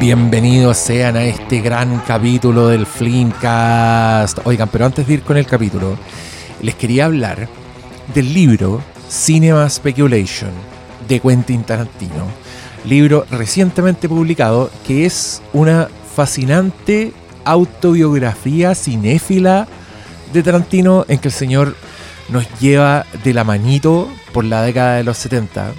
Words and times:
Bienvenidos 0.00 0.78
sean 0.78 1.14
a 1.16 1.24
este 1.24 1.60
gran 1.60 1.98
capítulo 2.06 2.68
del 2.68 2.86
Flimcast. 2.86 4.38
Oigan, 4.44 4.70
pero 4.70 4.86
antes 4.86 5.06
de 5.06 5.12
ir 5.12 5.22
con 5.22 5.36
el 5.36 5.44
capítulo, 5.44 5.98
les 6.62 6.74
quería 6.74 7.04
hablar 7.04 7.50
del 8.14 8.32
libro 8.32 8.80
Cinema 9.10 9.68
Speculation 9.68 10.52
de 11.06 11.20
Quentin 11.20 11.64
Tarantino. 11.64 12.24
Libro 12.86 13.26
recientemente 13.30 14.08
publicado 14.08 14.70
que 14.86 15.04
es 15.04 15.42
una 15.52 15.88
fascinante 16.16 17.12
autobiografía 17.44 18.74
cinéfila 18.74 19.68
de 20.32 20.42
Tarantino 20.42 21.04
en 21.08 21.18
que 21.18 21.28
el 21.28 21.34
señor 21.34 21.76
nos 22.30 22.48
lleva 22.58 23.04
de 23.22 23.34
la 23.34 23.44
manito 23.44 24.08
por 24.32 24.46
la 24.46 24.62
década 24.62 24.96
de 24.96 25.04
los 25.04 25.18
70 25.18 25.74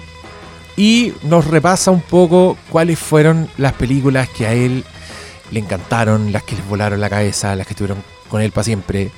y 0.76 1.12
nos 1.22 1.46
repasa 1.46 1.90
un 1.90 2.00
poco 2.00 2.56
cuáles 2.70 2.98
fueron 2.98 3.48
las 3.58 3.72
películas 3.74 4.28
que 4.28 4.46
a 4.46 4.52
él 4.52 4.84
le 5.50 5.60
encantaron, 5.60 6.32
las 6.32 6.42
que 6.42 6.56
les 6.56 6.66
volaron 6.66 7.00
la 7.00 7.10
cabeza, 7.10 7.54
las 7.54 7.66
que 7.66 7.74
estuvieron 7.74 8.02
con 8.28 8.40
él 8.40 8.52
para 8.52 8.64
siempre, 8.64 9.10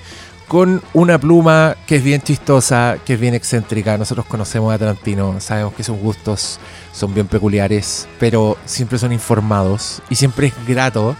con 0.48 0.83
una 0.92 1.19
pluma 1.19 1.77
que 1.87 1.97
es 1.97 2.05
bien 2.05 2.20
chistosa, 2.20 2.98
que 3.05 3.14
es 3.14 3.20
bien 3.20 3.34
excéntrica. 3.34 3.97
Nosotros 3.97 4.27
conocemos 4.27 4.75
a 4.75 4.78
Tarantino, 4.78 5.41
sabemos 5.41 5.75
que 5.75 5.84
sus 5.84 5.97
gustos 5.97 6.59
son 6.92 7.14
bien 7.14 7.28
peculiares, 7.28 8.09
pero 8.19 8.59
siempre 8.64 8.98
son 8.98 9.12
informados 9.12 10.02
y 10.11 10.16
siempre 10.16 10.48
es 10.48 10.55
grato 10.66 11.16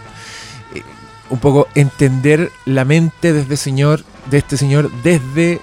eh, 0.73 0.83
un 1.29 1.39
poco 1.39 1.67
entender 1.75 2.51
la 2.65 2.85
mente 2.85 3.33
de 3.33 3.41
este 3.41 3.57
señor, 3.57 4.03
de 4.29 4.37
este 4.37 4.57
señor 4.57 4.91
desde 5.01 5.61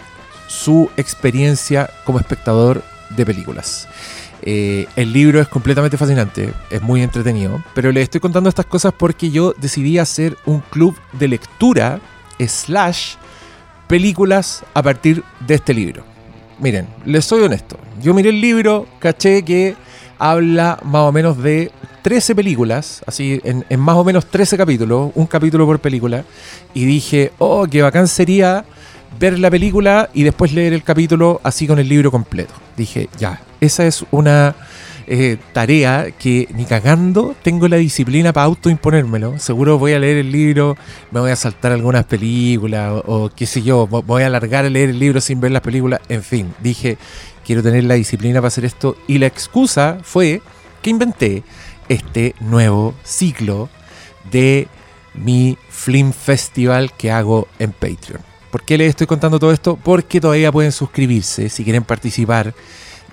su 0.48 0.91
experiencia 0.96 1.91
como 2.04 2.18
espectador 2.18 2.82
de 3.10 3.27
películas. 3.27 3.88
Eh, 4.45 4.87
el 4.96 5.12
libro 5.12 5.41
es 5.41 5.46
completamente 5.46 5.96
fascinante, 5.96 6.52
es 6.70 6.82
muy 6.82 7.01
entretenido, 7.02 7.62
pero 7.74 7.92
le 7.92 8.02
estoy 8.02 8.20
contando 8.20 8.48
estas 8.48 8.66
cosas 8.66 8.92
porque 8.92 9.30
yo 9.30 9.54
decidí 9.57 9.98
hacer 9.98 10.37
un 10.46 10.60
club 10.60 10.96
de 11.12 11.29
lectura 11.29 12.01
slash 12.40 13.15
películas 13.87 14.65
a 14.74 14.82
partir 14.82 15.23
de 15.46 15.54
este 15.54 15.73
libro. 15.73 16.04
Miren, 16.59 16.88
les 17.04 17.24
soy 17.24 17.43
honesto, 17.43 17.79
yo 18.01 18.15
miré 18.15 18.30
el 18.30 18.40
libro, 18.40 18.88
caché 18.98 19.45
que 19.45 19.76
habla 20.18 20.79
más 20.82 21.02
o 21.02 21.13
menos 21.13 21.40
de 21.40 21.70
13 22.02 22.35
películas, 22.35 23.02
así 23.07 23.40
en, 23.45 23.65
en 23.68 23.80
más 23.80 23.96
o 23.96 24.02
menos 24.02 24.26
13 24.26 24.57
capítulos, 24.57 25.13
un 25.15 25.26
capítulo 25.26 25.66
por 25.66 25.79
película, 25.79 26.24
y 26.74 26.85
dije, 26.85 27.32
oh, 27.38 27.66
qué 27.70 27.80
bacán 27.82 28.09
sería 28.09 28.65
ver 29.18 29.38
la 29.38 29.51
película 29.51 30.10
y 30.13 30.23
después 30.23 30.52
leer 30.52 30.73
el 30.73 30.82
capítulo 30.82 31.41
así 31.45 31.66
con 31.66 31.79
el 31.79 31.88
libro 31.88 32.10
completo. 32.10 32.55
Dije, 32.77 33.09
ya, 33.19 33.41
esa 33.60 33.87
es 33.87 34.04
una 34.10 34.54
eh, 35.07 35.37
tarea 35.52 36.10
que 36.13 36.49
ni 36.54 36.65
cagando 36.65 37.35
tengo 37.43 37.66
la 37.69 37.77
disciplina 37.77 38.32
para 38.32 38.46
autoimponérmelo. 38.46 39.38
Seguro 39.38 39.79
voy 39.79 39.93
a 39.93 39.99
leer 39.99 40.19
el 40.19 40.30
libro, 40.30 40.77
me 41.10 41.21
voy 41.21 41.30
a 41.30 41.37
saltar 41.37 41.73
algunas 41.73 42.04
películas 42.04 43.02
o, 43.07 43.30
qué 43.35 43.46
sé 43.46 43.63
yo, 43.63 43.87
voy 43.87 44.23
a 44.23 44.27
alargar 44.27 44.65
a 44.65 44.71
leer 44.71 44.91
el 44.91 44.99
libro 44.99 45.21
sin 45.21 45.41
ver 45.41 45.51
las 45.51 45.63
películas. 45.63 46.01
En 46.09 46.23
fin, 46.23 46.54
dije, 46.63 46.99
quiero 47.45 47.63
tener 47.63 47.85
la 47.85 47.95
disciplina 47.95 48.41
para 48.41 48.49
hacer 48.49 48.65
esto 48.65 48.97
y 49.07 49.19
la 49.19 49.26
excusa 49.26 49.99
fue 50.02 50.41
que 50.82 50.91
inventé 50.91 51.43
este 51.88 52.35
nuevo 52.41 52.95
ciclo 53.02 53.69
de 54.30 54.69
mi 55.15 55.59
Film 55.69 56.13
Festival 56.13 56.93
que 56.93 57.10
hago 57.10 57.49
en 57.59 57.73
Patreon. 57.73 58.32
¿Por 58.52 58.64
qué 58.64 58.76
les 58.76 58.90
estoy 58.90 59.06
contando 59.06 59.38
todo 59.38 59.50
esto? 59.50 59.78
Porque 59.82 60.20
todavía 60.20 60.52
pueden 60.52 60.72
suscribirse 60.72 61.48
si 61.48 61.64
quieren 61.64 61.84
participar 61.84 62.52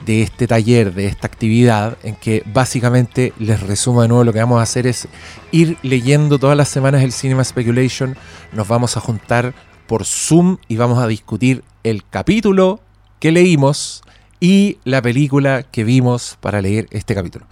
de 0.06 0.22
este 0.22 0.48
taller, 0.48 0.94
de 0.94 1.06
esta 1.06 1.28
actividad, 1.28 1.98
en 2.04 2.16
que 2.16 2.44
básicamente 2.46 3.32
les 3.40 3.62
resumo 3.62 4.02
de 4.02 4.10
nuevo 4.10 4.26
lo 4.26 4.34
que 4.34 4.40
vamos 4.40 4.60
a 4.60 4.64
hacer 4.64 4.86
es 4.86 5.08
ir 5.54 5.78
leyendo 5.82 6.40
todas 6.40 6.58
las 6.58 6.68
semanas 6.68 7.04
el 7.04 7.14
Cinema 7.14 7.42
Speculation, 7.46 8.18
nos 8.52 8.68
vamos 8.68 8.98
a 8.98 9.00
juntar 9.00 9.54
por 9.88 10.04
Zoom 10.04 10.58
y 10.68 10.76
vamos 10.76 11.00
a 11.00 11.08
discutir 11.08 11.64
el 11.84 12.04
capítulo 12.10 12.82
que 13.22 13.32
leímos 13.32 14.02
y 14.40 14.78
la 14.86 15.02
película 15.02 15.64
que 15.64 15.84
vimos 15.84 16.38
para 16.40 16.62
leer 16.62 16.88
este 16.92 17.14
capítulo. 17.14 17.46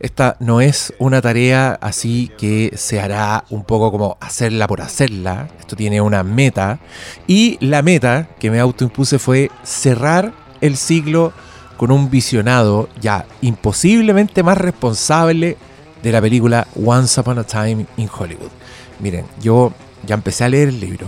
Esta 0.00 0.36
no 0.40 0.60
es 0.60 0.92
una 0.98 1.20
tarea 1.20 1.78
así 1.80 2.30
que 2.36 2.72
se 2.76 3.00
hará 3.00 3.44
un 3.50 3.64
poco 3.64 3.92
como 3.92 4.16
hacerla 4.20 4.66
por 4.66 4.80
hacerla. 4.80 5.48
Esto 5.60 5.76
tiene 5.76 6.00
una 6.00 6.24
meta. 6.24 6.80
Y 7.26 7.58
la 7.64 7.82
meta 7.82 8.28
que 8.40 8.50
me 8.50 8.58
autoimpuse 8.58 9.18
fue 9.18 9.50
cerrar 9.62 10.32
el 10.60 10.76
siglo 10.76 11.32
con 11.76 11.90
un 11.90 12.10
visionado 12.10 12.88
ya 13.00 13.26
imposiblemente 13.40 14.42
más 14.42 14.58
responsable 14.58 15.56
de 16.02 16.12
la 16.12 16.20
película 16.20 16.66
Once 16.74 17.20
Upon 17.20 17.38
a 17.38 17.44
Time 17.44 17.86
in 17.96 18.08
Hollywood. 18.12 18.50
Miren, 18.98 19.26
yo 19.40 19.72
ya 20.06 20.14
empecé 20.14 20.44
a 20.44 20.48
leer 20.48 20.68
el 20.68 20.80
libro 20.80 21.06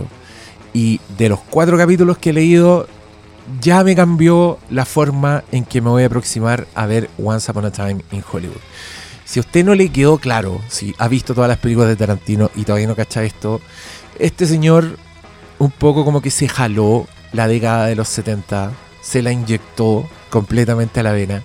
y 0.73 0.99
de 1.17 1.29
los 1.29 1.39
cuatro 1.39 1.77
capítulos 1.77 2.17
que 2.17 2.31
he 2.31 2.33
leído, 2.33 2.87
ya 3.61 3.83
me 3.83 3.95
cambió 3.95 4.59
la 4.69 4.85
forma 4.85 5.43
en 5.51 5.65
que 5.65 5.81
me 5.81 5.89
voy 5.89 6.03
a 6.03 6.07
aproximar 6.07 6.67
a 6.75 6.85
ver 6.85 7.09
Once 7.17 7.49
Upon 7.49 7.65
a 7.65 7.71
Time 7.71 8.03
in 8.11 8.23
Hollywood. 8.29 8.61
Si 9.25 9.39
a 9.39 9.41
usted 9.41 9.65
no 9.65 9.73
le 9.75 9.89
quedó 9.89 10.17
claro, 10.17 10.61
si 10.69 10.93
ha 10.97 11.07
visto 11.07 11.33
todas 11.33 11.49
las 11.49 11.57
películas 11.57 11.89
de 11.89 11.95
Tarantino 11.95 12.51
y 12.55 12.63
todavía 12.63 12.87
no 12.87 12.95
cacha 12.95 13.23
esto, 13.23 13.59
este 14.19 14.45
señor 14.45 14.97
un 15.57 15.71
poco 15.71 16.05
como 16.05 16.21
que 16.21 16.31
se 16.31 16.47
jaló 16.47 17.07
la 17.33 17.47
década 17.47 17.87
de 17.87 17.95
los 17.95 18.07
70, 18.09 18.71
se 19.01 19.21
la 19.21 19.31
inyectó 19.31 20.07
completamente 20.29 20.99
a 20.99 21.03
la 21.03 21.11
vena. 21.11 21.43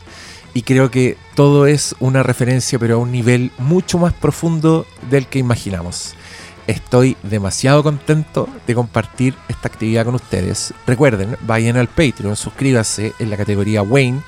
Y 0.52 0.62
creo 0.62 0.90
que 0.90 1.16
todo 1.34 1.66
es 1.66 1.94
una 2.00 2.22
referencia, 2.22 2.78
pero 2.78 2.96
a 2.96 2.98
un 2.98 3.12
nivel 3.12 3.52
mucho 3.58 3.98
más 3.98 4.12
profundo 4.12 4.84
del 5.08 5.26
que 5.26 5.38
imaginamos. 5.38 6.14
Estoy 6.70 7.16
demasiado 7.24 7.82
contento 7.82 8.48
de 8.64 8.76
compartir 8.76 9.34
esta 9.48 9.66
actividad 9.66 10.04
con 10.04 10.14
ustedes. 10.14 10.72
Recuerden, 10.86 11.36
vayan 11.40 11.76
al 11.76 11.88
Patreon, 11.88 12.36
suscríbase 12.36 13.12
en 13.18 13.28
la 13.28 13.36
categoría 13.36 13.82
Wayne 13.82 14.20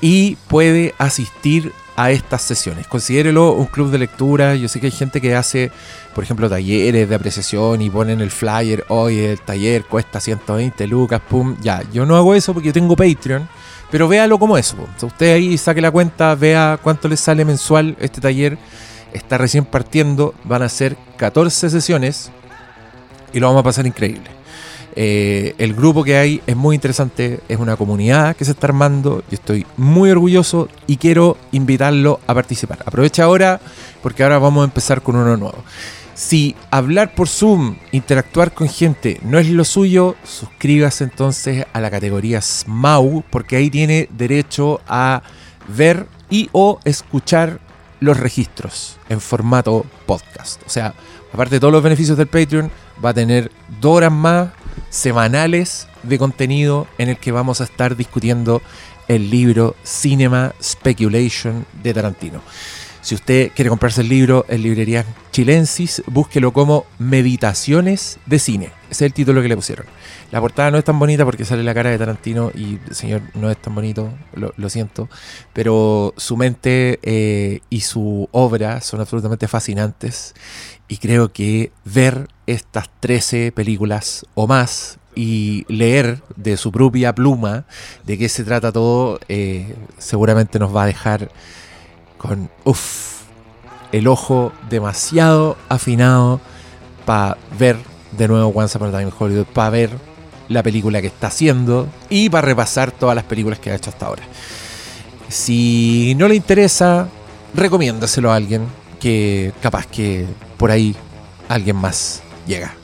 y 0.00 0.36
puede 0.46 0.94
asistir 0.98 1.72
a 1.96 2.12
estas 2.12 2.42
sesiones. 2.42 2.86
Considérelo 2.86 3.50
un 3.50 3.66
club 3.66 3.90
de 3.90 3.98
lectura. 3.98 4.54
Yo 4.54 4.68
sé 4.68 4.78
que 4.78 4.86
hay 4.86 4.92
gente 4.92 5.20
que 5.20 5.34
hace, 5.34 5.72
por 6.14 6.22
ejemplo, 6.22 6.48
talleres 6.48 7.08
de 7.08 7.14
apreciación 7.16 7.82
y 7.82 7.90
ponen 7.90 8.20
el 8.20 8.30
flyer, 8.30 8.84
hoy 8.90 9.18
el 9.18 9.40
taller 9.40 9.82
cuesta 9.82 10.20
120 10.20 10.86
lucas, 10.86 11.20
pum. 11.28 11.56
Ya, 11.60 11.82
yo 11.92 12.06
no 12.06 12.14
hago 12.14 12.32
eso 12.32 12.54
porque 12.54 12.68
yo 12.68 12.72
tengo 12.72 12.94
Patreon, 12.94 13.48
pero 13.90 14.06
véalo 14.06 14.38
como 14.38 14.56
eso. 14.56 14.76
usted 15.02 15.34
ahí 15.34 15.58
saque 15.58 15.80
la 15.80 15.90
cuenta, 15.90 16.36
vea 16.36 16.78
cuánto 16.80 17.08
le 17.08 17.16
sale 17.16 17.44
mensual 17.44 17.96
este 17.98 18.20
taller 18.20 18.56
está 19.12 19.38
recién 19.38 19.64
partiendo, 19.64 20.34
van 20.44 20.62
a 20.62 20.68
ser 20.68 20.96
14 21.16 21.70
sesiones 21.70 22.30
y 23.32 23.40
lo 23.40 23.46
vamos 23.48 23.60
a 23.60 23.64
pasar 23.64 23.86
increíble. 23.86 24.38
Eh, 25.00 25.54
el 25.58 25.74
grupo 25.74 26.02
que 26.02 26.16
hay 26.16 26.40
es 26.46 26.56
muy 26.56 26.74
interesante, 26.74 27.40
es 27.48 27.58
una 27.58 27.76
comunidad 27.76 28.34
que 28.34 28.44
se 28.44 28.50
está 28.50 28.66
armando, 28.66 29.22
yo 29.30 29.34
estoy 29.34 29.64
muy 29.76 30.10
orgulloso 30.10 30.68
y 30.88 30.96
quiero 30.96 31.36
invitarlo 31.52 32.18
a 32.26 32.34
participar. 32.34 32.78
Aprovecha 32.84 33.24
ahora 33.24 33.60
porque 34.02 34.24
ahora 34.24 34.38
vamos 34.38 34.62
a 34.62 34.64
empezar 34.64 35.02
con 35.02 35.14
uno 35.14 35.36
nuevo. 35.36 35.62
Si 36.14 36.56
hablar 36.72 37.14
por 37.14 37.28
Zoom, 37.28 37.76
interactuar 37.92 38.52
con 38.52 38.68
gente 38.68 39.20
no 39.22 39.38
es 39.38 39.48
lo 39.48 39.64
suyo, 39.64 40.16
suscríbase 40.24 41.04
entonces 41.04 41.64
a 41.72 41.80
la 41.80 41.92
categoría 41.92 42.42
SMAU 42.42 43.22
porque 43.30 43.54
ahí 43.54 43.70
tiene 43.70 44.08
derecho 44.10 44.80
a 44.88 45.22
ver 45.68 46.06
y 46.28 46.48
o 46.50 46.80
escuchar 46.84 47.60
los 48.00 48.18
registros 48.18 48.96
en 49.08 49.20
formato 49.20 49.86
podcast. 50.06 50.62
O 50.66 50.70
sea, 50.70 50.94
aparte 51.32 51.56
de 51.56 51.60
todos 51.60 51.72
los 51.72 51.82
beneficios 51.82 52.16
del 52.16 52.26
Patreon, 52.26 52.70
va 53.04 53.10
a 53.10 53.14
tener 53.14 53.50
dos 53.80 53.96
horas 53.96 54.12
más 54.12 54.48
semanales 54.90 55.88
de 56.02 56.18
contenido 56.18 56.86
en 56.98 57.08
el 57.08 57.18
que 57.18 57.32
vamos 57.32 57.60
a 57.60 57.64
estar 57.64 57.96
discutiendo 57.96 58.62
el 59.08 59.30
libro 59.30 59.74
Cinema 59.84 60.54
Speculation 60.62 61.66
de 61.82 61.94
Tarantino. 61.94 62.42
Si 63.00 63.14
usted 63.14 63.52
quiere 63.54 63.70
comprarse 63.70 64.02
el 64.02 64.08
libro 64.08 64.44
en 64.48 64.62
librerías 64.62 65.06
chilensis, 65.32 66.02
búsquelo 66.06 66.52
como 66.52 66.84
Meditaciones 66.98 68.18
de 68.26 68.38
Cine. 68.38 68.66
Ese 68.90 69.04
es 69.04 69.08
el 69.08 69.12
título 69.14 69.40
que 69.40 69.48
le 69.48 69.56
pusieron. 69.56 69.86
La 70.30 70.40
portada 70.42 70.70
no 70.70 70.76
es 70.76 70.84
tan 70.84 70.98
bonita 70.98 71.24
porque 71.24 71.46
sale 71.46 71.62
la 71.62 71.72
cara 71.72 71.88
de 71.90 71.98
Tarantino 71.98 72.50
y 72.54 72.78
señor 72.90 73.22
no 73.34 73.50
es 73.50 73.56
tan 73.56 73.74
bonito, 73.74 74.10
lo, 74.34 74.68
siento. 74.68 75.08
Pero 75.54 76.12
su 76.18 76.36
mente 76.36 76.98
eh, 77.02 77.60
y 77.70 77.80
su 77.80 78.28
obra 78.32 78.82
son 78.82 79.00
absolutamente 79.00 79.48
fascinantes. 79.48 80.34
Y 80.86 80.98
creo 80.98 81.32
que 81.32 81.72
ver 81.84 82.28
estas 82.46 82.90
13 83.00 83.52
películas 83.52 84.26
o 84.34 84.46
más 84.46 84.98
y 85.14 85.64
leer 85.68 86.22
de 86.36 86.56
su 86.56 86.72
propia 86.72 87.14
pluma 87.14 87.64
de 88.04 88.18
qué 88.18 88.28
se 88.28 88.44
trata 88.44 88.70
todo, 88.70 89.18
eh, 89.28 89.74
seguramente 89.96 90.58
nos 90.58 90.74
va 90.74 90.82
a 90.84 90.86
dejar 90.86 91.30
con 92.18 92.50
uff, 92.64 93.22
el 93.92 94.06
ojo 94.06 94.52
demasiado 94.68 95.56
afinado 95.68 96.40
para 97.06 97.38
ver 97.58 97.76
de 98.12 98.28
nuevo 98.28 98.48
Once 98.54 98.76
Upon 98.76 98.88
a 98.88 98.92
Time 98.92 99.04
in 99.04 99.12
Hollywood, 99.18 99.46
para 99.46 99.70
ver 99.70 100.07
la 100.48 100.62
película 100.62 101.00
que 101.00 101.08
está 101.08 101.28
haciendo 101.28 101.88
y 102.08 102.30
para 102.30 102.46
repasar 102.46 102.92
todas 102.92 103.14
las 103.14 103.24
películas 103.24 103.58
que 103.58 103.70
ha 103.70 103.74
hecho 103.74 103.90
hasta 103.90 104.06
ahora. 104.06 104.22
Si 105.28 106.14
no 106.16 106.28
le 106.28 106.34
interesa, 106.36 107.08
recomiéndaselo 107.54 108.32
a 108.32 108.36
alguien. 108.36 108.66
que 108.98 109.52
capaz 109.62 109.86
que 109.86 110.26
por 110.56 110.72
ahí 110.72 110.96
alguien 111.48 111.76
más 111.76 112.20
llega. 112.48 112.74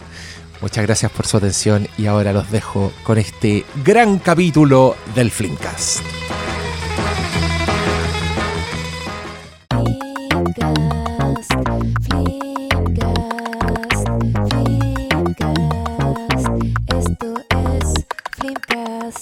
Muchas 0.61 0.87
gracias 0.87 1.11
por 1.11 1.27
su 1.27 1.37
atención 1.37 1.89
y 1.99 2.07
ahora 2.07 2.33
los 2.33 2.51
dejo 2.51 2.93
con 3.03 3.19
este 3.19 3.65
gran 3.85 4.19
capítulo 4.19 4.97
del 5.15 5.31
Flimcast. 5.31 6.01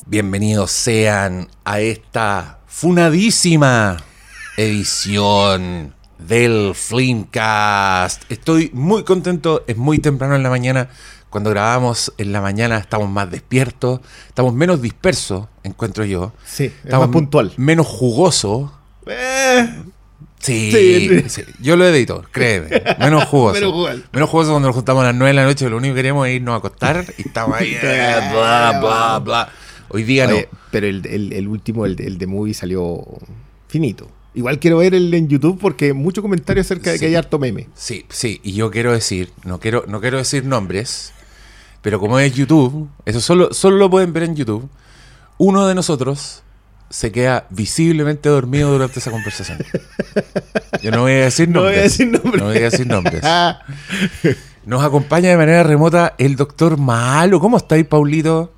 Bienvenidos 0.06 0.70
sean 0.70 1.48
a 1.64 1.80
esta 1.80 2.58
funadísima 2.66 3.98
edición 4.56 5.94
del 6.18 6.72
Flimcast. 6.74 8.30
Estoy 8.30 8.70
muy 8.72 9.04
contento, 9.04 9.64
es 9.66 9.76
muy 9.76 9.98
temprano 9.98 10.36
en 10.36 10.42
la 10.42 10.50
mañana. 10.50 10.88
Cuando 11.30 11.50
grabamos 11.50 12.12
en 12.18 12.32
la 12.32 12.40
mañana 12.40 12.78
estamos 12.78 13.08
más 13.08 13.30
despiertos, 13.30 14.00
estamos 14.28 14.52
menos 14.52 14.82
dispersos, 14.82 15.46
encuentro 15.62 16.04
yo. 16.04 16.32
Sí, 16.44 16.72
estamos 16.84 17.08
más 17.08 17.12
puntual. 17.12 17.52
Menos 17.56 17.86
jugoso. 17.86 18.72
Eh, 19.06 19.68
Sí, 20.42 21.22
sí, 21.28 21.44
yo 21.60 21.76
lo 21.76 21.86
edito, 21.86 22.24
créeme. 22.32 22.82
Menos 22.98 23.26
jugoso. 23.26 23.54
Menos 24.12 24.28
jugoso. 24.28 24.50
cuando 24.50 24.68
nos 24.68 24.74
juntamos 24.74 25.02
a 25.04 25.06
las 25.06 25.14
9 25.14 25.28
de 25.28 25.34
la 25.34 25.44
noche, 25.44 25.70
lo 25.70 25.76
único 25.76 25.94
que 25.94 25.98
queríamos 26.00 26.26
es 26.26 26.34
irnos 26.34 26.54
a 26.54 26.56
acostar 26.56 27.04
y 27.16 27.28
estamos 27.28 27.56
ahí, 27.56 27.78
eh, 27.80 28.28
bla, 28.32 28.80
bla, 28.80 29.18
bla. 29.20 29.52
Hoy 29.92 30.04
día 30.04 30.26
no. 30.26 30.36
Pero 30.70 30.86
el, 30.86 31.48
último, 31.48 31.86
el, 31.86 32.00
el 32.00 32.18
de 32.18 32.26
Movie, 32.26 32.54
salió 32.54 33.04
finito. 33.68 34.08
Igual 34.34 34.58
quiero 34.58 34.78
ver 34.78 34.94
el 34.94 35.12
en 35.12 35.28
YouTube 35.28 35.58
porque 35.60 35.92
mucho 35.92 36.22
comentario 36.22 36.62
acerca 36.62 36.90
de 36.90 36.98
que 36.98 37.06
hay 37.06 37.14
harto 37.14 37.38
meme. 37.38 37.68
Sí, 37.74 38.06
sí, 38.08 38.40
y 38.42 38.52
yo 38.52 38.70
quiero 38.70 38.92
decir, 38.92 39.30
no 39.44 39.60
quiero, 39.60 39.84
no 39.86 40.00
quiero 40.00 40.16
decir 40.16 40.44
nombres, 40.44 41.12
pero 41.82 42.00
como 42.00 42.18
es 42.18 42.32
YouTube, 42.34 42.88
eso 43.04 43.20
solo, 43.20 43.52
solo 43.52 43.76
lo 43.76 43.90
pueden 43.90 44.14
ver 44.14 44.22
en 44.22 44.36
YouTube. 44.36 44.68
Uno 45.36 45.66
de 45.66 45.74
nosotros 45.74 46.42
se 46.88 47.12
queda 47.12 47.46
visiblemente 47.50 48.30
dormido 48.30 48.72
durante 48.72 49.00
esa 49.00 49.10
conversación. 49.10 49.58
Yo 50.82 50.90
no 50.90 51.02
voy 51.02 51.12
a 51.12 51.24
decir 51.24 51.48
nombres. 51.50 52.00
No 52.00 52.44
voy 52.46 52.56
a 52.56 52.60
decir 52.60 52.86
nombres. 52.86 53.22
Nos 54.64 54.82
acompaña 54.84 55.30
de 55.30 55.36
manera 55.36 55.62
remota 55.62 56.14
el 56.18 56.36
doctor 56.36 56.78
Malo. 56.78 57.40
¿Cómo 57.40 57.56
estáis, 57.56 57.84
Paulito? 57.84 58.52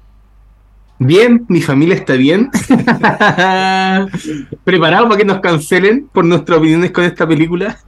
Bien, 0.99 1.45
mi 1.49 1.61
familia 1.61 1.97
está 1.97 2.15
bien. 2.15 2.51
¿Preparado 4.65 5.09
para 5.09 5.19
que 5.19 5.25
nos 5.25 5.41
cancelen 5.41 6.09
por 6.13 6.25
nuestras 6.25 6.59
opiniones 6.59 6.93
con 6.93 7.05
esta 7.05 7.27
película? 7.27 7.79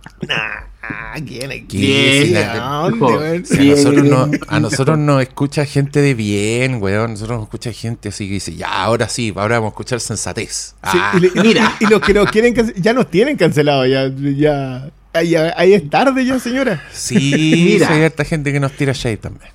¿quién 1.25 1.51
aquí? 1.51 2.35
a, 2.37 2.91
nosotros 2.91 4.05
no, 4.05 4.31
a 4.49 4.61
nosotros 4.61 4.99
nos 4.99 5.23
escucha 5.23 5.65
gente 5.65 6.01
de 6.01 6.15
bien, 6.15 6.83
weón. 6.83 7.05
A 7.05 7.09
nosotros 7.09 7.39
nos 7.39 7.47
escucha 7.47 7.73
gente 7.73 8.11
así 8.11 8.27
que 8.27 8.35
dice, 8.35 8.55
ya, 8.55 8.69
ahora 8.69 9.09
sí, 9.09 9.33
ahora 9.35 9.59
vamos 9.59 9.69
a 9.69 9.75
escuchar 9.75 10.01
sensatez. 10.01 10.75
Ah. 10.83 11.13
y, 11.17 11.41
mira. 11.41 11.75
Y, 11.81 11.87
los 11.87 12.01
que 12.01 12.15
nos 12.15 12.31
quieren 12.31 12.55
ya 12.77 12.93
nos 12.93 13.11
tienen 13.11 13.37
cancelado, 13.37 13.87
ya, 13.87 14.09
ya, 14.09 14.91
ahí 15.13 15.75
es 15.75 15.91
tarde 15.91 16.25
ya, 16.25 16.39
señora. 16.39 16.83
Sí, 16.93 17.73
mira. 17.75 17.91
hay 17.91 18.03
esta 18.03 18.25
gente 18.25 18.53
que 18.53 18.61
nos 18.61 18.73
tira 18.73 18.93
shade 18.93 19.19
también. 19.19 19.51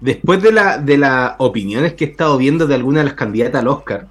Después 0.00 0.42
de, 0.42 0.52
la, 0.52 0.78
de 0.78 0.98
las 0.98 1.34
opiniones 1.38 1.94
que 1.94 2.04
he 2.04 2.08
estado 2.08 2.36
viendo 2.36 2.66
de 2.66 2.74
algunas 2.74 3.04
de 3.04 3.10
las 3.10 3.14
candidatas 3.14 3.60
al 3.60 3.68
Oscar, 3.68 4.06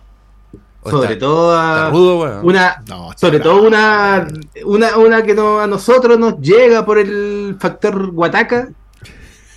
sobre 0.84 1.16
todo 1.18 2.42
una 2.44 2.82
sobre 3.18 3.40
todo 3.40 3.64
una, 3.64 4.28
una 4.66 4.98
una 4.98 5.24
que 5.24 5.34
no, 5.34 5.60
a 5.60 5.68
nosotros 5.68 6.18
nos 6.18 6.40
llega 6.40 6.86
por 6.86 6.98
el 6.98 7.58
factor 7.60 8.12
guataca. 8.12 8.70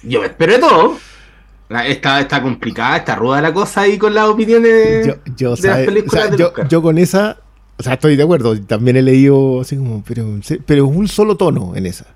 Yo 0.03 0.21
me 0.21 0.27
espero 0.27 0.55
de 0.55 0.59
todo. 0.59 0.97
Está, 1.87 2.21
está 2.21 2.43
complicada 2.43 2.99
está 2.99 3.15
ruda 3.15 3.41
la 3.41 3.55
cosa 3.55 3.83
ahí 3.83 3.97
con 3.97 4.13
las 4.13 4.29
opiniones 4.29 5.07
yo, 5.37 5.57
de 5.57 5.69
las 5.69 5.87
películas 5.87 6.31
yo, 6.69 6.83
con 6.83 6.99
esa 6.99 7.39
o 7.79 7.83
sea 7.83 7.95
estoy 7.95 8.17
de 8.17 8.25
acuerdo. 8.25 8.61
También 8.61 8.97
he 8.97 9.03
leído 9.03 9.61
así 9.61 9.77
como 9.77 10.03
pero 10.07 10.27
pero 10.67 10.87
un 10.87 11.09
solo 11.09 11.37
tono 11.37 11.75
en 11.77 11.87
esa. 11.87 12.07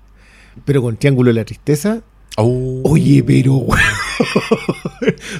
Pero 0.65 0.81
con 0.81 0.97
Triángulo 0.97 1.29
de 1.29 1.35
la 1.35 1.45
Tristeza 1.45 2.01
Oh. 2.39 2.81
Oye, 2.83 3.23
pero. 3.23 3.55
o 3.65 3.75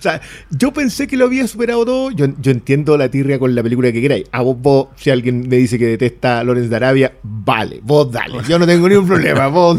sea, 0.01 0.19
yo 0.49 0.73
pensé 0.73 1.05
que 1.05 1.15
lo 1.15 1.25
había 1.25 1.47
superado 1.47 1.85
todo. 1.85 2.09
Yo, 2.09 2.25
entiendo 2.25 2.97
la 2.97 3.09
tirria 3.09 3.38
con 3.38 3.53
la 3.53 3.61
película 3.61 3.91
que 3.91 4.01
queráis. 4.01 4.25
A 4.31 4.41
vos, 4.41 4.88
si 4.95 5.11
alguien 5.11 5.47
me 5.47 5.57
dice 5.57 5.77
que 5.77 5.85
detesta 5.85 6.39
a 6.39 6.44
Lorenz 6.44 6.71
de 6.71 6.75
Arabia, 6.75 7.13
vale, 7.21 7.81
vos 7.83 8.11
dale. 8.11 8.39
Yo 8.49 8.57
no 8.57 8.65
tengo 8.65 8.89
ningún 8.89 9.05
problema. 9.05 9.47
Vos, 9.47 9.77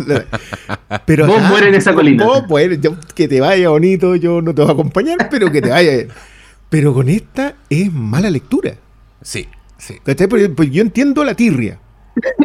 pero 1.07 1.27
vos 1.27 1.43
mueres 1.43 1.71
en 1.71 1.75
esa 1.75 1.93
colina. 1.93 2.25
Vos, 2.25 2.45
pues, 2.49 2.79
que 3.17 3.27
te 3.27 3.41
vaya 3.41 3.69
bonito, 3.71 4.15
yo 4.15 4.41
no 4.41 4.55
te 4.55 4.63
voy 4.63 4.71
a 4.71 4.75
acompañar, 4.75 5.29
pero 5.29 5.51
que 5.51 5.61
te 5.61 5.71
vaya. 5.71 6.07
Pero 6.69 6.95
con 6.95 7.09
esta 7.09 7.57
es 7.69 7.93
mala 7.93 8.31
lectura. 8.31 8.77
Sí, 9.23 9.49
sí. 9.77 9.97
Pues 10.05 10.71
yo 10.71 10.83
entiendo 10.83 11.25
la 11.25 11.35
tirria. 11.35 11.81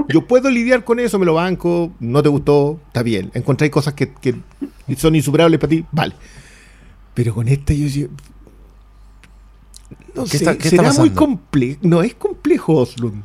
Yo 0.09 0.27
puedo 0.27 0.49
lidiar 0.49 0.83
con 0.83 0.99
eso, 0.99 1.19
me 1.19 1.25
lo 1.25 1.35
banco, 1.35 1.91
no 1.99 2.21
te 2.21 2.29
gustó, 2.29 2.79
está 2.87 3.03
bien. 3.03 3.31
Encontráis 3.33 3.71
cosas 3.71 3.93
que, 3.93 4.11
son 4.97 5.15
insuperables 5.15 5.59
para 5.59 5.69
ti, 5.69 5.85
vale. 5.91 6.13
Pero 7.13 7.33
con 7.33 7.47
esta 7.47 7.73
yo 7.73 8.07
no 10.15 10.25
sé, 10.25 10.59
será 10.61 10.93
muy 10.93 11.09
complejo. 11.11 11.79
No 11.83 12.01
es 12.01 12.13
complejo 12.15 12.75
Oslund. 12.75 13.23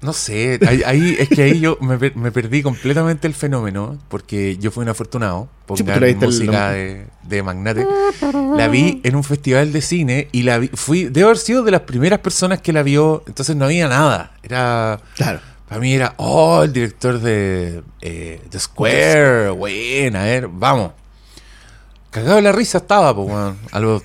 No 0.00 0.12
sé, 0.12 0.60
ahí, 0.86 1.16
es 1.18 1.28
que 1.28 1.42
ahí 1.42 1.58
yo 1.58 1.76
me, 1.80 1.98
perdí 2.30 2.62
completamente 2.62 3.26
el 3.26 3.34
fenómeno, 3.34 3.98
porque 4.08 4.56
yo 4.56 4.70
fui 4.70 4.82
un 4.82 4.90
afortunado, 4.90 5.48
por 5.66 5.80
la 5.80 6.14
música 6.14 6.70
de, 6.70 7.06
de, 7.24 7.42
Magnate. 7.42 7.84
La 8.56 8.68
vi 8.68 9.00
en 9.02 9.16
un 9.16 9.24
festival 9.24 9.72
de 9.72 9.80
cine 9.80 10.28
y 10.30 10.44
la 10.44 10.58
vi, 10.58 10.68
fui, 10.68 11.06
debo 11.06 11.28
haber 11.28 11.38
sido 11.38 11.64
de 11.64 11.72
las 11.72 11.80
primeras 11.80 12.20
personas 12.20 12.60
que 12.60 12.72
la 12.72 12.84
vio, 12.84 13.24
entonces 13.26 13.56
no 13.56 13.64
había 13.64 13.88
nada. 13.88 14.34
Era. 14.44 15.00
Claro. 15.16 15.40
Para 15.68 15.80
mí 15.80 15.92
era, 15.92 16.14
oh, 16.16 16.62
el 16.62 16.72
director 16.72 17.20
de 17.20 17.82
eh, 18.00 18.40
The 18.48 18.58
Square, 18.60 19.50
bueno, 19.50 20.18
a 20.20 20.22
ver, 20.22 20.48
vamos. 20.48 20.92
Cagado 22.10 22.36
de 22.36 22.42
la 22.42 22.52
risa 22.52 22.78
estaba, 22.78 23.14
pues, 23.14 23.30
al, 23.72 24.02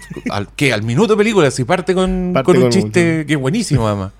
al 0.74 0.84
minuto 0.84 1.14
de 1.14 1.18
película, 1.18 1.52
si 1.52 1.64
parte 1.64 1.94
con, 1.94 2.34
con 2.44 2.58
un 2.58 2.70
chiste 2.70 3.26
que 3.26 3.34
es 3.34 3.40
buenísimo, 3.40 3.88
además. 3.88 4.12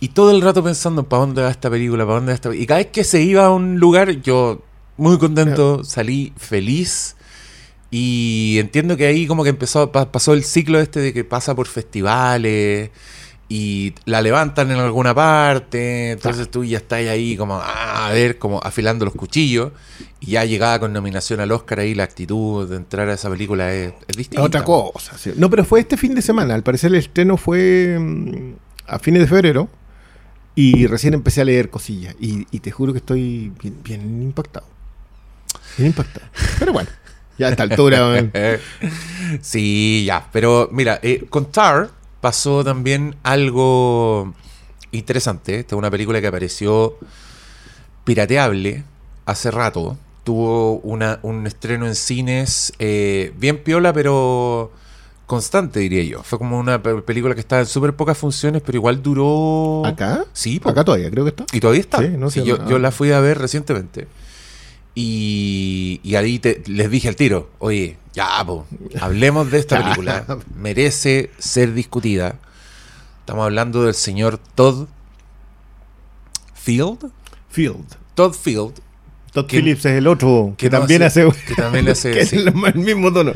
Y 0.00 0.08
todo 0.08 0.30
el 0.30 0.40
rato 0.40 0.64
pensando 0.64 1.08
para 1.08 1.20
dónde 1.20 1.42
va 1.42 1.50
esta 1.50 1.68
película, 1.68 2.04
para 2.04 2.16
dónde 2.16 2.32
va 2.32 2.34
esta 2.34 2.48
película. 2.48 2.64
Y 2.64 2.66
cada 2.66 2.78
vez 2.78 2.86
que 2.88 3.04
se 3.04 3.20
iba 3.20 3.44
a 3.44 3.50
un 3.50 3.78
lugar, 3.78 4.22
yo 4.22 4.62
muy 4.96 5.18
contento, 5.18 5.84
salí 5.84 6.32
feliz. 6.36 7.16
Y 7.90 8.56
entiendo 8.58 8.96
que 8.96 9.06
ahí 9.06 9.26
como 9.26 9.44
que 9.44 9.50
empezó, 9.50 9.92
pasó 9.92 10.32
el 10.32 10.44
ciclo 10.44 10.80
este 10.80 11.00
de 11.00 11.12
que 11.12 11.24
pasa 11.24 11.54
por 11.54 11.66
festivales 11.66 12.90
y 13.48 13.94
la 14.04 14.22
levantan 14.22 14.70
en 14.70 14.78
alguna 14.78 15.12
parte, 15.12 16.12
entonces 16.12 16.48
tú 16.48 16.62
ya 16.62 16.78
estás 16.78 17.00
ahí 17.00 17.36
como 17.36 17.56
ah, 17.56 18.06
a 18.06 18.12
ver, 18.12 18.38
como 18.38 18.60
afilando 18.62 19.04
los 19.04 19.14
cuchillos 19.14 19.72
y 20.20 20.32
ya 20.32 20.44
llegada 20.44 20.78
con 20.78 20.92
nominación 20.92 21.40
al 21.40 21.50
Oscar 21.50 21.80
ahí 21.80 21.96
la 21.96 22.04
actitud 22.04 22.68
de 22.68 22.76
entrar 22.76 23.08
a 23.08 23.14
esa 23.14 23.28
película 23.28 23.74
es, 23.74 23.92
distinta. 24.16 24.44
Otra 24.44 24.62
cosa. 24.62 25.16
No, 25.34 25.50
pero 25.50 25.64
fue 25.64 25.80
este 25.80 25.96
fin 25.96 26.14
de 26.14 26.22
semana, 26.22 26.54
al 26.54 26.62
parecer 26.62 26.92
el 26.92 26.98
estreno 26.98 27.36
fue 27.36 27.98
mm, 27.98 28.52
a 28.86 29.00
fines 29.00 29.22
de 29.22 29.26
febrero 29.26 29.68
y 30.60 30.86
recién 30.86 31.14
empecé 31.14 31.40
a 31.40 31.44
leer 31.44 31.70
cosillas. 31.70 32.14
Y, 32.20 32.44
te 32.44 32.70
juro 32.70 32.92
que 32.92 32.98
estoy 32.98 33.50
bien, 33.82 34.22
impactado. 34.22 34.66
Bien 35.78 35.86
impactado. 35.88 36.26
Pero 36.58 36.74
bueno, 36.74 36.90
ya 37.38 37.46
a 37.46 37.50
esta 37.50 37.62
altura. 37.62 38.30
sí, 39.40 40.04
ya. 40.06 40.28
Pero 40.30 40.68
mira, 40.70 41.00
eh, 41.02 41.24
con 41.30 41.50
Tar 41.50 41.88
pasó 42.20 42.62
también 42.62 43.16
algo 43.22 44.34
interesante. 44.92 45.60
Esta 45.60 45.76
es 45.76 45.78
una 45.78 45.90
película 45.90 46.20
que 46.20 46.26
apareció 46.26 46.98
pirateable 48.04 48.84
hace 49.24 49.50
rato. 49.50 49.96
Tuvo 50.24 50.80
una, 50.80 51.20
un 51.22 51.46
estreno 51.46 51.86
en 51.86 51.94
cines 51.94 52.74
eh, 52.78 53.32
bien 53.38 53.62
piola, 53.64 53.94
pero 53.94 54.72
constante, 55.30 55.78
diría 55.78 56.02
yo. 56.02 56.24
Fue 56.24 56.38
como 56.38 56.58
una 56.58 56.82
película 56.82 57.36
que 57.36 57.40
estaba 57.40 57.60
en 57.60 57.66
súper 57.68 57.94
pocas 57.94 58.18
funciones, 58.18 58.62
pero 58.66 58.78
igual 58.78 59.00
duró. 59.00 59.86
¿Acá? 59.86 60.24
Sí, 60.32 60.60
acá 60.64 60.84
todavía, 60.84 61.08
creo 61.08 61.22
que 61.24 61.30
está. 61.30 61.46
Y 61.52 61.60
todavía 61.60 61.82
está. 61.82 61.98
Sí, 62.30 62.42
yo, 62.42 62.78
la 62.80 62.90
fui 62.90 63.12
a 63.12 63.20
ver 63.20 63.38
recientemente. 63.38 64.08
Y, 64.96 66.00
y 66.02 66.16
ahí 66.16 66.40
les 66.66 66.90
dije 66.90 67.06
al 67.06 67.14
tiro, 67.14 67.48
oye, 67.60 67.96
ya, 68.12 68.44
hablemos 69.00 69.52
de 69.52 69.60
esta 69.60 69.78
película. 69.84 70.26
Merece 70.56 71.30
ser 71.38 71.74
discutida. 71.74 72.34
Estamos 73.20 73.44
hablando 73.44 73.84
del 73.84 73.94
señor 73.94 74.38
Todd 74.56 74.88
Field. 76.54 77.12
Field. 77.50 77.86
Todd 78.16 78.34
Field, 78.34 78.80
Todd 79.32 79.46
Phillips 79.48 79.84
es 79.84 79.92
el 79.92 80.06
otro, 80.08 80.54
que, 80.58 80.68
también 80.68 81.02
hace, 81.02 81.28
que 81.46 81.54
también 81.54 81.88
hace 81.88 82.20
el, 82.36 82.52
mismo 82.74 83.12
tono. 83.12 83.32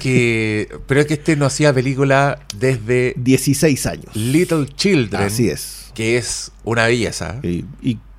Que, 0.00 0.68
pero 0.86 1.00
es 1.00 1.06
que 1.06 1.14
este 1.14 1.36
no 1.36 1.44
hacía 1.44 1.72
película 1.74 2.40
desde 2.58 3.14
16 3.18 3.86
años. 3.86 4.16
Little 4.16 4.66
Children. 4.66 5.22
Así 5.22 5.48
es. 5.48 5.90
Que 5.94 6.16
es 6.16 6.50
una 6.64 6.86
belleza. 6.86 7.40
Y, 7.42 7.66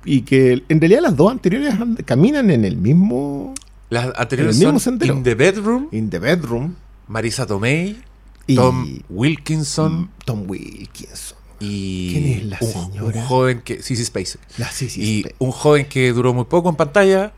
y, 0.04 0.22
que 0.22 0.62
en 0.68 0.80
realidad 0.80 1.00
las 1.02 1.16
dos 1.16 1.32
anteriores 1.32 1.74
caminan 2.04 2.50
en 2.50 2.64
el 2.64 2.76
mismo. 2.76 3.54
Las 3.90 4.12
anteriores 4.16 4.58
son 4.58 4.98
In 5.02 5.22
the 5.24 5.34
Bedroom. 5.34 5.88
In 5.90 6.10
the 6.10 6.20
Bedroom. 6.20 6.76
Marisa 7.08 7.44
Tomei. 7.44 7.96
Tom 8.54 9.00
Wilkinson. 9.08 10.10
Tom 10.24 10.44
Wilkinson. 10.48 11.35
Y 11.60 12.12
¿Quién 12.12 12.38
es 12.38 12.44
la 12.44 12.58
un, 12.60 12.72
señora? 12.72 13.18
Un 13.18 13.26
joven 13.26 13.60
que. 13.62 13.82
sí 13.82 13.94
Space. 13.94 14.38
La 14.58 14.70
y 14.80 15.24
un 15.38 15.52
joven 15.52 15.86
que 15.86 16.12
duró 16.12 16.34
muy 16.34 16.44
poco 16.44 16.68
en 16.68 16.76
pantalla. 16.76 17.32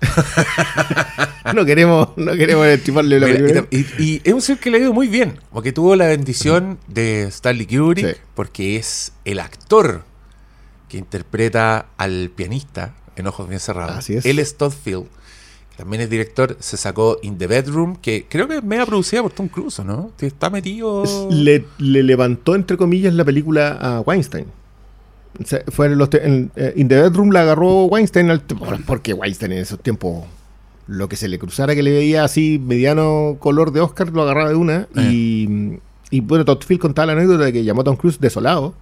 no 1.54 1.64
queremos, 1.66 2.08
no 2.16 2.32
queremos 2.32 2.66
estimarle 2.66 3.20
la 3.20 3.26
Mira, 3.26 3.66
y, 3.70 4.22
es 4.24 4.32
un 4.32 4.40
ser 4.40 4.58
que 4.58 4.70
le 4.70 4.78
ha 4.78 4.80
ido 4.80 4.92
muy 4.92 5.08
bien. 5.08 5.38
Porque 5.52 5.72
tuvo 5.72 5.94
la 5.94 6.06
bendición 6.06 6.78
de 6.88 7.24
Stanley 7.24 7.66
Kubrick. 7.66 8.20
Porque 8.34 8.76
es 8.76 9.12
el 9.24 9.40
actor 9.40 10.04
que 10.88 10.96
interpreta 10.96 11.86
al 11.98 12.30
pianista 12.30 12.94
en 13.16 13.26
Ojos 13.26 13.48
Bien 13.48 13.60
Cerrados. 13.60 13.98
Así 13.98 14.14
es. 14.16 14.24
Él 14.24 14.38
es 14.38 14.56
Todd 14.56 14.72
Field 14.72 15.06
también 15.80 16.02
es 16.02 16.10
director, 16.10 16.58
se 16.60 16.76
sacó 16.76 17.16
In 17.22 17.38
the 17.38 17.46
Bedroom, 17.46 17.96
que 17.96 18.26
creo 18.28 18.46
que 18.46 18.58
es 18.58 18.62
media 18.62 18.84
producida 18.84 19.22
por 19.22 19.32
Tom 19.32 19.48
Cruise, 19.48 19.82
¿no? 19.82 20.10
Está 20.20 20.50
metido. 20.50 21.04
Le, 21.30 21.64
levantó, 21.78 22.54
entre 22.54 22.76
comillas, 22.76 23.14
la 23.14 23.24
película 23.24 23.78
a 23.80 24.00
Weinstein. 24.02 24.44
fue 25.68 25.86
en, 25.86 26.50
eh, 26.54 26.74
In 26.76 26.86
the 26.86 27.00
Bedroom 27.00 27.30
la 27.30 27.40
agarró 27.40 27.84
Weinstein 27.84 28.28
al, 28.28 28.42
porque 28.86 29.14
Weinstein 29.14 29.52
en 29.52 29.58
esos 29.60 29.80
tiempos 29.80 30.26
lo 30.86 31.08
que 31.08 31.16
se 31.16 31.28
le 31.28 31.38
cruzara 31.38 31.74
que 31.74 31.82
le 31.82 31.92
veía 31.92 32.24
así 32.24 32.58
mediano 32.62 33.38
color 33.38 33.72
de 33.72 33.80
Oscar 33.80 34.10
lo 34.10 34.20
agarraba 34.20 34.50
de 34.50 34.56
una 34.56 34.88
y, 34.94 35.46
eh. 35.50 35.80
y 36.10 36.20
bueno 36.20 36.44
Todd 36.44 36.62
Field 36.62 36.80
contaba 36.80 37.06
la 37.06 37.12
anécdota 37.12 37.44
de 37.44 37.52
que 37.52 37.64
llamó 37.64 37.82
a 37.82 37.84
Tom 37.84 37.96
Cruise 37.96 38.20
desolado 38.20 38.74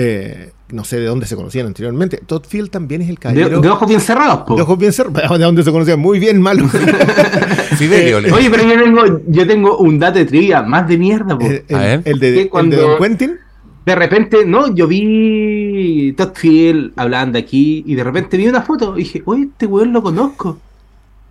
eh, 0.00 0.52
no 0.70 0.84
sé 0.84 1.00
de 1.00 1.06
dónde 1.06 1.26
se 1.26 1.34
conocían 1.34 1.66
anteriormente. 1.66 2.22
Todd 2.24 2.44
Field 2.46 2.70
también 2.70 3.02
es 3.02 3.08
el 3.08 3.18
caballero. 3.18 3.60
De, 3.60 3.68
ojos 3.68 3.88
bien 3.88 4.00
cerrados, 4.00 4.44
De 4.54 4.62
ojos 4.62 4.78
bien 4.78 4.92
cerrados. 4.92 5.28
De 5.38 5.44
dónde 5.44 5.64
se 5.64 5.72
conocían 5.72 5.98
muy 5.98 6.20
bien, 6.20 6.40
malo. 6.40 6.68
Fidelio, 7.76 8.20
eh, 8.20 8.32
Oye, 8.32 8.48
pero 8.48 8.62
yo 8.62 8.80
tengo, 8.80 9.20
yo 9.26 9.46
tengo 9.46 9.78
un 9.78 9.98
dato 9.98 10.20
de 10.20 10.24
trivia 10.24 10.62
más 10.62 10.86
de 10.86 10.98
mierda, 10.98 11.36
po. 11.36 11.44
El, 11.44 11.64
el, 12.04 12.20
de, 12.20 12.48
cuando, 12.48 12.76
el 12.76 12.82
de 12.82 12.88
Don 12.88 12.98
Quentin. 12.98 13.38
De 13.84 13.94
repente, 13.96 14.44
no, 14.46 14.72
yo 14.72 14.86
vi 14.86 16.14
Todd 16.16 16.32
Field 16.34 16.92
hablando 16.94 17.36
aquí 17.36 17.82
y 17.84 17.96
de 17.96 18.04
repente 18.04 18.36
vi 18.36 18.46
una 18.46 18.62
foto 18.62 18.96
y 18.96 19.02
dije, 19.02 19.22
oye, 19.24 19.48
este 19.50 19.66
weón 19.66 19.92
lo 19.92 20.00
conozco. 20.00 20.60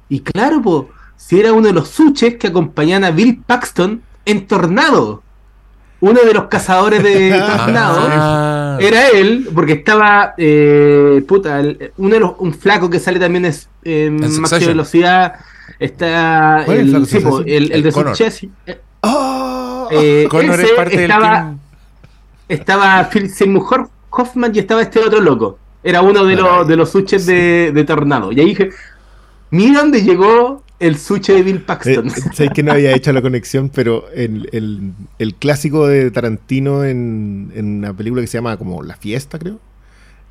Y 0.10 0.20
claro, 0.20 0.62
pues, 0.62 0.84
si 1.16 1.40
era 1.40 1.54
uno 1.54 1.68
de 1.68 1.74
los 1.74 1.88
suches 1.88 2.36
que 2.36 2.48
acompañaban 2.48 3.06
a 3.06 3.12
Bill 3.12 3.42
Paxton 3.46 4.02
en 4.26 4.46
Tornado 4.46 5.24
uno 6.00 6.22
de 6.22 6.34
los 6.34 6.46
cazadores 6.46 7.04
de 7.04 7.30
tornados 7.58 8.10
ah. 8.12 8.78
era 8.80 9.10
él, 9.10 9.50
porque 9.54 9.74
estaba, 9.74 10.34
eh, 10.38 11.24
puta, 11.28 11.62
uno 11.98 12.14
de 12.14 12.20
los, 12.20 12.34
un 12.40 12.54
flaco 12.54 12.90
que 12.90 13.00
sale 13.00 13.20
también 13.20 13.46
es 13.46 13.70
eh, 13.84 14.10
más 14.10 14.54
que 14.54 14.68
velocidad, 14.68 15.36
está 15.80 16.64
el, 16.66 16.96
el, 17.46 17.72
el, 17.72 17.84
de 17.84 17.92
su 17.92 18.50
eh, 18.66 18.80
oh, 19.02 19.88
eh, 19.92 20.28
Connor 20.30 20.60
es 20.60 20.72
parte 20.72 21.04
estaba, 21.04 21.44
del 21.46 21.58
estaba 22.60 23.10
Phil 23.10 23.30
Seymour 23.30 23.90
Hoffman 24.10 24.56
y 24.56 24.60
estaba 24.60 24.82
este 24.82 25.00
otro 25.00 25.20
loco. 25.22 25.60
Era 25.84 26.02
uno 26.02 26.26
de 26.26 26.36
los, 26.36 26.68
de 26.68 26.76
los 26.76 26.90
suches 26.90 27.26
de, 27.26 27.72
de 27.74 27.84
Tornado. 27.84 28.32
Y 28.32 28.40
ahí 28.40 28.48
dije, 28.48 28.72
mira 29.52 29.80
dónde 29.80 30.02
llegó 30.02 30.64
el 30.80 30.98
suche 30.98 31.34
de 31.34 31.44
Bill 31.44 31.62
Paxton. 31.62 32.08
Eh, 32.08 32.12
sé 32.34 32.50
que 32.50 32.64
no 32.64 32.72
había 32.72 32.96
hecho 32.96 33.12
la 33.12 33.22
conexión, 33.22 33.70
pero 33.70 34.10
el, 34.12 34.50
el, 35.18 35.36
clásico 35.36 35.88
de 35.88 36.12
Tarantino 36.12 36.86
en, 36.86 37.52
en, 37.56 37.78
una 37.80 37.94
película 37.94 38.22
que 38.22 38.28
se 38.28 38.38
llama 38.38 38.58
como 38.58 38.84
La 38.84 38.96
Fiesta, 38.96 39.40
creo. 39.40 39.60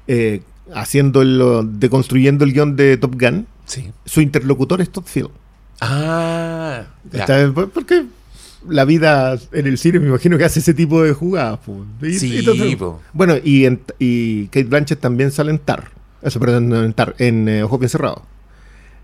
Eh, 0.06 0.42
haciendo 0.74 1.22
el, 1.22 1.78
deconstruyendo 1.78 2.44
el 2.44 2.52
guion 2.52 2.76
de 2.76 2.96
Top 2.96 3.20
Gun. 3.20 3.46
Sí. 3.64 3.90
Su 4.04 4.20
interlocutor 4.20 4.80
es 4.80 4.90
Todd 4.90 5.04
Field. 5.04 5.30
Ah, 5.80 6.84
porque 7.74 8.06
la 8.68 8.84
vida 8.84 9.38
en 9.52 9.66
el 9.66 9.78
cine 9.78 10.00
me 10.00 10.08
imagino 10.08 10.38
que 10.38 10.44
hace 10.44 10.60
ese 10.60 10.74
tipo 10.74 11.02
de 11.02 11.12
jugadas. 11.12 11.60
sí, 12.18 12.44
bueno, 13.12 13.34
y, 13.42 13.66
y 13.98 14.46
Kate 14.46 14.64
Blanchett 14.64 15.00
también 15.00 15.30
sale 15.32 15.50
en 15.50 15.58
Tar. 15.58 15.90
Eso, 16.22 16.40
perdón, 16.40 16.72
en 16.74 16.92
Tar, 16.92 17.14
en 17.18 17.48
eh, 17.48 17.62
Ojo 17.62 17.78
Bien 17.78 17.90
Cerrado. 17.90 18.22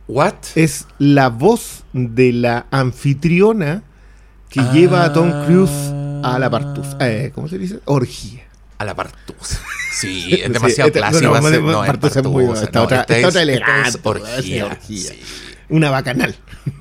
What? 0.08 0.34
Es 0.54 0.86
la 0.98 1.28
voz 1.28 1.84
de 1.92 2.32
la 2.32 2.66
anfitriona 2.70 3.82
que 4.48 4.60
lleva 4.72 5.04
a 5.04 5.12
Tom 5.12 5.30
Cruise 5.46 5.70
a 6.22 6.38
la 6.38 6.50
partus. 6.50 6.86
Eh, 7.00 7.32
¿Cómo 7.34 7.48
se 7.48 7.58
dice? 7.58 7.80
Orgía. 7.84 8.42
A 8.78 8.84
la 8.84 8.94
partus. 8.94 9.58
Sí, 9.92 10.40
es 10.42 10.50
demasiado 10.50 10.88
sí, 10.88 10.94
clásico. 10.94 11.38
No, 11.38 11.50
no, 11.50 11.60
no, 11.60 11.80
partus 11.84 12.16
es 12.16 12.24
muy 12.24 12.44
Esta 12.44 12.70
no, 12.72 12.84
otra, 12.84 13.00
esta 13.02 13.18
es, 13.18 13.24
otra 13.26 13.42
elegante. 13.42 13.90
Es 13.90 13.98
orgía. 14.02 14.66
orgía. 14.66 15.10
Sí. 15.10 15.20
Una 15.68 15.90
bacanal. 15.90 16.34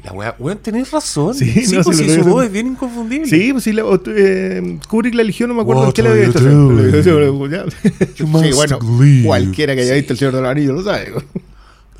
La 0.03 0.13
wea, 0.13 0.35
weón, 0.39 0.57
tenés 0.59 0.91
razón. 0.91 1.35
Sí, 1.35 1.51
sí 1.65 1.75
no, 1.75 1.83
pues 1.83 1.97
si 1.97 2.09
su 2.09 2.23
voz 2.23 2.45
es 2.45 2.51
bien 2.51 2.67
inconfundible. 2.67 3.27
Sí, 3.27 3.51
pues 3.51 3.65
sí, 3.65 3.73
la, 3.73 3.83
eh, 4.07 4.79
Kubrick 4.87 5.13
la 5.13 5.23
eligió, 5.23 5.45
no 5.45 5.53
me 5.53 5.61
acuerdo 5.61 5.85
en 5.85 5.91
qué 5.91 6.03
le 6.03 6.09
había 6.09 6.25
visto. 6.27 6.39
Sí, 8.15 8.51
bueno, 8.53 8.79
cualquiera 9.25 9.75
que 9.75 9.81
haya 9.81 9.93
visto 9.95 10.13
El 10.13 10.19
Señor 10.19 10.35
de 10.35 10.41
los 10.41 10.49
Anillos 10.49 10.75
lo 10.75 10.83
sabe. 10.83 11.13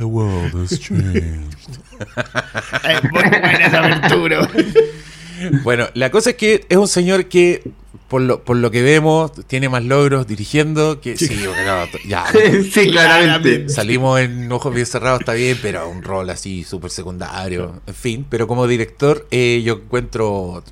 The 0.02 0.08
world 0.08 0.56
has 0.56 0.80
changed. 0.80 1.54
es 2.90 3.04
muy 3.04 3.22
buena 3.22 3.68
esa 3.68 3.84
aventura. 3.84 4.50
bueno, 5.64 5.90
la 5.94 6.10
cosa 6.10 6.32
es 6.32 6.38
que 6.38 6.66
es 6.68 6.76
un 6.76 6.88
señor 6.88 7.26
que, 7.26 7.70
por 8.08 8.24
lo, 8.24 8.44
por 8.44 8.58
lo 8.58 8.72
que 8.72 8.82
vemos, 8.82 9.32
tiene 9.46 9.70
más 9.70 9.84
logros 9.84 10.26
dirigiendo 10.26 11.00
que. 11.02 11.18
Sí, 11.18 11.40
ya. 12.08 12.26
sí, 12.74 12.90
claramente. 12.90 13.70
Salimos 13.70 14.20
en 14.22 14.52
ojos 14.52 14.74
bien 14.74 14.88
cerrados, 14.88 15.20
está 15.20 15.34
bien, 15.34 15.56
pero 15.62 15.88
un 15.88 16.02
rol 16.02 16.32
así 16.32 16.64
súper 16.64 16.90
secundario. 16.90 17.80
En 17.86 17.94
fin, 17.94 18.26
pero 18.28 18.48
como 18.48 18.66
director, 18.66 19.28
eh, 19.30 19.62
yo 19.64 19.74
encuentro 19.84 20.64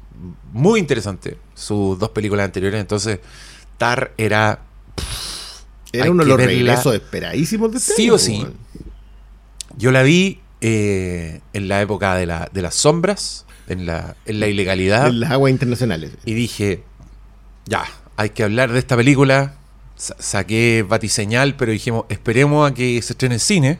muy 0.54 0.80
interesante 0.80 1.38
sus 1.54 2.00
dos 2.00 2.10
películas 2.10 2.46
anteriores. 2.46 2.82
Entonces, 2.82 3.20
Tar 3.78 4.12
era. 4.18 4.64
era 5.92 6.10
uno 6.10 6.24
de 6.24 6.30
los 6.30 6.40
regresos 6.40 6.96
esperadísimos 6.96 7.72
de 7.72 7.78
este 7.78 7.94
Sí 7.94 8.10
o 8.10 8.18
sí. 8.18 8.44
Yo 9.80 9.94
la 9.94 10.04
vi 10.04 10.42
eh, 10.60 11.40
en 11.54 11.70
la 11.70 11.82
época 11.82 12.14
de, 12.16 12.26
la, 12.26 12.50
de 12.52 12.62
las 12.62 12.76
sombras, 12.76 13.46
en 13.70 13.86
la, 13.86 14.18
en 14.26 14.42
la 14.42 14.48
ilegalidad. 14.48 15.08
En 15.08 15.22
las 15.22 15.32
aguas 15.32 15.52
internacionales. 15.52 16.12
Y 16.26 16.34
dije, 16.34 16.84
ya, 17.66 17.86
hay 18.18 18.32
que 18.32 18.44
hablar 18.44 18.74
de 18.74 18.80
esta 18.80 18.98
película. 18.98 19.54
saqué 19.96 20.86
batiseñal, 20.86 21.56
pero 21.56 21.72
dijimos, 21.72 22.04
esperemos 22.10 22.70
a 22.70 22.74
que 22.74 23.02
se 23.02 23.14
estrene 23.14 23.36
en 23.36 23.40
cine, 23.40 23.80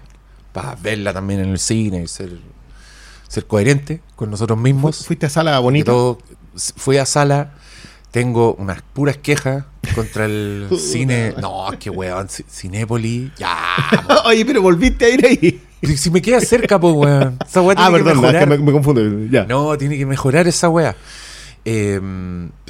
para 0.54 0.76
verla 0.76 1.12
también 1.12 1.42
en 1.42 1.50
el 1.50 1.60
cine, 1.60 2.08
ser, 2.08 2.40
ser 3.28 3.46
coherente 3.46 4.02
con 4.16 4.32
nosotros 4.32 4.58
mismos. 4.58 5.06
¿Fuiste 5.06 5.26
a 5.26 5.30
sala 5.30 5.60
bonita? 5.60 5.92
fui 6.78 6.96
a 6.96 7.06
sala, 7.06 7.56
tengo 8.12 8.54
unas 8.54 8.82
puras 8.82 9.18
quejas 9.18 9.66
contra 9.96 10.24
el 10.24 10.70
cine. 10.80 11.34
No, 11.42 11.68
qué 11.78 11.90
weón, 11.90 12.30
Cinépolis. 12.30 13.32
Ya. 13.38 13.76
Oye, 14.26 14.46
pero 14.46 14.62
volviste 14.62 15.04
a 15.04 15.10
ir 15.10 15.26
ahí. 15.26 15.69
Si 15.82 16.12
me 16.12 16.22
queda 16.22 16.42
cerca, 16.42 16.80
pues, 16.80 16.94
weón. 16.94 17.38
Esa 17.46 17.62
weá 17.62 17.76
ah, 17.78 17.90
perdón, 17.92 18.22
que 18.22 18.46
me, 18.46 18.58
me, 18.58 18.72
confundo. 18.72 19.02
Ya. 19.30 19.46
No, 19.46 19.78
tiene 19.78 19.98
que 19.98 20.06
mejorar 20.06 20.48
esa 20.48 20.70
weá. 20.70 20.96
Eh, 21.64 22.00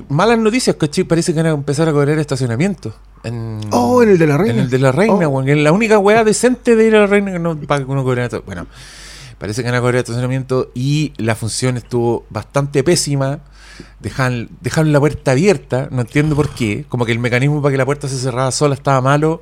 malas 0.10 0.38
noticias, 0.38 0.75
que 0.75 1.06
Parece 1.06 1.34
que 1.34 1.39
van 1.42 1.48
a 1.48 1.56
empezar 1.56 1.89
a 1.89 1.92
cobrar 1.92 2.20
estacionamiento. 2.20 2.94
En, 3.24 3.62
oh, 3.72 4.04
en 4.04 4.10
el 4.10 4.18
de 4.18 4.28
la 4.28 4.38
reina. 4.38 4.54
En 4.54 4.60
el 4.60 4.70
de 4.70 4.80
la 4.80 4.92
reina, 4.92 5.28
oh. 5.28 5.30
weón. 5.30 5.50
En 5.50 5.63
la 5.63 5.72
única 5.72 5.98
weá 5.98 6.24
decente 6.24 6.75
de 6.75 6.86
ir 6.86 6.96
a 6.96 7.01
la 7.01 7.08
reina 7.08 7.32
que 7.32 7.39
no 7.39 7.58
paga 7.62 7.86
uno 7.88 8.04
cobrar. 8.04 8.30
Bueno, 8.46 8.68
parece 9.39 9.63
que 9.63 9.70
van 9.70 9.78
a 9.78 9.82
cobrar 9.82 9.98
estacionamiento 9.98 10.72
y 10.75 11.13
la 11.18 11.36
función 11.36 11.78
estuvo 11.78 12.25
bastante 12.30 12.84
pésima. 12.84 13.39
Dejaron, 14.01 14.50
dejaron 14.62 14.92
la 14.92 15.00
puerta 15.00 15.32
abierta, 15.32 15.88
no 15.89 16.01
entiendo 16.01 16.36
por 16.36 16.50
qué. 16.50 16.86
Como 16.89 17.06
que 17.06 17.12
el 17.12 17.20
mecanismo 17.20 17.62
para 17.62 17.72
que 17.72 17.78
la 17.78 17.86
puerta 17.86 18.08
se 18.08 18.18
cerrara 18.18 18.51
sola 18.51 18.75
estaba 18.75 19.01
malo 19.01 19.42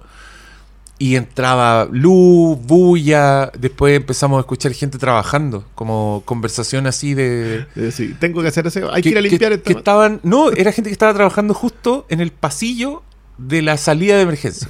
y 0.99 1.15
entraba 1.15 1.87
luz, 1.91 2.57
bulla, 2.59 3.51
después 3.57 3.95
empezamos 3.95 4.37
a 4.37 4.39
escuchar 4.41 4.73
gente 4.73 4.97
trabajando, 4.97 5.63
como 5.75 6.23
conversación 6.25 6.87
así 6.87 7.13
de... 7.13 7.67
Sí, 7.91 8.15
tengo 8.19 8.41
que 8.41 8.47
hacer 8.47 8.65
eso, 8.65 8.91
hay 8.91 9.03
que, 9.03 9.09
ir 9.09 9.17
a 9.17 9.21
limpiar 9.21 9.59
que, 9.61 9.73
estaban, 9.73 10.19
No, 10.23 10.51
era 10.51 10.71
gente 10.71 10.89
que 10.89 10.93
estaba 10.93 11.13
trabajando 11.13 11.53
justo 11.53 12.05
en 12.09 12.19
el 12.19 12.31
pasillo 12.31 13.03
de 13.37 13.61
la 13.61 13.77
salida 13.77 14.15
de 14.15 14.23
emergencia. 14.23 14.69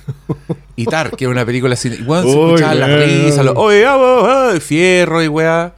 Y 0.75 0.85
Tar, 0.85 1.15
que 1.15 1.23
era 1.23 1.31
una 1.31 1.45
película 1.45 1.73
así, 1.75 1.87
igual 1.87 2.23
se 2.23 2.29
escuchaba 2.29 2.75
la 2.75 2.87
risa, 2.97 3.43
los, 3.43 3.55
oye, 3.55 3.85
ah, 3.85 3.97
ah, 3.97 4.59
fierro 4.59 5.23
y 5.23 5.27
weá. 5.27 5.73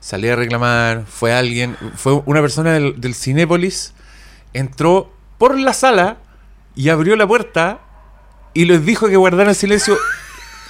Salí 0.00 0.28
a 0.28 0.34
reclamar, 0.34 1.04
fue 1.06 1.32
alguien, 1.32 1.76
fue 1.94 2.20
una 2.26 2.40
persona 2.40 2.72
del, 2.72 3.00
del 3.00 3.14
Cinépolis, 3.14 3.94
entró 4.52 5.12
por 5.38 5.56
la 5.56 5.72
sala 5.72 6.16
y 6.74 6.88
abrió 6.88 7.14
la 7.14 7.24
puerta 7.24 7.81
y 8.54 8.64
les 8.64 8.84
dijo 8.84 9.08
que 9.08 9.16
guardaran 9.16 9.54
silencio 9.54 9.96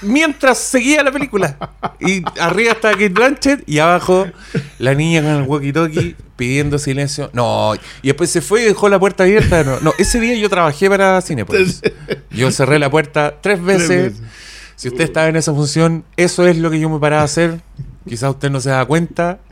mientras 0.02 0.58
seguía 0.58 1.02
la 1.02 1.12
película. 1.12 1.56
Y 2.00 2.22
arriba 2.40 2.72
está 2.72 2.92
Kate 2.92 3.08
Blanchett 3.08 3.68
y 3.68 3.78
abajo 3.78 4.26
la 4.78 4.94
niña 4.94 5.22
con 5.22 5.30
el 5.30 5.46
walkie-talkie 5.46 6.16
pidiendo 6.36 6.78
silencio. 6.78 7.30
No, 7.32 7.74
y 8.02 8.08
después 8.08 8.30
se 8.30 8.40
fue 8.40 8.62
y 8.62 8.64
dejó 8.64 8.88
la 8.88 8.98
puerta 8.98 9.24
abierta. 9.24 9.62
No, 9.80 9.92
ese 9.98 10.20
día 10.20 10.34
yo 10.34 10.48
trabajé 10.48 10.88
para 10.88 11.20
Cinepolis. 11.20 11.82
Yo 12.30 12.50
cerré 12.50 12.78
la 12.78 12.90
puerta 12.90 13.34
tres 13.40 13.62
veces. 13.62 14.14
Si 14.76 14.88
usted 14.88 15.04
estaba 15.04 15.28
en 15.28 15.36
esa 15.36 15.52
función, 15.52 16.04
eso 16.16 16.46
es 16.46 16.56
lo 16.56 16.70
que 16.70 16.80
yo 16.80 16.90
me 16.90 16.98
paraba 16.98 17.22
a 17.22 17.26
hacer. 17.26 17.60
Quizás 18.08 18.30
usted 18.30 18.50
no 18.50 18.60
se 18.60 18.70
da 18.70 18.84
cuenta. 18.84 19.38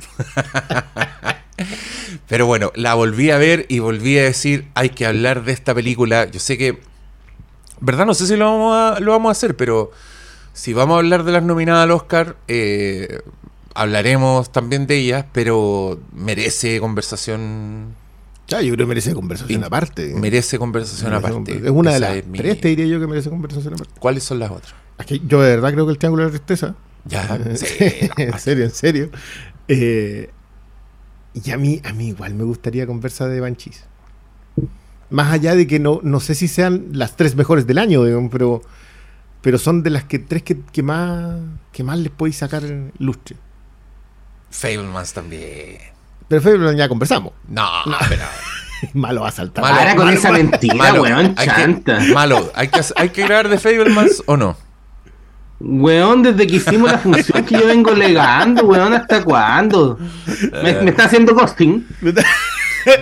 Pero 2.28 2.46
bueno, 2.46 2.72
la 2.74 2.94
volví 2.94 3.30
a 3.30 3.38
ver 3.38 3.66
y 3.68 3.80
volví 3.80 4.18
a 4.18 4.22
decir, 4.22 4.66
hay 4.74 4.90
que 4.90 5.06
hablar 5.06 5.44
de 5.44 5.52
esta 5.52 5.74
película. 5.74 6.28
Yo 6.30 6.40
sé 6.40 6.58
que, 6.58 6.80
verdad, 7.80 8.06
no 8.06 8.14
sé 8.14 8.26
si 8.26 8.36
lo 8.36 8.44
vamos 8.46 8.76
a, 8.76 9.00
lo 9.00 9.12
vamos 9.12 9.30
a 9.30 9.32
hacer, 9.32 9.56
pero 9.56 9.90
si 10.52 10.72
vamos 10.72 10.96
a 10.96 10.98
hablar 10.98 11.24
de 11.24 11.32
las 11.32 11.42
nominadas 11.42 11.84
al 11.84 11.90
Oscar, 11.90 12.36
eh, 12.48 13.20
hablaremos 13.74 14.50
también 14.52 14.86
de 14.86 14.98
ellas, 14.98 15.24
pero 15.32 16.00
merece 16.12 16.80
conversación. 16.80 17.94
Ya, 18.48 18.60
yo 18.62 18.74
creo 18.74 18.86
que 18.86 18.88
merece 18.88 19.14
conversación 19.14 19.62
aparte. 19.62 20.14
Merece 20.14 20.58
conversación 20.58 21.14
aparte. 21.14 21.56
Es 21.56 21.70
una 21.70 21.92
de 21.92 22.00
las 22.00 22.22
tres, 22.32 22.60
te 22.60 22.68
diría 22.68 22.86
yo, 22.86 23.00
que 23.00 23.06
merece 23.06 23.30
conversación 23.30 23.74
aparte. 23.74 23.94
¿Cuáles 23.98 24.24
son 24.24 24.38
las 24.38 24.50
otras? 24.50 24.74
yo 25.26 25.40
de 25.40 25.56
verdad 25.56 25.72
creo 25.72 25.86
que 25.86 25.92
el 25.92 25.98
Triángulo 25.98 26.24
de 26.24 26.28
la 26.30 26.36
Tristeza. 26.36 26.74
Ya, 27.06 27.40
en 28.16 28.38
serio, 28.38 28.64
en 28.64 28.70
serio. 28.70 29.10
Eh, 29.68 30.30
y 31.32 31.50
a 31.52 31.56
mí, 31.56 31.80
a 31.84 31.92
mí 31.92 32.08
igual 32.08 32.34
me 32.34 32.44
gustaría 32.44 32.86
conversar 32.86 33.30
de 33.30 33.40
Banshees. 33.40 33.84
Más 35.10 35.32
allá 35.32 35.54
de 35.54 35.66
que 35.66 35.78
no, 35.78 36.00
no 36.02 36.20
sé 36.20 36.34
si 36.34 36.48
sean 36.48 36.86
las 36.92 37.16
tres 37.16 37.34
mejores 37.34 37.66
del 37.66 37.78
año, 37.78 38.02
pero, 38.30 38.62
pero 39.40 39.58
son 39.58 39.82
de 39.82 39.90
las 39.90 40.04
que 40.04 40.18
tres 40.18 40.42
que, 40.42 40.82
más, 40.82 41.36
que 41.72 41.82
más 41.82 41.98
les 41.98 42.10
podéis 42.10 42.36
sacar 42.36 42.62
lustre. 42.98 43.36
Fablemans 44.50 45.12
también. 45.12 45.78
Pero 46.28 46.42
Fablemans 46.42 46.76
ya 46.76 46.88
conversamos. 46.88 47.32
No, 47.48 47.66
pero... 48.08 48.22
malo 48.94 49.22
va 49.22 49.28
a 49.28 49.32
saltar. 49.32 49.62
Malo, 49.62 49.96
con 49.96 50.08
esa 50.08 50.32
mentira, 50.32 50.74
malo, 50.74 51.02
weón, 51.02 51.34
chanta. 51.34 52.00
malo, 52.14 52.50
¿hay 52.54 52.68
que, 52.68 52.80
¿hay 52.96 53.08
que 53.10 53.24
grabar 53.24 53.48
de 53.48 53.58
Fablemans 53.58 54.22
o 54.26 54.36
no? 54.36 54.56
Weón, 55.60 56.22
desde 56.22 56.46
que 56.46 56.56
hicimos 56.56 56.90
la 56.90 56.98
función 56.98 57.44
que 57.44 57.54
yo 57.54 57.66
vengo 57.66 57.90
legando, 57.92 58.64
weón, 58.64 58.94
¿hasta 58.94 59.22
cuándo? 59.22 59.98
¿Me, 60.62 60.70
está 60.88 61.04
haciendo 61.04 61.34
costing? 61.34 61.86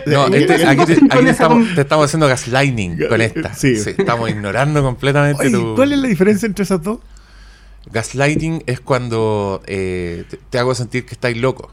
No, 0.07 0.27
este, 0.29 0.67
aquí, 0.67 0.85
te, 0.87 0.93
estamos, 1.31 1.75
te, 1.75 1.81
estamos, 1.83 2.07
haciendo 2.07 2.27
gaslighting 2.29 3.09
con 3.09 3.21
esta. 3.21 3.55
Sí. 3.55 3.75
estamos 3.75 4.31
ignorando 4.31 4.83
completamente 4.83 5.51
tu... 5.51 5.75
¿Cuál 5.75 5.93
es 5.93 5.99
la 5.99 6.09
diferencia 6.09 6.47
entre 6.47 6.65
esas 6.65 6.83
dos? 6.83 6.99
Gaslighting 7.93 8.65
es 8.67 8.81
cuando 8.81 9.63
eh, 9.67 10.25
te, 10.51 10.59
hago 10.59 10.75
sentir 10.75 11.07
que 11.07 11.15
estáis 11.15 11.37
loco. 11.37 11.71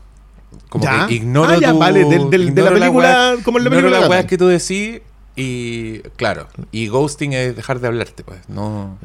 Como 0.69 0.85
que 1.07 1.15
ignoro 1.15 1.53
ah, 1.53 1.57
ya, 1.59 1.73
vale, 1.73 2.05
de, 2.05 2.19
la 2.19 2.29
película, 2.71 3.35
la 3.35 3.43
como 3.43 3.57
en 3.57 3.63
la 3.65 3.69
película. 3.69 4.07
weas 4.07 4.25
que 4.25 4.37
tú 4.37 4.47
decís 4.47 5.01
y 5.35 5.99
claro, 6.15 6.47
y 6.71 6.87
ghosting 6.87 7.33
es 7.33 7.55
dejar 7.55 7.81
de 7.81 7.87
hablarte, 7.87 8.23
pues. 8.23 8.39
No. 8.47 8.97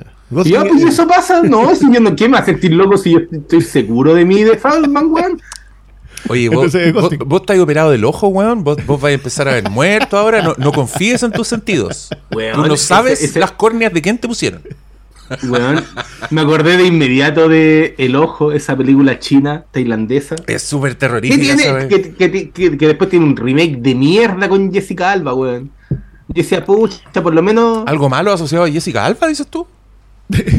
¿Y 0.45 0.53
pues 0.53 0.83
eso 0.83 1.07
pasa, 1.09 1.43
no, 1.43 1.75
si 1.75 1.93
yo 1.93 2.01
no 2.01 2.15
¿qué 2.15 2.29
me 2.29 2.39
hace 2.39 2.53
sentir 2.53 2.73
loco 2.73 2.97
si 2.97 3.13
yo 3.13 3.21
estoy 3.33 3.63
seguro 3.63 4.15
de 4.15 4.25
mí 4.25 4.43
de 4.45 4.57
Falman, 4.57 5.11
weón. 5.11 5.43
Oye, 6.29 6.49
vos, 6.49 6.73
vos, 7.27 7.41
estás 7.41 7.59
operado 7.59 7.91
del 7.91 8.05
ojo, 8.05 8.29
weón. 8.29 8.63
Vos, 8.63 8.77
vos 8.87 9.01
vais 9.01 9.13
a 9.13 9.15
empezar 9.15 9.49
a 9.49 9.55
ver 9.55 9.71
muerto 9.71 10.17
ahora. 10.17 10.43
No, 10.43 10.55
no 10.59 10.73
confíes 10.73 11.23
en 11.23 11.33
tus 11.33 11.49
sentidos. 11.49 12.09
Tú 12.31 12.67
no 12.67 12.77
sabes 12.77 13.37
las 13.37 13.53
córneas 13.53 13.93
de 13.93 14.03
quién 14.03 14.19
te 14.19 14.29
pusieron. 14.29 14.63
Weón, 15.45 15.85
me 16.31 16.41
acordé 16.41 16.77
de 16.77 16.87
inmediato 16.87 17.49
de 17.49 17.95
El 17.99 18.17
Ojo, 18.17 18.51
esa 18.51 18.77
película 18.77 19.21
china, 19.21 19.65
tailandesa. 19.71 20.35
Es 20.47 20.63
súper 20.63 20.97
terrorífica. 20.97 21.87
Que, 21.89 22.15
que, 22.15 22.51
que, 22.51 22.77
que, 22.77 22.87
después 22.87 23.09
tiene 23.11 23.27
un 23.27 23.37
remake 23.37 23.77
de 23.77 23.95
mierda 23.95 24.49
con 24.49 24.73
Jessica 24.73 25.13
Alba, 25.13 25.35
weón. 25.35 25.71
Yo 25.89 26.43
decía, 26.43 26.65
pucha, 26.65 27.23
por 27.23 27.33
lo 27.33 27.43
menos. 27.43 27.85
¿Algo 27.87 28.09
malo 28.09 28.33
asociado 28.33 28.65
a 28.65 28.71
Jessica 28.71 29.05
Alba, 29.05 29.29
dices 29.29 29.47
tú? 29.47 29.67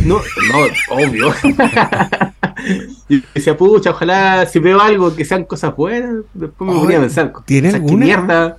No, 0.06 0.22
no, 0.52 0.96
obvio. 0.96 1.34
y 3.10 3.24
decía, 3.34 3.58
pucha, 3.58 3.92
ojalá 3.92 4.46
si 4.46 4.60
veo 4.60 4.80
algo 4.80 5.16
que 5.16 5.26
sean 5.26 5.46
cosas 5.46 5.76
buenas, 5.76 6.24
después 6.34 6.70
me 6.70 6.78
voy 6.78 6.94
a 6.94 7.00
pensar. 7.00 7.34
¿Tiene 7.46 7.70
alguna? 7.70 8.06
mierda? 8.06 8.58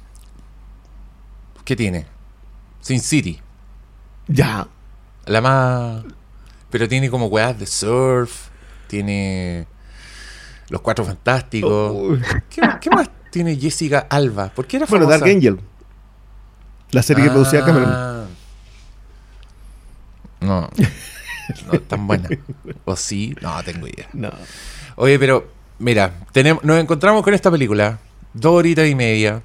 ¿Qué 1.64 1.76
tiene? 1.76 2.06
Sin 2.80 3.00
City. 3.00 3.40
Ya. 4.26 4.66
La 5.26 5.40
más. 5.40 6.04
Pero 6.70 6.88
tiene 6.88 7.10
como 7.10 7.26
weas 7.26 7.58
de 7.58 7.66
surf. 7.66 8.48
Tiene. 8.88 9.66
Los 10.68 10.80
Cuatro 10.80 11.04
Fantásticos. 11.04 12.18
¿Qué, 12.48 12.90
más 12.90 13.10
tiene 13.30 13.56
Jessica 13.56 14.06
Alba? 14.10 14.48
¿Por 14.48 14.66
qué 14.66 14.78
era 14.78 14.86
famosa? 14.86 15.06
Bueno, 15.06 15.20
Dark 15.20 15.30
Angel. 15.30 15.60
La 16.90 17.02
serie 17.02 17.24
que 17.24 17.30
producía 17.30 17.64
Cameron. 17.64 17.88
Ah. 17.88 18.24
No. 20.40 20.68
No 21.66 21.72
es 21.72 21.88
tan 21.88 22.06
buena. 22.06 22.28
¿O 22.84 22.96
sí? 22.96 23.34
No, 23.40 23.62
tengo 23.64 23.86
idea. 23.86 24.08
No. 24.12 24.30
Oye, 24.96 25.18
pero 25.18 25.48
mira, 25.78 26.14
tenemos, 26.32 26.62
nos 26.64 26.78
encontramos 26.78 27.22
con 27.22 27.34
esta 27.34 27.50
película, 27.50 27.98
dos 28.32 28.52
horitas 28.52 28.88
y 28.88 28.94
media, 28.94 29.42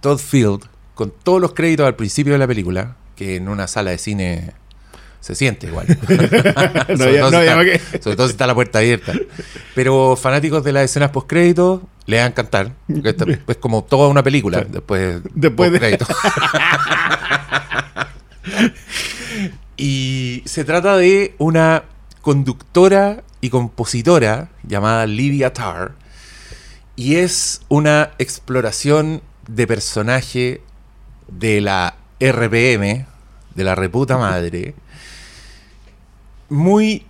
Todd 0.00 0.18
Field, 0.18 0.64
con 0.94 1.12
todos 1.22 1.40
los 1.40 1.52
créditos 1.52 1.86
al 1.86 1.96
principio 1.96 2.32
de 2.32 2.38
la 2.38 2.46
película, 2.46 2.96
que 3.16 3.36
en 3.36 3.48
una 3.48 3.66
sala 3.66 3.90
de 3.90 3.98
cine 3.98 4.52
se 5.20 5.34
siente 5.34 5.68
igual. 5.68 5.86
no, 6.88 6.96
sobre, 6.98 7.18
todo 7.18 7.40
está, 7.40 8.00
sobre, 8.02 8.16
todo 8.16 8.26
si 8.26 8.32
está 8.32 8.46
la 8.46 8.54
puerta 8.54 8.80
abierta. 8.80 9.14
Pero 9.74 10.16
fanáticos 10.16 10.62
de 10.62 10.72
las 10.72 10.84
escenas 10.84 11.10
post 11.10 11.26
créditos 11.26 11.80
le 12.04 12.18
van 12.18 12.26
a 12.26 12.28
encantar. 12.28 12.72
Es 13.48 13.56
como 13.56 13.84
toda 13.84 14.08
una 14.08 14.22
película 14.22 14.60
después, 14.68 15.22
después 15.34 15.72
de 15.72 15.78
crédito. 15.78 16.06
Y 19.76 20.42
se 20.46 20.64
trata 20.64 20.96
de 20.96 21.34
una 21.38 21.84
conductora 22.20 23.22
y 23.40 23.50
compositora 23.50 24.50
llamada 24.62 25.06
Lydia 25.06 25.52
Tarr. 25.52 25.92
Y 26.96 27.16
es 27.16 27.62
una 27.68 28.12
exploración 28.18 29.22
de 29.48 29.66
personaje 29.66 30.60
de 31.28 31.60
la 31.60 31.96
RPM, 32.20 33.06
de 33.54 33.64
la 33.64 33.74
reputa 33.74 34.16
madre, 34.16 34.74
muy 36.48 37.04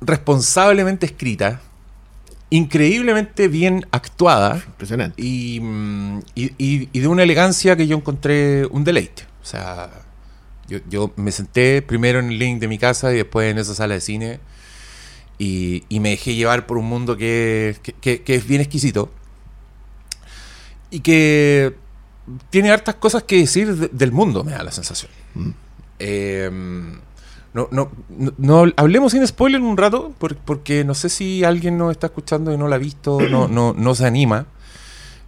responsablemente 0.00 1.06
escrita, 1.06 1.60
increíblemente 2.50 3.48
bien 3.48 3.86
actuada. 3.90 4.62
Impresionante. 4.64 5.22
Mm, 5.22 6.20
y, 6.34 6.86
de 7.00 7.08
una 7.08 7.22
elegancia 7.22 7.76
que 7.76 7.86
yo 7.86 7.96
encontré 7.96 8.66
un 8.66 8.84
deleite. 8.84 9.24
O 9.42 9.44
sea, 9.44 9.90
yo, 10.68 11.12
me 11.16 11.32
senté 11.32 11.82
primero 11.82 12.18
en 12.18 12.30
el 12.30 12.38
link 12.38 12.60
de 12.60 12.68
mi 12.68 12.78
casa 12.78 13.12
y 13.12 13.16
después 13.16 13.50
en 13.50 13.58
esa 13.58 13.74
sala 13.74 13.94
de 13.94 14.00
cine 14.00 14.40
y, 15.38 15.84
me 15.90 16.10
dejé 16.10 16.34
llevar 16.34 16.66
por 16.66 16.78
un 16.78 16.86
mundo 16.86 17.16
que, 17.16 17.76
es 18.02 18.46
bien 18.46 18.60
exquisito 18.60 19.10
y 20.90 21.00
que 21.00 21.74
tiene 22.50 22.70
hartas 22.70 22.96
cosas 22.96 23.22
que 23.22 23.36
decir 23.36 23.90
del 23.90 24.12
mundo, 24.12 24.44
me 24.44 24.52
da 24.52 24.62
la 24.62 24.72
sensación. 24.72 25.10
Mm. 25.34 25.50
Em, 26.00 27.00
no, 27.54 27.68
no, 27.70 27.90
no, 28.36 28.72
hablemos 28.76 29.12
sin 29.12 29.26
spoiler 29.26 29.60
un 29.60 29.76
rato, 29.76 30.12
porque 30.18 30.84
no 30.84 30.94
sé 30.94 31.08
si 31.08 31.44
alguien 31.44 31.78
nos 31.78 31.92
está 31.92 32.08
escuchando 32.08 32.52
y 32.52 32.58
no 32.58 32.68
la 32.68 32.76
ha 32.76 32.78
visto, 32.78 33.20
no, 33.20 33.48
no, 33.48 33.74
no 33.76 33.94
se 33.94 34.06
anima. 34.06 34.46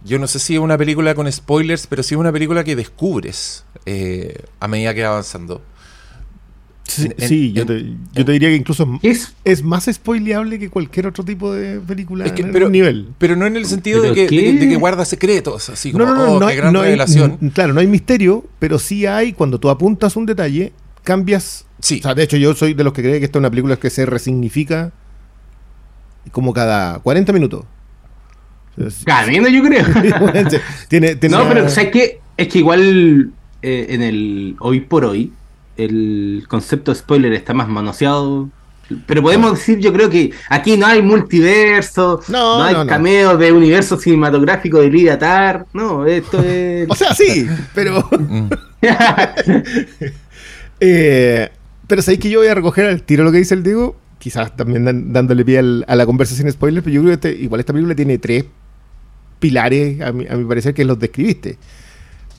Yo 0.03 0.19
no 0.19 0.27
sé 0.27 0.39
si 0.39 0.55
es 0.55 0.59
una 0.59 0.77
película 0.77 1.13
con 1.15 1.31
spoilers, 1.31 1.87
pero 1.87 2.03
sí 2.03 2.15
es 2.15 2.19
una 2.19 2.31
película 2.31 2.63
que 2.63 2.75
descubres 2.75 3.65
eh, 3.85 4.43
a 4.59 4.67
medida 4.67 4.93
que 4.93 5.03
va 5.03 5.09
avanzando. 5.09 5.61
Sí, 6.83 7.53
yo, 7.53 7.65
te, 7.65 7.85
yo, 8.11 8.25
te, 8.25 8.31
diría 8.33 8.49
que 8.49 8.55
incluso 8.55 8.99
es, 9.01 9.33
es 9.45 9.63
más 9.63 9.85
spoileable 9.85 10.59
que 10.59 10.69
cualquier 10.69 11.07
otro 11.07 11.23
tipo 11.23 11.53
de 11.53 11.79
película 11.79 12.25
es 12.25 12.33
que, 12.33 12.43
pero, 12.43 12.69
nivel. 12.69 13.13
Pero 13.17 13.37
no 13.37 13.45
en 13.45 13.55
el 13.55 13.65
sentido 13.65 14.01
de 14.01 14.13
que, 14.13 14.27
de, 14.27 14.67
que, 14.67 14.75
guarda 14.75 15.05
secretos, 15.05 15.69
así 15.69 15.93
como, 15.93 16.05
no, 16.05 16.15
no, 16.15 16.39
no, 16.39 16.45
oh, 16.47 16.49
gran 16.53 16.73
revelación. 16.73 17.37
claro, 17.53 17.73
no 17.73 17.79
hay 17.79 17.87
misterio, 17.87 18.43
pero 18.59 18.77
sí 18.77 19.05
hay, 19.05 19.31
cuando 19.31 19.57
tú 19.57 19.69
apuntas 19.69 20.17
un 20.17 20.25
detalle, 20.25 20.73
cambias 21.03 21.65
Sí. 21.81 21.99
O 21.99 22.03
sea, 22.03 22.13
de 22.15 22.23
hecho, 22.23 22.37
yo 22.37 22.53
soy 22.53 22.73
de 22.73 22.83
los 22.83 22.93
que 22.93 23.01
cree 23.01 23.19
que 23.19 23.25
esta 23.25 23.39
es 23.39 23.41
una 23.41 23.49
película 23.49 23.75
que 23.75 23.89
se 23.89 24.05
resignifica 24.05 24.91
como 26.31 26.53
cada 26.53 26.99
40 26.99 27.33
minutos. 27.33 27.65
Camino, 29.05 29.47
yo 29.47 29.63
creo. 29.63 29.85
tiene, 30.87 31.17
no, 31.29 31.47
pero 31.47 31.69
¿sabes 31.69 31.91
qué? 31.91 32.19
Es 32.37 32.47
que 32.47 32.59
igual 32.59 33.31
eh, 33.61 33.87
en 33.89 34.01
el 34.01 34.55
hoy 34.59 34.81
por 34.81 35.05
hoy 35.05 35.31
el 35.77 36.43
concepto 36.47 36.91
de 36.91 36.95
spoiler 36.95 37.33
está 37.33 37.53
más 37.53 37.67
manoseado. 37.67 38.49
Pero 39.05 39.21
podemos 39.21 39.53
decir, 39.53 39.79
yo 39.79 39.93
creo 39.93 40.09
que 40.09 40.31
aquí 40.49 40.75
no 40.75 40.85
hay 40.85 41.01
multiverso, 41.01 42.21
no, 42.27 42.61
hay 42.61 42.75
cameos 42.87 43.39
de 43.39 43.53
universo 43.53 43.97
cinematográfico 43.97 44.79
de 44.79 44.89
Lidia 44.89 45.17
Tar. 45.17 45.65
No, 45.73 46.05
esto 46.05 46.41
es. 46.43 46.85
o 46.89 46.95
sea, 46.95 47.15
sí, 47.15 47.47
pero. 47.73 48.01
Mm. 48.11 48.49
eh, 50.81 51.49
Pero 51.87 52.01
sabéis 52.01 52.19
que 52.19 52.29
yo 52.29 52.39
voy 52.39 52.49
a 52.49 52.55
recoger 52.55 52.85
al 52.87 53.03
tiro 53.03 53.23
lo 53.23 53.31
que 53.31 53.37
dice 53.37 53.53
el 53.53 53.63
Diego, 53.63 53.95
quizás 54.19 54.57
también 54.57 55.13
dándole 55.13 55.45
pie 55.45 55.59
a 55.59 55.95
la 55.95 56.05
conversación 56.05 56.51
spoiler, 56.51 56.83
pero 56.83 56.93
yo 56.93 57.01
creo 57.01 57.17
que 57.17 57.29
este, 57.29 57.43
igual 57.43 57.61
esta 57.61 57.71
película 57.71 57.95
tiene 57.95 58.17
tres 58.17 58.43
pilares, 59.41 59.99
a 59.99 60.13
mi, 60.13 60.45
parecer, 60.45 60.73
que 60.73 60.85
los 60.85 60.97
describiste. 60.97 61.57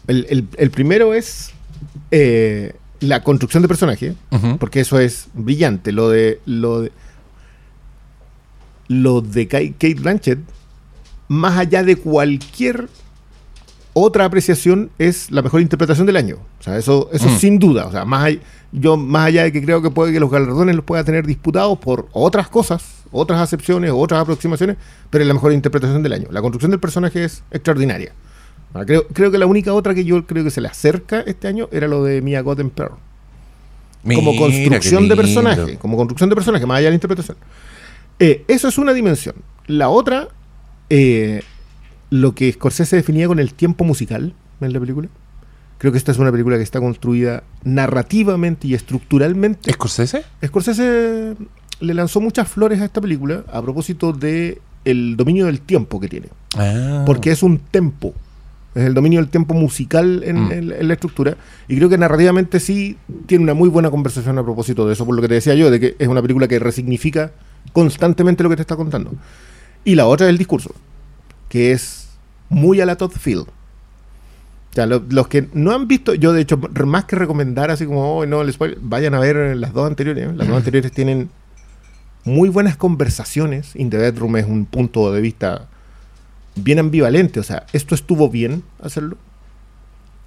El, 0.06 0.70
primero 0.72 1.12
es 1.12 1.50
eh, 2.10 2.72
la 3.00 3.22
construcción 3.22 3.62
de 3.62 3.68
personaje, 3.68 4.14
porque 4.58 4.80
eso 4.80 4.98
es 4.98 5.26
brillante. 5.34 5.92
Lo 5.92 6.08
de, 6.08 6.40
lo 6.46 6.80
de, 6.80 6.92
lo 8.88 9.20
de 9.20 9.46
Kate 9.48 9.94
Blanchett, 9.94 10.38
más 11.28 11.58
allá 11.58 11.82
de 11.82 11.96
cualquier 11.96 12.88
otra 13.94 14.24
apreciación, 14.24 14.90
es 14.98 15.30
la 15.30 15.42
mejor 15.42 15.60
interpretación 15.60 16.06
del 16.06 16.16
año. 16.16 16.36
O 16.60 16.62
sea, 16.62 16.78
eso, 16.78 17.10
eso 17.12 17.28
mm. 17.28 17.38
sin 17.38 17.58
duda. 17.58 17.86
O 17.86 17.92
sea, 17.92 18.04
más 18.04 18.32
yo 18.72 18.96
más 18.96 19.26
allá 19.26 19.44
de 19.44 19.52
que 19.52 19.62
creo 19.62 19.82
que 19.82 19.90
puede 19.90 20.12
que 20.12 20.20
los 20.20 20.30
galardones 20.30 20.74
los 20.74 20.84
pueda 20.84 21.04
tener 21.04 21.26
disputados 21.26 21.78
por 21.78 22.08
otras 22.12 22.48
cosas, 22.48 23.04
otras 23.10 23.40
acepciones, 23.40 23.92
otras 23.94 24.20
aproximaciones, 24.20 24.76
pero 25.10 25.22
es 25.22 25.28
la 25.28 25.34
mejor 25.34 25.52
interpretación 25.52 26.02
del 26.02 26.14
año. 26.14 26.28
La 26.30 26.40
construcción 26.40 26.70
del 26.70 26.80
personaje 26.80 27.24
es 27.24 27.42
extraordinaria. 27.50 28.12
Creo, 28.86 29.06
creo 29.08 29.30
que 29.30 29.36
la 29.36 29.44
única 29.44 29.74
otra 29.74 29.94
que 29.94 30.04
yo 30.04 30.24
creo 30.26 30.44
que 30.44 30.50
se 30.50 30.62
le 30.62 30.68
acerca 30.68 31.20
este 31.20 31.46
año 31.46 31.68
era 31.70 31.88
lo 31.88 32.04
de 32.04 32.22
Mia 32.22 32.40
God 32.40 32.64
Pearl. 32.70 32.92
como 34.02 34.34
construcción 34.36 35.08
de 35.08 35.16
personaje, 35.16 35.76
como 35.76 35.98
construcción 35.98 36.30
de 36.30 36.34
personaje, 36.34 36.64
más 36.64 36.78
allá 36.78 36.86
de 36.86 36.92
la 36.92 36.94
interpretación. 36.94 37.36
Eh, 38.18 38.44
eso 38.48 38.68
es 38.68 38.78
una 38.78 38.94
dimensión. 38.94 39.34
La 39.66 39.90
otra, 39.90 40.28
eh, 40.88 41.42
lo 42.12 42.34
que 42.34 42.52
Scorsese 42.52 42.96
definía 42.96 43.26
con 43.26 43.38
el 43.38 43.54
tiempo 43.54 43.84
musical 43.84 44.34
en 44.60 44.72
la 44.74 44.78
película. 44.78 45.08
Creo 45.78 45.92
que 45.92 45.98
esta 45.98 46.12
es 46.12 46.18
una 46.18 46.30
película 46.30 46.58
que 46.58 46.62
está 46.62 46.78
construida 46.78 47.42
narrativamente 47.64 48.68
y 48.68 48.74
estructuralmente. 48.74 49.72
¿Scorsese? 49.72 50.22
Scorsese 50.44 51.34
le 51.80 51.94
lanzó 51.94 52.20
muchas 52.20 52.48
flores 52.48 52.82
a 52.82 52.84
esta 52.84 53.00
película 53.00 53.44
a 53.50 53.62
propósito 53.62 54.12
de 54.12 54.60
el 54.84 55.16
dominio 55.16 55.46
del 55.46 55.62
tiempo 55.62 55.98
que 56.00 56.08
tiene. 56.08 56.28
Ah. 56.54 57.02
Porque 57.06 57.30
es 57.30 57.42
un 57.42 57.58
tempo. 57.58 58.12
Es 58.74 58.84
el 58.84 58.92
dominio 58.92 59.18
del 59.18 59.30
tiempo 59.30 59.54
musical 59.54 60.20
mm. 60.20 60.52
en, 60.52 60.86
la 60.88 60.92
estructura. 60.92 61.38
Y 61.66 61.76
creo 61.76 61.88
que 61.88 61.96
narrativamente 61.96 62.60
sí 62.60 62.98
tiene 63.24 63.44
una 63.44 63.54
muy 63.54 63.70
buena 63.70 63.90
conversación 63.90 64.38
a 64.38 64.42
propósito 64.42 64.86
de 64.86 64.92
eso, 64.92 65.06
por 65.06 65.16
lo 65.16 65.22
que 65.22 65.28
te 65.28 65.34
decía 65.34 65.54
yo, 65.54 65.70
de 65.70 65.80
que 65.80 65.96
es 65.98 66.08
una 66.08 66.20
película 66.20 66.46
que 66.46 66.58
resignifica 66.58 67.32
constantemente 67.72 68.42
lo 68.42 68.50
que 68.50 68.56
te 68.56 68.62
está 68.62 68.76
contando. 68.76 69.12
Y 69.82 69.94
la 69.94 70.06
otra 70.06 70.26
es 70.26 70.30
el 70.30 70.36
discurso, 70.36 70.74
que 71.48 71.72
es 71.72 72.01
muy 72.52 72.80
a 72.80 72.86
la 72.86 72.96
Todd 72.96 73.12
Field. 73.12 73.48
O 74.72 74.74
sea, 74.74 74.86
los 74.86 75.28
que 75.28 75.48
no 75.52 75.72
han 75.72 75.86
visto, 75.86 76.14
yo 76.14 76.32
de 76.32 76.40
hecho, 76.40 76.56
más 76.56 77.04
que 77.04 77.16
recomendar 77.16 77.70
así 77.70 77.84
como, 77.84 78.18
oh, 78.18 78.26
no, 78.26 78.42
les 78.42 78.56
vayan 78.80 79.14
a 79.14 79.20
ver 79.20 79.54
las 79.56 79.74
dos 79.74 79.86
anteriores. 79.86 80.30
¿eh? 80.30 80.32
Las 80.34 80.48
dos 80.48 80.56
anteriores 80.56 80.92
tienen 80.92 81.28
muy 82.24 82.48
buenas 82.48 82.76
conversaciones. 82.76 83.76
In 83.76 83.90
the 83.90 83.98
Bedroom 83.98 84.36
es 84.36 84.46
un 84.46 84.64
punto 84.64 85.12
de 85.12 85.20
vista 85.20 85.68
bien 86.56 86.78
ambivalente. 86.78 87.38
O 87.38 87.42
sea, 87.42 87.66
esto 87.74 87.94
estuvo 87.94 88.30
bien 88.30 88.62
hacerlo. 88.82 89.18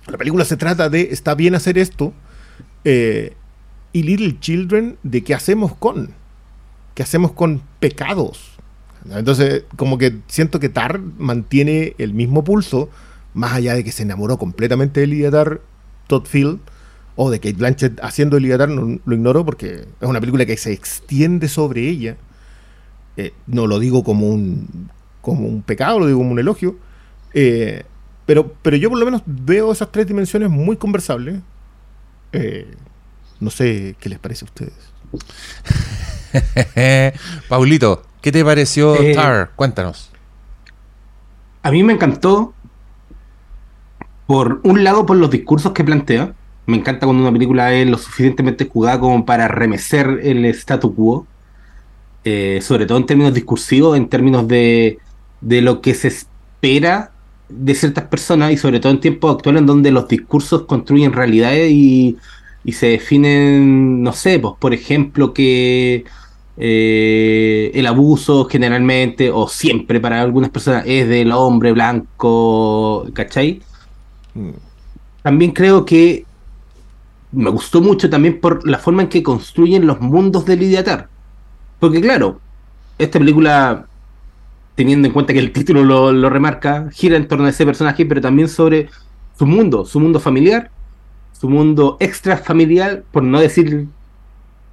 La 0.06 0.18
película 0.20 0.46
se 0.46 0.58
trata 0.58 0.90
de, 0.90 1.10
está 1.12 1.34
bien 1.34 1.56
hacer 1.56 1.80
esto. 1.80 2.14
Eh, 2.84 3.34
y 3.94 4.04
Little 4.04 4.40
Children, 4.40 4.98
de 5.02 5.24
qué 5.24 5.34
hacemos 5.34 5.74
con. 5.76 6.14
¿Qué 6.94 7.02
hacemos 7.02 7.32
con 7.32 7.64
pecados? 7.80 8.55
Entonces, 9.12 9.64
como 9.76 9.98
que 9.98 10.18
siento 10.28 10.60
que 10.60 10.70
Tar 10.70 11.00
mantiene 11.00 11.96
el 11.98 12.14
mismo 12.14 12.44
pulso 12.44 12.90
más 13.34 13.54
allá 13.54 13.76
de 13.76 13.84
que 13.84 13.92
se 13.92 14.04
enamoró 14.04 14.38
completamente 14.38 15.02
de 15.02 15.08
Lidiatar 15.08 15.62
Todd 16.08 16.26
Field, 16.26 16.60
o 17.16 17.30
de 17.30 17.40
Kate 17.40 17.54
Blanchett 17.54 18.00
haciendo 18.02 18.40
Lidiatar, 18.40 18.70
no, 18.70 19.00
lo 19.04 19.16
ignoro 19.16 19.46
porque 19.46 19.86
es 20.00 20.08
una 20.08 20.20
película 20.20 20.46
que 20.46 20.58
se 20.58 20.74
extiende 20.74 21.48
sobre 21.48 21.88
ella. 21.88 22.18
Eh, 23.18 23.34
no 23.48 23.68
lo 23.68 23.80
digo 23.80 24.04
como 24.04 24.28
un, 24.28 24.90
como 25.22 25.48
un 25.48 25.62
pecado, 25.62 26.00
lo 26.00 26.08
digo 26.08 26.20
como 26.20 26.32
un 26.32 26.40
elogio. 26.40 26.78
Eh, 27.34 27.84
pero, 28.26 28.54
pero 28.62 28.76
yo 28.76 28.90
por 28.90 29.00
lo 29.00 29.06
menos 29.06 29.22
veo 29.26 29.72
esas 29.72 29.92
tres 29.92 30.08
dimensiones 30.08 30.50
muy 30.50 30.76
conversables. 30.76 31.40
Eh, 32.34 32.68
no 33.40 33.50
sé 33.50 33.96
qué 34.00 34.10
les 34.10 34.20
parece 34.20 34.46
a 34.46 34.48
ustedes. 34.48 34.74
Paulito, 37.48 38.04
¿qué 38.26 38.32
te 38.32 38.44
pareció 38.44 38.96
Tar? 39.14 39.52
Cuéntanos. 39.56 40.10
A 41.62 41.70
mí 41.70 41.84
me 41.84 41.94
encantó 41.94 42.56
por 44.26 44.62
un 44.64 44.84
lado, 44.84 45.06
por 45.06 45.18
los 45.18 45.30
discursos 45.30 45.74
que 45.74 45.84
plantea. 45.84 46.34
Me 46.66 46.76
encanta 46.76 47.06
cuando 47.06 47.22
una 47.22 47.32
película 47.32 47.72
es 47.72 47.88
lo 47.88 48.00
suficientemente 48.00 48.68
jugada 48.68 49.00
como 49.00 49.24
para 49.28 49.48
remecer 49.48 50.22
el 50.24 50.44
statu 50.46 50.96
quo. 50.96 51.28
Eh, 52.24 52.62
sobre 52.64 52.88
todo 52.88 52.98
en 52.98 53.06
términos 53.06 53.32
discursivos, 53.32 53.96
en 53.96 54.10
términos 54.10 54.48
de, 54.48 54.98
de 55.42 55.62
lo 55.62 55.82
que 55.82 55.94
se 55.94 56.08
espera 56.08 57.12
de 57.48 57.76
ciertas 57.76 58.06
personas 58.06 58.52
y 58.52 58.58
sobre 58.58 58.80
todo 58.80 58.92
en 58.92 59.02
tiempos 59.02 59.36
actuales 59.36 59.60
en 59.60 59.68
donde 59.68 59.92
los 59.92 60.08
discursos 60.08 60.64
construyen 60.64 61.14
realidades 61.14 61.70
y, 61.72 62.18
y 62.64 62.72
se 62.72 62.88
definen, 62.88 64.02
no 64.02 64.14
sé, 64.14 64.40
pues 64.40 64.56
por 64.58 64.74
ejemplo 64.74 65.32
que 65.32 66.06
eh, 66.58 67.72
el 67.74 67.86
abuso 67.88 68.46
generalmente 68.46 69.30
o 69.32 69.48
siempre 69.48 70.00
para 70.00 70.22
algunas 70.22 70.50
personas 70.50 70.84
es 70.86 71.08
del 71.08 71.32
hombre 71.32 71.74
blanco, 71.74 73.08
¿cachai? 73.14 73.62
También 75.22 75.52
creo 75.52 75.86
que 75.86 76.26
me 77.32 77.50
gustó 77.50 77.82
mucho 77.82 78.10
también 78.10 78.40
por 78.40 78.68
la 78.68 78.80
forma 78.80 79.02
en 79.04 79.10
que 79.10 79.24
construyen 79.24 79.86
los 79.86 80.00
mundos 80.00 80.46
de 80.46 80.56
Lidiatar. 80.56 81.10
Porque 81.80 82.00
claro, 82.00 82.40
esta 82.98 83.20
película, 83.20 83.88
teniendo 84.76 85.08
en 85.08 85.14
cuenta 85.14 85.34
que 85.34 85.40
el 85.40 85.52
título 85.52 85.84
lo, 85.84 86.30
remarca, 86.30 86.90
gira 86.92 87.18
en 87.18 87.28
torno 87.28 87.46
a 87.46 87.50
ese 87.50 87.66
personaje, 87.66 88.06
pero 88.06 88.22
también 88.22 88.48
sobre 88.48 88.90
su 89.38 89.46
mundo, 89.46 89.86
su 89.86 90.00
mundo 90.00 90.20
familiar, 90.20 90.72
su 91.38 91.50
mundo 91.50 91.98
extrafamiliar, 92.00 93.04
por 93.12 93.24
no 93.24 93.40
decir 93.40 93.88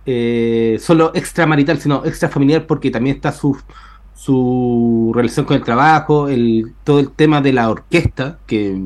eh, 0.07 0.79
solo 0.81 1.13
extramarital, 1.15 1.81
sino 1.81 2.05
extrafamiliar 2.05 2.67
porque 2.67 2.91
también 2.91 3.17
está 3.17 3.33
su, 3.33 3.57
su 4.15 5.13
relación 5.15 5.47
con 5.47 5.57
el 5.57 5.65
trabajo, 5.65 6.29
el, 6.29 6.75
todo 6.85 7.01
el 7.01 7.11
tema 7.13 7.41
de 7.41 7.53
la 7.53 7.71
orquesta, 7.71 8.39
que 8.47 8.81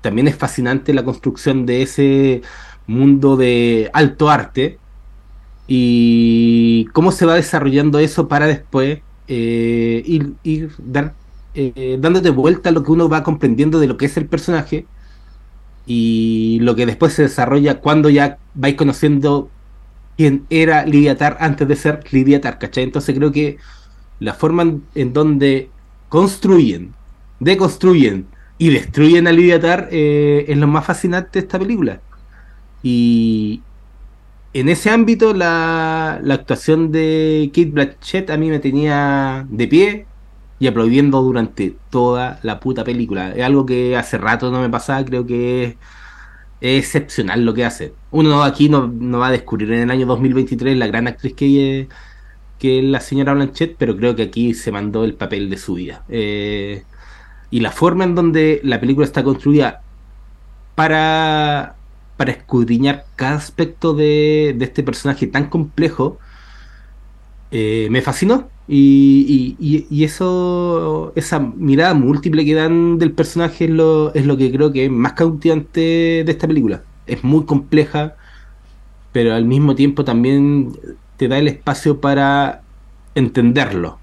también 0.00 0.28
es 0.28 0.36
fascinante 0.36 0.94
la 0.94 1.04
construcción 1.04 1.66
de 1.66 1.82
ese 1.82 2.42
mundo 2.86 3.36
de 3.36 3.90
alto 3.94 4.30
arte 4.30 4.78
y 5.66 6.86
cómo 6.92 7.12
se 7.12 7.26
va 7.26 7.34
desarrollando 7.34 7.98
eso 7.98 8.28
para 8.28 8.46
después 8.46 9.00
eh, 9.28 10.02
ir, 10.04 10.70
dar, 10.78 11.14
eh, 11.54 11.96
dándote 12.00 12.30
vuelta 12.30 12.68
a 12.70 12.72
lo 12.72 12.82
que 12.82 12.92
uno 12.92 13.08
va 13.08 13.22
comprendiendo 13.22 13.78
de 13.80 13.86
lo 13.86 13.96
que 13.96 14.06
es 14.06 14.16
el 14.16 14.26
personaje 14.28 14.86
y 15.86 16.58
lo 16.60 16.74
que 16.76 16.86
después 16.86 17.12
se 17.14 17.22
desarrolla 17.22 17.80
cuando 17.80 18.10
ya 18.10 18.38
vais 18.54 18.76
conociendo 18.76 19.50
quién 20.22 20.46
era 20.50 20.86
Lidiatar 20.86 21.36
antes 21.40 21.66
de 21.66 21.74
ser 21.74 22.04
Lidiatar, 22.12 22.58
¿cachai? 22.60 22.84
Entonces 22.84 23.12
creo 23.16 23.32
que 23.32 23.58
la 24.20 24.34
forma 24.34 24.62
en 24.94 25.12
donde 25.12 25.68
construyen, 26.08 26.94
deconstruyen 27.40 28.26
y 28.56 28.70
destruyen 28.70 29.26
a 29.26 29.32
Lidia 29.32 29.58
eh, 29.90 30.44
es 30.46 30.56
lo 30.56 30.68
más 30.68 30.84
fascinante 30.86 31.30
de 31.32 31.38
esta 31.40 31.58
película. 31.58 32.00
Y 32.84 33.62
en 34.52 34.68
ese 34.68 34.90
ámbito 34.90 35.34
la, 35.34 36.20
actuación 36.30 36.92
de 36.92 37.50
Kate 37.52 37.70
Blanchett 37.70 38.30
a 38.30 38.36
mí 38.36 38.48
me 38.48 38.60
tenía 38.60 39.44
de 39.50 39.66
pie 39.66 40.06
y 40.60 40.68
aplaudiendo 40.68 41.20
durante 41.20 41.74
toda 41.90 42.38
la 42.44 42.60
puta 42.60 42.84
película. 42.84 43.32
Es 43.32 43.42
algo 43.42 43.66
que 43.66 43.96
hace 43.96 44.18
rato 44.18 44.52
no 44.52 44.60
me 44.60 44.70
pasaba, 44.70 45.04
creo 45.04 45.26
que 45.26 45.64
es, 45.64 45.76
excepcional 46.62 47.44
lo 47.44 47.54
que 47.54 47.64
hace. 47.64 47.92
Uno 48.12 48.44
aquí 48.44 48.68
no, 48.68 48.88
va 49.18 49.28
a 49.28 49.30
descubrir 49.32 49.72
en 49.72 49.80
el 49.80 49.90
año 49.90 50.06
2023 50.06 50.76
la 50.76 50.86
gran 50.86 51.08
actriz 51.08 51.34
que, 51.34 51.88
es 52.60 52.84
la 52.84 53.00
señora 53.00 53.34
Blanchett, 53.34 53.74
pero 53.76 53.96
creo 53.96 54.14
que 54.14 54.22
aquí 54.22 54.54
se 54.54 54.70
mandó 54.70 55.04
el 55.04 55.14
papel 55.14 55.50
de 55.50 55.58
su 55.58 55.74
vida. 55.74 56.04
Eh, 56.08 56.84
y 57.50 57.60
la 57.60 57.72
forma 57.72 58.04
en 58.04 58.14
donde 58.14 58.60
la 58.62 58.78
película 58.80 59.04
está 59.04 59.24
construida 59.24 59.82
para, 60.76 61.74
para 62.16 62.30
escudriñar 62.30 63.06
cada 63.16 63.36
aspecto 63.36 63.94
de, 63.94 64.56
este 64.60 64.84
personaje 64.84 65.26
tan 65.26 65.50
complejo, 65.50 66.18
eh, 67.50 67.88
me 67.90 68.02
fascinó. 68.02 68.51
Y, 68.68 70.04
eso, 70.04 71.12
esa 71.16 71.40
mirada 71.40 71.94
múltiple 71.94 72.44
que 72.44 72.54
dan 72.54 72.98
del 72.98 73.12
personaje 73.12 73.64
es 73.64 73.70
lo, 73.70 74.14
es 74.14 74.26
lo 74.26 74.36
que 74.36 74.52
creo 74.52 74.72
que 74.72 74.86
es 74.86 74.90
más 74.90 75.12
cautivante 75.14 75.80
de 76.24 76.32
esta 76.32 76.46
película. 76.46 76.82
Es 77.06 77.24
muy 77.24 77.44
compleja, 77.44 78.16
pero 79.12 79.34
al 79.34 79.44
mismo 79.44 79.74
tiempo 79.74 80.04
también 80.04 80.72
te 81.16 81.28
da 81.28 81.38
el 81.38 81.48
espacio 81.48 82.00
para 82.00 82.62
entenderlo. 83.14 83.98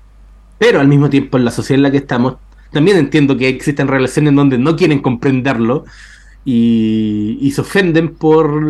Pero 0.58 0.80
al 0.80 0.88
mismo 0.88 1.10
tiempo 1.10 1.38
en 1.38 1.46
la 1.46 1.52
sociedad 1.52 1.78
en 1.78 1.84
la 1.84 1.92
que 1.92 1.98
estamos 1.98 2.36
también 2.72 2.98
entiendo 2.98 3.38
que 3.38 3.48
existen 3.48 3.88
relaciones 3.88 4.36
donde 4.36 4.58
no 4.58 4.76
quieren 4.76 5.00
comprenderlo 5.00 5.86
y, 6.52 7.52
se 7.52 7.62
ofenden 7.62 8.16
por 8.16 8.62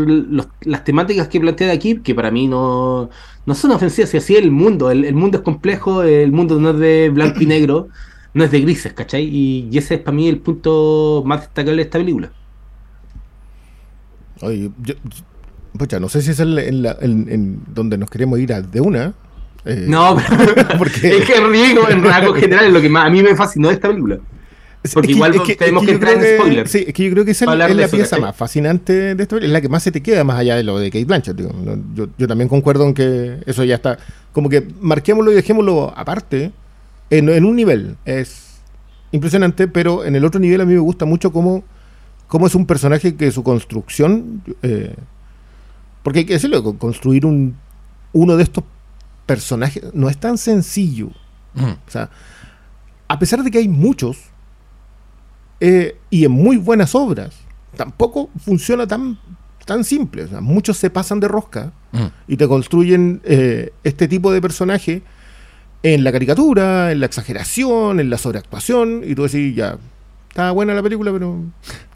las 0.61 0.83
temáticas 0.83 1.29
que 1.29 1.39
plantea 1.39 1.71
aquí, 1.71 1.99
que 1.99 2.13
para 2.13 2.29
mí 2.29 2.47
no, 2.47 3.09
no 3.45 3.55
son 3.55 3.71
ofensivas, 3.71 4.13
y 4.13 4.17
así 4.17 4.35
es 4.35 4.43
el 4.43 4.51
mundo, 4.51 4.91
el, 4.91 5.13
mundo 5.13 5.37
es 5.37 5.43
complejo, 5.43 6.03
el 6.03 6.31
mundo 6.31 6.59
no 6.59 6.71
es 6.71 6.79
de 6.79 7.09
blanco 7.09 7.41
y 7.41 7.45
negro, 7.45 7.87
no 8.33 8.43
es 8.43 8.51
de 8.51 8.61
grises, 8.61 8.93
¿cachai? 8.93 9.23
Y, 9.23 9.77
ese 9.77 9.95
es 9.95 10.01
para 10.01 10.15
mí 10.15 10.27
el 10.27 10.39
punto 10.39 11.23
más 11.25 11.41
destacable 11.41 11.77
de 11.77 11.83
esta 11.83 11.99
película. 11.99 12.31
Oye, 14.41 14.71
yo, 14.81 14.95
pucha, 15.77 15.99
no 15.99 16.09
sé 16.09 16.21
si 16.21 16.31
es 16.31 16.39
el, 16.39 16.57
en, 16.57 17.61
donde 17.73 17.97
nos 17.97 18.09
queremos 18.09 18.39
ir 18.39 18.53
a, 18.53 18.61
de 18.61 18.81
una. 18.81 19.13
Eh, 19.65 19.85
no, 19.87 20.17
porque... 20.77 21.17
es 21.17 21.25
que 21.25 21.39
rico 21.41 21.89
en 21.89 22.03
rasgos 22.03 22.37
generales 22.39 22.73
lo 22.73 22.81
que 22.81 22.89
más 22.89 23.07
a 23.07 23.09
mí 23.09 23.21
me 23.21 23.35
fascinó 23.35 23.69
de 23.69 23.75
esta 23.75 23.87
película. 23.87 24.19
Porque 24.93 25.11
igual 25.11 25.33
tenemos 25.57 25.85
que, 25.85 25.91
entrar 25.91 26.15
en 26.15 26.39
spoilers. 26.39 26.71
Sí, 26.71 26.85
es 26.87 26.93
que 26.93 27.03
yo 27.03 27.11
creo 27.11 27.25
que 27.25 27.31
esa 27.31 27.51
es 27.51 27.75
la 27.75 27.87
pieza 27.87 28.17
más 28.17 28.35
fascinante 28.35 29.13
de 29.13 29.23
esto, 29.23 29.37
es 29.37 29.49
la 29.49 29.59
que 29.59 29.67
más 29.67 29.83
se 29.83 29.91
te 29.91 30.01
queda 30.01 30.23
más 30.23 30.39
allá 30.39 30.55
de 30.55 30.63
lo 30.63 30.79
de 30.79 30.89
Kate 30.89 31.05
Blanchett. 31.05 31.37
Yo, 31.37 32.07
yo, 32.17 32.27
también 32.27 32.47
concuerdo 32.47 32.85
en 32.85 32.93
que 32.93 33.39
eso 33.45 33.63
ya 33.65 33.75
está. 33.75 33.97
Como 34.31 34.47
que 34.47 34.65
marquémoslo 34.79 35.33
y 35.33 35.35
dejémoslo 35.35 35.93
aparte 35.95 36.53
en, 37.09 37.45
un 37.45 37.55
nivel. 37.55 37.97
Es 38.05 38.59
impresionante, 39.11 39.67
pero 39.67 40.05
en 40.05 40.15
el 40.15 40.23
otro 40.23 40.39
nivel 40.39 40.61
a 40.61 40.65
mí 40.65 40.73
me 40.73 40.79
gusta 40.79 41.03
mucho 41.05 41.33
cómo, 41.33 41.63
cómo 42.27 42.47
es 42.47 42.55
un 42.55 42.65
personaje 42.65 43.15
que 43.15 43.31
su 43.31 43.43
construcción. 43.43 44.41
Eh, 44.61 44.95
porque 46.03 46.19
hay 46.19 46.25
que 46.25 46.33
decirlo, 46.33 46.63
construir 46.77 47.25
un, 47.25 47.57
uno 48.13 48.37
de 48.37 48.43
estos 48.43 48.63
personajes 49.25 49.83
no 49.93 50.09
es 50.09 50.17
tan 50.17 50.37
sencillo. 50.37 51.09
Mm. 51.53 51.63
O 51.65 51.91
sea, 51.91 52.09
a 53.09 53.19
pesar 53.19 53.43
de 53.43 53.51
que 53.51 53.57
hay 53.57 53.67
muchos 53.67 54.29
eh, 55.59 55.97
y 56.09 56.25
en 56.25 56.31
muy 56.31 56.57
buenas 56.57 56.95
obras. 56.95 57.35
Tampoco 57.75 58.29
funciona 58.43 58.87
tan, 58.87 59.17
tan 59.65 59.83
simple. 59.83 60.27
muchos 60.41 60.77
se 60.77 60.89
pasan 60.89 61.19
de 61.19 61.27
rosca 61.27 61.71
mm. 61.91 62.05
y 62.27 62.37
te 62.37 62.47
construyen 62.47 63.21
eh, 63.23 63.71
este 63.83 64.07
tipo 64.07 64.31
de 64.31 64.41
personaje 64.41 65.01
en 65.83 66.03
la 66.03 66.11
caricatura, 66.11 66.91
en 66.91 66.99
la 66.99 67.05
exageración, 67.05 67.99
en 67.99 68.09
la 68.09 68.17
sobreactuación, 68.17 69.01
y 69.05 69.15
tú 69.15 69.23
decís, 69.23 69.55
ya, 69.55 69.77
está 70.27 70.51
buena 70.51 70.73
la 70.73 70.83
película, 70.83 71.11
pero... 71.11 71.41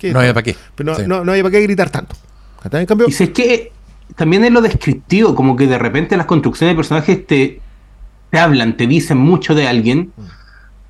no 0.04 0.20
había 0.20 0.34
para 0.34 0.44
qué. 0.44 0.56
Pero 0.76 0.98
no, 1.08 1.26
no, 1.26 1.32
había 1.32 1.44
para 1.44 1.52
qué 1.52 1.62
gritar 1.62 1.90
tanto. 1.90 2.16
En 2.72 2.86
cambio, 2.86 3.08
y 3.10 3.12
si 3.12 3.26
es 3.26 3.30
que 3.32 3.74
también 4.16 4.46
es 4.46 4.52
lo 4.52 4.62
descriptivo, 4.62 5.36
como 5.36 5.58
que 5.58 5.68
de 5.68 5.78
repente 5.78 6.16
las 6.16 6.28
construcciones 6.28 6.74
de 6.74 6.78
personajes 6.78 7.28
te, 7.28 7.60
te 8.30 8.40
hablan, 8.40 8.78
te 8.78 8.88
dicen 8.88 9.18
mucho 9.18 9.54
de 9.54 9.68
alguien, 9.68 10.14
mm. 10.16 10.22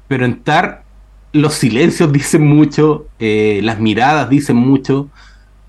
pero 0.08 0.26
entrar 0.26 0.83
los 1.34 1.56
silencios 1.56 2.14
dicen 2.14 2.48
mucho, 2.48 3.08
eh, 3.20 3.60
las 3.64 3.80
miradas 3.80 4.30
dicen 4.30 4.56
mucho, 4.56 5.10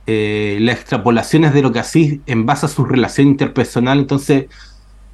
eh, 0.07 0.59
las 0.61 0.77
extrapolaciones 0.77 1.55
de 1.55 1.63
lo 1.63 1.73
que 1.73 1.81
así 1.81 2.21
en 2.27 2.47
base 2.47 2.67
a 2.67 2.69
su 2.69 2.85
relación 2.85 3.27
interpersonal. 3.27 3.99
Entonces, 3.99 4.47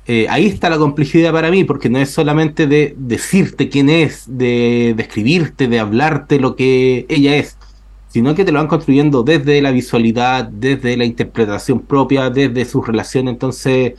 eh, 0.06 0.26
ahí 0.28 0.46
está 0.46 0.68
la 0.68 0.78
complejidad 0.78 1.32
para 1.32 1.50
mí, 1.50 1.64
porque 1.64 1.88
no 1.88 1.98
es 1.98 2.10
solamente 2.10 2.66
de 2.66 2.94
decirte 2.98 3.68
quién 3.68 3.88
es, 3.88 4.24
de 4.26 4.94
describirte, 4.96 5.68
de, 5.68 5.78
hablarte 5.78 6.40
lo 6.40 6.56
que 6.56 7.06
ella 7.08 7.36
es, 7.36 7.56
sino 8.08 8.34
que 8.34 8.44
te 8.44 8.50
lo 8.50 8.58
van 8.58 8.66
construyendo 8.66 9.22
desde 9.22 9.62
la 9.62 9.70
visualidad, 9.70 10.44
desde 10.46 10.96
la 10.96 11.04
interpretación 11.04 11.80
propia, 11.80 12.28
desde 12.30 12.64
su 12.64 12.82
relación. 12.82 13.28
Entonces, 13.28 13.92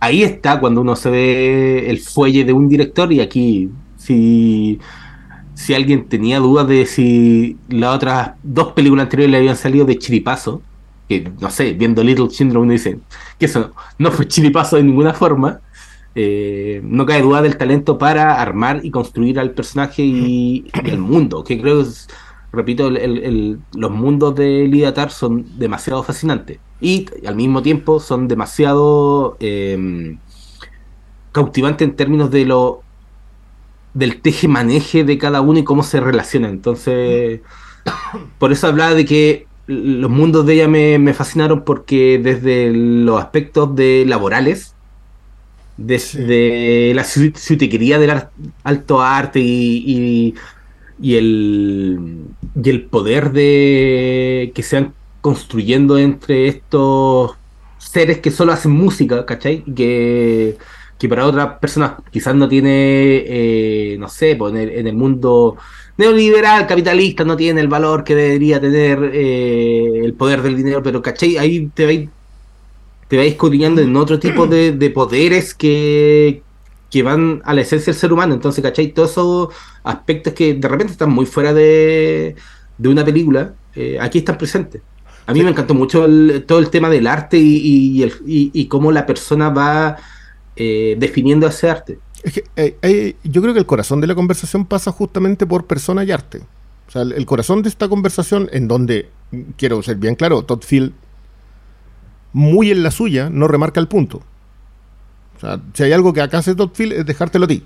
ahí 0.00 0.22
está 0.22 0.58
cuando 0.58 0.80
uno 0.80 0.96
se 0.96 1.10
ve 1.10 1.90
el 1.90 2.00
fuelle 2.00 2.44
de 2.44 2.52
un 2.52 2.68
director 2.68 3.12
y 3.12 3.20
aquí 3.20 3.70
si, 4.04 4.80
si 5.54 5.74
alguien 5.74 6.08
tenía 6.08 6.38
dudas 6.38 6.68
de 6.68 6.84
si 6.86 7.56
las 7.68 7.96
otras 7.96 8.32
dos 8.42 8.72
películas 8.72 9.04
anteriores 9.04 9.30
le 9.30 9.38
habían 9.38 9.56
salido 9.56 9.86
de 9.86 9.98
chiripazo, 9.98 10.60
que 11.08 11.30
no 11.40 11.50
sé, 11.50 11.72
viendo 11.72 12.02
Little 12.02 12.28
Children 12.28 12.56
uno 12.58 12.72
dice 12.72 12.98
que 13.38 13.46
eso 13.46 13.72
no 13.98 14.10
fue 14.10 14.28
chiripazo 14.28 14.76
de 14.76 14.82
ninguna 14.82 15.14
forma, 15.14 15.60
eh, 16.14 16.80
no 16.84 17.06
cae 17.06 17.22
duda 17.22 17.40
del 17.42 17.56
talento 17.56 17.96
para 17.98 18.40
armar 18.40 18.80
y 18.84 18.90
construir 18.90 19.40
al 19.40 19.52
personaje 19.52 20.02
y, 20.02 20.66
el 20.84 20.98
mundo, 20.98 21.42
que 21.42 21.60
creo 21.60 21.82
que 21.82 21.88
repito, 22.52 22.88
los 22.88 23.90
mundos 23.90 24.34
de 24.36 24.68
Lidatar 24.68 25.10
son 25.10 25.58
demasiado 25.58 26.04
fascinantes. 26.04 26.58
Y 26.80 27.06
al 27.26 27.34
mismo 27.34 27.62
tiempo 27.62 27.98
son 27.98 28.28
demasiado 28.28 29.36
eh, 29.40 30.16
cautivantes 31.32 31.88
en 31.88 31.96
términos 31.96 32.30
de 32.30 32.44
lo 32.44 32.83
del 33.94 34.20
teje-maneje 34.20 35.04
de 35.04 35.18
cada 35.18 35.40
uno 35.40 35.60
y 35.60 35.64
cómo 35.64 35.82
se 35.82 36.00
relaciona. 36.00 36.48
Entonces, 36.48 37.40
por 38.38 38.52
eso 38.52 38.66
hablaba 38.66 38.94
de 38.94 39.04
que 39.04 39.46
los 39.66 40.10
mundos 40.10 40.44
de 40.44 40.54
ella 40.54 40.68
me, 40.68 41.14
fascinaron 41.14 41.64
porque 41.64 42.20
desde 42.22 42.70
los 42.72 43.20
aspectos 43.20 43.74
de 43.74 44.04
laborales, 44.06 44.74
desde 45.76 46.92
la 46.94 47.04
ciutiquería 47.04 47.98
del 47.98 48.22
alto 48.62 49.00
arte 49.00 49.40
y, 49.40 50.34
y, 51.00 51.16
el, 51.16 52.18
y 52.62 52.70
el 52.70 52.84
poder 52.84 53.32
de 53.32 54.52
que 54.54 54.62
se 54.62 54.80
van 54.80 54.94
construyendo 55.20 55.96
entre 55.98 56.48
estos 56.48 57.32
seres 57.78 58.18
que 58.18 58.30
solo 58.30 58.52
hacen 58.52 58.72
música, 58.72 59.24
¿cachai? 59.24 59.64
Que 59.74 60.58
que 60.98 61.08
para 61.08 61.26
otras 61.26 61.58
personas 61.58 61.92
quizás 62.10 62.34
no 62.34 62.48
tiene, 62.48 63.24
eh, 63.26 63.96
no 63.98 64.08
sé, 64.08 64.36
poner 64.36 64.68
pues, 64.68 64.80
en 64.80 64.86
el 64.86 64.94
mundo 64.94 65.56
neoliberal, 65.96 66.66
capitalista, 66.66 67.24
no 67.24 67.36
tiene 67.36 67.60
el 67.60 67.68
valor 67.68 68.04
que 68.04 68.14
debería 68.14 68.60
tener 68.60 69.10
eh, 69.12 70.00
el 70.04 70.14
poder 70.14 70.42
del 70.42 70.56
dinero, 70.56 70.82
pero 70.82 71.02
¿cachai? 71.02 71.36
Ahí 71.36 71.70
te 71.74 71.86
vais, 71.86 72.08
te 73.08 73.16
vais 73.16 73.32
escudriñando 73.32 73.80
en 73.82 73.96
otro 73.96 74.18
tipo 74.18 74.46
de, 74.46 74.90
poderes 74.94 75.54
que, 75.54 76.42
que 76.90 77.02
van 77.02 77.42
a 77.44 77.54
la 77.54 77.60
esencia 77.62 77.92
del 77.92 78.00
ser 78.00 78.12
humano. 78.12 78.34
Entonces, 78.34 78.62
¿cachai? 78.62 78.92
Todos 78.92 79.12
esos 79.12 79.48
aspectos 79.82 80.32
que 80.32 80.54
de 80.54 80.68
repente 80.68 80.92
están 80.92 81.10
muy 81.10 81.26
fuera 81.26 81.52
de, 81.52 82.34
de 82.78 82.88
una 82.88 83.04
película, 83.04 83.54
eh, 83.74 83.98
aquí 84.00 84.18
están 84.18 84.38
presentes. 84.38 84.82
A 85.26 85.32
mí 85.32 85.42
me 85.42 85.50
encantó 85.50 85.74
mucho 85.74 86.06
todo 86.46 86.58
el 86.58 86.68
tema 86.70 86.90
del 86.90 87.06
arte 87.06 87.38
y, 87.38 88.04
y, 88.04 88.50
y 88.52 88.66
cómo 88.66 88.92
la 88.92 89.06
persona 89.06 89.48
va 89.48 89.96
eh, 90.56 90.96
definiendo 90.98 91.46
ese 91.46 91.70
arte. 91.70 91.98
Es 92.22 92.32
que 92.32 92.44
eh, 92.56 93.16
yo 93.24 93.42
creo 93.42 93.52
que 93.52 93.60
el 93.60 93.66
corazón 93.66 94.00
de 94.00 94.06
la 94.06 94.14
conversación 94.14 94.64
pasa 94.64 94.90
justamente 94.92 95.46
por 95.46 95.66
persona 95.66 96.04
y 96.04 96.10
arte. 96.10 96.42
O 96.88 96.90
sea, 96.90 97.02
el, 97.02 97.26
corazón 97.26 97.62
de 97.62 97.68
esta 97.68 97.88
conversación, 97.88 98.48
en 98.52 98.68
donde, 98.68 99.10
quiero 99.56 99.82
ser 99.82 99.96
bien 99.96 100.14
claro, 100.14 100.42
Todd 100.42 100.62
Field, 100.62 100.92
muy 102.32 102.70
en 102.70 102.82
la 102.82 102.90
suya, 102.90 103.30
no 103.30 103.48
remarca 103.48 103.80
el 103.80 103.88
punto. 103.88 104.22
O 105.36 105.40
sea, 105.40 105.60
si 105.72 105.82
hay 105.82 105.92
algo 105.92 106.12
que 106.12 106.20
acá 106.20 106.38
hace 106.38 106.54
Todd 106.54 106.70
Field 106.72 106.92
es 106.92 107.06
dejártelo 107.06 107.44
a 107.44 107.48
ti. 107.48 107.62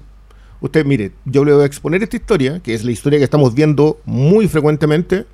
Usted, 0.60 0.84
mire, 0.84 1.12
yo 1.24 1.44
le 1.44 1.52
voy 1.52 1.62
a 1.62 1.66
exponer 1.66 2.02
esta 2.02 2.16
historia, 2.16 2.60
que 2.60 2.74
es 2.74 2.84
la 2.84 2.90
historia 2.90 3.18
que 3.18 3.24
estamos 3.24 3.54
viendo 3.54 4.00
muy 4.04 4.48
frecuentemente. 4.48 5.26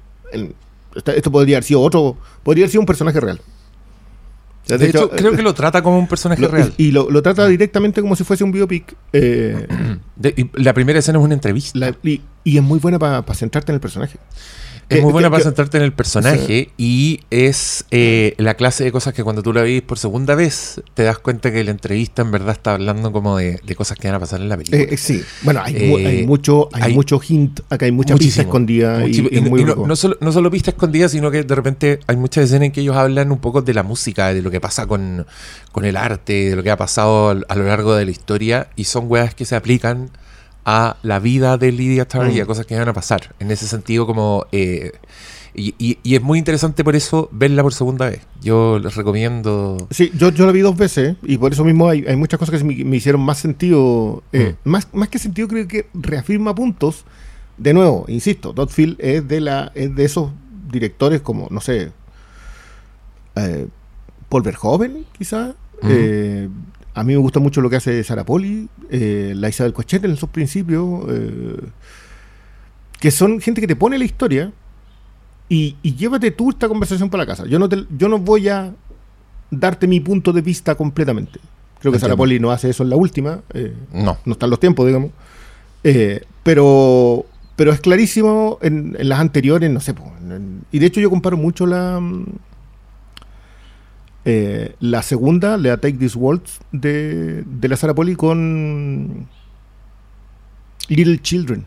esto 1.06 1.30
podría 1.30 1.56
haber 1.56 1.64
sido 1.64 1.80
otro, 1.80 2.16
podría 2.42 2.64
haber 2.64 2.70
sido 2.70 2.82
un 2.82 2.86
personaje 2.86 3.20
real. 3.20 3.40
De, 4.66 4.88
hecho, 4.88 5.10
creo 5.10 5.32
que 5.32 5.42
lo 5.42 5.52
trata 5.54 5.82
como 5.82 5.98
un 5.98 6.08
personaje 6.08 6.46
real. 6.48 6.72
Y 6.76 6.90
lo, 6.90 7.22
trata 7.22 7.46
directamente 7.46 8.00
como 8.00 8.16
si 8.16 8.24
fuese 8.24 8.44
un 8.44 8.52
biopic. 8.52 8.96
Eh, 9.12 9.66
la 10.54 10.72
primera 10.72 10.98
escena 10.98 11.18
es 11.18 11.24
una 11.24 11.34
entrevista. 11.34 11.94
y, 12.02 12.20
es 12.44 12.62
muy 12.62 12.78
buena 12.78 12.98
para 12.98 13.22
centrarte 13.34 13.72
en 13.72 13.74
el 13.74 13.80
personaje. 13.80 14.18
Es 14.88 15.02
muy 15.02 15.12
buena 15.12 15.30
para 15.30 15.42
centrarte 15.42 15.78
en 15.78 15.84
el 15.84 15.92
personaje 15.92 16.70
y 16.76 17.20
es 17.30 17.84
eh, 17.90 18.34
la 18.38 18.54
clase 18.54 18.84
de 18.84 18.92
cosas 18.92 19.14
que 19.14 19.24
cuando 19.24 19.42
tú 19.42 19.52
la 19.52 19.62
ves 19.62 19.82
por 19.82 19.98
segunda 19.98 20.34
vez 20.34 20.82
te 20.94 21.02
das 21.02 21.18
cuenta 21.18 21.52
que 21.52 21.64
la 21.64 21.70
entrevista 21.70 22.22
en 22.22 22.30
verdad 22.30 22.52
está 22.52 22.74
hablando 22.74 23.12
como 23.12 23.38
de, 23.38 23.60
cosas 23.76 23.98
que 23.98 24.08
van 24.08 24.16
a 24.16 24.20
pasar 24.20 24.40
en 24.40 24.48
la 24.48 24.56
película. 24.56 24.82
Eh, 24.82 24.96
sí, 24.96 25.22
bueno, 25.42 25.60
hay, 25.64 26.24
mucho 26.26 26.68
hay, 26.72 26.94
mucho 26.94 27.20
hint, 27.26 27.60
acá 27.70 27.86
hay 27.86 27.92
mucha 27.92 28.14
pista 28.14 28.42
escondida. 28.42 29.06
Y, 29.06 29.22
no, 29.22 29.96
solo, 29.96 30.16
no 30.20 30.32
solo 30.32 30.50
pista 30.50 30.70
escondida, 30.70 31.08
sino 31.08 31.30
que 31.30 31.42
de 31.42 31.54
repente 31.54 32.00
hay 32.06 32.16
muchas 32.16 32.44
escenas 32.44 32.66
en 32.66 32.72
que 32.72 32.80
ellos 32.80 32.96
hablan 32.96 33.32
un 33.32 33.38
poco 33.38 33.62
de 33.62 33.74
la 33.74 33.82
música, 33.82 34.32
de 34.32 34.42
lo 34.42 34.50
que 34.50 34.60
pasa 34.60 34.86
con, 34.86 35.26
con 35.72 35.84
el 35.84 35.96
arte, 35.96 36.50
de 36.50 36.56
lo 36.56 36.62
que 36.62 36.70
ha 36.70 36.76
pasado 36.76 37.30
a 37.30 37.54
lo 37.54 37.64
largo 37.64 37.94
de 37.94 38.04
la 38.04 38.10
historia 38.10 38.68
y 38.76 38.84
son 38.84 39.04
weas 39.08 39.34
que 39.34 39.44
se 39.44 39.56
aplican 39.56 40.10
a 40.64 40.96
la 41.02 41.18
vida 41.18 41.58
de 41.58 41.72
Lydia 41.72 42.06
Tarr 42.06 42.30
y 42.30 42.40
a 42.40 42.44
mm. 42.44 42.46
cosas 42.46 42.66
que 42.66 42.78
van 42.78 42.88
a 42.88 42.92
pasar. 42.92 43.34
En 43.38 43.50
ese 43.50 43.66
sentido, 43.66 44.06
como. 44.06 44.46
Eh, 44.52 44.92
y, 45.56 45.98
es 46.02 46.20
muy 46.20 46.38
interesante 46.38 46.82
por 46.82 46.96
eso 46.96 47.28
verla 47.30 47.62
por 47.62 47.72
segunda 47.72 48.10
vez. 48.10 48.22
Yo 48.40 48.78
les 48.78 48.96
recomiendo. 48.96 49.86
Sí, 49.90 50.10
yo, 50.16 50.30
yo 50.30 50.46
la 50.46 50.52
vi 50.52 50.60
dos 50.60 50.76
veces 50.76 51.16
y 51.22 51.38
por 51.38 51.52
eso 51.52 51.64
mismo 51.64 51.88
hay, 51.88 52.04
hay 52.06 52.16
muchas 52.16 52.38
cosas 52.38 52.60
que 52.60 52.64
me, 52.64 52.96
hicieron 52.96 53.20
más 53.20 53.38
sentido. 53.38 54.22
Eh, 54.32 54.56
mm. 54.64 54.68
más, 54.68 54.88
más 54.92 55.08
que 55.08 55.18
sentido, 55.18 55.46
creo 55.46 55.68
que 55.68 55.86
reafirma 55.94 56.54
puntos. 56.54 57.04
De 57.56 57.72
nuevo, 57.72 58.04
insisto, 58.08 58.52
Todd 58.52 58.68
Field 58.68 58.96
es 58.98 59.28
de, 59.28 59.40
la, 59.40 59.70
es 59.76 59.94
de 59.94 60.04
esos 60.04 60.32
directores 60.72 61.20
como, 61.20 61.46
no 61.50 61.60
sé, 61.60 61.92
eh, 63.36 63.68
Paul 64.28 64.42
Verhoeven, 64.42 65.06
quizá. 65.16 65.54
Eh, 65.82 66.48
a 66.94 67.04
mí 67.04 67.12
me 67.12 67.18
gusta 67.18 67.40
mucho 67.40 67.60
lo 67.60 67.68
que 67.68 67.76
hace 67.76 68.02
Sarapoli, 68.04 68.68
eh, 68.90 69.32
la 69.36 69.48
Isabel 69.48 69.72
Cochete 69.72 70.06
en 70.06 70.16
sus 70.16 70.28
principios, 70.28 71.04
eh, 71.08 71.60
que 73.00 73.10
son 73.10 73.40
gente 73.40 73.60
que 73.60 73.66
te 73.66 73.76
pone 73.76 73.98
la 73.98 74.04
historia 74.04 74.52
y, 75.48 75.76
llévate 75.82 76.30
tú 76.30 76.50
esta 76.50 76.68
conversación 76.68 77.10
para 77.10 77.24
la 77.24 77.26
casa. 77.26 77.46
Yo 77.46 77.58
no, 77.58 77.68
yo 77.68 78.08
no 78.08 78.18
voy 78.18 78.48
a 78.48 78.72
darte 79.50 79.86
mi 79.86 80.00
punto 80.00 80.32
de 80.32 80.40
vista 80.40 80.74
completamente. 80.74 81.38
Creo 81.80 81.92
que 81.92 81.98
Sara 81.98 82.16
Poli 82.16 82.40
no 82.40 82.50
hace 82.50 82.70
eso 82.70 82.82
en 82.82 82.90
la 82.90 82.96
última. 82.96 83.42
Eh, 83.52 83.74
no. 83.92 84.16
No 84.24 84.32
están 84.32 84.48
los 84.48 84.58
tiempos, 84.58 84.86
digamos. 84.86 85.10
Eh, 85.82 86.22
pero, 86.42 87.26
pero 87.56 87.72
es 87.72 87.80
clarísimo 87.80 88.58
en, 88.62 88.96
las 88.98 89.20
anteriores, 89.20 89.70
no 89.70 89.80
sé. 89.80 89.94
y 90.72 90.78
de 90.78 90.86
hecho 90.86 91.00
yo 91.00 91.10
comparo 91.10 91.36
mucho 91.36 91.66
la... 91.66 92.00
Eh, 94.24 94.74
la 94.80 95.02
segunda, 95.02 95.58
la 95.58 95.76
Take 95.76 95.98
This 95.98 96.16
Waltz 96.16 96.60
de, 96.72 97.42
de 97.44 97.68
la 97.68 97.76
Sara 97.76 97.94
Poli 97.94 98.16
con 98.16 99.26
Little 100.88 101.20
Children. 101.20 101.66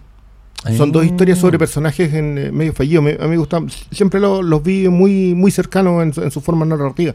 Son 0.75 0.91
dos 0.91 1.05
historias 1.05 1.37
sobre 1.37 1.55
ah. 1.55 1.59
personajes 1.59 2.13
en 2.13 2.37
eh, 2.37 2.51
medio 2.51 2.73
fallidos. 2.73 3.05
a 3.19 3.23
mí 3.23 3.29
me 3.29 3.37
gustan, 3.37 3.69
siempre 3.91 4.19
los 4.19 4.63
vi 4.63 4.89
muy, 4.89 5.33
muy 5.33 5.51
cercanos 5.51 6.17
en, 6.17 6.31
su 6.31 6.41
forma 6.41 6.65
narrativa. 6.65 7.13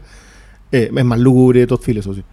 Eh, 0.71 0.89
es 0.95 1.05
más 1.05 1.19
lúgubre, 1.19 1.67
Todd 1.67 1.81
Phillips, 1.85 2.05
eso 2.05 2.15
sí. 2.15 2.23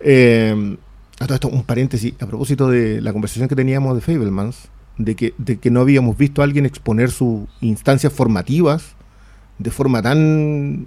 Eh, 0.00 0.76
esto, 1.20 1.48
un 1.48 1.64
paréntesis, 1.64 2.14
a 2.20 2.26
propósito 2.26 2.68
de 2.68 3.00
la 3.00 3.12
conversación 3.12 3.48
que 3.48 3.56
teníamos 3.56 3.94
de 3.94 4.00
Fablemans, 4.00 4.68
de 4.98 5.14
que, 5.14 5.34
de 5.36 5.58
que 5.58 5.70
no 5.70 5.80
habíamos 5.80 6.16
visto 6.16 6.40
a 6.40 6.44
alguien 6.44 6.64
exponer 6.64 7.10
sus 7.10 7.42
instancias 7.60 8.12
formativas 8.12 8.94
de 9.58 9.70
forma 9.70 10.00
tan 10.02 10.86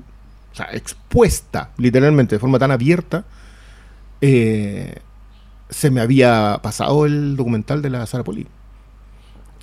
o 0.56 0.58
sea, 0.58 0.70
expuesta, 0.72 1.72
literalmente, 1.78 2.36
de 2.36 2.40
forma 2.40 2.58
tan 2.58 2.72
abierta, 2.72 3.26
se 4.22 5.92
me 5.92 6.02
había 6.02 6.60
pasado 6.64 7.06
el 7.06 7.36
documental 7.36 7.82
de 7.82 7.92
la 7.92 8.06
Sara 8.08 8.24
Poli 8.24 8.48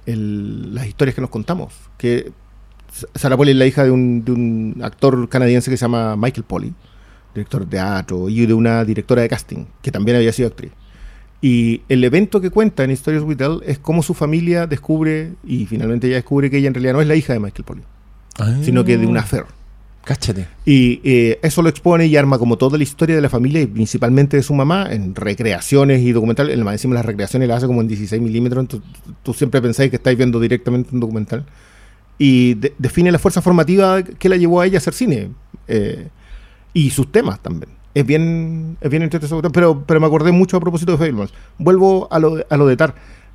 las 0.06 0.86
historias 0.86 1.14
que 1.14 1.20
nos 1.20 1.30
contamos. 1.30 1.72
Que 1.96 2.32
Sarah 3.14 3.36
Polly 3.36 3.52
es 3.52 3.56
la 3.56 3.66
hija 3.66 3.84
de 3.84 3.90
un, 3.90 4.80
actor 4.82 5.28
canadiense 5.28 5.70
que 5.70 5.76
se 5.76 5.82
llama 5.82 6.16
Michael 6.16 6.44
Polly, 6.44 6.72
director 7.34 7.64
de 7.64 7.70
teatro, 7.70 8.28
y 8.28 8.46
de 8.46 8.54
una 8.54 8.84
directora 8.84 9.22
de 9.22 9.28
casting, 9.28 9.66
que 9.80 9.90
también 9.90 10.16
había 10.16 10.32
sido 10.32 10.48
actriz. 10.48 10.72
Y 11.40 11.82
el 11.88 12.04
evento 12.04 12.40
que 12.40 12.50
cuenta 12.50 12.84
en 12.84 12.92
Historias 12.92 13.24
with 13.24 13.40
es 13.66 13.78
cómo 13.78 14.02
su 14.02 14.14
familia 14.14 14.66
descubre, 14.66 15.32
y 15.44 15.66
finalmente 15.66 16.06
ella 16.06 16.16
descubre 16.16 16.50
que 16.50 16.58
ella 16.58 16.68
en 16.68 16.74
realidad 16.74 16.94
no 16.94 17.00
es 17.00 17.08
la 17.08 17.16
hija 17.16 17.32
de 17.32 17.40
Michael 17.40 17.64
Polly, 17.64 17.82
sino 18.62 18.84
que 18.84 18.96
de 18.98 19.06
una 19.06 19.20
affair. 19.20 19.46
Cáchate. 20.04 20.48
Y 20.64 21.00
eh, 21.04 21.38
eso 21.42 21.62
lo 21.62 21.68
expone 21.68 22.06
y 22.06 22.16
arma 22.16 22.38
como 22.38 22.58
toda 22.58 22.76
la 22.76 22.82
historia 22.82 23.14
de 23.14 23.22
la 23.22 23.28
familia 23.28 23.60
y 23.60 23.66
principalmente 23.66 24.36
de 24.36 24.42
su 24.42 24.52
mamá 24.52 24.88
en 24.90 25.14
recreaciones 25.14 26.02
y 26.02 26.12
documentales. 26.12 26.54
El 26.54 26.64
más 26.64 26.74
encima 26.74 26.94
las 26.94 27.06
recreaciones 27.06 27.48
las 27.48 27.58
hace 27.58 27.66
como 27.68 27.80
en 27.80 27.88
16 27.88 28.20
milímetros, 28.20 28.62
entonces 28.62 28.88
tú 29.22 29.32
siempre 29.32 29.62
pensáis 29.62 29.90
que 29.90 29.96
estáis 29.96 30.18
viendo 30.18 30.40
directamente 30.40 30.90
un 30.92 31.00
documental. 31.00 31.46
Y 32.18 32.54
define 32.78 33.12
la 33.12 33.18
fuerza 33.18 33.42
formativa 33.42 34.02
que 34.02 34.28
la 34.28 34.36
llevó 34.36 34.60
a 34.60 34.66
ella 34.66 34.76
a 34.76 34.78
hacer 34.78 34.94
cine. 34.94 35.30
Eh, 35.68 36.08
y 36.74 36.90
sus 36.90 37.10
temas 37.12 37.40
también. 37.40 37.70
Es 37.94 38.06
bien, 38.06 38.78
es 38.80 38.90
bien 38.90 39.02
interesante, 39.02 39.50
pero, 39.50 39.84
pero 39.86 40.00
me 40.00 40.06
acordé 40.06 40.32
mucho 40.32 40.56
a 40.56 40.60
propósito 40.60 40.92
de 40.92 40.98
Fablemanes. 40.98 41.32
Vuelvo 41.58 42.08
a 42.10 42.18
lo, 42.18 42.44
a 42.48 42.56
lo 42.56 42.66
de 42.66 42.76
Tar. 42.76 42.94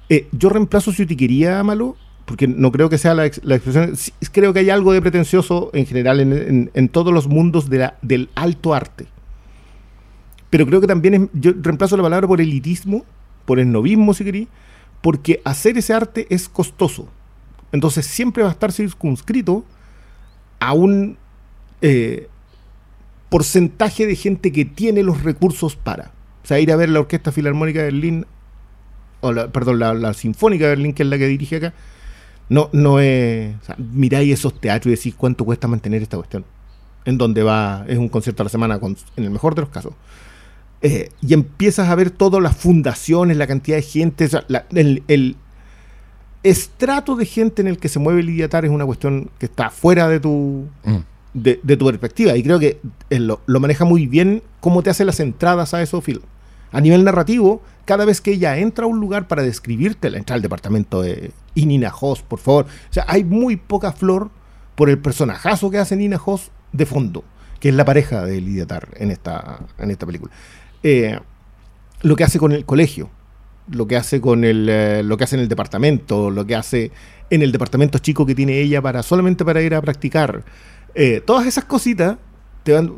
Eh, 0.09 0.27
yo 0.31 0.49
reemplazo 0.49 0.91
si 0.91 1.05
te 1.05 1.15
quería, 1.15 1.63
Malo, 1.63 1.95
porque 2.27 2.45
no 2.45 2.73
creo 2.73 2.89
que 2.89 2.97
sea 2.97 3.13
la, 3.13 3.25
expresión, 3.25 3.93
creo 4.33 4.51
que 4.51 4.59
hay 4.59 4.69
algo 4.69 4.91
de 4.91 5.01
pretencioso 5.01 5.71
en 5.73 5.85
general 5.85 6.19
en, 6.19 6.89
todos 6.89 7.13
los 7.13 7.29
mundos 7.29 7.69
de 7.69 7.77
la, 7.77 7.97
del 8.01 8.29
alto 8.35 8.73
arte. 8.73 9.07
Pero 10.49 10.65
creo 10.65 10.81
que 10.81 10.87
también 10.87 11.29
yo 11.31 11.53
reemplazo 11.61 11.95
la 11.95 12.03
palabra 12.03 12.27
por 12.27 12.41
elitismo, 12.41 13.05
por 13.45 13.59
el 13.59 13.71
novismo, 13.71 14.13
si 14.13 14.25
queréis, 14.25 14.49
porque 14.99 15.41
hacer 15.45 15.77
ese 15.77 15.93
arte 15.93 16.27
es 16.29 16.49
costoso. 16.49 17.07
Entonces 17.71 18.05
siempre 18.05 18.43
va 18.43 18.49
a 18.49 18.51
estar 18.51 18.73
circunscrito 18.73 19.63
a 20.59 20.73
un 20.73 21.17
eh, 21.81 22.27
porcentaje 23.29 24.05
de 24.05 24.17
gente 24.17 24.51
que 24.51 24.65
tiene 24.65 25.01
los 25.01 25.23
recursos 25.23 25.77
para. 25.77 26.11
O 26.43 26.47
sea, 26.47 26.59
ir 26.59 26.73
a 26.73 26.75
ver 26.75 26.89
la 26.89 26.99
Orquesta 26.99 27.31
Filarmónica 27.31 27.79
de 27.79 27.85
Berlín, 27.85 28.25
o 29.21 29.33
perdón, 29.33 29.79
la, 29.79 29.93
la 29.93 30.13
Sinfónica 30.13 30.65
de 30.65 30.71
Berlín, 30.71 30.93
que 30.93 31.03
es 31.03 31.09
la 31.09 31.17
que 31.17 31.27
dirige 31.27 31.55
acá, 31.55 31.73
no, 32.49 32.69
no 32.71 32.99
es. 32.99 33.55
miráis 33.77 34.33
esos 34.33 34.59
teatros 34.59 34.93
y 34.93 34.95
decís 34.95 35.15
cuánto 35.15 35.45
cuesta 35.45 35.67
mantener 35.67 36.01
esta 36.01 36.17
cuestión. 36.17 36.45
En 37.05 37.17
donde 37.17 37.43
va, 37.43 37.85
es 37.87 37.97
un 37.97 38.09
concierto 38.09 38.43
a 38.43 38.45
la 38.45 38.49
semana, 38.49 38.79
en 39.15 39.23
el 39.23 39.29
mejor 39.29 39.55
de 39.55 39.61
los 39.61 39.69
casos. 39.69 39.93
Eh, 40.81 41.09
y 41.21 41.33
empiezas 41.33 41.89
a 41.89 41.95
ver 41.95 42.11
todas 42.11 42.41
las 42.41 42.55
fundaciones, 42.55 43.37
la 43.37 43.47
cantidad 43.47 43.77
de 43.77 43.83
gente, 43.83 44.29
el, 44.73 45.35
estrato 46.43 47.15
de 47.15 47.25
gente 47.25 47.61
en 47.61 47.67
el 47.67 47.77
que 47.79 47.89
se 47.89 47.99
mueve 47.99 48.21
el 48.21 48.29
Idiatar 48.29 48.63
es 48.63 48.71
una 48.71 48.85
cuestión 48.85 49.29
que 49.39 49.47
está 49.47 49.69
fuera 49.69 50.07
de 50.07 50.19
tu, 50.19 50.67
mm. 50.83 50.97
de, 51.33 51.77
tu 51.77 51.85
perspectiva. 51.85 52.35
Y 52.37 52.43
creo 52.43 52.59
que 52.59 52.79
lo, 53.09 53.41
lo, 53.45 53.59
maneja 53.59 53.85
muy 53.85 54.05
bien 54.05 54.43
cómo 54.59 54.83
te 54.83 54.89
hace 54.89 55.03
las 55.03 55.19
entradas 55.19 55.73
a 55.73 55.81
esos 55.81 56.03
films. 56.03 56.23
A 56.71 56.81
nivel 56.81 57.03
narrativo, 57.03 57.61
cada 57.85 58.05
vez 58.05 58.21
que 58.21 58.31
ella 58.31 58.57
entra 58.57 58.85
a 58.85 58.87
un 58.87 58.99
lugar 58.99 59.27
para 59.27 59.43
describirte, 59.43 60.09
la 60.09 60.17
entra 60.17 60.35
al 60.35 60.41
departamento 60.41 61.01
de 61.01 61.31
Nina 61.55 61.93
Hoss, 61.99 62.21
por 62.21 62.39
favor. 62.39 62.65
O 62.65 62.93
sea, 62.93 63.05
hay 63.07 63.23
muy 63.23 63.55
poca 63.55 63.91
flor 63.91 64.29
por 64.75 64.89
el 64.89 64.99
personajazo 64.99 65.71
que 65.71 65.77
hace 65.77 65.95
Nina 65.95 66.19
Hoss 66.23 66.51
de 66.71 66.85
fondo, 66.85 67.23
que 67.59 67.69
es 67.69 67.75
la 67.75 67.85
pareja 67.85 68.25
de 68.25 68.41
Lidia 68.41 68.67
Tar 68.67 68.89
en 68.97 69.11
esta, 69.11 69.59
en 69.77 69.91
esta 69.91 70.05
película. 70.05 70.31
Eh, 70.83 71.19
lo 72.01 72.15
que 72.15 72.23
hace 72.23 72.39
con 72.39 72.51
el 72.51 72.65
colegio, 72.65 73.09
lo 73.71 73.87
que 73.87 73.97
hace 73.97 74.21
con 74.21 74.43
el, 74.43 74.67
eh, 74.69 75.01
lo 75.03 75.17
que 75.17 75.23
hace 75.23 75.35
en 75.35 75.41
el 75.41 75.47
departamento, 75.47 76.29
lo 76.29 76.45
que 76.45 76.55
hace 76.55 76.91
en 77.29 77.41
el 77.41 77.51
departamento 77.51 77.97
chico 77.99 78.25
que 78.25 78.35
tiene 78.35 78.59
ella 78.59 78.81
para 78.81 79.03
solamente 79.03 79.43
para 79.43 79.61
ir 79.61 79.73
a 79.73 79.81
practicar. 79.81 80.43
Eh, 80.95 81.21
todas 81.25 81.45
esas 81.45 81.65
cositas 81.65 82.17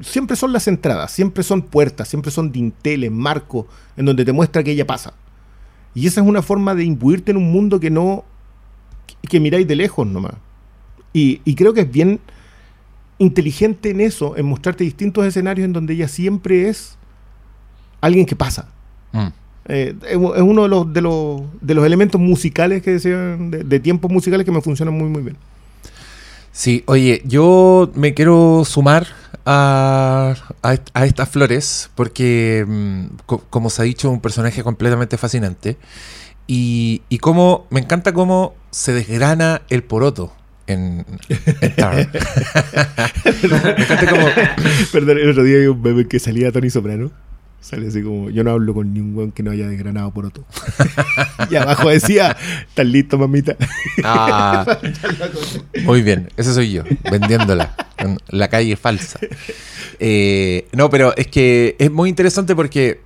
siempre 0.02 0.36
son 0.36 0.54
las 0.54 0.68
entradas, 0.68 1.12
siempre 1.12 1.44
son 1.44 1.62
puertas, 1.62 2.08
siempre 2.08 2.32
son 2.32 2.52
dinteles, 2.52 3.12
marcos, 3.12 3.66
en 3.98 4.06
donde 4.06 4.26
te 4.26 4.32
muestra 4.32 4.64
que 4.64 4.72
ella 4.72 4.88
pasa. 4.88 5.14
Y 5.94 6.08
esa 6.08 6.22
es 6.22 6.28
una 6.28 6.42
forma 6.42 6.76
de 6.76 6.84
imbuirte 6.84 7.32
en 7.32 7.38
un 7.38 7.52
mundo 7.52 7.80
que 7.80 7.90
no, 7.90 8.24
que 9.30 9.40
miráis 9.40 9.68
de 9.68 9.76
lejos 9.76 10.08
nomás. 10.08 10.34
Y, 11.14 11.42
y 11.44 11.56
creo 11.56 11.74
que 11.74 11.82
es 11.82 11.92
bien 11.92 12.20
inteligente 13.18 13.90
en 13.90 14.02
eso, 14.02 14.38
en 14.38 14.46
mostrarte 14.46 14.84
distintos 14.84 15.26
escenarios 15.26 15.66
en 15.66 15.74
donde 15.74 15.94
ella 15.94 16.08
siempre 16.08 16.70
es 16.70 16.98
alguien 18.02 18.26
que 18.26 18.36
pasa. 18.36 18.70
Mm. 19.12 19.28
Eh, 19.66 19.96
es 20.08 20.16
uno 20.16 20.64
de 20.64 20.70
los, 20.70 20.94
de 20.94 21.02
los, 21.02 21.42
de 21.62 21.74
los 21.76 21.86
elementos 21.86 22.20
musicales 22.20 22.82
que 22.82 22.92
decían, 22.92 23.52
de, 23.52 23.64
de 23.64 23.80
tiempos 23.80 24.10
musicales 24.10 24.46
que 24.46 24.52
me 24.52 24.62
funcionan 24.62 24.98
muy, 24.98 25.10
muy 25.10 25.22
bien. 25.22 25.38
Sí, 26.52 26.84
oye, 26.88 27.22
yo 27.26 27.92
me 27.96 28.14
quiero 28.14 28.64
sumar 28.66 29.08
a, 29.46 30.36
estas 31.04 31.30
flores 31.30 31.90
porque, 31.96 32.66
mm, 32.68 33.06
como 33.50 33.70
se 33.70 33.82
ha 33.82 33.86
dicho, 33.86 34.10
un 34.10 34.22
personaje 34.22 34.64
completamente 34.64 35.18
fascinante. 35.18 35.78
Y, 36.48 37.04
y 37.10 37.20
cómo, 37.20 37.68
me 37.70 37.80
encanta 37.80 38.12
cómo 38.14 38.56
se 38.72 38.94
desgrana 38.94 39.62
el 39.70 39.84
poroto 39.84 40.34
en, 40.68 41.06
Tar. 41.76 41.96
me 43.44 43.84
encanta 43.84 44.10
cómo... 44.10 44.28
Perdón, 44.92 45.18
el 45.20 45.30
otro 45.30 45.44
día 45.44 45.60
vi 45.60 45.68
un 45.68 45.82
bebé 45.82 46.08
que 46.08 46.20
salía 46.20 46.52
Tony 46.52 46.70
Soprano 46.70 47.12
Sale 47.62 47.88
así 47.88 48.02
como, 48.02 48.30
yo 48.30 48.44
no 48.44 48.52
hablo 48.52 48.74
con 48.74 48.94
ningún 48.94 49.32
que 49.32 49.44
no 49.44 49.52
haya 49.52 49.68
desgranado 49.68 50.12
por 50.12 50.26
otro. 50.26 50.46
y 51.52 51.56
abajo 51.56 51.90
decía, 51.90 52.36
¿estás 52.68 52.86
listo, 52.86 53.18
mamita? 53.18 53.58
Ah, 54.04 54.66
muy 55.84 56.02
bien, 56.02 56.30
ese 56.38 56.54
soy 56.54 56.72
yo, 56.72 56.84
vendiéndola 57.12 57.76
en 57.98 58.18
la 58.30 58.48
calle 58.48 58.78
falsa. 58.78 59.20
Eh, 60.00 60.68
no, 60.72 60.90
pero 60.90 61.16
es 61.18 61.28
que 61.28 61.76
es 61.80 61.92
muy 61.92 62.10
interesante 62.10 62.56
porque 62.56 63.02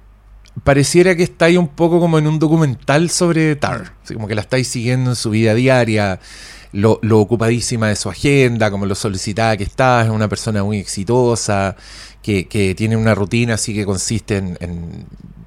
pareciera 0.63 1.15
que 1.15 1.23
está 1.23 1.45
ahí 1.45 1.57
un 1.57 1.69
poco 1.69 1.99
como 1.99 2.19
en 2.19 2.27
un 2.27 2.37
documental 2.37 3.09
sobre 3.09 3.55
Tar, 3.55 3.93
así 4.03 4.13
como 4.13 4.27
que 4.27 4.35
la 4.35 4.41
estáis 4.41 4.67
siguiendo 4.67 5.11
en 5.11 5.15
su 5.15 5.31
vida 5.31 5.53
diaria. 5.55 6.19
Lo, 6.71 6.97
lo, 7.03 7.19
ocupadísima 7.19 7.87
de 7.87 7.95
su 7.95 8.09
agenda, 8.09 8.71
como 8.71 8.87
lo 8.87 8.95
solicitada 8.95 9.55
que 9.55 9.63
está, 9.63 10.01
es 10.01 10.09
una 10.09 10.27
persona 10.27 10.63
muy 10.63 10.79
exitosa, 10.79 11.75
que, 12.23 12.73
tiene 12.75 12.97
una 12.97 13.13
rutina 13.13 13.55
así 13.55 13.73
que 13.73 13.85
consiste 13.85 14.37
en, 14.37 15.05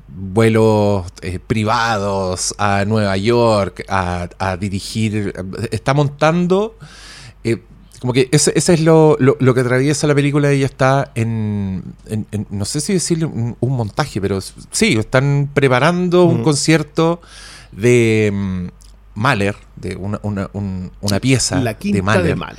vuelos 0.08 1.06
eh, 1.22 1.38
privados 1.38 2.54
a 2.58 2.84
Nueva 2.86 3.16
York, 3.16 3.84
a, 3.88 4.56
dirigir, 4.58 5.34
está 5.70 5.94
montando, 5.94 6.78
eh, 7.44 7.62
como 8.00 8.12
que 8.12 8.28
ese, 8.32 8.52
es 8.54 8.80
lo, 8.80 9.16
que 9.18 9.60
atraviesa 9.60 10.06
la 10.06 10.14
película, 10.14 10.50
ella 10.50 10.66
está 10.66 11.10
en, 11.14 11.82
no 12.50 12.64
sé 12.64 12.80
si 12.80 12.92
decirle 12.92 13.26
un, 13.26 13.56
montaje, 13.60 14.20
pero 14.20 14.40
sí, 14.40 14.96
están 14.98 15.50
preparando 15.52 16.24
un 16.24 16.42
concierto 16.42 17.20
de 17.72 18.30
mm, 18.32 18.66
Mahler, 19.14 19.56
de 19.76 19.96
una, 19.96 21.20
pieza 21.20 21.60
de 21.60 22.02
Mahler. 22.02 22.58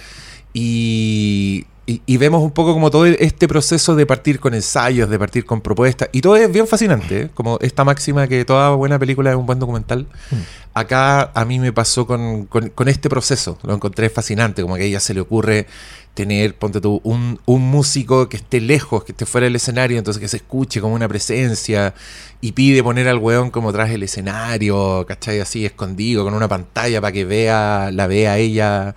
Y 0.53 1.65
y, 1.89 2.17
vemos 2.17 2.43
un 2.43 2.51
poco 2.51 2.73
como 2.73 2.91
todo 2.91 3.05
este 3.05 3.47
proceso 3.47 3.95
de 3.95 4.05
partir 4.05 4.41
con 4.41 4.53
ensayos, 4.53 5.09
de 5.09 5.17
partir 5.17 5.45
con 5.45 5.61
propuestas, 5.61 6.09
y 6.11 6.19
todo 6.19 6.35
es 6.35 6.51
bien 6.51 6.67
fascinante, 6.67 7.21
¿eh? 7.21 7.29
como 7.33 7.57
esta 7.61 7.85
máxima 7.85 8.27
que 8.27 8.43
toda 8.43 8.71
buena 8.71 8.99
película 8.99 9.29
es 9.29 9.37
un 9.37 9.45
buen 9.45 9.57
documental. 9.57 10.05
Mm. 10.29 10.35
Acá 10.73 11.31
a 11.33 11.45
mí 11.45 11.59
me 11.59 11.71
pasó 11.71 12.05
con, 12.05 12.49
este 12.87 13.09
proceso, 13.09 13.57
lo 13.63 13.73
encontré 13.73 14.09
fascinante, 14.09 14.63
como 14.63 14.75
que 14.75 14.81
a 14.81 14.85
ella 14.85 14.99
se 14.99 15.13
le 15.13 15.21
ocurre 15.21 15.65
tener, 16.13 16.55
ponte 16.55 16.81
tú, 16.81 16.99
un, 17.05 17.39
músico 17.45 18.27
que 18.27 18.35
esté 18.35 18.59
lejos, 18.59 19.05
que 19.05 19.13
esté 19.13 19.25
fuera 19.25 19.45
del 19.45 19.55
escenario, 19.55 19.97
entonces 19.97 20.19
que 20.19 20.27
se 20.27 20.37
escuche 20.37 20.81
como 20.81 20.93
una 20.93 21.07
presencia, 21.07 21.93
y 22.41 22.51
pide 22.51 22.83
poner 22.83 23.07
al 23.07 23.19
weón 23.19 23.49
como 23.49 23.71
tras 23.71 23.91
el 23.91 24.03
escenario, 24.03 25.05
¿cachai? 25.07 25.39
Así 25.39 25.65
escondido, 25.65 26.25
con 26.25 26.33
una 26.33 26.49
pantalla 26.49 26.99
para 26.99 27.13
que 27.13 27.23
vea, 27.23 27.91
la 27.93 28.07
vea 28.07 28.37
ella 28.37 28.93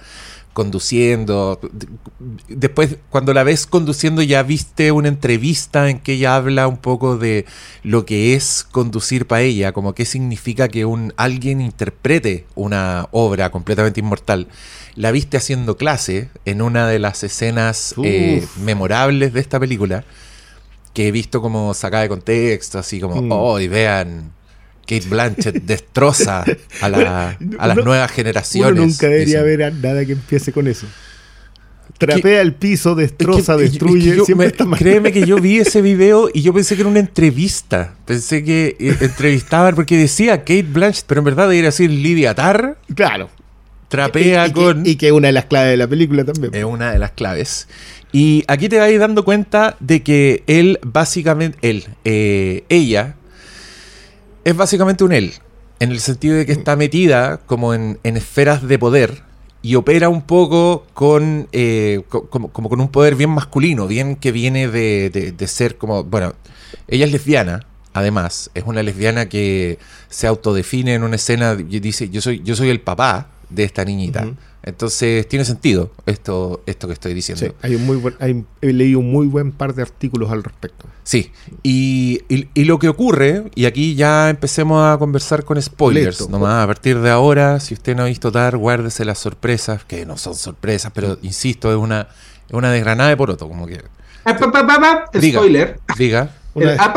conduciendo. 0.52 1.60
Después, 2.48 2.96
cuando 3.08 3.32
la 3.32 3.44
ves 3.44 3.66
conduciendo, 3.66 4.22
ya 4.22 4.42
viste 4.42 4.92
una 4.92 5.08
entrevista 5.08 5.88
en 5.88 6.00
que 6.00 6.14
ella 6.14 6.36
habla 6.36 6.66
un 6.68 6.76
poco 6.76 7.16
de 7.16 7.46
lo 7.82 8.04
que 8.04 8.34
es 8.34 8.66
conducir 8.70 9.26
para 9.26 9.42
ella, 9.42 9.72
como 9.72 9.94
qué 9.94 10.04
significa 10.04 10.68
que 10.68 10.84
un 10.84 11.12
alguien 11.16 11.60
interprete 11.60 12.46
una 12.54 13.08
obra 13.12 13.50
completamente 13.50 14.00
inmortal. 14.00 14.48
La 14.96 15.12
viste 15.12 15.36
haciendo 15.36 15.76
clase 15.76 16.28
en 16.44 16.62
una 16.62 16.88
de 16.88 16.98
las 16.98 17.22
escenas 17.22 17.94
eh, 18.02 18.46
memorables 18.62 19.32
de 19.32 19.40
esta 19.40 19.60
película, 19.60 20.04
que 20.92 21.08
he 21.08 21.12
visto 21.12 21.40
como 21.40 21.72
sacada 21.74 22.02
de 22.02 22.08
contexto, 22.08 22.78
así 22.78 23.00
como, 23.00 23.22
mm. 23.22 23.32
oh, 23.32 23.60
y 23.60 23.68
vean 23.68 24.32
Kate 24.90 25.08
Blanchett 25.08 25.62
destroza 25.62 26.44
a, 26.80 26.88
la, 26.88 27.38
a 27.58 27.66
las 27.68 27.76
nuevas 27.76 28.10
generaciones. 28.10 28.72
Uno 28.72 28.86
nunca 28.86 29.06
debería 29.06 29.42
ver 29.42 29.72
nada 29.72 30.04
que 30.04 30.12
empiece 30.12 30.50
con 30.52 30.66
eso. 30.66 30.86
Trapea 31.96 32.40
el 32.40 32.54
piso, 32.54 32.94
destroza, 32.96 33.56
destruye. 33.56 34.16
créeme 34.76 35.12
que 35.12 35.26
yo 35.26 35.36
vi 35.36 35.58
ese 35.58 35.80
video 35.82 36.30
y 36.32 36.42
yo 36.42 36.52
pensé 36.52 36.74
que 36.74 36.80
era 36.80 36.90
una 36.90 36.98
entrevista. 36.98 37.94
Pensé 38.04 38.42
que 38.42 38.76
eh, 38.80 38.96
entrevistaban 39.00 39.74
porque 39.74 39.96
decía 39.96 40.38
Kate 40.38 40.62
Blanchett, 40.62 41.04
pero 41.06 41.20
en 41.20 41.26
verdad 41.26 41.44
debería 41.44 41.66
decir 41.66 41.90
Lydia 41.90 42.34
Tarr. 42.34 42.78
Claro. 42.94 43.28
Trapea 43.88 44.52
con. 44.52 44.86
y 44.86 44.96
que 44.96 45.08
es 45.08 45.12
una 45.12 45.28
de 45.28 45.32
las 45.32 45.44
claves 45.44 45.70
de 45.70 45.76
la 45.76 45.86
película 45.86 46.24
también. 46.24 46.54
Es 46.54 46.64
una 46.64 46.90
de 46.92 46.98
las 46.98 47.10
claves. 47.12 47.68
Y 48.12 48.44
aquí 48.48 48.68
te 48.68 48.78
vas 48.78 48.98
dando 48.98 49.24
cuenta 49.24 49.76
de 49.78 50.02
que 50.02 50.42
él, 50.46 50.78
básicamente, 50.82 51.58
él, 51.62 51.84
eh, 52.04 52.64
ella, 52.68 53.16
es 54.44 54.56
básicamente 54.56 55.04
un 55.04 55.12
él, 55.12 55.34
en 55.78 55.90
el 55.90 56.00
sentido 56.00 56.36
de 56.36 56.46
que 56.46 56.52
está 56.52 56.76
metida 56.76 57.38
como 57.46 57.74
en, 57.74 57.98
esferas 58.02 58.66
de 58.66 58.78
poder 58.78 59.22
y 59.62 59.74
opera 59.74 60.08
un 60.08 60.22
poco 60.22 60.86
con 60.94 61.48
eh, 61.52 62.02
como, 62.08 62.50
con 62.50 62.80
un 62.80 62.88
poder 62.88 63.14
bien 63.14 63.30
masculino, 63.30 63.86
bien 63.86 64.16
que 64.16 64.32
viene 64.32 64.68
de, 64.68 65.10
de, 65.10 65.46
ser 65.46 65.76
como, 65.76 66.04
bueno, 66.04 66.34
ella 66.88 67.04
es 67.04 67.12
lesbiana, 67.12 67.66
además, 67.92 68.50
es 68.54 68.64
una 68.64 68.82
lesbiana 68.82 69.28
que 69.28 69.78
se 70.08 70.26
autodefine 70.26 70.94
en 70.94 71.02
una 71.02 71.16
escena 71.16 71.56
y 71.58 71.80
dice, 71.80 72.08
yo 72.08 72.20
soy, 72.20 72.42
yo 72.42 72.56
soy 72.56 72.70
el 72.70 72.80
papá 72.80 73.28
de 73.50 73.64
esta 73.64 73.84
niñita. 73.84 74.28
Entonces 74.62 75.26
tiene 75.26 75.44
sentido 75.44 75.90
esto, 76.04 76.62
esto 76.66 76.86
que 76.86 76.92
estoy 76.92 77.14
diciendo. 77.14 77.46
Sí, 77.46 77.52
hay 77.62 77.74
un 77.74 77.86
muy 77.86 77.96
buen, 77.96 78.46
he 78.60 78.72
leído 78.72 78.98
un 78.98 79.10
muy 79.10 79.26
buen 79.26 79.52
par 79.52 79.74
de 79.74 79.82
artículos 79.82 80.30
al 80.30 80.44
respecto. 80.44 80.86
Sí, 81.02 81.32
y, 81.62 82.20
lo 82.54 82.78
que 82.78 82.88
ocurre, 82.88 83.50
y 83.54 83.64
aquí 83.64 83.94
ya 83.94 84.28
empecemos 84.28 84.84
a 84.84 84.98
conversar 84.98 85.44
con 85.44 85.60
spoilers, 85.60 86.28
nomás 86.28 86.62
a 86.62 86.66
partir 86.66 87.00
de 87.00 87.10
ahora, 87.10 87.58
si 87.58 87.74
usted 87.74 87.96
no 87.96 88.02
ha 88.02 88.06
visto 88.06 88.30
TAR, 88.30 88.56
guárdese 88.56 89.04
las 89.04 89.18
sorpresas, 89.18 89.84
que 89.84 90.04
no 90.04 90.18
son 90.18 90.34
sorpresas, 90.34 90.92
pero 90.94 91.18
insisto, 91.22 91.70
es 91.70 91.78
una, 91.78 92.08
es 92.48 92.54
una 92.54 92.70
desgranada 92.70 93.08
de 93.08 93.16
poroto, 93.16 93.48
como 93.48 93.66
que... 93.66 93.82
Spoiler. 95.38 95.80
Diga. 95.96 96.30
Ah, 96.78 96.92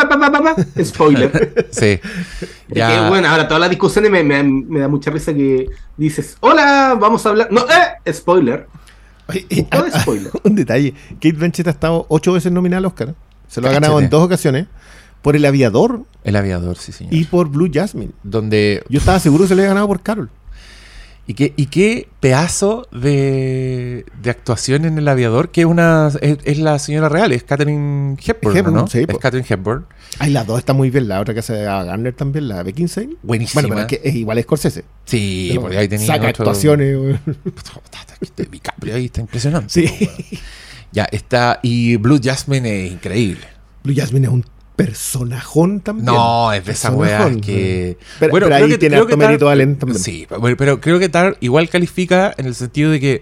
spoiler. 0.84 1.68
sí. 1.72 2.00
Ya. 2.70 3.08
bueno, 3.08 3.28
ahora 3.28 3.48
todas 3.48 3.62
las 3.62 3.70
discusiones 3.70 4.10
me, 4.10 4.24
me, 4.24 4.80
da 4.80 4.88
mucha 4.88 5.12
risa 5.12 5.32
que 5.32 5.70
dices, 5.96 6.38
hola, 6.40 6.98
vamos 7.00 7.24
a 7.24 7.30
hablar. 7.30 7.50
No, 7.52 7.62
eh, 7.62 8.12
spoiler. 8.12 8.68
Spoiler. 10.02 10.32
Un 10.44 10.56
detalle. 10.56 10.94
Kate 11.14 11.34
Blanchett 11.34 11.68
ha 11.68 11.72
estado 11.72 12.06
ocho 12.10 12.34
veces 12.34 12.52
nominada 12.52 12.80
al 12.80 12.86
Oscar. 12.86 13.16
Se 13.48 13.62
lo 13.62 13.70
ha 13.70 13.72
ganado 13.72 14.00
en 14.00 14.10
dos 14.10 14.24
ocasiones. 14.24 14.66
Por 15.22 15.36
El 15.36 15.46
Aviador. 15.46 16.02
El 16.24 16.36
Aviador, 16.36 16.78
sí, 16.78 16.92
señor. 16.92 17.14
Y 17.14 17.24
por 17.26 17.48
Blue 17.48 17.70
Jasmine. 17.72 18.12
Donde... 18.24 18.84
Yo 18.90 19.00
estaba 19.00 19.20
seguro 19.20 19.44
que 19.44 19.50
se 19.50 19.56
le 19.56 19.62
había 19.62 19.70
ganado 19.70 19.88
por 19.88 20.02
Carol. 20.02 20.30
Y 21.26 21.36
qué, 21.36 21.54
y 21.56 21.68
qué 21.68 22.10
pedazo 22.20 22.86
de, 22.92 24.06
de, 24.22 24.30
actuación 24.30 24.84
en 24.84 24.98
El 24.98 25.08
Aviador, 25.08 25.52
que 25.52 25.66
una 25.66 26.12
es, 26.20 26.58
la 26.58 26.78
señora 26.80 27.08
real, 27.08 27.32
es 27.32 27.44
Catherine 27.44 28.18
Hepburn, 28.22 28.74
¿no? 28.74 28.88
Sí, 28.88 29.06
es 29.08 29.18
Catherine 29.20 29.48
Hepburn. 29.50 29.86
Ay, 30.20 30.32
las 30.32 30.46
dos 30.46 30.60
están 30.60 30.76
muy 30.76 30.90
bien. 30.90 31.08
La 31.08 31.22
otra 31.22 31.34
que 31.34 31.40
hace 31.40 31.66
a 31.66 31.84
Garner 31.84 32.14
también, 32.14 32.50
la 32.50 32.62
Beckinsale. 32.62 33.16
Buenísima. 33.24 33.62
Bueno, 33.62 33.76
pero 33.76 33.88
es, 33.88 33.88
que 33.88 34.10
es 34.10 34.16
igual 34.16 34.38
es 34.38 34.44
Scorsese. 34.44 34.84
Sí, 35.06 35.58
porque 35.62 35.78
ahí 35.78 35.88
tenía 35.88 36.08
Saca 36.08 36.28
actuaciones. 36.28 37.20
DiCaprio 38.52 38.96
ahí 38.96 39.06
está 39.06 39.22
impresionante. 39.22 39.70
Sí. 39.70 40.10
Ya, 40.92 41.06
está... 41.06 41.60
Y 41.64 41.96
Blue 41.96 42.20
Jasmine 42.22 42.86
es 42.86 42.92
increíble. 42.92 43.48
Blue 43.84 43.96
Jasmine 43.96 44.28
es 44.28 44.34
un 44.34 44.46
personajón 44.76 45.82
también. 45.82 46.06
No, 46.06 46.52
es 46.52 46.66
de 46.66 46.72
esa 46.72 46.92
weá 46.92 47.30
que. 47.42 47.98
Pero, 48.20 48.32
bueno, 48.32 48.48
pero 48.48 48.66
ahí 48.66 48.78
tiene 48.78 48.96
alto 48.98 49.18
mérito 49.18 49.50
Allen 49.50 49.78
también. 49.78 50.00
Sí, 50.00 50.28
pero 50.58 50.82
creo 50.82 51.00
que 51.00 51.10
Tar 51.10 51.38
igual 51.40 51.70
califica 51.70 52.34
en 52.38 52.46
el 52.46 52.56
sentido 52.56 52.92
de 52.92 53.00
que 53.00 53.22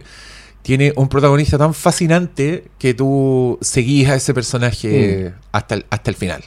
tiene 0.62 0.94
un 0.96 1.10
protagonista 1.10 1.58
tan 1.58 1.74
fascinante 1.74 2.66
que 2.78 2.94
tú 2.94 3.58
seguís 3.62 4.10
a 4.10 4.16
ese 4.16 4.34
personaje 4.34 5.34
mm. 5.34 5.40
hasta, 5.52 5.76
el, 5.76 5.86
hasta 5.90 6.12
el 6.12 6.16
final. 6.16 6.44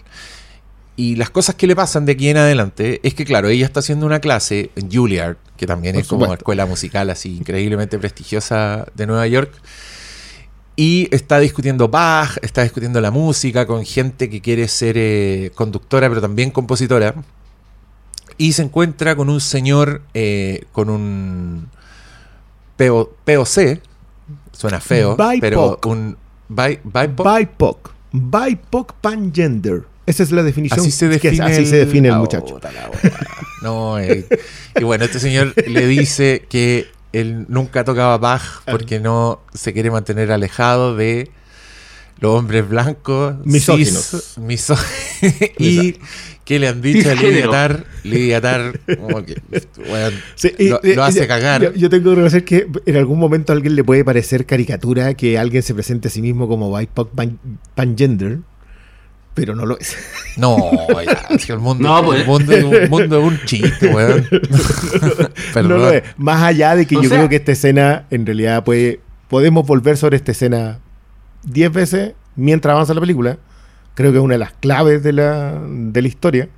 Y 0.96 1.16
las 1.16 1.30
cosas 1.30 1.56
que 1.56 1.66
le 1.66 1.74
pasan 1.74 2.06
de 2.06 2.12
aquí 2.12 2.28
en 2.28 2.36
adelante 2.36 3.00
es 3.02 3.14
que, 3.14 3.24
claro, 3.24 3.48
ella 3.48 3.66
está 3.66 3.80
haciendo 3.80 4.06
una 4.06 4.20
clase 4.20 4.70
en 4.76 4.92
Juilliard, 4.92 5.36
que 5.56 5.66
también 5.66 5.96
es 5.96 6.06
como 6.06 6.24
una 6.24 6.34
escuela 6.34 6.66
musical 6.66 7.10
así 7.10 7.36
increíblemente 7.36 7.98
prestigiosa 7.98 8.86
de 8.94 9.06
Nueva 9.06 9.26
York. 9.26 9.52
Y 10.76 11.08
está 11.14 11.38
discutiendo 11.38 11.88
Bach, 11.88 12.36
está 12.42 12.62
discutiendo 12.62 13.00
la 13.00 13.10
música 13.10 13.66
con 13.66 13.84
gente 13.84 14.28
que 14.28 14.40
quiere 14.40 14.66
ser 14.66 14.96
eh, 14.98 15.52
conductora, 15.54 16.08
pero 16.08 16.20
también 16.20 16.50
compositora. 16.50 17.14
Y 18.36 18.52
se 18.52 18.62
encuentra 18.62 19.14
con 19.14 19.28
un 19.28 19.40
señor 19.40 20.02
eh, 20.14 20.64
con 20.72 20.90
un 20.90 21.68
POC, 22.76 23.80
suena 24.50 24.80
feo, 24.80 25.16
pero 25.40 25.78
un 25.86 26.16
BIPOC. 26.48 27.92
BIPOC 28.10 28.92
pangender. 28.94 29.84
Esa 30.06 30.22
es 30.22 30.32
la 30.32 30.42
definición. 30.42 30.80
Así 30.80 30.90
se 30.90 31.08
define, 31.08 31.44
así 31.44 31.66
se 31.66 31.76
define 31.76 32.08
el 32.08 32.16
muchacho. 32.16 32.60
no, 33.62 33.98
eh, 33.98 34.26
y 34.78 34.84
bueno, 34.84 35.04
este 35.04 35.20
señor 35.20 35.54
le 35.68 35.86
dice 35.86 36.44
que 36.48 36.88
él 37.14 37.46
nunca 37.48 37.84
tocaba 37.84 38.18
Bach 38.18 38.62
porque 38.70 38.98
no 39.00 39.40
se 39.54 39.72
quiere 39.72 39.90
mantener 39.90 40.32
alejado 40.32 40.96
de 40.96 41.30
los 42.20 42.36
hombres 42.36 42.68
blancos, 42.68 43.34
misóginos, 43.44 44.36
y 45.58 45.96
que 46.44 46.58
le 46.58 46.68
han 46.68 46.82
dicho 46.82 47.10
a 47.10 47.14
Lidia 47.14 47.48
Tar, 47.48 47.84
Lidia 48.02 48.40
Tar, 48.40 48.80
como 48.98 49.24
que 49.24 49.40
lo, 50.94 51.04
hace 51.04 51.26
cagar. 51.26 51.74
Yo, 51.74 51.88
tengo 51.88 52.04
que 52.04 52.10
reconocer 52.10 52.44
que 52.44 52.66
en 52.86 52.96
algún 52.96 53.18
momento 53.18 53.52
a 53.52 53.56
alguien 53.56 53.76
le 53.76 53.84
puede 53.84 54.04
parecer 54.04 54.46
caricatura 54.46 55.14
que 55.14 55.38
alguien 55.38 55.62
se 55.62 55.74
presente 55.74 56.08
a 56.08 56.10
sí 56.10 56.20
mismo 56.20 56.48
como 56.48 56.76
BIPOC 56.76 57.10
pangender 57.74 58.38
pero 59.34 59.56
no 59.56 59.66
lo 59.66 59.78
es. 59.78 59.96
No, 60.36 60.56
el 60.56 61.58
mundo, 61.58 62.02
pues. 62.04 62.20
el 62.20 62.26
mundo, 62.26 62.52
es 62.52 62.64
un, 62.64 62.90
mundo 62.90 63.18
es 63.18 63.24
un 63.24 63.40
chiste, 63.44 63.88
weón. 63.88 64.26
no 65.54 65.62
lo 65.62 65.90
es. 65.90 66.04
Más 66.16 66.42
allá 66.42 66.76
de 66.76 66.86
que 66.86 66.94
yo 66.94 67.08
creo 67.08 67.28
que 67.28 67.36
esta 67.36 67.52
escena, 67.52 68.06
en 68.10 68.24
realidad, 68.24 68.64
puede, 68.64 69.00
podemos 69.28 69.66
volver 69.66 69.96
sobre 69.96 70.16
esta 70.16 70.32
escena 70.32 70.78
diez 71.42 71.72
veces 71.72 72.14
mientras 72.36 72.72
avanza 72.72 72.94
la 72.94 73.00
película. 73.00 73.38
Creo 73.94 74.12
que 74.12 74.18
es 74.18 74.24
una 74.24 74.34
de 74.34 74.38
las 74.38 74.52
claves 74.52 75.02
de 75.02 75.12
la, 75.12 75.60
de 75.68 76.02
la 76.02 76.08
historia, 76.08 76.48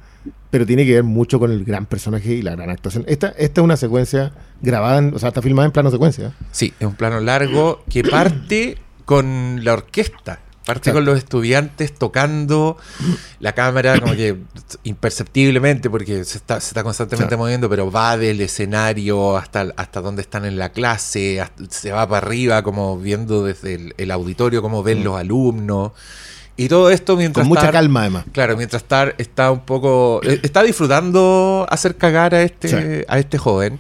pero 0.51 0.65
tiene 0.65 0.87
que 0.87 0.95
ver 0.95 1.05
mucho 1.05 1.39
con 1.39 1.51
el 1.51 1.65
gran 1.65 1.87
personaje 1.87 2.33
y 2.33 2.43
la 2.43 2.55
gran 2.55 2.71
actuación. 2.71 3.05
Esta, 3.09 3.29
esta 3.37 3.61
es 3.61 3.65
una 3.65 3.77
secuencia 3.77 4.33
grabada, 4.63 5.11
o 5.15 5.19
sea, 5.19 5.29
está 5.29 5.43
filmada 5.43 5.67
en 5.67 5.73
plano 5.73 5.91
secuencia. 5.91 6.35
Sí, 6.51 6.73
es 6.79 6.87
un 6.87 6.95
plano 6.95 7.21
largo 7.21 7.85
que 7.91 8.05
parte 8.05 8.79
con 9.05 9.65
la 9.65 9.75
orquesta 9.75 10.41
Parte 10.67 10.93
con 10.93 11.05
los 11.05 11.17
estudiantes 11.17 11.95
tocando 11.95 12.77
la 13.39 13.53
cámara 13.53 14.01
como 14.01 14.15
que 14.15 14.37
imperceptiblemente 14.83 15.89
porque 15.89 16.25
se 16.25 16.39
está, 16.39 16.61
se 16.61 16.71
está 16.71 16.83
constantemente 16.83 17.37
moviendo, 17.37 17.71
pero 17.71 17.89
va 17.89 18.17
del 18.17 18.41
escenario 18.41 19.37
hasta, 19.37 19.73
hasta 19.77 20.01
donde 20.01 20.23
están 20.23 20.45
en 20.45 20.59
la 20.59 20.73
clase, 20.73 21.41
se 21.71 21.93
va 21.93 22.09
para 22.09 22.27
arriba 22.27 22.65
como 22.65 22.99
viendo 22.99 23.45
desde 23.45 23.95
el, 23.97 24.11
auditorio 24.11 24.61
cómo 24.61 24.83
ven 24.83 25.03
mm. 25.03 25.05
los 25.05 25.17
alumnos. 25.17 25.93
Y 26.57 26.67
todo 26.67 26.91
esto 26.91 27.17
mientras... 27.17 27.45
Con 27.45 27.49
mucha 27.49 27.71
calma 27.71 28.01
además. 28.01 28.25
Claro, 28.33 28.57
mientras 28.57 28.83
estar 28.83 29.15
está 29.19 29.53
un 29.53 29.61
poco... 29.61 30.21
Está 30.25 30.65
disfrutando 30.65 31.65
hacer 31.71 31.97
cagar 31.97 32.35
a 32.35 32.43
este, 32.43 33.05
a 33.09 33.21
este 33.21 33.39
joven. 33.39 33.79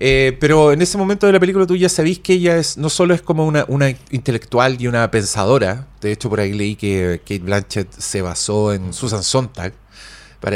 Eh, 0.00 0.36
pero 0.38 0.70
en 0.70 0.80
ese 0.80 0.96
momento 0.96 1.26
de 1.26 1.32
la 1.32 1.40
película 1.40 1.66
tú 1.66 1.74
ya 1.74 1.88
sabís 1.88 2.20
que 2.20 2.34
ella 2.34 2.56
es 2.56 2.78
no 2.78 2.88
solo 2.88 3.14
es 3.14 3.22
como 3.22 3.44
una, 3.44 3.66
intelectual 4.10 4.80
y 4.80 4.86
una 4.86 5.10
pensadora, 5.10 5.88
de 6.00 6.12
hecho 6.12 6.30
por 6.30 6.38
ahí 6.38 6.52
leí 6.52 6.76
que 6.76 7.20
Kate 7.24 7.40
Blanchett 7.40 7.92
se 7.92 8.22
basó 8.22 8.72
en 8.72 8.92
Susan 8.92 9.24
Sontag, 9.24 9.72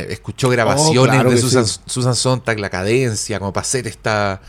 escuchó 0.08 0.48
grabaciones 0.48 1.24
oh, 1.24 1.28
de 1.28 1.38
Susan, 1.38 2.14
Sontag, 2.14 2.60
la 2.60 2.70
cadencia, 2.70 3.40
como 3.40 3.52
para 3.52 3.62
hacer 3.62 3.88
esta 3.88 4.40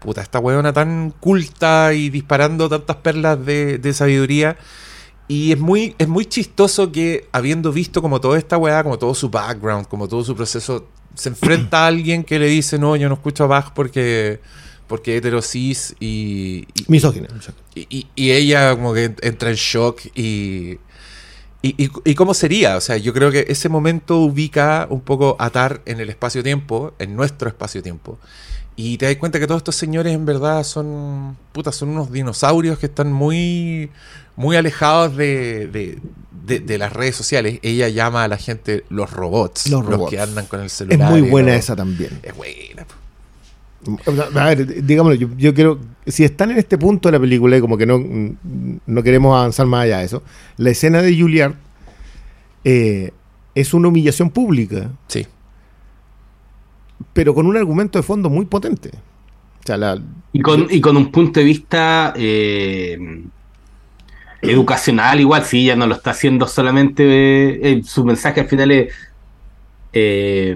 puta, 0.00 0.20
esta 0.20 0.38
weona 0.38 0.74
tan 0.74 1.12
culta 1.12 1.94
y 1.94 2.10
disparando 2.10 2.68
tantas 2.68 2.96
perlas 2.96 3.42
de, 3.46 3.78
de 3.78 3.94
sabiduría. 3.94 4.58
Y 5.28 5.52
es 5.52 5.58
muy, 5.58 5.94
es 5.96 6.08
muy 6.08 6.26
chistoso 6.26 6.92
que 6.92 7.26
habiendo 7.32 7.72
visto 7.72 8.02
como 8.02 8.20
toda 8.20 8.36
esta 8.36 8.58
weá, 8.58 8.82
como 8.82 8.98
todo 8.98 9.14
su 9.14 9.30
background, 9.30 9.86
como 9.86 10.08
todo 10.08 10.22
su 10.24 10.36
proceso 10.36 10.88
se 11.14 11.28
enfrenta 11.28 11.84
a 11.84 11.86
alguien 11.86 12.24
que 12.24 12.38
le 12.38 12.46
dice, 12.46 12.78
no, 12.78 12.96
yo 12.96 13.08
no 13.08 13.14
escucho 13.14 13.44
a 13.44 13.46
Bach 13.46 13.72
porque 13.74 14.40
porque 14.92 15.16
heterosis 15.16 15.96
y... 16.00 16.66
y 16.74 16.84
Misógina. 16.88 17.28
Y, 17.74 18.06
y, 18.14 18.30
ella 18.30 18.74
como 18.74 18.92
que 18.92 19.14
entra 19.22 19.48
en 19.48 19.56
shock 19.56 20.02
y, 20.14 20.78
y... 21.62 21.90
Y, 22.04 22.14
cómo 22.14 22.34
sería? 22.34 22.76
O 22.76 22.80
sea, 22.82 22.98
yo 22.98 23.14
creo 23.14 23.30
que 23.30 23.46
ese 23.48 23.70
momento 23.70 24.18
ubica 24.18 24.86
un 24.90 25.00
poco 25.00 25.34
atar 25.38 25.80
en 25.86 25.98
el 26.00 26.10
espacio-tiempo, 26.10 26.92
en 26.98 27.16
nuestro 27.16 27.48
espacio-tiempo. 27.48 28.18
Y 28.76 28.98
te 28.98 29.06
das 29.06 29.16
cuenta 29.16 29.38
que 29.38 29.46
todos 29.46 29.60
estos 29.60 29.76
señores 29.76 30.12
en 30.12 30.26
verdad 30.26 30.62
son, 30.62 31.38
puta, 31.52 31.72
son 31.72 31.88
unos 31.88 32.12
dinosaurios 32.12 32.78
que 32.78 32.84
están 32.84 33.10
muy, 33.10 33.90
muy 34.36 34.56
alejados 34.56 35.16
de, 35.16 35.98
de, 36.46 36.78
las 36.78 36.92
redes 36.92 37.16
sociales. 37.16 37.58
Ella 37.62 37.88
llama 37.88 38.24
a 38.24 38.28
la 38.28 38.36
gente 38.36 38.84
los 38.88 39.10
robots, 39.10 39.70
los, 39.70 40.10
que 40.10 40.20
andan 40.20 40.46
con 40.46 40.60
el 40.60 40.70
celular. 40.70 41.00
Es 41.00 41.20
muy 41.20 41.30
buena 41.30 41.54
esa 41.54 41.76
también. 41.76 42.20
Es 42.22 42.34
buena. 42.36 42.86
A 44.36 44.44
ver, 44.46 44.84
digámoslo, 44.84 45.16
yo, 45.16 45.28
yo, 45.36 45.54
quiero, 45.54 45.80
si 46.06 46.22
están 46.24 46.52
en 46.52 46.58
este 46.58 46.78
punto 46.78 47.08
de 47.08 47.12
la 47.12 47.20
película 47.20 47.56
y 47.56 47.60
como 47.60 47.76
que 47.76 47.86
no, 47.86 48.00
no 48.86 49.02
queremos 49.02 49.36
avanzar 49.36 49.66
más 49.66 49.84
allá 49.84 49.98
de 49.98 50.04
eso, 50.04 50.22
la 50.56 50.70
escena 50.70 51.02
de 51.02 51.18
Juilliard 51.18 51.54
eh, 52.64 53.10
es 53.54 53.74
una 53.74 53.88
humillación 53.88 54.30
pública. 54.30 54.90
Sí. 55.08 55.26
Pero 57.12 57.34
con 57.34 57.46
un 57.46 57.56
argumento 57.56 57.98
de 57.98 58.04
fondo 58.04 58.30
muy 58.30 58.46
potente. 58.46 58.90
y, 60.32 60.40
con, 60.40 60.66
y 60.70 60.80
con 60.80 60.96
un 60.96 61.10
punto 61.10 61.40
de 61.40 61.44
vista 61.44 62.14
eh, 62.16 63.24
educacional 64.42 65.20
igual, 65.20 65.44
sí, 65.44 65.64
ella 65.64 65.76
no 65.76 65.86
lo 65.86 65.94
está 65.94 66.10
haciendo 66.10 66.46
solamente, 66.48 67.02
eh, 67.04 67.82
su 67.84 68.04
mensaje 68.04 68.40
al 68.40 68.48
final 68.48 68.70
es, 68.72 68.94
eh, 69.92 70.54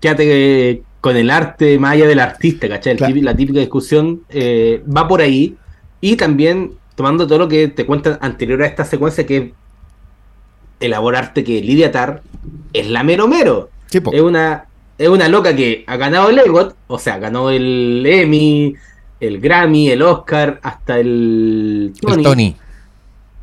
quédate 0.00 0.82
con 1.00 1.16
el 1.16 1.30
arte 1.30 1.78
más 1.78 1.92
allá 1.92 2.06
del 2.06 2.20
artista, 2.20 2.68
¿cachai? 2.68 2.96
La 3.20 3.36
típica 3.36 3.60
discusión 3.60 4.22
eh, 4.30 4.82
va 4.84 5.06
por 5.06 5.20
ahí 5.20 5.54
y 6.00 6.16
también 6.16 6.72
tomando 6.94 7.26
todo 7.26 7.40
lo 7.40 7.48
que 7.48 7.68
te 7.68 7.84
cuentan 7.84 8.18
anterior 8.22 8.62
a 8.62 8.66
esta 8.66 8.84
secuencia 8.84 9.26
que 9.26 9.52
elaborarte 10.80 11.44
que 11.44 11.60
Lidia 11.60 11.90
Tar 11.90 12.22
es 12.72 12.88
la 12.88 13.02
mero 13.02 13.28
mero. 13.28 13.68
es 13.90 14.20
una 14.20 14.64
es 14.96 15.08
una 15.08 15.28
loca 15.28 15.54
que 15.54 15.84
ha 15.86 15.96
ganado 15.96 16.30
el 16.30 16.38
EGOT, 16.38 16.76
o 16.86 16.98
sea, 16.98 17.18
ganó 17.18 17.50
el 17.50 18.04
Emmy, 18.06 18.74
el 19.20 19.40
Grammy, 19.40 19.90
el 19.90 20.02
Oscar, 20.02 20.60
hasta 20.62 20.98
el 21.00 21.92
Tony. 22.00 22.56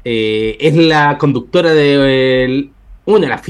Eh, 0.04 0.58
es 0.60 0.76
la 0.76 1.18
conductora 1.18 1.74
de 1.74 2.72
una 3.06 3.28
la 3.28 3.42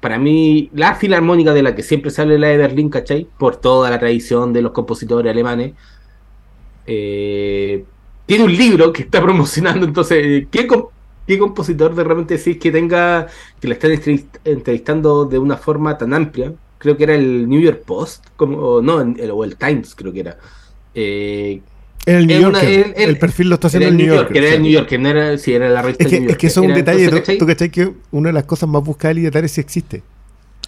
para 0.00 0.18
mí 0.18 0.70
la 0.74 0.94
filarmónica 0.94 1.52
de 1.52 1.62
la 1.62 1.74
que 1.74 1.82
siempre 1.82 2.10
sale 2.10 2.38
la 2.38 2.48
de 2.48 2.56
Berlín, 2.56 2.88
¿cachai? 2.88 3.26
Por 3.38 3.56
toda 3.56 3.90
la 3.90 3.98
tradición 3.98 4.52
de 4.52 4.62
los 4.62 4.72
compositores 4.72 5.30
alemanes. 5.30 5.74
Eh, 6.86 7.84
tiene 8.26 8.44
un 8.44 8.56
libro 8.56 8.92
que 8.92 9.02
está 9.02 9.20
promocionando, 9.22 9.86
entonces, 9.86 10.46
¿qué, 10.50 10.66
¿qué 11.26 11.38
compositor 11.38 11.94
de 11.94 12.04
repente 12.04 12.38
decís 12.38 12.58
que 12.58 12.70
tenga, 12.72 13.26
que 13.60 13.68
la 13.68 13.74
están 13.74 13.92
entrevistando 14.44 15.26
de 15.26 15.38
una 15.38 15.56
forma 15.56 15.98
tan 15.98 16.14
amplia? 16.14 16.54
Creo 16.78 16.96
que 16.96 17.04
era 17.04 17.14
el 17.14 17.48
New 17.48 17.60
York 17.60 17.82
Post, 17.84 18.26
como, 18.36 18.80
no, 18.80 19.00
el, 19.02 19.30
o 19.30 19.44
el 19.44 19.56
Times 19.56 19.94
creo 19.94 20.12
que 20.12 20.20
era. 20.20 20.38
Eh, 20.94 21.60
el 22.06 22.26
New 22.26 22.40
York. 22.40 22.58
el, 22.62 23.18
perfil 23.18 23.48
lo 23.48 23.54
está 23.56 23.68
haciendo 23.68 23.88
el 23.88 23.96
New 23.96 24.06
York. 24.06 24.30
Era 24.34 24.54
el 24.54 24.62
New 24.62 24.72
York, 24.72 24.90
no 24.98 25.08
era, 25.08 25.38
si 25.38 25.52
era 25.52 25.68
la 25.68 25.82
revista 25.82 26.04
es 26.04 26.10
que, 26.10 26.20
New 26.20 26.28
York. 26.28 26.32
Es 26.32 26.38
que 26.38 26.46
eso 26.46 26.62
es 26.62 26.68
un 26.68 26.74
detalle. 26.74 27.08
¿tú, 27.38 27.46
¿tú 27.46 27.70
que 27.70 27.92
una 28.10 28.28
de 28.30 28.32
las 28.32 28.44
cosas 28.44 28.68
más 28.68 28.82
buscadas 28.82 29.10
de 29.10 29.14
Lidiatar 29.16 29.44
es 29.44 29.52
si 29.52 29.60
existe. 29.60 30.02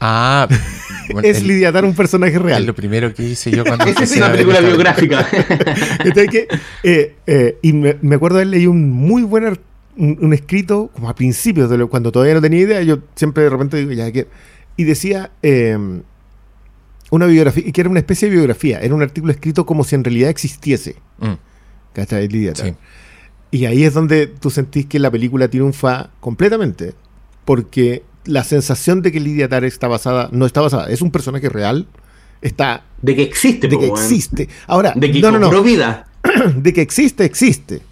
Ah, 0.01 0.49
es 1.23 1.39
el, 1.39 1.49
Lidiatar 1.49 1.85
un 1.85 1.95
personaje 1.95 2.39
real. 2.39 2.63
Es 2.63 2.67
lo 2.67 2.75
primero 2.75 3.15
que 3.15 3.23
hice 3.23 3.51
yo 3.51 3.65
cuando. 3.65 3.85
Esa 3.87 4.05
es 4.05 4.17
una 4.17 4.31
película 4.33 4.61
biográfica. 4.61 5.27
que, 6.31 6.49
eh, 6.83 7.15
eh, 7.27 7.59
y 7.63 7.73
me, 7.73 7.97
me, 8.03 8.17
acuerdo 8.17 8.39
de 8.39 8.45
leí 8.45 8.67
un 8.67 8.91
muy 8.91 9.23
buen 9.23 9.59
un, 9.97 10.33
escrito, 10.33 10.91
como 10.95 11.09
a 11.09 11.15
principios, 11.15 11.71
de 11.71 11.79
lo, 11.79 11.89
cuando 11.89 12.13
todavía 12.13 12.35
no 12.35 12.41
tenía 12.41 12.61
idea. 12.61 12.83
Yo 12.83 12.99
siempre 13.15 13.45
de 13.45 13.51
repente 13.51 13.77
digo, 13.79 13.93
ya 13.93 14.11
que. 14.13 14.27
Y 14.77 14.85
decía. 14.85 15.31
Eh, 15.43 16.03
una 17.13 17.27
biografía, 17.27 17.63
y 17.67 17.73
que 17.73 17.83
era 17.83 17.91
una 17.91 18.01
especie 18.01 18.29
de 18.29 18.37
biografía, 18.37 18.81
era 18.81 18.95
un 18.95 19.03
artículo 19.03 19.33
escrito 19.33 19.67
como 19.67 19.85
si 19.85 19.95
en 19.95 20.03
realidad 20.03 20.31
existiese. 20.31 20.97
Mm. 21.19 21.35
¿Cachai? 21.93 22.27
Sí. 22.55 22.75
Y 23.51 23.67
ahí 23.67 23.85
es 23.85 23.93
donde 23.93 24.29
tú 24.29 24.49
sentís 24.49 24.87
que 24.87 24.99
la 24.99 25.11
película 25.11 25.47
triunfa 25.47 26.09
completamente, 26.21 26.95
porque 27.45 28.03
la 28.25 28.45
sensación 28.45 29.03
de 29.03 29.13
que 29.13 29.21
Lidia 29.21 29.47
Tar 29.47 29.63
está 29.65 29.89
basada, 29.89 30.31
no 30.33 30.47
está 30.47 30.63
basada, 30.63 30.89
es 30.89 31.03
un 31.03 31.11
personaje 31.11 31.51
real, 31.51 31.87
está... 32.41 32.85
De 33.03 33.15
que 33.15 33.23
existe, 33.23 33.69
De 33.69 33.79
que 33.79 33.89
existe. 33.89 34.49
Ahora, 34.67 34.95
de 34.97 35.13
que 35.13 35.21
no, 35.21 35.33
no, 35.33 35.39
no. 35.39 35.63
vida. 35.63 36.07
De 36.57 36.73
que 36.73 36.81
existe, 36.81 37.27
existe. 37.27 37.83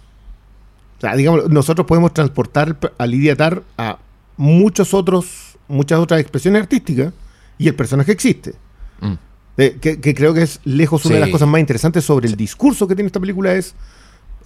O 0.97 1.01
sea, 1.01 1.15
digamos, 1.15 1.47
nosotros 1.47 1.85
podemos 1.85 2.11
transportar 2.11 2.75
a 2.97 3.05
Lidia 3.05 3.35
Tar 3.35 3.61
a 3.77 3.99
muchos 4.35 4.95
otros, 4.95 5.59
muchas 5.67 5.99
otras 5.99 6.19
expresiones 6.19 6.63
artísticas 6.63 7.13
y 7.59 7.67
el 7.67 7.75
personaje 7.75 8.11
existe. 8.11 8.55
Mm. 9.01 9.13
que, 9.57 10.15
creo 10.15 10.33
que 10.33 10.43
es 10.43 10.59
lejos 10.63 11.05
una 11.05 11.15
de 11.15 11.21
las 11.21 11.29
cosas 11.29 11.47
más 11.47 11.59
interesantes 11.59 12.05
sobre 12.05 12.27
el 12.27 12.35
discurso 12.35 12.87
que 12.87 12.95
tiene 12.95 13.07
esta 13.07 13.19
película 13.19 13.53
es, 13.53 13.75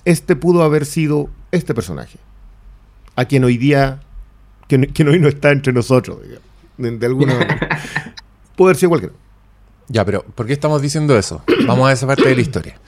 este 0.04 0.36
pudo 0.36 0.64
haber 0.64 0.86
sido 0.86 1.30
este 1.52 1.74
personaje, 1.74 2.18
a 3.16 3.26
quien 3.26 3.44
hoy 3.44 3.58
día, 3.58 4.02
que, 4.68 4.78
hoy 5.08 5.20
no 5.20 5.28
está 5.28 5.52
entre 5.52 5.74
nosotros, 5.74 6.20
de, 6.78 7.06
alguna 7.06 7.34
manera. 7.40 7.80
Puede 8.56 8.72
haber 8.72 8.78
sido 8.78 8.90
cualquiera. 8.90 9.16
Ya, 9.88 10.04
pero 10.04 10.24
¿por 10.24 10.48
qué 10.48 10.54
estamos 10.54 10.82
diciendo 10.82 11.18
eso? 11.18 11.44
Vamos 11.68 11.88
a 11.88 11.92
esa 11.92 12.08
parte 12.08 12.28
de 12.28 12.36
la 12.36 12.42
historia. 12.42 12.80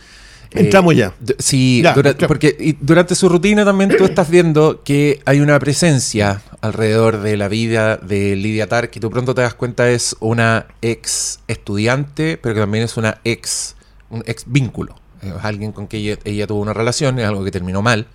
Entramos 0.59 0.95
ya. 0.95 1.13
Sí, 1.39 1.83
porque 2.27 2.77
durante 2.81 3.15
su 3.15 3.29
rutina 3.29 3.65
también 3.65 3.95
tú 3.97 4.05
estás 4.05 4.29
viendo 4.29 4.81
que 4.83 5.21
hay 5.25 5.39
una 5.39 5.59
presencia 5.59 6.41
alrededor 6.61 7.21
de 7.21 7.37
la 7.37 7.47
vida 7.47 7.97
de 7.97 8.35
Lidia 8.35 8.67
Tar 8.67 8.89
que 8.89 8.99
tú 8.99 9.09
pronto 9.09 9.35
te 9.35 9.41
das 9.41 9.53
cuenta 9.53 9.89
es 9.89 10.15
una 10.19 10.67
ex 10.81 11.39
estudiante, 11.47 12.37
pero 12.37 12.55
que 12.55 12.61
también 12.61 12.83
es 12.83 12.97
una 12.97 13.19
ex, 13.23 13.75
un 14.09 14.23
ex 14.25 14.43
vínculo. 14.47 14.95
Es 15.21 15.33
alguien 15.43 15.71
con 15.71 15.87
quien 15.87 16.19
ella, 16.23 16.47
tuvo 16.47 16.61
una 16.61 16.73
relación, 16.73 17.19
es 17.19 17.25
algo 17.25 17.43
que 17.43 17.51
terminó 17.51 17.81
mal 17.81 18.07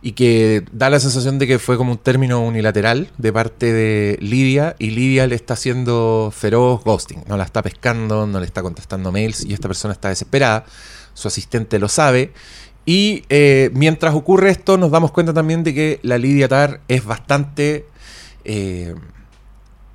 y 0.00 0.12
que 0.12 0.64
da 0.72 0.90
la 0.90 1.00
sensación 1.00 1.38
de 1.38 1.46
que 1.46 1.58
fue 1.58 1.76
como 1.76 1.92
un 1.92 1.98
término 1.98 2.40
unilateral 2.40 3.10
de 3.18 3.32
parte 3.32 3.72
de 3.72 4.16
Lidia 4.20 4.76
y 4.78 4.90
Lidia 4.90 5.26
le 5.26 5.34
está 5.34 5.54
haciendo 5.54 6.32
feroz 6.34 6.84
ghosting, 6.84 7.24
no 7.26 7.36
la 7.36 7.44
está 7.44 7.62
pescando, 7.62 8.26
no 8.26 8.38
le 8.38 8.46
está 8.46 8.62
contestando 8.62 9.10
mails 9.10 9.44
y 9.44 9.54
esta 9.54 9.66
persona 9.66 9.92
está 9.92 10.08
desesperada 10.10 10.64
su 11.18 11.28
asistente 11.28 11.78
lo 11.78 11.88
sabe. 11.88 12.32
Y 12.86 13.24
eh, 13.28 13.70
mientras 13.74 14.14
ocurre 14.14 14.50
esto, 14.50 14.78
nos 14.78 14.90
damos 14.90 15.10
cuenta 15.10 15.34
también 15.34 15.62
de 15.62 15.74
que 15.74 16.00
la 16.02 16.16
Lidia 16.16 16.48
Tar 16.48 16.80
es 16.88 17.04
bastante 17.04 17.86
eh, 18.44 18.94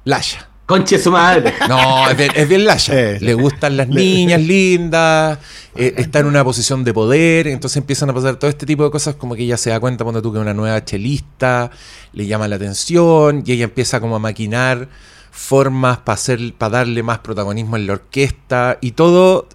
lasha. 0.04 0.50
Conche 0.66 1.00
su 1.00 1.12
madre. 1.12 1.54
No, 1.68 2.10
es 2.10 2.18
bien, 2.18 2.32
es 2.36 2.50
lasha. 2.50 2.94
Le 2.94 3.34
gustan 3.34 3.78
las 3.78 3.88
niñas 3.88 4.42
lindas, 4.54 5.40
eh, 5.76 5.96
está 5.98 6.20
en 6.20 6.28
una 6.28 6.44
posición 6.44 6.84
de 6.84 6.94
poder, 6.94 7.48
entonces 7.48 7.78
empiezan 7.78 8.10
a 8.10 8.14
pasar 8.14 8.36
todo 8.36 8.50
este 8.50 8.66
tipo 8.66 8.84
de 8.84 8.92
cosas 8.92 9.16
como 9.16 9.36
que 9.36 9.44
ella 9.44 9.58
se 9.58 9.70
da 9.70 9.80
cuenta 9.80 10.04
cuando 10.04 10.22
tú 10.22 10.32
que 10.32 10.40
una 10.40 10.54
nueva 10.54 10.84
chelista 10.84 11.72
le 12.12 12.28
llama 12.28 12.48
la 12.48 12.58
atención 12.58 13.44
y 13.46 13.54
ella 13.54 13.64
empieza 13.64 14.00
como 14.02 14.18
a 14.18 14.20
maquinar 14.20 14.90
formas 15.32 15.98
para 16.00 16.70
darle 16.70 17.02
más 17.02 17.20
protagonismo 17.20 17.76
en 17.76 17.88
la 17.88 17.94
orquesta 17.94 18.78
y 18.82 18.92
todo 18.92 19.48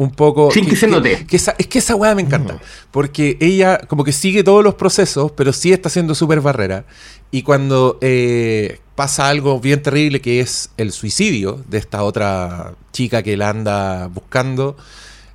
un 0.00 0.12
poco... 0.12 0.50
Sin 0.50 0.64
que, 0.64 0.76
se 0.76 0.86
note. 0.86 1.26
es 1.30 1.66
que 1.66 1.78
esa 1.78 1.94
weá 1.94 2.14
me 2.14 2.22
encanta, 2.22 2.58
porque 2.90 3.36
ella 3.38 3.76
como 3.86 4.02
que 4.02 4.12
sigue 4.12 4.42
todos 4.42 4.64
los 4.64 4.74
procesos, 4.74 5.30
pero 5.32 5.52
sí 5.52 5.74
está 5.74 5.90
siendo 5.90 6.14
súper 6.14 6.40
barrera. 6.40 6.86
Y 7.30 7.42
cuando 7.42 7.98
eh, 8.00 8.80
pasa 8.94 9.28
algo 9.28 9.60
bien 9.60 9.82
terrible, 9.82 10.22
que 10.22 10.40
es 10.40 10.70
el 10.78 10.92
suicidio 10.92 11.62
de 11.68 11.76
esta 11.76 12.02
otra 12.02 12.72
chica 12.92 13.22
que 13.22 13.36
la 13.36 13.50
anda 13.50 14.06
buscando, 14.06 14.78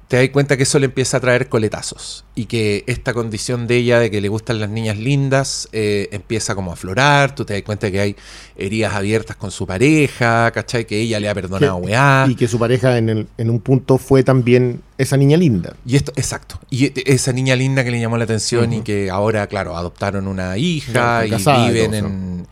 te 0.08 0.18
das 0.18 0.30
cuenta 0.30 0.56
que 0.56 0.64
eso 0.64 0.78
le 0.78 0.86
empieza 0.86 1.18
a 1.18 1.20
traer 1.20 1.50
coletazos 1.50 2.26
y 2.36 2.46
que 2.46 2.84
esta 2.86 3.14
condición 3.14 3.66
de 3.66 3.78
ella 3.78 4.00
de 4.00 4.12
que 4.12 4.22
le 4.22 4.28
gustan 4.30 4.60
las 4.60 4.70
niñas 4.70 4.98
lindas 4.98 5.68
eh, 5.72 6.10
empieza 6.12 6.54
como 6.54 6.72
a 6.72 6.74
aflorar, 6.76 7.34
tú 7.34 7.44
te 7.44 7.54
das 7.54 7.64
cuenta 7.64 7.90
que 7.90 8.00
hay 8.00 8.16
heridas 8.56 8.94
abiertas 8.94 9.36
con 9.36 9.50
su 9.50 9.66
pareja, 9.66 10.52
¿cachai? 10.52 10.86
Que 10.86 11.02
ella 11.02 11.20
le 11.20 11.28
ha 11.28 11.34
perdonado 11.34 11.78
weá. 11.78 12.28
Y 12.30 12.36
que 12.36 12.48
su 12.48 12.60
pareja 12.60 12.98
en, 12.98 13.28
un 13.38 13.60
punto 13.62 13.98
fue 13.98 14.24
también 14.24 14.82
esa 14.98 15.18
niña 15.18 15.38
linda. 15.38 15.76
Y 15.86 15.96
esto, 15.96 16.12
exacto, 16.16 16.60
y 16.70 16.86
e, 16.86 16.94
esa 17.06 17.34
niña 17.34 17.56
linda 17.56 17.84
que 17.84 17.90
le 17.90 18.00
llamó 18.00 18.18
la 18.18 18.26
atención 18.26 18.74
y 18.74 18.82
que 18.82 19.10
ahora, 19.10 19.48
claro, 19.48 19.76
adoptaron 19.76 20.28
una 20.28 20.58
hija 20.58 21.26
y 21.26 21.32
viven 21.32 21.94
en, 21.96 22.48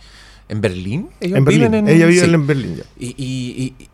en 0.50 0.62
Berlín. 0.62 1.10
en 1.20 1.46
Berlín. 1.46 1.88
ella 1.88 2.08
vive 2.08 2.26
en 2.26 2.48
Berlín 2.48 2.76
ya. 2.78 2.84
y, 2.98 3.14
y, 3.18 3.90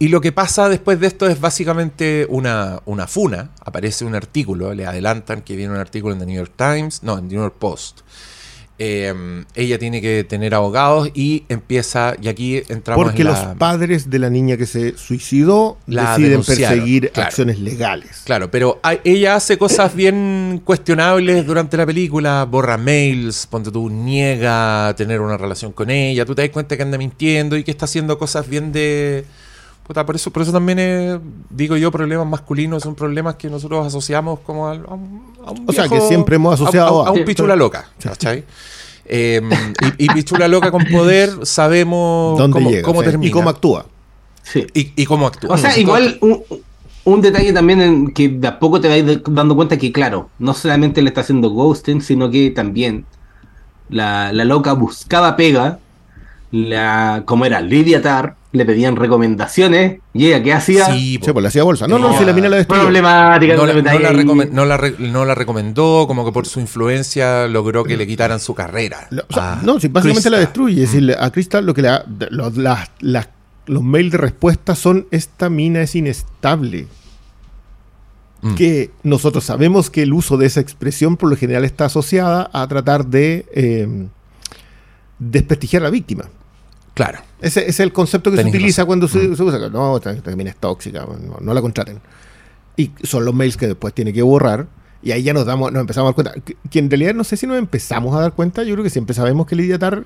lo 0.00 0.20
que 0.20 0.32
pasa 0.32 0.68
después 0.68 1.00
de 1.00 1.06
esto 1.06 1.26
es 1.28 1.40
básicamente 1.40 2.26
una, 2.28 2.80
una 2.86 3.06
funa. 3.06 3.50
Aparece 3.60 4.04
un 4.04 4.14
artículo, 4.14 4.74
le 4.74 4.86
adelantan 4.86 5.42
que 5.42 5.56
viene 5.56 5.72
un 5.72 5.80
artículo 5.80 6.14
en 6.14 6.20
The 6.20 6.26
New 6.26 6.36
York 6.36 6.52
Times, 6.56 7.02
no, 7.02 7.18
en 7.18 7.28
The 7.28 7.34
New 7.34 7.42
York 7.44 7.56
Post. 7.58 8.00
Em, 8.78 9.46
ella 9.54 9.78
tiene 9.78 10.02
que 10.02 10.22
tener 10.24 10.54
abogados 10.54 11.08
y 11.14 11.44
empieza, 11.48 12.14
y 12.20 12.28
aquí 12.28 12.62
entramos 12.68 13.02
Porque 13.02 13.24
los 13.24 13.38
padres 13.56 14.10
de 14.10 14.18
la 14.18 14.28
niña 14.28 14.58
que 14.58 14.66
se 14.66 14.98
suicidó 14.98 15.78
deciden 15.86 16.42
perseguir 16.42 17.10
acciones 17.14 17.58
legales. 17.58 18.20
Claro, 18.26 18.50
pero 18.50 18.78
ella 19.02 19.36
hace 19.36 19.56
cosas 19.56 19.94
bien 19.94 20.60
cuestionables 20.62 21.46
durante 21.46 21.78
la 21.78 21.86
película, 21.86 22.44
borra 22.44 22.76
mails, 22.76 23.46
ponte 23.46 23.70
tú, 23.70 23.88
niega 23.88 24.92
tener 24.94 25.22
una 25.22 25.38
relación 25.38 25.72
con 25.72 25.88
ella, 25.88 26.26
tú 26.26 26.34
te 26.34 26.42
das 26.42 26.50
cuenta 26.50 26.76
que 26.76 26.82
anda 26.82 26.98
mintiendo 26.98 27.56
y 27.56 27.64
que 27.64 27.70
está 27.70 27.86
haciendo 27.86 28.18
cosas 28.18 28.46
bien 28.46 28.72
de 28.72 29.24
por 29.94 30.16
eso, 30.16 30.30
por 30.32 30.42
eso 30.42 30.52
también 30.52 31.20
digo 31.50 31.76
yo, 31.76 31.92
problemas 31.92 32.26
masculinos 32.26 32.82
son 32.82 32.94
problemas 32.94 33.36
que 33.36 33.48
nosotros 33.48 33.86
asociamos 33.86 34.40
como 34.40 34.66
a, 34.66 34.72
un, 34.72 35.32
O 35.66 35.72
sea, 35.72 35.88
que 35.88 36.00
siempre 36.00 36.36
hemos 36.36 36.54
asociado 36.54 37.06
a, 37.06 37.12
un 37.12 37.24
pichula 37.24 37.54
loca, 37.54 37.88
¿cachai? 38.02 38.44
Em, 39.04 39.48
y, 39.98 40.08
pichula 40.08 40.48
loca 40.48 40.72
con 40.72 40.84
poder 40.86 41.46
sabemos 41.46 42.40
cómo, 42.84 43.02
termina. 43.04 43.28
Y 43.28 43.30
cómo 43.30 43.48
actúa. 43.48 43.86
Sí. 44.42 44.66
Y, 44.74 45.04
cómo 45.06 45.28
actúa. 45.28 45.54
O 45.54 45.58
sea, 45.58 45.78
igual 45.78 46.18
un, 47.04 47.20
detalle 47.20 47.52
también 47.52 47.80
en 47.80 48.10
que 48.12 48.28
de 48.28 48.48
a 48.48 48.58
poco 48.58 48.80
te 48.80 48.88
vas 48.88 49.22
dando 49.30 49.54
cuenta 49.54 49.76
que, 49.76 49.92
claro, 49.92 50.30
no 50.40 50.54
solamente 50.54 51.00
le 51.02 51.10
está 51.10 51.20
haciendo 51.20 51.50
ghosting, 51.50 52.00
sino 52.00 52.28
que 52.28 52.50
también 52.50 53.04
la, 53.88 54.32
la 54.32 54.44
loca 54.44 54.72
buscaba 54.72 55.36
pega, 55.36 55.78
la, 56.50 57.22
como 57.24 57.44
era 57.44 57.60
Lidia 57.60 58.02
Tar, 58.02 58.36
le 58.56 58.64
pedían 58.64 58.96
recomendaciones 58.96 60.00
y 60.12 60.26
ella 60.26 60.42
qué 60.42 60.52
hacía 60.52 60.86
sí, 60.86 61.18
pues 61.18 61.34
le 61.42 61.48
hacía 61.48 61.62
bolsa. 61.62 61.86
No 61.86 61.98
no, 61.98 62.16
si 62.18 62.24
la 62.24 62.32
mina 62.32 62.48
la 62.48 62.56
destruyó 62.56 62.82
problemática 62.82 63.56
no, 63.56 63.64
la, 65.24 65.34
recomendó 65.34 66.06
como 66.06 66.24
que 66.24 66.32
por 66.32 66.46
su 66.46 66.60
influencia 66.60 67.46
logró 67.46 67.84
que 67.84 67.96
le 67.96 68.06
quitaran 68.06 68.40
su 68.40 68.54
carrera. 68.54 69.08
No 69.62 69.80
si 69.80 69.88
básicamente 69.88 70.30
la 70.30 70.38
destruye. 70.38 70.86
Mm. 70.86 71.10
a 71.18 71.30
Crystal 71.30 71.64
lo 71.64 71.74
que 71.74 71.82
le 71.82 71.90
los 73.66 73.82
mails 73.82 74.12
de 74.12 74.18
respuesta 74.18 74.76
son 74.76 75.06
esta 75.10 75.50
mina 75.50 75.82
es 75.82 75.96
inestable 75.96 76.86
mm. 78.42 78.54
que 78.54 78.90
nosotros 79.02 79.44
sabemos 79.44 79.90
que 79.90 80.02
el 80.02 80.12
uso 80.12 80.36
de 80.36 80.46
esa 80.46 80.60
expresión 80.60 81.16
por 81.16 81.28
lo 81.28 81.36
general 81.36 81.64
está 81.64 81.86
asociada 81.86 82.48
a 82.52 82.66
tratar 82.68 83.06
de 83.06 83.44
eh, 83.52 84.06
desprestigiar 85.18 85.82
a 85.82 85.86
la 85.86 85.90
víctima 85.90 86.26
Claro. 86.96 87.18
Ese, 87.42 87.68
es 87.68 87.78
el 87.80 87.92
concepto 87.92 88.30
que 88.30 88.38
se 88.38 88.48
utiliza 88.48 88.86
cuando 88.86 89.06
se, 89.06 89.28
usa. 89.28 89.68
No, 89.68 90.00
también 90.00 90.48
es 90.48 90.56
tóxica, 90.56 91.06
no, 91.42 91.52
la 91.52 91.60
contraten. 91.60 92.00
Y 92.74 92.90
son 93.02 93.26
los 93.26 93.34
mails 93.34 93.58
que 93.58 93.66
después 93.66 93.92
tiene 93.92 94.14
que 94.14 94.22
borrar. 94.22 94.66
Y 95.02 95.12
ahí 95.12 95.22
ya 95.22 95.34
nos 95.34 95.44
damos, 95.44 95.70
nos 95.72 95.82
empezamos 95.82 96.06
a 96.06 96.22
dar 96.22 96.32
cuenta. 96.32 96.54
Que, 96.70 96.78
en 96.78 96.88
realidad 96.88 97.12
no 97.12 97.22
sé 97.22 97.36
si 97.36 97.46
nos 97.46 97.58
empezamos 97.58 98.16
a 98.16 98.22
dar 98.22 98.32
cuenta. 98.32 98.62
Yo 98.62 98.72
creo 98.72 98.82
que 98.82 98.88
siempre 98.88 99.14
sabemos 99.14 99.46
que 99.46 99.54
Lidia 99.56 99.78
Tar 99.78 100.04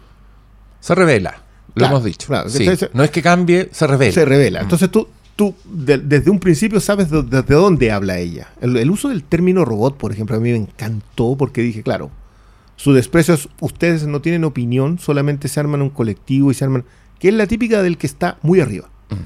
se 0.80 0.94
revela. 0.96 1.44
Lo 1.76 1.86
hemos 1.86 2.02
dicho. 2.02 2.26
no 2.92 3.04
es 3.04 3.10
que 3.12 3.22
cambie, 3.22 3.68
se 3.70 3.86
revela. 3.86 4.12
Se 4.12 4.24
revela. 4.24 4.58
Mm. 4.58 4.62
Entonces 4.64 4.90
tú, 4.90 5.06
tú 5.36 5.54
desde 5.64 6.28
un 6.28 6.40
principio 6.40 6.80
sabes 6.80 7.08
desde 7.08 7.54
dónde 7.54 7.92
habla 7.92 8.18
ella. 8.18 8.48
El, 8.60 8.90
uso 8.90 9.10
del 9.10 9.22
término 9.22 9.64
robot, 9.64 9.96
por 9.96 10.10
ejemplo, 10.10 10.36
a 10.36 10.40
mí 10.40 10.50
me 10.50 10.56
encantó 10.56 11.36
porque 11.38 11.62
dije, 11.62 11.84
claro, 11.84 12.10
su 12.80 12.94
desprecio 12.94 13.34
es, 13.34 13.46
ustedes 13.60 14.06
no 14.06 14.22
tienen 14.22 14.42
opinión, 14.42 14.98
solamente 14.98 15.48
se 15.48 15.60
arman 15.60 15.82
un 15.82 15.90
colectivo 15.90 16.50
y 16.50 16.54
se 16.54 16.64
arman, 16.64 16.86
que 17.18 17.28
es 17.28 17.34
la 17.34 17.46
típica 17.46 17.82
del 17.82 17.98
que 17.98 18.06
está 18.06 18.38
muy 18.40 18.58
arriba. 18.58 18.88
Mm. 19.10 19.16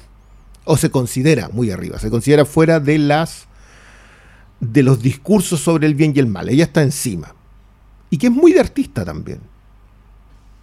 O 0.65 0.77
se 0.77 0.91
considera 0.91 1.49
muy 1.53 1.71
arriba, 1.71 2.01
se 2.01 2.11
considera 2.11 2.47
fuera 2.47 2.81
de 2.81 2.99
las 2.99 3.47
de 4.59 4.83
los 4.83 5.01
discursos 5.01 5.61
sobre 5.61 5.87
el 5.87 5.95
bien 5.95 6.13
y 6.17 6.19
el 6.19 6.27
mal. 6.27 6.49
Ella 6.49 6.65
está 6.65 6.83
encima. 6.83 7.33
Y 8.11 8.19
que 8.19 8.27
es 8.27 8.33
muy 8.33 8.53
de 8.53 8.59
artista 8.59 9.05
también. 9.05 9.39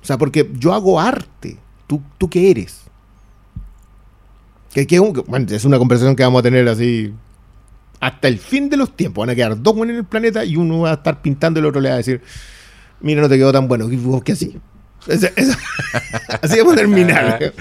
O 0.02 0.06
sea, 0.06 0.18
porque 0.18 0.52
yo 0.60 0.74
hago 0.74 1.00
arte. 1.00 1.58
¿Tú, 1.88 2.02
tú 2.18 2.30
qué 2.30 2.52
eres? 2.52 2.82
Que, 4.74 4.82
es 4.82 5.66
una 5.66 5.78
conversación 5.78 6.18
que 6.18 6.24
vamos 6.24 6.42
a 6.42 6.44
tener 6.44 6.68
así 6.68 7.14
hasta 8.02 8.28
el 8.28 8.38
fin 8.38 8.70
de 8.70 8.76
los 8.76 8.98
tiempos. 8.98 9.22
Van 9.22 9.30
a 9.30 9.36
quedar 9.36 9.62
dos 9.62 9.78
en 9.78 9.92
el 9.92 10.04
planeta 10.04 10.44
y 10.44 10.58
uno 10.58 10.80
va 10.80 10.92
a 10.92 10.96
estar 10.96 11.22
pintando 11.22 11.58
y 11.58 11.62
el 11.62 11.68
otro 11.68 11.80
le 11.80 11.88
va 11.88 11.96
a 11.96 12.00
decir, 12.00 12.22
mira, 13.02 13.22
no 13.22 13.30
te 13.30 13.38
quedó 13.38 13.52
tan 13.52 13.68
bueno, 13.68 13.90
que 14.24 14.32
así. 14.32 14.60
así 16.42 16.58
vamos 16.58 16.74
a 16.74 16.78
terminar. 16.78 17.54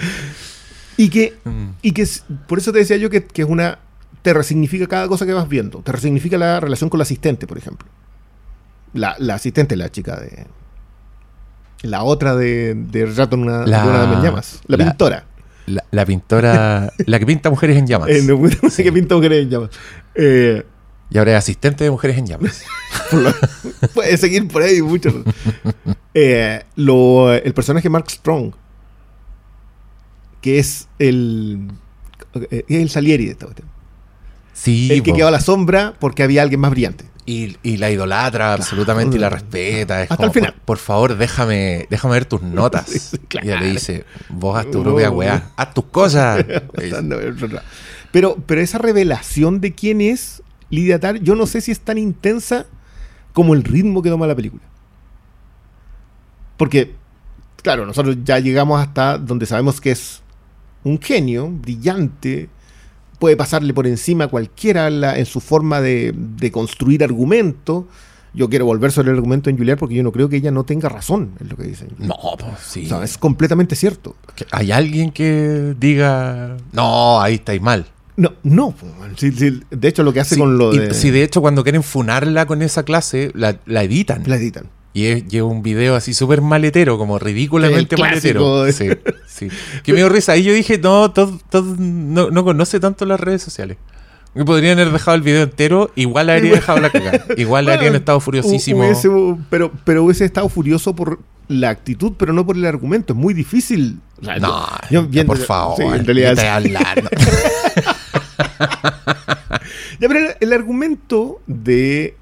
Y 0.97 1.09
que, 1.09 1.33
mm. 1.43 1.67
y 1.81 1.91
que 1.93 2.07
por 2.47 2.59
eso 2.59 2.71
te 2.71 2.79
decía 2.79 2.97
yo 2.97 3.09
que, 3.09 3.25
es 3.33 3.45
una. 3.45 3.79
Te 4.21 4.33
resignifica 4.33 4.85
cada 4.87 5.07
cosa 5.07 5.25
que 5.25 5.33
vas 5.33 5.49
viendo. 5.49 5.79
Te 5.79 5.91
resignifica 5.91 6.37
la 6.37 6.59
relación 6.59 6.89
con 6.89 6.99
la 6.99 7.03
asistente, 7.03 7.47
por 7.47 7.57
ejemplo. 7.57 7.87
La, 8.93 9.15
la 9.17 9.35
asistente, 9.35 9.75
la 9.75 9.89
chica 9.89 10.19
de. 10.19 10.45
La 11.81 12.03
otra 12.03 12.35
de, 12.35 12.75
de 12.75 13.07
Rato 13.07 13.35
en 13.35 13.41
una, 13.41 13.65
la, 13.65 14.13
en 14.13 14.21
llamas. 14.21 14.61
La, 14.67 14.77
pintora. 14.77 15.25
La, 15.65 16.05
pintora. 16.05 16.93
la 17.07 17.19
que 17.19 17.25
pinta 17.25 17.49
mujeres 17.49 17.77
en 17.77 17.87
llamas. 17.87 18.09
Eh, 18.11 18.21
no, 18.21 18.39
que 18.77 18.91
pinta 18.91 19.15
mujeres 19.15 19.43
en 19.43 19.49
llamas. 19.49 19.69
Eh, 20.13 20.63
y 21.11 21.17
ahora 21.17 21.33
es 21.33 21.37
asistente 21.39 21.83
de 21.83 21.91
mujeres 21.91 22.17
en 22.17 22.25
llamas. 22.25 22.63
Puede 23.93 24.17
seguir 24.17 24.47
por 24.47 24.63
ahí 24.63 24.81
mucho. 24.81 25.23
Eh, 26.13 26.63
el 26.77 27.53
personaje 27.53 27.89
Mark 27.89 28.09
Strong, 28.09 28.53
que 30.39 30.57
es 30.57 30.87
el, 30.99 31.67
eh, 32.49 32.63
el 32.69 32.89
Salieri 32.89 33.25
de 33.25 33.31
esta 33.31 33.45
cuestión. 33.45 33.67
Sí, 34.53 34.89
el 34.91 35.03
que 35.03 35.13
quedó 35.13 35.27
a 35.27 35.31
la 35.31 35.41
sombra 35.41 35.95
porque 35.99 36.23
había 36.23 36.41
alguien 36.43 36.61
más 36.61 36.71
brillante. 36.71 37.05
Y, 37.25 37.77
la 37.77 37.89
idolatra 37.89 38.53
absolutamente 38.53 39.15
y 39.15 39.19
la 39.19 39.29
respeta. 39.29 40.01
Hasta 40.01 40.25
el 40.25 40.31
final. 40.31 40.55
Por, 40.65 40.77
favor, 40.77 41.15
déjame, 41.15 41.87
déjame 41.89 42.15
ver 42.15 42.25
tus 42.25 42.41
notas. 42.41 43.13
Y 43.13 43.37
ella 43.47 43.59
le 43.59 43.71
dice, 43.71 44.05
vos 44.29 44.57
haz 44.57 44.69
tu 44.69 44.83
propia 44.83 45.09
weá, 45.11 45.51
haz 45.55 45.73
tus 45.73 45.85
cosas. 45.85 46.45
pero, 48.11 48.37
pero 48.45 48.61
esa 48.61 48.77
revelación 48.79 49.61
de 49.61 49.73
quién 49.73 50.01
es 50.01 50.41
Lidia 50.71 50.99
Tar, 50.99 51.19
yo 51.19 51.35
no 51.35 51.45
sé 51.45 51.61
si 51.61 51.71
es 51.71 51.79
tan 51.79 51.97
intensa 51.97 52.65
como 53.33 53.53
el 53.53 53.63
ritmo 53.63 54.01
que 54.01 54.09
toma 54.09 54.25
la 54.25 54.35
película. 54.35 54.63
Porque, 56.57 56.95
claro, 57.61 57.85
nosotros 57.85 58.17
ya 58.23 58.39
llegamos 58.39 58.81
hasta 58.81 59.17
donde 59.17 59.45
sabemos 59.45 59.79
que 59.79 59.91
es 59.91 60.21
un 60.83 60.99
genio, 60.99 61.49
brillante, 61.49 62.49
puede 63.19 63.37
pasarle 63.37 63.73
por 63.73 63.85
encima 63.85 64.25
a 64.25 64.27
cualquiera 64.27 64.87
en, 65.17 65.25
su 65.25 65.39
forma 65.39 65.79
de, 65.81 66.49
construir 66.51 67.03
argumento. 67.03 67.87
Yo 68.33 68.49
quiero 68.49 68.65
volver 68.65 68.91
sobre 68.91 69.11
el 69.11 69.17
argumento 69.17 69.49
en 69.49 69.57
Juliet 69.57 69.77
porque 69.77 69.95
yo 69.95 70.03
no 70.03 70.11
creo 70.11 70.29
que 70.29 70.37
ella 70.37 70.51
no 70.51 70.63
tenga 70.63 70.87
razón 70.87 71.31
en 71.39 71.49
lo 71.49 71.57
que 71.57 71.63
dice. 71.63 71.87
No, 71.97 72.15
pues 72.37 72.59
sí. 72.61 72.89
es 73.03 73.17
completamente 73.17 73.75
cierto. 73.75 74.15
¿Hay 74.51 74.71
alguien 74.71 75.11
que 75.11 75.75
diga, 75.77 76.57
no, 76.71 77.21
ahí 77.21 77.35
estáis 77.35 77.61
mal? 77.61 77.85
No, 78.21 78.33
no. 78.43 78.75
de 79.71 79.87
hecho, 79.87 80.03
lo 80.03 80.13
que 80.13 80.19
hace 80.19 80.37
con 80.37 80.59
lo 80.59 80.71
de. 80.71 80.93
Sí, 80.93 81.09
de 81.09 81.23
hecho, 81.23 81.41
cuando 81.41 81.63
quieren 81.63 81.81
funarla 81.81 82.45
con 82.45 82.61
esa 82.61 82.83
clase, 82.83 83.31
la, 83.33 83.57
editan. 83.81 84.21
La 84.27 84.35
editan. 84.35 84.69
Y 84.93 85.05
es, 85.05 85.23
un 85.41 85.63
video 85.63 85.95
así 85.95 86.13
súper 86.13 86.41
maletero, 86.41 86.99
como 86.99 87.17
ridículamente 87.17 87.97
maletero. 87.97 88.71
Sí, 88.71 88.89
sí. 89.27 89.47
Que 89.83 89.93
me 89.93 89.97
dio 89.97 90.09
risa. 90.09 90.33
Ahí 90.33 90.43
yo 90.43 90.53
dije, 90.53 90.77
no, 90.77 91.09
todo, 91.09 91.39
no, 91.79 92.43
conoce 92.43 92.79
tanto 92.79 93.05
las 93.05 93.19
redes 93.19 93.41
sociales. 93.41 93.77
Que 94.35 94.45
podrían 94.45 94.77
haber 94.77 94.93
dejado 94.93 95.15
el 95.15 95.23
video 95.23 95.41
entero, 95.41 95.91
igual 95.95 96.27
le 96.27 96.33
habría 96.33 96.51
dejado 96.53 96.79
la 96.79 96.91
cagada. 96.91 97.25
Igual 97.37 97.65
le 97.65 97.73
habrían 97.73 97.95
estado 97.95 98.19
furiosísimo. 98.19 98.83
pero, 99.49 99.71
pero 99.83 100.03
hubiese 100.03 100.25
estado 100.25 100.47
furioso 100.47 100.95
por 100.95 101.19
la 101.47 101.69
actitud, 101.69 102.13
pero 102.17 102.33
no 102.33 102.45
por 102.45 102.55
el 102.55 102.65
argumento. 102.65 103.13
Es 103.13 103.19
muy 103.19 103.33
difícil. 103.33 103.99
no, 104.21 105.25
por 105.25 105.37
favor. 105.39 105.81
en 105.81 106.05
realidad. 106.05 106.35
ya, 109.99 110.07
pero 110.07 110.19
el, 110.39 110.53
argumento 110.53 111.41
de 111.47 112.15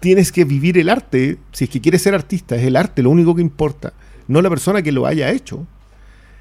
tienes 0.00 0.32
que 0.32 0.44
vivir 0.44 0.78
el 0.78 0.88
arte, 0.88 1.38
si 1.52 1.64
es 1.64 1.70
que 1.70 1.80
quieres 1.80 2.02
ser 2.02 2.14
artista, 2.14 2.56
es 2.56 2.64
el 2.64 2.76
arte 2.76 3.02
lo 3.02 3.10
único 3.10 3.34
que 3.34 3.42
importa, 3.42 3.92
no 4.28 4.42
la 4.42 4.50
persona 4.50 4.82
que 4.82 4.92
lo 4.92 5.06
haya 5.06 5.30
hecho, 5.30 5.66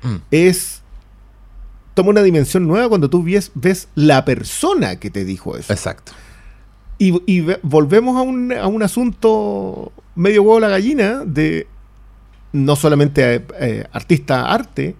mm. 0.04 0.16
es 0.32 0.82
toma 1.94 2.10
una 2.10 2.24
dimensión 2.24 2.68
nueva 2.68 2.90
cuando 2.90 3.10
tú 3.10 3.24
ves, 3.24 3.52
ves 3.54 3.90
la 3.96 4.24
persona 4.26 4.98
que 4.98 5.10
te 5.10 5.26
dijo 5.26 5.58
eso. 5.58 5.74
Exacto. 5.74 6.14
Y, 6.98 7.42
volvemos 7.64 8.16
a 8.16 8.22
un, 8.22 8.54
a 8.54 8.68
un, 8.68 8.84
asunto 8.84 9.92
medio 10.14 10.44
huevo 10.44 10.60
la 10.60 10.70
gallina 10.70 11.24
de 11.26 11.66
no 12.54 12.76
solamente 12.76 13.36
eh, 13.36 13.46
eh, 13.60 13.88
artista 13.92 14.52
arte, 14.52 14.96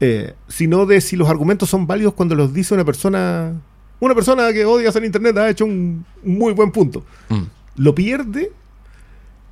eh, 0.00 0.34
sino 0.48 0.86
de 0.86 1.00
si 1.00 1.16
los 1.16 1.28
argumentos 1.28 1.70
son 1.70 1.86
válidos 1.86 2.14
cuando 2.14 2.34
los 2.34 2.52
dice 2.52 2.74
una 2.74 2.84
persona. 2.84 3.52
Una 4.00 4.14
persona 4.14 4.50
que 4.52 4.64
odia 4.64 4.88
hacer 4.88 5.04
internet 5.04 5.36
ha 5.36 5.50
hecho 5.50 5.66
un, 5.66 6.06
muy 6.24 6.54
buen 6.54 6.70
punto. 6.70 7.04
Mm. 7.28 7.42
Lo 7.76 7.94
pierde. 7.94 8.50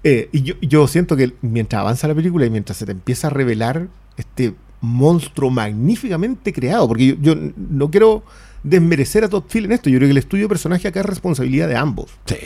y 0.03 0.43
yo, 0.43 0.55
yo 0.63 0.87
siento 0.87 1.17
que 1.17 1.35
mientras 1.43 1.81
avanza 1.81 2.09
la 2.09 2.15
película 2.15 2.47
y 2.47 2.51
mientras 2.51 2.79
se 2.79 2.87
te 2.87 2.93
empieza 2.93 3.27
a 3.27 3.31
revelar 3.31 3.89
este 4.17 4.55
monstruo 4.81 5.51
magníficamente 5.51 6.53
creado, 6.53 6.87
porque 6.87 7.17
yo, 7.21 7.35
no 7.57 7.91
quiero 7.91 8.23
desmerecer 8.63 9.25
a 9.25 9.29
Todd 9.29 9.45
Phil 9.49 9.65
en 9.65 9.73
esto, 9.73 9.91
yo 9.91 9.99
creo 9.99 10.09
que 10.09 10.13
el 10.13 10.19
estudio 10.19 10.45
de 10.45 10.49
personaje 10.49 10.89
acá 10.89 11.01
es 11.01 11.07
responsabilidad 11.07 11.69
de 11.69 11.77
ambos. 11.77 12.11
Sí. 12.27 12.37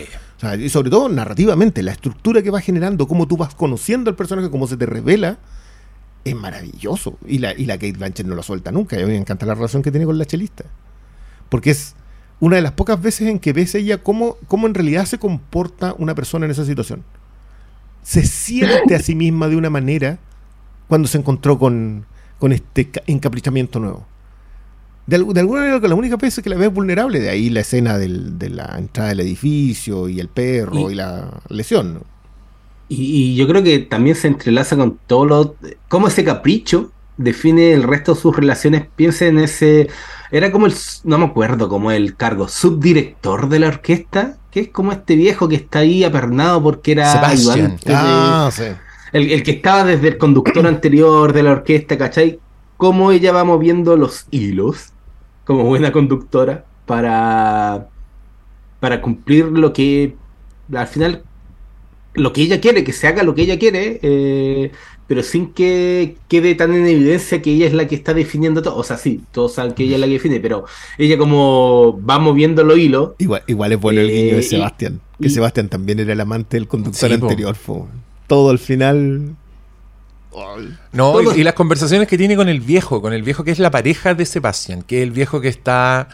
y 0.58 0.68
sobre 0.68 0.90
todo 0.90 1.08
narrativamente, 1.08 1.82
la 1.82 1.92
estructura 1.92 2.42
que 2.42 2.50
va 2.50 2.60
generando, 2.60 3.06
cómo 3.06 3.26
tú 3.26 3.36
vas 3.36 3.54
conociendo 3.54 4.10
al 4.10 4.16
personaje, 4.16 4.50
cómo 4.50 4.66
se 4.66 4.76
te 4.76 4.86
revela, 4.86 5.38
es 6.24 6.34
maravilloso. 6.34 7.18
Y 7.26 7.38
la, 7.38 7.52
y 7.52 7.66
la 7.66 7.74
Kate 7.74 7.92
Blanchett 7.92 8.26
no 8.26 8.34
lo 8.34 8.42
suelta 8.42 8.70
nunca. 8.72 8.98
Y 8.98 9.02
a 9.02 9.06
mí 9.06 9.12
me 9.12 9.18
encanta 9.18 9.46
la 9.46 9.54
relación 9.54 9.82
que 9.82 9.90
tiene 9.90 10.06
con 10.06 10.18
la 10.18 10.24
chelista. 10.24 10.64
Porque 11.48 11.70
es 11.70 11.94
una 12.40 12.56
de 12.56 12.62
las 12.62 12.72
pocas 12.72 13.00
veces 13.00 13.28
en 13.28 13.38
que 13.38 13.52
ves 13.52 13.74
ella 13.74 13.98
cómo, 13.98 14.36
cómo 14.48 14.66
en 14.66 14.74
realidad 14.74 15.04
se 15.06 15.18
comporta 15.18 15.94
una 15.98 16.14
persona 16.14 16.44
en 16.44 16.50
esa 16.50 16.64
situación. 16.64 17.04
Se 18.02 18.24
siente 18.24 18.94
a 18.94 18.98
sí 18.98 19.14
misma 19.14 19.48
de 19.48 19.56
una 19.56 19.70
manera 19.70 20.18
cuando 20.88 21.06
se 21.08 21.18
encontró 21.18 21.58
con, 21.58 22.04
con 22.38 22.52
este 22.52 22.90
encaprichamiento 23.06 23.78
nuevo. 23.78 24.06
De, 25.06 25.16
alguna 25.16 25.60
manera, 25.60 25.78
la 25.78 25.94
única 25.94 26.16
vez 26.16 26.40
que 26.42 26.48
la 26.48 26.56
ves 26.56 26.72
vulnerable, 26.72 27.18
de 27.18 27.28
ahí 27.28 27.50
la 27.50 27.60
escena 27.60 27.98
de 27.98 28.50
la 28.50 28.76
entrada 28.78 29.10
del 29.10 29.20
edificio 29.20 30.08
y 30.08 30.20
el 30.20 30.28
perro 30.28 30.90
y, 30.90 30.94
la 30.94 31.40
lesión. 31.48 32.02
Y, 32.94 33.34
yo 33.36 33.46
creo 33.48 33.62
que 33.62 33.78
también 33.78 34.16
se 34.16 34.28
entrelaza 34.28 34.76
con 34.76 34.98
todo 35.06 35.24
lo. 35.24 35.56
cómo 35.88 36.08
ese 36.08 36.24
capricho 36.24 36.90
define 37.16 37.72
el 37.72 37.84
resto 37.84 38.14
de 38.14 38.20
sus 38.20 38.36
relaciones. 38.36 38.86
Piensa 38.96 39.26
en 39.26 39.38
ese. 39.38 39.88
Era 40.30 40.52
como 40.52 40.66
el. 40.66 40.74
No 41.04 41.18
me 41.18 41.26
acuerdo 41.26 41.68
como 41.68 41.90
el 41.90 42.16
cargo. 42.16 42.48
Subdirector 42.48 43.48
de 43.48 43.58
la 43.58 43.68
orquesta. 43.68 44.36
Que 44.50 44.60
es 44.60 44.68
como 44.68 44.92
este 44.92 45.16
viejo 45.16 45.48
que 45.48 45.56
está 45.56 45.78
ahí 45.78 46.04
apernado 46.04 46.62
porque 46.62 46.92
era 46.92 47.10
Sebastián. 47.10 47.78
Ah, 47.86 48.50
sí 48.52 48.64
el, 49.12 49.42
que 49.42 49.52
estaba 49.52 49.84
desde 49.84 50.08
el 50.08 50.18
conductor 50.18 50.66
anterior 50.66 51.32
de 51.32 51.42
la 51.42 51.52
orquesta, 51.52 51.98
¿cachai? 51.98 52.40
Cómo 52.76 53.12
ella 53.12 53.32
va 53.32 53.44
moviendo 53.44 53.96
los 53.96 54.26
hilos, 54.30 54.92
como 55.44 55.64
buena 55.64 55.92
conductora, 55.92 56.64
para, 56.86 57.88
para 58.80 59.00
cumplir 59.00 59.46
lo 59.46 59.72
que 59.72 60.16
al 60.74 60.86
final 60.86 61.22
lo 62.14 62.32
que 62.32 62.42
ella 62.42 62.60
quiere, 62.60 62.84
que 62.84 62.92
se 62.92 63.06
haga 63.06 63.22
lo 63.22 63.34
que 63.34 63.42
ella 63.42 63.58
quiere, 63.58 63.98
eh, 64.02 64.72
pero 65.06 65.22
sin 65.22 65.52
que 65.52 66.16
quede 66.28 66.54
tan 66.54 66.74
en 66.74 66.86
evidencia 66.86 67.42
que 67.42 67.52
ella 67.52 67.66
es 67.66 67.72
la 67.72 67.86
que 67.86 67.94
está 67.94 68.14
definiendo 68.14 68.62
todo. 68.62 68.76
O 68.76 68.84
sea, 68.84 68.98
sí, 68.98 69.22
todos 69.32 69.54
saben 69.54 69.72
que 69.72 69.84
ella 69.84 69.94
es 69.94 70.00
la 70.00 70.06
que 70.06 70.12
define, 70.14 70.40
pero 70.40 70.64
ella 70.98 71.18
como 71.18 72.00
va 72.08 72.18
moviendo 72.18 72.64
los 72.64 72.78
hilos. 72.78 73.12
Igual, 73.18 73.42
igual 73.46 73.72
es 73.72 73.80
bueno 73.80 74.00
el 74.00 74.08
guiño 74.08 74.34
de 74.34 74.40
eh, 74.40 74.42
Sebastián, 74.42 75.00
que 75.20 75.30
Sebastián 75.30 75.68
también 75.68 76.00
era 76.00 76.12
el 76.12 76.20
amante 76.20 76.56
del 76.56 76.68
conductor 76.68 77.12
anterior. 77.12 77.54
Fue 77.54 77.82
todo 78.26 78.50
al 78.50 78.58
final. 78.58 79.36
No, 80.92 81.20
y, 81.20 81.42
las 81.42 81.52
conversaciones 81.52 82.08
que 82.08 82.16
tiene 82.16 82.36
con 82.36 82.48
el 82.48 82.60
viejo, 82.60 83.02
con 83.02 83.12
el 83.12 83.22
viejo 83.22 83.44
que 83.44 83.50
es 83.50 83.58
la 83.58 83.70
pareja 83.70 84.14
de 84.14 84.24
Sebastián, 84.24 84.82
que 84.82 84.98
es 84.98 85.02
el 85.02 85.10
viejo 85.10 85.42
que 85.42 85.48
está 85.48 86.08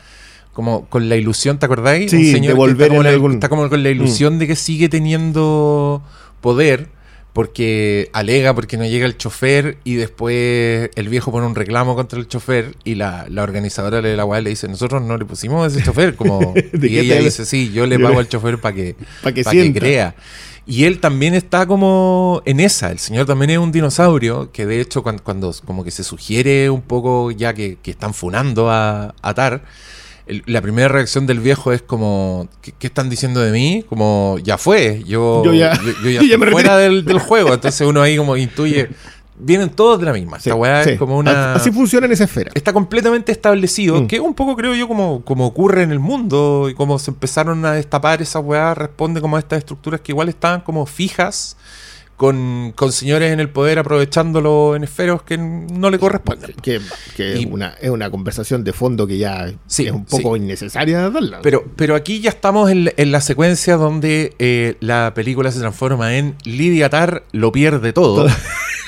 como 0.58 0.86
con 0.86 1.08
la 1.08 1.14
ilusión, 1.14 1.60
¿te 1.60 1.66
acordáis? 1.66 2.10
Sí, 2.10 2.16
Un 2.16 2.32
señor 2.32 2.54
de 2.54 2.88
volver 2.88 2.90
está, 3.30 3.48
como 3.48 3.68
con 3.68 3.80
la 3.80 3.90
ilusión 3.90 4.34
mm. 4.34 4.38
de 4.40 4.46
que 4.48 4.56
sigue 4.56 4.88
teniendo 4.88 6.02
poder 6.40 6.88
porque 7.32 8.10
alega 8.12 8.52
porque 8.56 8.76
no 8.76 8.84
llega 8.84 9.06
el 9.06 9.16
chofer 9.16 9.78
y 9.84 9.94
después 9.94 10.90
el 10.96 11.08
viejo 11.08 11.30
pone 11.30 11.46
un 11.46 11.54
reclamo 11.54 11.94
contra 11.94 12.18
el 12.18 12.26
chofer 12.26 12.74
y 12.82 12.96
la, 12.96 13.28
organizadora 13.40 14.00
de 14.00 14.16
la 14.16 14.24
UAE 14.24 14.42
le 14.42 14.50
dice, 14.50 14.66
nosotros 14.66 15.00
no 15.00 15.16
le 15.16 15.26
pusimos 15.26 15.72
ese 15.72 15.84
chofer, 15.84 16.16
como 16.16 16.52
y 16.82 16.98
ella 16.98 17.20
dice, 17.20 17.46
sí, 17.46 17.70
yo 17.72 17.86
le 17.86 18.00
pago 18.00 18.18
al 18.18 18.28
chofer 18.28 18.58
para 18.58 18.74
que, 18.74 18.96
que, 19.32 19.44
que 19.44 19.72
crea. 19.72 20.16
Y 20.66 20.86
él 20.86 20.98
también 20.98 21.34
está 21.34 21.66
como 21.66 22.42
en 22.46 22.58
esa. 22.58 22.90
El 22.90 22.98
señor 22.98 23.26
también 23.26 23.50
es 23.50 23.58
un 23.58 23.70
dinosaurio 23.70 24.50
que 24.50 24.66
de 24.66 24.80
hecho 24.80 25.04
cuando, 25.04 25.54
como 25.64 25.84
que 25.84 25.92
se 25.92 26.02
sugiere 26.02 26.68
un 26.68 26.82
poco 26.82 27.30
ya 27.30 27.54
que, 27.54 27.78
están 27.84 28.12
funando 28.12 28.72
a, 28.72 29.14
a 29.22 29.34
Tar, 29.34 29.62
la 30.46 30.60
primera 30.60 30.88
reacción 30.88 31.26
del 31.26 31.40
viejo 31.40 31.72
es 31.72 31.82
como, 31.82 32.48
¿qué, 32.60 32.86
están 32.86 33.08
diciendo 33.08 33.40
de 33.40 33.50
mí? 33.50 33.84
Como, 33.88 34.38
ya 34.42 34.58
fue, 34.58 35.02
yo, 35.06 35.42
yo 35.44 35.52
ya, 35.52 35.74
fuera 36.50 36.76
del, 36.76 37.04
del, 37.04 37.18
juego. 37.18 37.54
Entonces 37.54 37.86
uno 37.86 38.02
ahí 38.02 38.16
como 38.16 38.36
intuye, 38.36 38.90
vienen 39.38 39.70
todos 39.70 39.98
de 40.00 40.06
la 40.06 40.12
misma. 40.12 40.38
es 40.38 40.98
como 40.98 41.18
una. 41.18 41.54
Así 41.54 41.70
funciona 41.70 42.06
en 42.06 42.12
esa 42.12 42.24
esfera. 42.24 42.50
Está 42.54 42.72
completamente 42.72 43.32
establecido, 43.32 44.02
mm. 44.02 44.06
que 44.06 44.20
un 44.20 44.34
poco 44.34 44.56
creo 44.56 44.74
yo 44.74 44.88
como, 44.88 45.22
como 45.24 45.46
ocurre 45.46 45.82
en 45.82 45.92
el 45.92 45.98
mundo 45.98 46.68
y 46.70 46.74
como 46.74 46.98
se 46.98 47.10
empezaron 47.10 47.64
a 47.64 47.72
destapar 47.72 48.20
esa 48.22 48.40
weá, 48.40 48.74
responde 48.74 49.20
como 49.20 49.36
a 49.36 49.40
estas 49.40 49.58
estructuras 49.58 50.00
que 50.00 50.12
igual 50.12 50.28
estaban 50.28 50.60
como 50.60 50.84
fijas. 50.86 51.56
Con, 52.18 52.74
señores 52.90 53.32
en 53.32 53.38
el 53.38 53.48
poder 53.48 53.78
aprovechándolo 53.78 54.74
en 54.74 54.82
esferos 54.82 55.22
que 55.22 55.38
no 55.38 55.88
le 55.88 56.00
corresponden. 56.00 56.52
Que, 56.60 56.80
es, 57.16 57.46
una, 57.46 57.76
es 57.80 57.90
una 57.90 58.10
conversación 58.10 58.64
de 58.64 58.72
fondo 58.72 59.06
que 59.06 59.18
ya 59.18 59.46
es 59.46 59.78
un 59.92 60.04
poco 60.04 60.36
innecesaria 60.36 61.10
darla. 61.10 61.38
Pero, 61.42 61.64
pero 61.76 61.94
aquí 61.94 62.20
ya 62.20 62.30
estamos 62.30 62.70
en, 62.70 62.90
la 62.96 63.20
secuencia 63.20 63.76
donde 63.76 64.34
eh, 64.40 64.76
la 64.80 65.14
película 65.14 65.52
se 65.52 65.60
transforma 65.60 66.16
en 66.16 66.34
Lidia 66.42 66.90
Tar 66.90 67.22
lo 67.30 67.52
pierde 67.52 67.92
todo. 67.92 68.26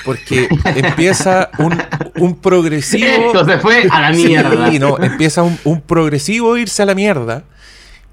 porque 0.03 0.49
empieza 0.75 1.49
un, 2.15 2.35
progresivo. 2.35 3.07
Esto 3.27 3.45
se 3.45 3.57
fue 3.59 3.87
a 3.89 4.01
la 4.01 4.11
mierda. 4.11 4.71
no, 4.79 4.97
empieza 4.99 5.43
un, 5.43 5.81
progresivo 5.81 6.57
irse 6.57 6.83
a 6.83 6.85
la 6.85 6.95
mierda 6.95 7.43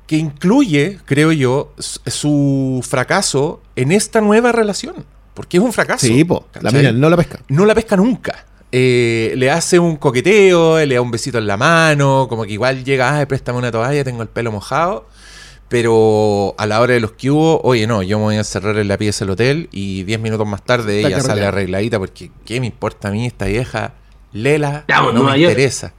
que 0.09 0.17
incluye, 0.17 0.99
creo 1.05 1.33
yo, 1.33 1.75
su 1.79 2.83
fracaso 2.83 3.61
en 3.77 3.93
esta 3.93 4.23
nueva 4.23 4.53
relación. 4.53 5.05
Porque 5.35 5.59
es 5.59 5.63
un 5.63 5.73
fracaso. 5.73 6.07
Sí, 6.07 6.27
la 6.61 6.71
mira, 6.73 6.93
no 6.93 7.11
la 7.11 7.17
pesca. 7.17 7.41
No 7.49 7.67
la 7.67 7.75
pesca 7.75 7.95
nunca. 7.95 8.47
Eh, 8.73 9.35
le 9.37 9.51
hace 9.51 9.79
un 9.79 9.97
coqueteo, 9.97 10.85
le 10.85 10.95
da 10.95 11.03
un 11.03 11.11
besito 11.11 11.37
en 11.37 11.47
la 11.47 11.59
mano, 11.59 12.27
como 12.27 12.45
que 12.45 12.53
igual 12.55 12.85
llega, 12.85 13.19
ay, 13.19 13.27
préstame 13.27 13.59
una 13.59 13.71
toalla, 13.71 14.03
tengo 14.03 14.23
el 14.23 14.29
pelo 14.29 14.51
mojado. 14.51 15.07
Pero 15.69 16.55
a 16.57 16.65
la 16.65 16.81
hora 16.81 16.95
de 16.95 17.01
los 17.01 17.13
que 17.13 17.31
hubo, 17.31 17.61
oye, 17.61 17.87
no, 17.87 18.03
yo 18.03 18.19
me 18.19 18.25
voy 18.25 18.37
a 18.37 18.45
cerrar 18.45 18.79
en 18.79 18.89
la 18.89 18.97
pieza 18.97 19.27
del 19.27 19.33
hotel 19.33 19.69
y 19.71 20.05
10 20.05 20.21
minutos 20.21 20.47
más 20.47 20.65
tarde 20.65 21.01
ella 21.01 21.21
sale 21.21 21.45
arregladita 21.45 21.99
porque 21.99 22.31
¿qué 22.47 22.61
me 22.61 22.67
importa 22.67 23.09
a 23.09 23.11
mí 23.11 23.27
esta 23.27 23.45
vieja? 23.45 23.93
Lela, 24.33 24.87
no, 24.89 25.13
me 25.13 25.39
interesa. 25.39 25.93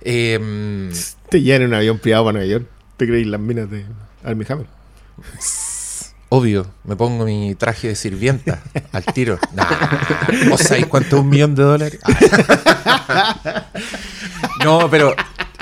Eh, 0.00 0.90
te 1.28 1.42
llenan 1.42 1.68
un 1.68 1.74
avión 1.74 1.98
privado 2.00 2.24
para 2.24 2.38
Nueva 2.38 2.50
York. 2.50 2.75
¿Te 2.96 3.06
creéis 3.06 3.26
las 3.26 3.40
minas 3.40 3.70
de 3.70 3.84
Hammer? 4.24 4.66
Obvio, 6.28 6.66
me 6.84 6.96
pongo 6.96 7.24
mi 7.24 7.54
traje 7.54 7.88
de 7.88 7.94
sirvienta 7.94 8.62
al 8.92 9.04
tiro. 9.04 9.38
Nah, 9.54 9.64
¿Vos 10.50 10.60
sabéis 10.60 10.86
cuánto 10.86 11.16
es 11.16 11.22
un 11.22 11.28
millón 11.28 11.54
de 11.54 11.62
dólares? 11.62 12.00
no, 14.64 14.90
pero 14.90 15.14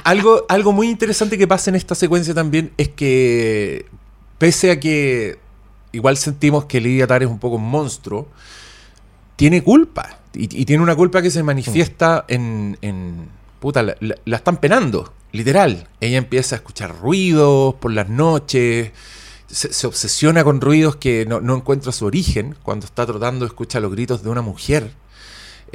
algo, 0.04 0.46
algo 0.48 0.72
muy 0.72 0.88
interesante 0.88 1.36
que 1.36 1.46
pasa 1.46 1.70
en 1.70 1.76
esta 1.76 1.94
secuencia 1.94 2.32
también 2.34 2.72
es 2.78 2.88
que, 2.88 3.86
pese 4.38 4.70
a 4.70 4.80
que 4.80 5.38
igual 5.92 6.16
sentimos 6.16 6.64
que 6.64 6.80
Lidia 6.80 7.06
Tar 7.06 7.22
es 7.22 7.28
un 7.28 7.38
poco 7.38 7.56
un 7.56 7.68
monstruo, 7.68 8.28
tiene 9.36 9.62
culpa. 9.62 10.18
Y, 10.32 10.64
tiene 10.64 10.82
una 10.82 10.96
culpa 10.96 11.22
que 11.22 11.30
se 11.30 11.42
manifiesta 11.42 12.24
en. 12.26 12.76
en 12.80 13.28
puta, 13.60 13.82
la, 13.82 13.96
están 14.36 14.56
penando, 14.56 15.12
literal. 15.34 15.88
Ella 16.00 16.18
empieza 16.18 16.56
a 16.56 16.58
escuchar 16.58 16.98
ruidos 16.98 17.74
por 17.74 17.92
las 17.92 18.08
noches. 18.08 18.92
Se, 19.46 19.86
obsesiona 19.86 20.42
con 20.42 20.60
ruidos 20.60 20.96
que 20.96 21.26
no, 21.26 21.40
no 21.40 21.54
encuentra 21.56 21.92
su 21.92 22.06
origen. 22.06 22.56
Cuando 22.62 22.86
está 22.86 23.04
trotando, 23.04 23.44
escucha 23.44 23.80
los 23.80 23.92
gritos 23.92 24.22
de 24.22 24.30
una 24.30 24.42
mujer 24.42 24.90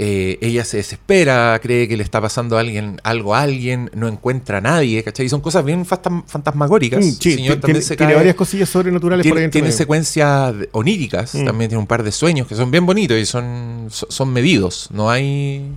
eh, 0.01 0.37
ella 0.39 0.63
se 0.63 0.77
desespera, 0.77 1.59
cree 1.61 1.85
que 1.89 1.97
le 1.97 2.03
está 2.03 2.21
pasando 2.21 2.55
a 2.55 2.61
alguien, 2.61 3.01
algo 3.03 3.35
a 3.35 3.41
alguien, 3.41 3.91
no 3.93 4.07
encuentra 4.07 4.59
a 4.59 4.61
nadie, 4.61 5.03
¿cachai? 5.03 5.25
Y 5.25 5.29
son 5.29 5.41
cosas 5.41 5.65
bien 5.65 5.85
fantasmagóricas. 5.85 7.05
Mm, 7.05 7.09
sí, 7.19 7.35
tiene, 7.35 8.15
varias 8.15 8.35
cosillas 8.35 8.69
sobrenaturales 8.69 9.23
tiene, 9.23 9.35
por 9.35 9.43
ahí 9.43 9.49
Tiene 9.49 9.73
secuencias 9.73 10.55
oníricas, 10.71 11.35
mm. 11.35 11.43
también 11.43 11.69
tiene 11.69 11.81
un 11.81 11.87
par 11.87 12.03
de 12.03 12.13
sueños 12.13 12.47
que 12.47 12.55
son 12.55 12.71
bien 12.71 12.85
bonitos 12.85 13.17
y 13.17 13.25
son, 13.25 13.87
son 13.89 14.31
medidos. 14.31 14.87
No 14.93 15.11
hay. 15.11 15.69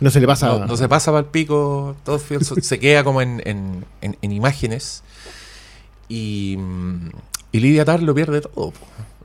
No 0.00 0.10
se 0.10 0.20
le 0.20 0.26
pasa. 0.26 0.46
No, 0.48 0.66
no 0.66 0.76
se 0.76 0.88
pasa 0.88 1.10
para 1.10 1.20
el 1.20 1.30
pico, 1.30 1.96
todo 2.04 2.18
se 2.18 2.78
queda 2.78 3.04
como 3.04 3.22
en, 3.22 3.42
en, 3.44 4.32
imágenes. 4.32 5.02
Y, 6.08 6.58
y 7.52 7.60
Lidia 7.60 7.84
Tar 7.84 8.02
lo 8.02 8.14
pierde 8.14 8.42
todo. 8.42 8.72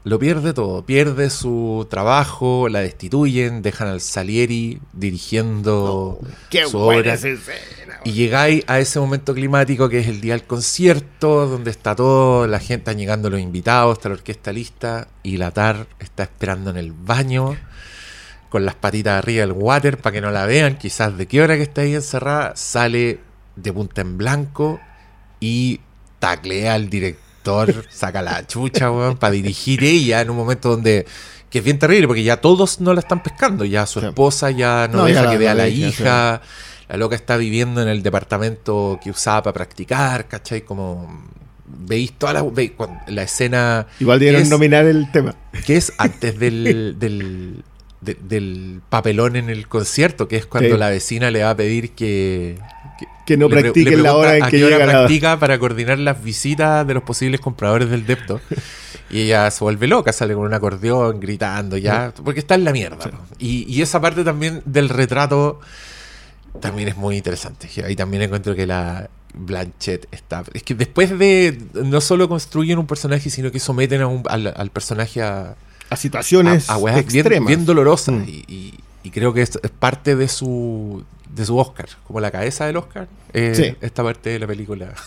lo 0.03 0.19
pierde 0.19 0.53
todo. 0.53 0.86
Pierde 0.86 1.30
su 1.30 1.88
trabajo, 1.89 2.69
la 2.69 2.80
destituyen, 2.80 3.61
dejan 3.61 3.89
al 3.89 4.01
Salieri 4.01 4.80
dirigiendo 4.93 6.19
su 6.69 6.78
obra. 6.78 7.17
y 8.05 8.11
llegáis 8.13 8.63
a 8.67 8.80
ese 8.80 8.99
momento 8.99 9.34
climático 9.34 9.89
que 9.89 9.99
es 9.99 10.07
el 10.07 10.22
día 10.22 10.34
del 10.34 10.45
concierto, 10.45 11.47
donde 11.47 11.72
está 11.72 11.95
todo, 11.95 12.47
la 12.47 12.59
gente, 12.59 12.76
están 12.76 12.97
llegando 12.97 13.30
los 13.30 13.41
invitados, 13.41 13.97
está 13.97 14.09
la 14.09 14.15
orquesta 14.15 14.53
lista, 14.53 15.07
y 15.22 15.38
la 15.38 15.51
TAR 15.51 15.86
está 15.99 16.24
esperando 16.24 16.69
en 16.69 16.78
el 16.78 16.93
baño, 16.93 17.57
con 18.52 18.66
las 18.66 18.76
patitas 18.76 19.18
arriba 19.18 19.41
del 19.41 19.54
water 19.54 19.97
para 19.97 20.14
que 20.14 20.22
no 20.22 20.30
la 20.30 20.45
vean, 20.45 20.78
quizás 20.78 21.18
de 21.18 21.26
qué 21.26 21.41
hora 21.41 21.56
que 21.56 21.64
está 21.64 21.82
ahí 21.82 21.95
encerrada, 21.95 22.54
sale 22.56 23.20
de 23.56 23.74
punta 23.74 24.02
en 24.02 24.20
blanco 24.20 24.80
y 25.39 25.80
taclea 26.20 26.76
al 26.76 26.89
director 26.89 27.22
saca 27.89 28.22
la 28.22 28.45
chucha, 28.45 28.91
weón, 28.91 29.18
para 29.18 29.32
dirigir 29.32 29.84
ella 29.84 30.22
en 30.22 30.30
un 30.30 30.38
momento 30.38 30.70
donde. 30.70 31.06
que 31.49 31.60
es 31.60 31.64
bien 31.64 31.80
terrible, 31.80 32.08
porque 32.08 32.24
ya 32.24 32.38
todos 32.38 32.80
no 32.80 32.93
la 32.93 32.99
están 32.99 33.24
pescando. 33.24 33.66
Ya 33.66 33.86
su 33.86 33.99
esposa 33.99 34.52
ya 34.52 34.88
no, 34.91 35.06
deja 35.06 35.30
que 35.30 35.38
vea 35.38 35.52
a 35.52 35.56
la 35.56 35.68
hija. 35.68 36.41
La 36.88 36.97
loca 36.97 37.16
está 37.16 37.38
viviendo 37.38 37.82
en 37.82 37.88
el 37.88 38.04
departamento 38.04 38.99
que 39.02 39.10
usaba 39.10 39.43
para 39.43 39.54
practicar, 39.54 40.28
¿cachai? 40.28 40.62
Como. 40.62 41.30
Veis 41.74 42.12
toda 42.18 42.34
la, 42.34 42.45
la 43.08 43.24
escena. 43.24 43.88
Igual 43.99 44.20
dieron 44.20 44.49
nominar 44.49 44.86
el 44.86 45.10
tema. 45.10 45.36
Que 45.66 45.78
es 45.78 45.93
antes 45.97 46.38
del, 46.38 46.99
del, 46.99 47.64
del 48.02 48.82
papelón 48.89 49.36
en 49.36 49.49
el 49.49 49.68
concierto, 49.68 50.28
que 50.28 50.36
es 50.36 50.45
cuando 50.45 50.76
la 50.78 50.89
vecina 50.89 51.30
le 51.32 51.43
va 51.43 51.52
a 51.52 51.56
pedir 51.56 51.91
que, 51.91 52.58
que 53.26 53.38
no 53.38 53.47
practiquen 53.47 54.04
la 54.04 54.16
hora 54.16 54.38
en 54.38 54.45
que 54.47 54.58
llega 54.58 54.84
practica 54.86 55.39
para 55.39 55.60
coordinar 55.60 55.99
las 55.99 56.24
visitas 56.24 56.86
de 56.86 56.93
los 56.93 57.04
posibles 57.04 57.39
compradores 57.39 57.89
del 57.89 58.06
depto. 58.06 58.41
y 59.10 59.22
ella 59.22 59.52
se 59.52 59.64
vuelve 59.64 59.88
loca, 59.88 60.14
sale 60.14 60.34
con 60.34 60.45
un 60.45 60.54
acordeón 60.54 61.20
gritando 61.20 61.78
ya, 61.78 62.14
porque 62.24 62.39
está 62.39 62.56
en 62.56 62.64
la 62.64 62.72
mierda. 62.72 63.12
Y, 63.38 63.82
esa 63.82 63.99
parte 64.02 64.24
también 64.24 64.62
del 64.66 64.89
retrato 64.89 65.60
también 66.60 66.89
es 66.89 66.97
muy 66.97 67.18
interesante. 67.18 67.70
Ahí 67.86 67.95
también 67.95 68.24
encuentro 68.24 68.56
que 68.56 68.66
la 68.66 69.10
Blanchett 69.34 70.08
está... 70.12 70.43
Es 70.54 70.64
que 70.64 70.76
después 70.76 71.18
de... 71.18 71.62
No 71.74 72.02
solo 72.02 72.28
construyen 72.28 72.80
un 72.80 72.88
personaje, 72.88 73.30
sino 73.30 73.52
que 73.52 73.60
someten 73.60 74.02
al, 74.28 74.72
personaje 74.72 75.22
a... 75.22 75.56
A 75.92 75.96
situaciones 75.96 76.68
extremas. 76.98 77.48
Bien, 77.48 77.66
dolorosas. 77.66 78.16
Mm. 78.16 78.24
Y, 78.28 78.74
y, 79.04 79.10
creo 79.12 79.34
que 79.34 79.42
es 79.42 79.60
parte 79.80 80.16
de 80.16 80.28
su 80.28 81.04
de 81.36 81.46
su 81.46 81.58
Oscar, 81.58 81.88
como 82.06 82.20
la 82.20 82.32
cabeza 82.32 82.66
del 82.66 82.78
Oscar, 82.78 83.08
eh, 83.34 83.76
esta 83.82 84.04
parte 84.04 84.32
de 84.32 84.39
la 84.39 84.48
película. 84.48 84.94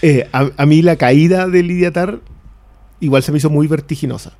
Eh, 0.00 0.28
a, 0.32 0.64
mí 0.64 0.80
la 0.80 0.94
caída 0.94 1.48
de 1.48 1.60
Lidia 1.60 1.92
Tar 1.92 2.20
igual 3.00 3.20
se 3.24 3.32
me 3.32 3.38
hizo 3.38 3.50
muy 3.50 3.66
vertiginosa. 3.66 4.32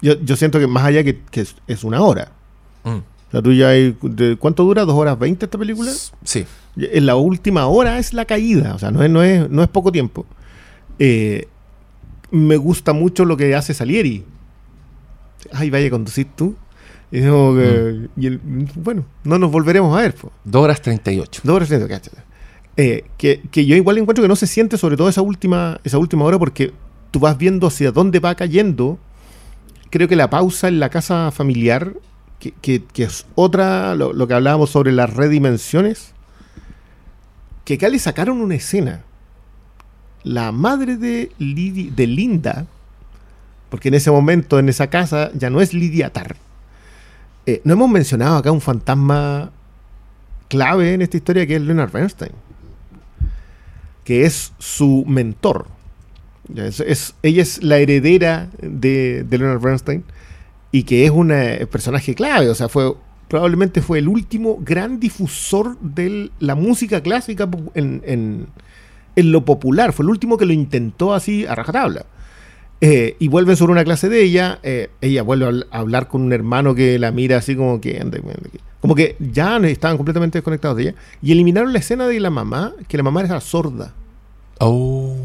Yo, 0.00 0.36
siento 0.36 0.60
que 0.60 0.68
más 0.68 0.84
allá 0.84 1.02
que, 1.02 1.18
es, 1.66 1.82
una 1.82 2.00
hora. 2.00 2.30
Mm. 2.84 3.38
tuya 3.42 3.70
hay, 3.70 3.96
¿Cuánto 4.38 4.62
dura? 4.62 4.84
¿Dos 4.84 4.94
horas 4.94 5.18
veinte 5.18 5.46
esta 5.46 5.58
película? 5.58 5.90
Sí. 6.22 6.46
En 6.76 7.06
la 7.06 7.16
última 7.16 7.66
hora 7.66 7.98
es 7.98 8.12
la 8.12 8.24
caída, 8.24 8.76
o 8.76 8.78
sea, 8.78 8.92
no 8.92 9.02
es, 9.02 9.10
no 9.10 9.20
es, 9.20 9.50
no 9.50 9.64
es 9.64 9.68
poco 9.68 9.90
tiempo. 9.90 10.26
Eh, 11.00 11.48
me 12.34 12.56
gusta 12.56 12.92
mucho 12.92 13.24
lo 13.24 13.36
que 13.36 13.54
hace 13.54 13.74
Salieri. 13.74 14.24
Ay, 15.52 15.70
vaya 15.70 15.86
a 15.86 15.90
conducir 15.90 16.26
tú. 16.34 16.56
Y, 17.12 17.20
que, 17.20 18.08
mm. 18.42 18.66
bueno, 18.76 19.04
no 19.22 19.38
nos 19.38 19.52
volveremos 19.52 19.96
a 19.96 20.02
ver. 20.02 20.16
2 20.44 20.62
horas 20.62 20.82
38. 20.82 21.42
2 21.44 21.56
horas 21.56 21.68
38. 21.68 22.10
Eh, 22.76 23.04
que, 23.16 23.40
que, 23.52 23.66
yo 23.66 23.76
igual 23.76 23.98
encuentro 23.98 24.22
que 24.22 24.28
no 24.28 24.34
se 24.34 24.48
siente, 24.48 24.76
sobre 24.78 24.96
todo 24.96 25.08
esa 25.08 25.22
última, 25.22 25.80
esa 25.84 25.98
última 25.98 26.24
hora, 26.24 26.38
porque 26.38 26.72
tú 27.12 27.20
vas 27.20 27.38
viendo 27.38 27.68
hacia 27.68 27.92
dónde 27.92 28.18
va 28.18 28.34
cayendo. 28.34 28.98
Creo 29.90 30.08
que 30.08 30.16
la 30.16 30.28
pausa 30.28 30.66
en 30.66 30.80
la 30.80 30.88
casa 30.88 31.30
familiar, 31.30 31.94
que, 32.40 32.82
que, 32.82 33.04
es 33.04 33.26
otra, 33.36 33.94
lo, 33.94 34.26
que 34.26 34.34
hablábamos 34.34 34.70
sobre 34.70 34.90
las 34.90 35.14
redimensiones, 35.14 36.14
que 37.64 37.74
acá 37.74 37.88
le 37.88 38.00
sacaron 38.00 38.40
una 38.40 38.56
escena. 38.56 39.04
La 40.24 40.52
madre 40.52 40.96
de, 40.96 41.30
de 41.38 42.06
Linda, 42.06 42.66
porque 43.70 43.88
en 43.88 43.94
ese 43.94 44.10
momento, 44.10 44.58
en 44.58 44.68
esa 44.68 44.88
casa, 44.88 45.30
ya 45.34 45.50
no 45.50 45.60
es 45.60 45.74
Lidia 45.74 46.12
Tar 46.12 46.36
eh, 47.46 47.60
no 47.64 47.74
hemos 47.74 47.90
mencionado 47.90 48.36
acá 48.36 48.50
un 48.50 48.60
fantasma 48.60 49.50
clave 50.48 50.94
en 50.94 51.02
esta 51.02 51.18
historia 51.18 51.46
que 51.46 51.56
es 51.56 51.62
Leonard 51.62 51.92
Bernstein, 51.92 52.32
que 54.04 54.24
es 54.24 54.52
su 54.58 55.04
mentor. 55.06 55.66
Es, 56.56 57.14
ella 57.22 57.42
es 57.42 57.62
la 57.62 57.78
heredera 57.78 58.48
de, 58.60 59.26
Leonard 59.28 59.60
Bernstein 59.60 60.04
y 60.72 60.84
que 60.84 61.04
es 61.04 61.10
un 61.10 61.28
personaje 61.70 62.14
clave, 62.14 62.48
o 62.48 62.54
sea, 62.54 62.68
fue 62.68 62.94
probablemente 63.28 63.80
fue 63.80 63.98
el 63.98 64.08
último 64.08 64.58
gran 64.60 65.00
difusor 65.00 65.78
de 65.80 66.30
la 66.40 66.54
música 66.54 67.02
clásica 67.02 67.48
en 67.74 68.46
lo 69.16 69.44
popular, 69.44 69.92
fue 69.92 70.04
el 70.04 70.10
último 70.10 70.36
que 70.36 70.46
lo 70.46 70.52
intentó 70.52 71.14
así 71.14 71.46
a 71.46 71.54
rajatabla. 71.54 72.06
Eh, 72.80 73.16
y 73.18 73.28
vuelven 73.28 73.56
sobre 73.56 73.72
una 73.72 73.84
clase 73.84 74.08
de 74.08 74.22
ella. 74.22 74.58
Eh, 74.62 74.90
ella 75.00 75.22
vuelve 75.22 75.64
a 75.70 75.78
hablar 75.78 76.08
con 76.08 76.22
un 76.22 76.32
hermano 76.32 76.74
que 76.74 76.98
la 76.98 77.12
mira 77.12 77.38
así 77.38 77.56
como 77.56 77.80
que. 77.80 78.04
Como 78.80 78.94
que 78.94 79.16
ya 79.18 79.56
estaban 79.58 79.96
completamente 79.96 80.38
desconectados 80.38 80.76
de 80.76 80.82
ella. 80.82 80.94
Y 81.22 81.32
eliminaron 81.32 81.72
la 81.72 81.78
escena 81.78 82.06
de 82.06 82.20
la 82.20 82.30
mamá, 82.30 82.74
que 82.88 82.96
la 82.96 83.02
mamá 83.02 83.22
era 83.22 83.40
sorda. 83.40 83.94
Oh. 84.58 85.16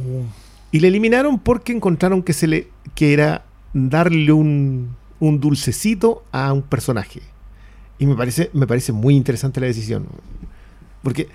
Y 0.72 0.80
la 0.80 0.88
eliminaron 0.88 1.40
porque 1.40 1.74
encontraron 1.74 2.24
que 2.24 2.34
se 2.34 2.48
le. 2.48 2.68
que 2.96 3.12
era 3.14 3.44
darle 3.74 4.32
un, 4.32 4.96
un 5.20 5.40
dulcecito 5.40 6.24
a 6.32 6.54
un 6.54 6.62
personaje. 6.62 7.22
Y 7.98 8.06
me 8.06 8.16
parece, 8.16 8.50
me 8.54 8.68
parece 8.68 8.94
muy 8.94 9.16
interesante 9.16 9.60
la 9.60 9.68
decisión. 9.68 10.06
Porque 11.04 11.28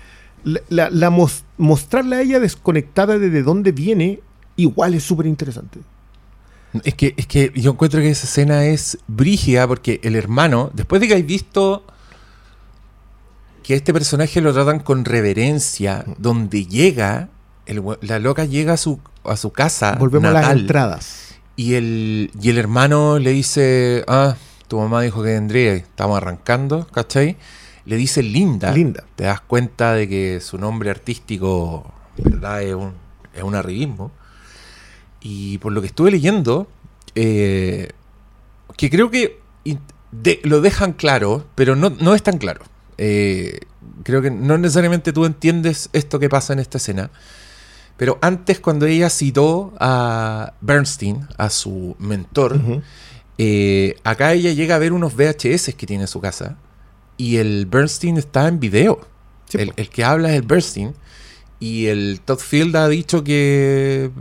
la, 0.45 0.89
la, 0.89 1.09
mostrarle 1.57 2.15
a 2.15 2.21
ella 2.21 2.39
desconectada 2.39 3.17
de, 3.17 3.29
de 3.29 3.43
dónde 3.43 3.71
viene, 3.71 4.19
igual 4.55 4.93
es 4.93 5.03
súper 5.03 5.25
interesante. 5.25 5.79
Es 6.83 6.93
que, 6.93 7.13
es 7.17 7.27
que 7.27 7.51
yo 7.55 7.71
encuentro 7.71 8.01
que 8.01 8.09
esa 8.09 8.25
escena 8.25 8.65
es 8.65 8.97
brígida 9.07 9.67
porque 9.67 9.99
el 10.03 10.15
hermano, 10.15 10.71
después 10.73 11.01
de 11.01 11.07
que 11.07 11.15
hay 11.15 11.23
visto 11.23 11.85
que 13.63 13.75
este 13.75 13.93
personaje 13.93 14.41
lo 14.41 14.53
tratan 14.53 14.79
con 14.79 15.05
reverencia, 15.05 16.05
donde 16.17 16.65
llega, 16.65 17.29
la 18.01 18.19
loca 18.19 18.45
llega 18.45 18.73
a 18.73 18.77
su, 18.77 18.99
a 19.23 19.37
su 19.37 19.51
casa. 19.51 19.95
Volvemos 19.99 20.29
a 20.29 20.33
las 20.33 20.51
entradas. 20.51 21.35
Y 21.55 21.75
el, 21.75 22.31
y 22.39 22.49
el 22.49 22.57
hermano 22.57 23.17
le 23.17 23.31
dice, 23.31 24.03
ah, 24.07 24.35
tu 24.67 24.77
mamá 24.77 25.01
dijo 25.01 25.23
que 25.23 25.29
vendría, 25.29 25.73
estamos 25.73 26.17
arrancando, 26.17 26.85
¿cachai? 26.87 27.37
Le 27.85 27.97
dice 27.97 28.23
Linda. 28.23 28.71
Linda. 28.71 29.03
Te 29.15 29.25
das 29.25 29.41
cuenta 29.41 29.93
de 29.93 30.09
que 30.09 30.39
su 30.41 30.57
nombre 30.57 30.89
artístico, 30.89 31.93
¿verdad? 32.17 32.63
Es 32.63 32.73
un, 32.73 32.93
es 33.33 33.43
un 33.43 33.55
arribismo. 33.55 34.11
Y 35.21 35.57
por 35.59 35.71
lo 35.71 35.81
que 35.81 35.87
estuve 35.87 36.11
leyendo, 36.11 36.67
eh, 37.15 37.89
que 38.77 38.89
creo 38.89 39.09
que 39.11 39.39
lo 40.43 40.61
dejan 40.61 40.93
claro, 40.93 41.45
pero 41.55 41.75
no, 41.75 41.89
no 41.89 42.15
es 42.15 42.23
tan 42.23 42.37
claro. 42.37 42.63
Eh, 42.97 43.59
creo 44.03 44.21
que 44.21 44.31
no 44.31 44.57
necesariamente 44.57 45.13
tú 45.13 45.25
entiendes 45.25 45.89
esto 45.93 46.19
que 46.19 46.29
pasa 46.29 46.53
en 46.53 46.59
esta 46.59 46.77
escena. 46.77 47.11
Pero 47.97 48.17
antes, 48.21 48.59
cuando 48.59 48.85
ella 48.85 49.09
citó 49.09 49.73
a 49.79 50.53
Bernstein, 50.61 51.27
a 51.37 51.49
su 51.49 51.95
mentor, 51.97 52.81
eh, 53.37 53.95
acá 54.03 54.33
ella 54.33 54.51
llega 54.51 54.75
a 54.75 54.79
ver 54.79 54.91
unos 54.91 55.15
VHS 55.15 55.73
que 55.75 55.87
tiene 55.87 56.03
en 56.03 56.07
su 56.07 56.19
casa. 56.19 56.57
Y 57.17 57.37
el 57.37 57.65
Bernstein 57.65 58.17
está 58.17 58.47
en 58.47 58.59
video. 58.59 58.99
el, 59.53 59.73
el, 59.75 59.89
que 59.89 60.03
habla 60.03 60.29
es 60.29 60.35
el 60.35 60.41
Bernstein. 60.41 60.93
Y 61.59 61.87
el 61.87 62.21
Todd 62.23 62.39
Field 62.39 62.75
ha 62.75 62.87
dicho 62.87 63.23
que 63.23 64.11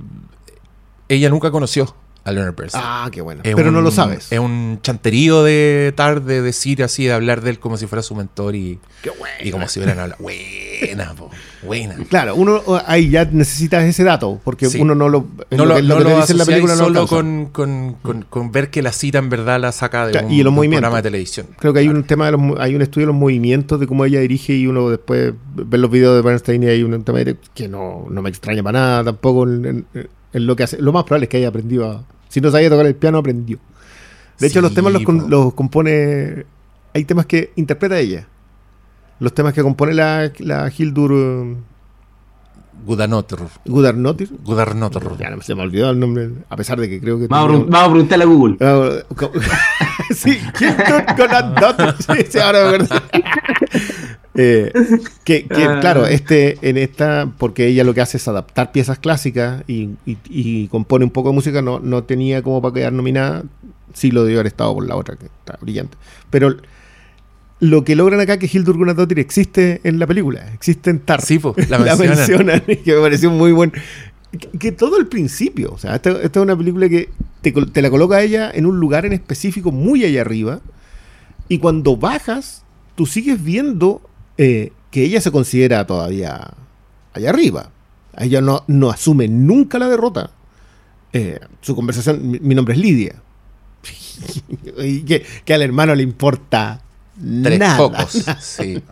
ella 1.08 1.28
nunca 1.28 1.50
conoció 1.50 1.94
a 2.24 2.32
Leonard 2.32 2.56
Bernstein. 2.56 2.82
Ah, 2.84 3.08
qué 3.12 3.20
bueno. 3.20 3.42
Pero 3.44 3.70
no 3.70 3.82
lo 3.82 3.90
sabes. 3.90 4.32
Es 4.32 4.38
un 4.38 4.78
chanterío 4.82 5.44
de 5.44 5.92
tarde 5.94 6.40
decir 6.40 6.82
así, 6.82 7.04
de 7.04 7.12
hablar 7.12 7.42
de 7.42 7.50
él 7.50 7.58
como 7.58 7.76
si 7.76 7.86
fuera 7.86 8.02
su 8.02 8.14
mentor 8.14 8.54
y, 8.56 8.78
qué 9.02 9.10
y 9.42 9.50
como 9.50 9.68
si 9.68 9.78
hubieran 9.78 9.98
hablado. 9.98 10.22
Buena, 10.22 11.14
po, 11.14 11.30
buena. 11.62 11.96
Claro, 12.08 12.34
uno 12.34 12.62
ahí 12.86 13.10
ya 13.10 13.26
necesitas 13.26 13.84
ese 13.84 14.04
dato, 14.04 14.40
porque 14.42 14.68
uno 14.78 14.94
no 14.94 15.08
lo. 15.08 15.26
No 15.50 15.66
lo, 15.66 15.80
no 15.82 16.00
lo, 16.00 16.16
dice 16.16 16.32
en 16.32 16.38
la 16.38 16.46
película 16.46 16.76
solo 16.76 17.06
con, 17.06 17.46
con, 17.46 17.96
con, 18.30 18.52
ver 18.52 18.70
que 18.70 18.82
la 18.82 18.92
cita 18.92 19.18
en 19.18 19.28
verdad 19.28 19.60
la 19.60 19.72
saca 19.72 20.06
de 20.06 20.24
un, 20.24 20.32
y 20.32 20.42
los 20.42 20.54
programa 20.54 20.96
de 20.96 21.02
televisión. 21.02 21.48
Creo 21.58 21.74
que 21.74 21.80
hay 21.80 21.88
un 21.88 22.04
tema 22.04 22.26
de 22.26 22.32
los, 22.32 22.40
hay 22.58 22.74
un 22.74 22.80
estudio 22.80 23.06
de 23.06 23.12
los 23.12 23.20
movimientos 23.20 23.78
de 23.78 23.86
cómo 23.86 24.04
ella 24.04 24.20
dirige 24.20 24.54
y 24.54 24.66
uno 24.66 24.88
después 24.88 25.34
ve 25.54 25.78
los 25.78 25.90
videos 25.90 26.16
de 26.16 26.22
Bernstein 26.22 26.62
y 26.62 26.66
hay 26.66 26.82
un 26.82 27.04
tema 27.04 27.18
de, 27.18 27.36
que 27.54 27.68
no, 27.68 28.06
no 28.08 28.22
me 28.22 28.30
extraña 28.30 28.62
para 28.62 28.78
nada 28.78 29.04
tampoco. 29.04 29.44
en, 29.44 29.86
lo 30.42 30.56
que 30.56 30.64
hace. 30.64 30.80
Lo 30.80 30.92
más 30.92 31.04
probable 31.04 31.24
es 31.24 31.30
que 31.30 31.36
haya 31.38 31.48
aprendido 31.48 31.90
a. 31.90 32.04
Si 32.28 32.40
no 32.40 32.50
sabía 32.50 32.68
tocar 32.68 32.86
el 32.86 32.96
piano, 32.96 33.18
aprendió. 33.18 33.58
De 34.38 34.46
hecho, 34.48 34.60
los 34.60 34.74
temas 34.74 34.92
los, 34.92 35.54
compone. 35.54 36.44
Hay 36.92 37.04
temas 37.04 37.26
que 37.26 37.52
interpreta 37.56 37.98
ella. 37.98 38.26
Los 39.20 39.32
temas 39.32 39.54
que 39.54 39.62
compone 39.62 39.94
la, 39.94 40.30
la 40.38 40.72
Hildur. 40.76 41.56
Gudarnotir. 42.84 43.38
Gudarnotir. 43.64 44.30
Gudarnotir. 44.44 45.02
Ya 45.18 45.30
no 45.30 45.40
se 45.40 45.54
me 45.54 45.62
olvidó 45.62 45.90
el 45.90 46.00
nombre, 46.00 46.30
a 46.48 46.56
pesar 46.56 46.80
de 46.80 46.88
que 46.88 47.00
creo 47.00 47.18
que. 47.18 47.28
Vamos, 47.28 47.66
a 47.72 47.88
preguntarle 47.88 48.24
a 48.24 48.26
Google. 48.26 48.56
sí, 50.10 50.38
Gudarnotir. 51.16 51.94
Sí, 52.00 52.26
sí, 52.30 52.38
ahora 52.38 52.60
me 52.62 52.66
acuerdo. 52.66 52.96
Eh, 54.34 54.72
que, 55.24 55.46
ah. 55.50 55.78
claro, 55.80 56.06
este, 56.06 56.58
en 56.62 56.76
esta, 56.76 57.32
porque 57.38 57.66
ella 57.66 57.84
lo 57.84 57.94
que 57.94 58.00
hace 58.00 58.16
es 58.16 58.28
adaptar 58.28 58.72
piezas 58.72 58.98
clásicas 58.98 59.62
y, 59.66 60.68
compone 60.68 61.04
un 61.04 61.10
poco 61.10 61.30
de 61.30 61.34
música, 61.34 61.62
no, 61.62 61.78
no 61.78 62.04
tenía 62.04 62.42
como 62.42 62.60
para 62.60 62.74
quedar 62.74 62.92
nominada, 62.92 63.44
sí 63.92 64.10
lo 64.10 64.24
debió 64.24 64.38
haber 64.40 64.48
estado 64.48 64.74
por 64.74 64.86
la 64.86 64.96
otra, 64.96 65.16
que 65.16 65.26
está 65.26 65.56
brillante. 65.60 65.96
Pero 66.30 66.56
lo 67.60 67.84
que 67.84 67.96
logran 67.96 68.20
acá 68.20 68.38
que 68.38 68.50
Hildur 68.52 68.76
Gunnadóttir 68.76 69.18
existe 69.18 69.80
en 69.84 69.98
la 69.98 70.06
película, 70.06 70.52
existe 70.52 70.90
en 70.90 71.00
Tar. 71.00 71.22
Sí, 71.22 71.40
la, 71.68 71.96
mencionan. 71.96 72.60
que 72.60 72.94
me 72.94 73.00
pareció 73.00 73.30
muy 73.30 73.52
bueno. 73.52 73.72
Que, 74.58 74.72
todo 74.72 74.98
el 74.98 75.06
principio, 75.06 75.72
o 75.72 75.78
sea, 75.78 75.94
esta, 75.94 76.10
es 76.20 76.36
una 76.36 76.56
película 76.56 76.88
que 76.88 77.08
te, 77.40 77.82
la 77.82 77.90
coloca 77.90 78.16
a 78.16 78.22
ella 78.22 78.50
en 78.52 78.66
un 78.66 78.80
lugar 78.80 79.06
en 79.06 79.12
específico 79.12 79.70
muy 79.70 80.04
allá 80.04 80.22
arriba, 80.22 80.60
y 81.48 81.58
cuando 81.58 81.96
bajas, 81.96 82.64
tú 82.96 83.06
sigues 83.06 83.42
viendo 83.42 84.02
eh, 84.38 84.72
que 84.90 85.04
ella 85.04 85.20
se 85.20 85.30
considera 85.30 85.86
todavía 85.86 86.52
allá 87.12 87.30
arriba. 87.30 87.70
Ella 88.16 88.40
no, 88.40 88.64
no 88.66 88.90
asume 88.90 89.28
nunca 89.28 89.78
la 89.78 89.88
derrota. 89.88 90.30
Eh, 91.12 91.40
su 91.60 91.74
conversación, 91.74 92.38
mi, 92.40 92.54
nombre 92.54 92.74
es 92.74 92.80
Lidia. 92.80 93.16
y 94.78 95.02
que, 95.02 95.24
que, 95.44 95.54
al 95.54 95.62
hermano 95.62 95.94
le 95.94 96.02
importa 96.02 96.80
Tres 97.42 97.58
nada, 97.58 98.06
sí. 98.40 98.82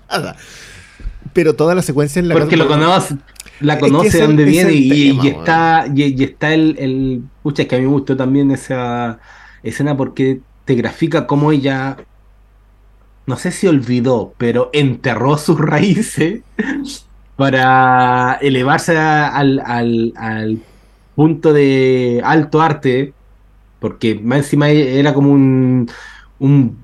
Pero 1.32 1.54
toda 1.54 1.74
la 1.74 1.82
secuencia 1.82 2.20
en 2.20 2.28
la 2.28 2.34
Porque 2.34 2.56
lo 2.56 2.68
conoce, 2.68 3.16
la 3.60 3.78
conoce 3.78 4.18
de 4.18 4.26
dónde 4.26 4.44
viene 4.44 4.72
y, 4.72 5.18
está, 5.26 5.86
y, 5.92 6.22
está 6.22 6.54
el, 6.54 6.76
el. 6.78 7.22
Pucha, 7.42 7.62
es 7.62 7.68
que 7.68 7.76
a 7.76 7.78
mí 7.78 7.84
me 7.84 7.90
gustó 7.90 8.16
también 8.16 8.50
esa 8.50 9.18
escena 9.62 9.96
porque 9.96 10.40
te 10.64 10.74
grafica 10.74 11.26
cómo 11.26 11.50
ella. 11.52 11.96
No 13.26 13.36
sé 13.36 13.52
si 13.52 13.66
olvidó, 13.66 14.34
pero 14.38 14.70
enterró 14.72 15.38
sus 15.38 15.58
raíces 15.60 16.42
para 17.36 18.38
elevarse 18.40 18.96
al, 18.98 19.60
al, 19.64 20.12
al 20.16 20.58
punto 21.14 21.52
de 21.52 22.20
alto 22.24 22.60
arte. 22.60 23.12
Porque 23.78 24.14
más 24.14 24.38
encima 24.38 24.68
era 24.68 25.12
como 25.12 25.32
un, 25.32 25.90
un 26.38 26.76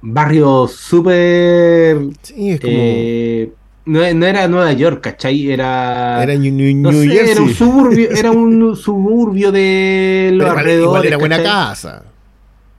barrio 0.00 0.68
súper... 0.68 1.98
Sí, 2.22 2.50
es 2.50 2.60
como... 2.60 2.72
Eh, 2.76 3.52
no, 3.84 4.04
era 4.04 4.46
Nueva 4.46 4.72
York, 4.72 5.00
¿cachai? 5.02 5.50
Era. 5.50 6.22
Era 6.22 6.36
New, 6.36 7.10
Era 7.10 7.42
un 7.42 7.52
suburbio, 7.52 8.10
era 8.10 8.30
un 8.30 8.76
suburbio 8.76 9.50
de 9.50 10.30
los 10.34 10.48
alrededores. 10.48 10.84
Igual 10.84 11.06
era 11.06 11.16
buena 11.16 11.42
casa. 11.42 12.04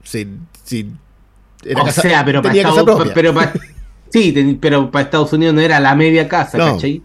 Sí, 0.02 0.26
sí. 0.62 0.90
Era 1.64 1.82
o 1.82 1.90
sea, 1.90 2.24
pero 2.24 2.42
para, 2.42 2.54
Estados, 2.54 3.10
pero 3.14 3.34
para, 3.34 3.52
sí, 4.10 4.58
pero 4.60 4.90
para 4.90 5.04
Estados 5.04 5.32
Unidos 5.32 5.54
no 5.54 5.60
era 5.60 5.80
la 5.80 5.94
media 5.94 6.28
casa, 6.28 6.58
¿cachai? 6.58 7.02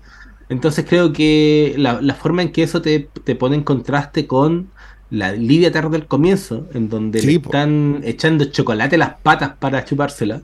Entonces 0.50 0.86
creo 0.88 1.14
que 1.14 1.76
la, 1.78 2.02
la, 2.02 2.16
forma 2.16 2.42
en 2.42 2.52
que 2.52 2.64
eso 2.64 2.82
te, 2.82 3.08
te 3.24 3.36
pone 3.36 3.56
en 3.56 3.64
contraste 3.64 4.26
con 4.26 4.70
la 5.12 5.32
Lidia 5.32 5.72
tarde 5.72 5.92
del 5.92 6.08
comienzo, 6.08 6.68
en 6.74 6.90
donde 6.90 7.22
le 7.22 7.36
están 7.36 8.02
echando 8.04 8.46
chocolate 8.46 8.96
a 8.96 9.00
las 9.00 9.14
patas 9.22 9.52
para 9.60 9.84
chupársela. 9.84 10.42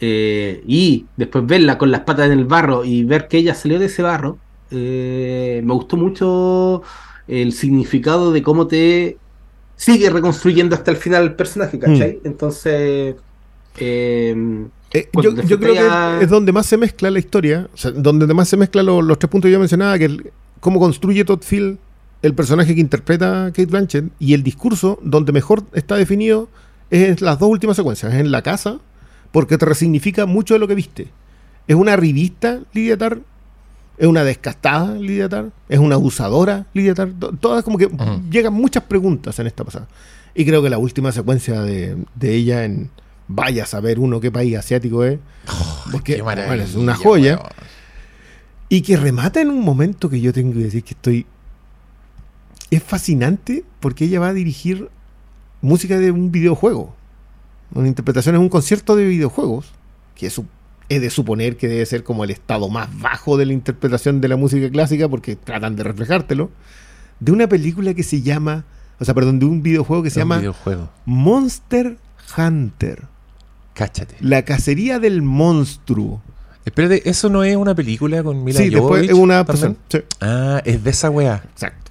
Eh, 0.00 0.62
y 0.66 1.06
después 1.16 1.44
verla 1.46 1.76
con 1.76 1.90
las 1.90 2.02
patas 2.02 2.26
en 2.26 2.38
el 2.38 2.44
barro 2.44 2.84
y 2.84 3.04
ver 3.04 3.26
que 3.26 3.38
ella 3.38 3.54
salió 3.54 3.78
de 3.78 3.86
ese 3.86 4.02
barro, 4.02 4.38
eh, 4.70 5.60
me 5.64 5.72
gustó 5.74 5.96
mucho 5.96 6.82
el 7.26 7.52
significado 7.52 8.32
de 8.32 8.42
cómo 8.42 8.66
te 8.68 9.18
sigue 9.78 10.10
reconstruyendo 10.10 10.74
hasta 10.74 10.90
el 10.90 10.98
final 10.98 11.22
el 11.22 11.34
personaje, 11.34 11.78
¿cachai? 11.78 12.18
Mm. 12.22 12.26
Entonces, 12.26 13.14
em, 13.78 14.68
eh, 14.92 15.08
yo, 15.22 15.34
creo 15.58 15.74
que 15.74 16.24
es 16.24 16.28
donde 16.28 16.52
más 16.52 16.66
se 16.66 16.76
mezcla 16.76 17.10
la 17.10 17.18
historia, 17.18 17.68
donde 17.94 18.34
más 18.34 18.48
se 18.48 18.56
mezclan 18.56 18.84
los 18.86 19.18
tres 19.18 19.30
puntos 19.30 19.48
que 19.48 19.52
yo 19.52 19.58
mencionaba, 19.58 19.98
que 19.98 20.06
el, 20.06 20.32
cómo 20.60 20.80
construye 20.80 21.24
Todd 21.24 21.42
Field 21.42 21.78
el 22.22 22.34
personaje 22.34 22.74
que 22.74 22.80
interpreta 22.80 23.46
Kate 23.46 23.66
Blanchett 23.66 24.06
y 24.18 24.34
el 24.34 24.42
discurso 24.42 24.98
donde 25.02 25.32
mejor 25.32 25.62
está 25.72 25.94
definido 25.94 26.48
es 26.90 27.20
en 27.20 27.24
las 27.24 27.38
dos 27.38 27.48
últimas 27.48 27.76
secuencias, 27.76 28.12
es 28.12 28.20
en 28.20 28.32
la 28.32 28.42
casa, 28.42 28.80
porque 29.30 29.56
te 29.56 29.66
resignifica 29.66 30.26
mucho 30.26 30.54
de 30.54 30.60
lo 30.60 30.66
que 30.66 30.74
viste. 30.74 31.08
Es 31.68 31.76
una 31.76 31.96
revista, 31.96 32.60
Lidia 32.72 32.96
Tar, 32.96 33.20
es 33.98 34.06
una 34.06 34.22
descastada, 34.24 34.94
Lidia 34.94 35.28
Tar, 35.28 35.50
es 35.68 35.78
una 35.78 35.96
abusadora, 35.96 36.66
Lidia 36.72 36.94
Tar, 36.94 37.10
todas 37.40 37.64
como 37.64 37.78
que 37.78 37.90
llegan 38.30 38.54
muchas 38.54 38.84
preguntas 38.84 39.38
en 39.38 39.48
esta 39.48 39.64
pasada. 39.64 39.88
Y 40.34 40.44
creo 40.44 40.62
que 40.62 40.70
la 40.70 40.78
última 40.78 41.10
secuencia 41.10 41.62
de, 41.62 41.96
ella 42.22 42.64
en 42.64 42.90
vaya 43.26 43.64
a 43.64 43.66
saber 43.66 43.98
uno 43.98 44.20
qué 44.20 44.30
país 44.30 44.56
asiático 44.56 45.04
es, 45.04 45.18
oh, 45.48 45.84
porque 45.90 46.22
es 46.62 46.74
una 46.74 46.94
joya. 46.94 47.40
Y 48.68 48.82
que 48.82 48.96
remata 48.96 49.40
en 49.40 49.50
un 49.50 49.64
momento 49.64 50.08
que 50.08 50.20
yo 50.20 50.32
tengo 50.32 50.52
que 50.52 50.60
decir 50.60 50.84
que 50.84 50.94
estoy 50.94 51.26
es 52.70 52.82
fascinante 52.82 53.64
porque 53.80 54.04
ella 54.04 54.20
va 54.20 54.28
a 54.28 54.34
dirigir 54.34 54.90
música 55.60 55.98
de 55.98 56.10
un 56.10 56.30
videojuego. 56.30 56.94
Una 57.74 57.88
interpretación 57.88 58.34
es 58.34 58.40
un 58.40 58.48
concierto 58.48 58.94
de 58.94 59.04
videojuegos, 59.06 59.72
que 60.14 60.26
es, 60.26 60.40
es, 60.88 61.00
de 61.00 61.10
suponer 61.10 61.56
que 61.56 61.68
debe 61.68 61.84
ser 61.86 62.02
como 62.02 62.24
el 62.24 62.30
estado 62.30 62.68
más 62.68 62.88
bajo 63.00 63.36
de 63.36 63.46
la 63.46 63.52
interpretación 63.52 64.20
de 64.20 64.28
la 64.28 64.36
música 64.36 64.70
clásica, 64.70 65.08
porque 65.08 65.36
tratan 65.36 65.76
de 65.76 65.84
reflejártelo, 65.84 66.50
de 67.20 67.32
una 67.32 67.48
película 67.48 67.94
que 67.94 68.02
se 68.02 68.22
llama, 68.22 68.64
o 68.98 69.04
sea, 69.04 69.14
perdón, 69.14 69.38
de 69.38 69.46
un 69.46 69.62
videojuego 69.62 70.02
que 70.02 70.10
se 70.10 70.20
llama 70.20 70.42
Monster 71.04 71.96
Hunter. 72.36 73.04
Cáchate. 73.74 74.16
La 74.20 74.44
cacería 74.44 74.98
del 74.98 75.22
monstruo. 75.22 76.20
Espérate, 76.64 77.08
¿eso 77.08 77.28
no 77.28 77.44
es 77.44 77.56
una 77.56 77.74
película 77.74 78.22
con 78.22 78.44
Mila 78.44 78.60
Sí, 78.60 78.70
después 78.70 79.08
es 79.08 79.14
una 79.14 79.34
adaptación. 79.34 79.78
Ah, 80.20 80.60
es 80.64 80.82
de 80.82 80.90
esa 80.90 81.10
weá. 81.10 81.42
Exacto. 81.52 81.88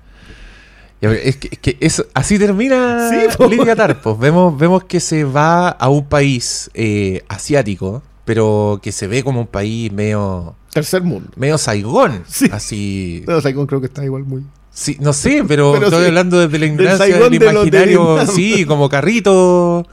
Es 1.00 1.38
que, 1.38 1.78
es 1.80 2.04
así 2.14 2.40
termina 2.40 3.10
Lidia 3.50 3.76
Tarpos. 3.76 4.18
Vemos, 4.18 4.58
vemos 4.58 4.84
que 4.84 5.00
se 5.00 5.24
va 5.24 5.70
a 5.70 5.90
un 5.90 6.06
país 6.06 6.72
eh, 6.74 7.24
asiático, 7.28 8.02
pero 8.28 8.82
que 8.84 8.92
se 8.92 9.08
ve 9.08 9.24
como 9.24 9.40
un 9.40 9.48
país 9.48 9.90
medio. 9.94 10.54
Tercer 10.74 11.02
mundo. 11.02 11.30
Medio 11.38 11.58
Saigón. 11.58 12.26
Así. 12.52 13.24
No, 13.26 13.40
Saigón 13.40 13.68
creo 13.68 13.80
que 13.80 13.88
está 13.88 14.04
igual 14.04 14.26
muy. 14.26 14.44
Sí, 14.70 14.98
no 15.00 15.14
sé, 15.14 15.46
pero, 15.48 15.82
estoy 15.82 16.06
hablando 16.06 16.38
desde 16.38 16.60
la 16.60 16.66
ignorancia 16.66 17.18
del, 17.18 17.34
imaginario. 17.34 18.28
sí, 18.28 18.66
como 18.66 18.90
carrito 18.90 19.88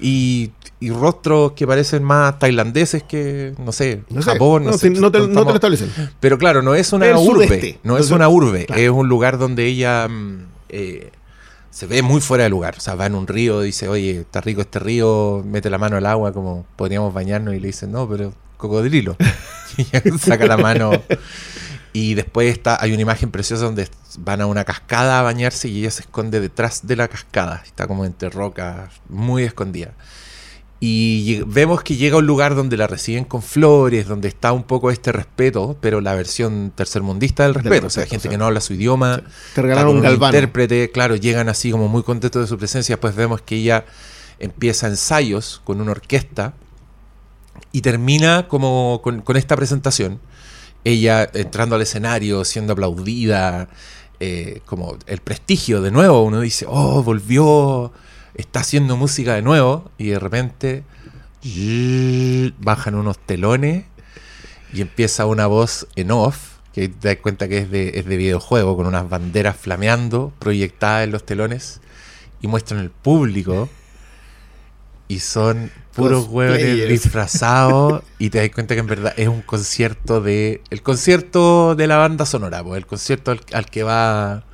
y, 0.00 0.50
y, 0.80 0.90
rostros 0.90 1.52
que 1.52 1.66
parecen 1.66 2.02
más 2.02 2.38
tailandeses 2.38 3.02
que, 3.02 3.52
no 3.58 3.70
sé, 3.70 4.02
Japón. 4.22 4.64
No, 4.64 4.72
sé, 4.72 4.88
no, 4.88 5.12
te, 5.12 5.18
lo 5.18 5.54
establecen. 5.54 5.90
Pero 6.18 6.38
claro, 6.38 6.62
no 6.62 6.74
es 6.74 6.92
una 6.94 7.16
urbe. 7.18 7.78
No 7.84 7.98
es 7.98 8.10
una 8.10 8.30
urbe. 8.30 8.66
Es 8.74 8.88
un 8.88 9.08
lugar 9.08 9.38
donde 9.38 9.66
ella 9.66 10.08
mm, 10.08 10.46
eh, 10.70 11.12
se 11.74 11.88
ve 11.88 12.02
muy 12.02 12.20
fuera 12.20 12.44
de 12.44 12.50
lugar. 12.50 12.76
O 12.78 12.80
sea, 12.80 12.94
va 12.94 13.06
en 13.06 13.16
un 13.16 13.26
río, 13.26 13.60
dice, 13.60 13.88
oye, 13.88 14.20
está 14.20 14.40
rico 14.40 14.60
este 14.60 14.78
río, 14.78 15.42
mete 15.44 15.70
la 15.70 15.78
mano 15.78 15.96
al 15.96 16.06
agua 16.06 16.32
como 16.32 16.64
podríamos 16.76 17.12
bañarnos 17.12 17.52
y 17.52 17.58
le 17.58 17.66
dicen, 17.66 17.90
no, 17.90 18.08
pero 18.08 18.32
cocodrilo. 18.56 19.16
y 19.76 20.18
saca 20.18 20.46
la 20.46 20.56
mano. 20.56 20.92
Y 21.92 22.14
después 22.14 22.52
está, 22.52 22.78
hay 22.80 22.92
una 22.92 23.02
imagen 23.02 23.32
preciosa 23.32 23.64
donde 23.64 23.88
van 24.18 24.40
a 24.40 24.46
una 24.46 24.64
cascada 24.64 25.18
a 25.18 25.22
bañarse 25.22 25.66
y 25.66 25.80
ella 25.80 25.90
se 25.90 26.02
esconde 26.02 26.40
detrás 26.40 26.86
de 26.86 26.94
la 26.94 27.08
cascada. 27.08 27.62
Está 27.66 27.88
como 27.88 28.04
entre 28.04 28.30
rocas, 28.30 28.90
muy 29.08 29.42
escondida. 29.42 29.94
Y 30.86 31.40
vemos 31.46 31.82
que 31.82 31.96
llega 31.96 32.16
a 32.16 32.18
un 32.18 32.26
lugar 32.26 32.54
donde 32.54 32.76
la 32.76 32.86
reciben 32.86 33.24
con 33.24 33.40
flores, 33.40 34.06
donde 34.06 34.28
está 34.28 34.52
un 34.52 34.64
poco 34.64 34.90
este 34.90 35.12
respeto, 35.12 35.78
pero 35.80 36.02
la 36.02 36.14
versión 36.14 36.74
tercermundista 36.76 37.44
del 37.44 37.54
respeto. 37.54 37.86
o 37.86 37.90
sea, 37.90 38.04
gente 38.04 38.28
que 38.28 38.36
no 38.36 38.44
habla 38.44 38.60
su 38.60 38.74
idioma, 38.74 39.22
te 39.54 39.62
regalaron 39.62 39.96
un, 39.96 40.04
intérprete, 40.04 40.90
claro, 40.90 41.16
llegan 41.16 41.48
así 41.48 41.70
como 41.70 41.88
muy 41.88 42.02
contentos 42.02 42.42
de 42.42 42.48
su 42.48 42.58
presencia. 42.58 42.96
Después 42.96 43.16
vemos 43.16 43.40
que 43.40 43.56
ella 43.56 43.86
empieza 44.38 44.86
ensayos 44.86 45.62
con 45.64 45.80
una 45.80 45.92
orquesta 45.92 46.52
y 47.72 47.80
termina 47.80 48.46
como 48.46 49.00
con, 49.02 49.24
esta 49.38 49.56
presentación. 49.56 50.20
Ella 50.84 51.26
entrando 51.32 51.76
al 51.76 51.80
escenario, 51.80 52.44
siendo 52.44 52.74
aplaudida, 52.74 53.70
eh, 54.20 54.60
como 54.66 54.98
el 55.06 55.20
prestigio 55.20 55.80
de 55.80 55.90
nuevo. 55.90 56.24
Uno 56.24 56.40
dice, 56.40 56.66
oh, 56.68 57.02
volvió 57.02 57.90
está 58.34 58.60
haciendo 58.60 58.96
música 58.96 59.34
de 59.34 59.42
nuevo 59.42 59.90
y 59.98 60.08
de 60.08 60.18
repente 60.18 60.84
bajan 62.58 62.94
unos 62.94 63.18
telones 63.18 63.84
y 64.72 64.80
empieza 64.80 65.26
una 65.26 65.46
voz 65.46 65.86
en 65.94 66.10
off, 66.10 66.54
que 66.72 66.88
te 66.88 67.08
das 67.08 67.18
cuenta 67.18 67.48
que 67.48 67.58
es 67.58 67.70
de, 67.70 67.98
es 67.98 68.06
de 68.06 68.16
videojuego, 68.16 68.76
con 68.76 68.86
unas 68.86 69.08
banderas 69.08 69.56
flameando 69.56 70.32
proyectadas 70.38 71.04
en 71.04 71.12
los 71.12 71.24
telones 71.24 71.80
y 72.40 72.48
muestran 72.48 72.80
el 72.80 72.90
público 72.90 73.68
y 75.06 75.20
son 75.20 75.70
puros 75.94 76.26
hueones 76.26 76.88
disfrazados 76.88 78.02
y 78.18 78.30
te 78.30 78.38
das 78.38 78.50
cuenta 78.50 78.74
que 78.74 78.80
en 78.80 78.86
verdad 78.86 79.14
es 79.16 79.28
un 79.28 79.42
concierto 79.42 80.20
de 80.20 80.62
el 80.70 80.82
concierto 80.82 81.74
de 81.74 81.86
la 81.86 81.98
banda 81.98 82.26
sonora, 82.26 82.64
pues 82.64 82.78
el 82.78 82.86
concierto 82.86 83.30
al, 83.30 83.66
que 83.66 83.82
va 83.82 84.44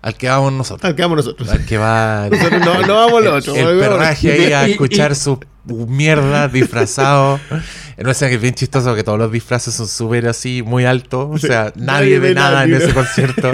al 0.00 0.14
que 0.14 0.28
vamos 0.28 0.52
nosotros. 0.52 0.88
Al 0.88 0.94
que 0.94 1.02
vamos 1.02 1.16
nosotros. 1.16 1.48
Al 1.48 1.64
que 1.66 1.78
va 1.78 2.28
nosotros 2.30 2.60
no, 2.64 2.86
no 2.86 2.94
vamos 2.94 3.24
los 3.24 3.48
El, 3.48 3.66
el 3.66 3.78
perraje 3.78 4.32
ahí 4.32 4.52
a 4.52 4.66
escuchar 4.68 5.14
su 5.16 5.40
mierda 5.64 6.48
disfrazado. 6.48 7.40
No 7.98 8.14
sé 8.14 8.28
que 8.28 8.36
es 8.36 8.40
bien 8.40 8.54
chistoso 8.54 8.94
que 8.94 9.02
todos 9.02 9.18
los 9.18 9.32
disfraces 9.32 9.74
son 9.74 9.88
súper 9.88 10.28
así, 10.28 10.62
muy 10.62 10.84
altos. 10.84 11.30
O 11.32 11.36
sea, 11.36 11.72
nadie, 11.74 12.20
ve 12.20 12.32
nada, 12.32 12.62
en 12.62 12.74
ese 12.74 12.94
concierto. 12.94 13.50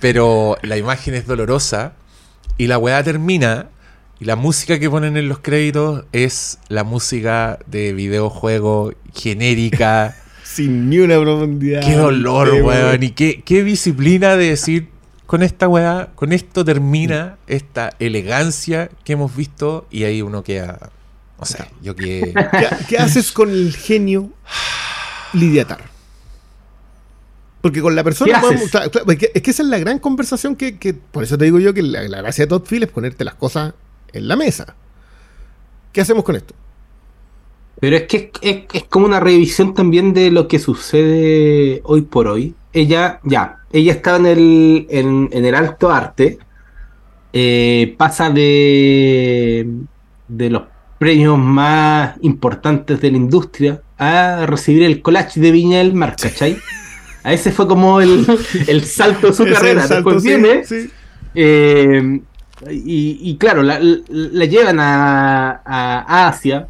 Pero 0.00 0.56
la 0.62 0.78
imagen 0.78 1.12
es 1.12 1.26
dolorosa. 1.26 1.92
Y 2.56 2.66
la 2.66 2.78
weá 2.78 3.02
termina 3.02 3.66
y 4.20 4.24
la 4.24 4.34
música 4.34 4.78
que 4.80 4.90
ponen 4.90 5.16
en 5.16 5.28
los 5.28 5.38
créditos 5.38 6.04
es 6.12 6.58
la 6.68 6.82
música 6.82 7.58
de 7.66 7.92
videojuego 7.92 8.92
genérica. 9.14 10.16
Sin 10.42 10.90
ni 10.90 10.98
una 10.98 11.20
profundidad. 11.20 11.82
Qué 11.82 11.94
dolor, 11.94 12.50
weón. 12.62 13.02
Y 13.02 13.10
qué, 13.10 13.42
qué 13.44 13.62
disciplina 13.62 14.36
de 14.36 14.50
decir, 14.50 14.88
con 15.28 15.42
esta 15.42 15.68
weá, 15.68 16.08
con 16.14 16.32
esto 16.32 16.64
termina 16.64 17.36
esta 17.46 17.92
elegancia 17.98 18.88
que 19.04 19.12
hemos 19.12 19.36
visto 19.36 19.86
y 19.90 20.04
ahí 20.04 20.22
uno 20.22 20.42
queda... 20.42 20.88
O 21.36 21.44
sea, 21.44 21.68
yo 21.82 21.94
que... 21.94 22.32
¿Qué, 22.88 22.96
haces 22.96 23.30
con 23.30 23.50
el 23.50 23.76
genio 23.76 24.30
Lidiatar? 25.34 25.84
Porque 27.60 27.82
con 27.82 27.94
la 27.94 28.02
persona 28.02 28.40
es 28.40 29.18
que 29.18 29.50
esa 29.50 29.62
es 29.62 29.68
la 29.68 29.78
gran 29.78 29.98
conversación 29.98 30.56
que, 30.56 30.94
por 30.94 31.24
eso 31.24 31.36
te 31.36 31.44
digo 31.44 31.58
yo 31.58 31.74
que 31.74 31.82
la, 31.82 32.08
la 32.08 32.22
gracia 32.22 32.44
de 32.44 32.48
Todd 32.48 32.62
Phil 32.66 32.84
es 32.84 32.90
ponerte 32.90 33.22
las 33.22 33.34
cosas 33.34 33.74
en 34.14 34.28
la 34.28 34.34
mesa. 34.34 34.76
¿Qué 35.92 36.00
hacemos 36.00 36.24
con 36.24 36.36
esto? 36.36 36.54
Pero 37.80 37.96
es 37.96 38.04
que 38.04 38.32
es, 38.40 38.84
como 38.84 39.04
una 39.04 39.20
revisión 39.20 39.74
también 39.74 40.14
de 40.14 40.30
lo 40.30 40.48
que 40.48 40.58
sucede 40.58 41.82
hoy 41.84 42.00
por 42.00 42.28
hoy. 42.28 42.54
Ella, 42.72 43.20
ya, 43.24 43.57
ella 43.72 43.92
estaba 43.92 44.18
en 44.18 44.26
el, 44.26 44.86
en, 44.90 45.28
el 45.44 45.54
alto 45.54 45.90
arte, 45.90 46.38
eh, 47.32 47.94
pasa 47.98 48.30
de, 48.30 49.68
de 50.28 50.50
los 50.50 50.62
premios 50.98 51.38
más 51.38 52.16
importantes 52.22 53.00
de 53.00 53.10
la 53.10 53.16
industria 53.16 53.82
a 53.98 54.46
recibir 54.46 54.82
el 54.82 55.02
collage 55.02 55.40
de 55.40 55.50
Viña 55.50 55.78
del 55.78 55.94
Mar, 55.94 56.16
¿cachai? 56.20 56.56
A 57.24 57.32
ese 57.32 57.52
fue 57.52 57.66
como 57.66 58.00
el, 58.00 58.24
salto 58.84 59.28
de 59.28 59.32
su 59.32 59.44
carrera. 59.44 59.86
Después 59.86 60.22
viene 60.22 60.62
eh, 61.34 62.20
y, 62.70 63.36
claro, 63.36 63.62
la, 63.62 63.78
llevan 63.78 64.78
a, 64.80 66.26
Asia, 66.28 66.68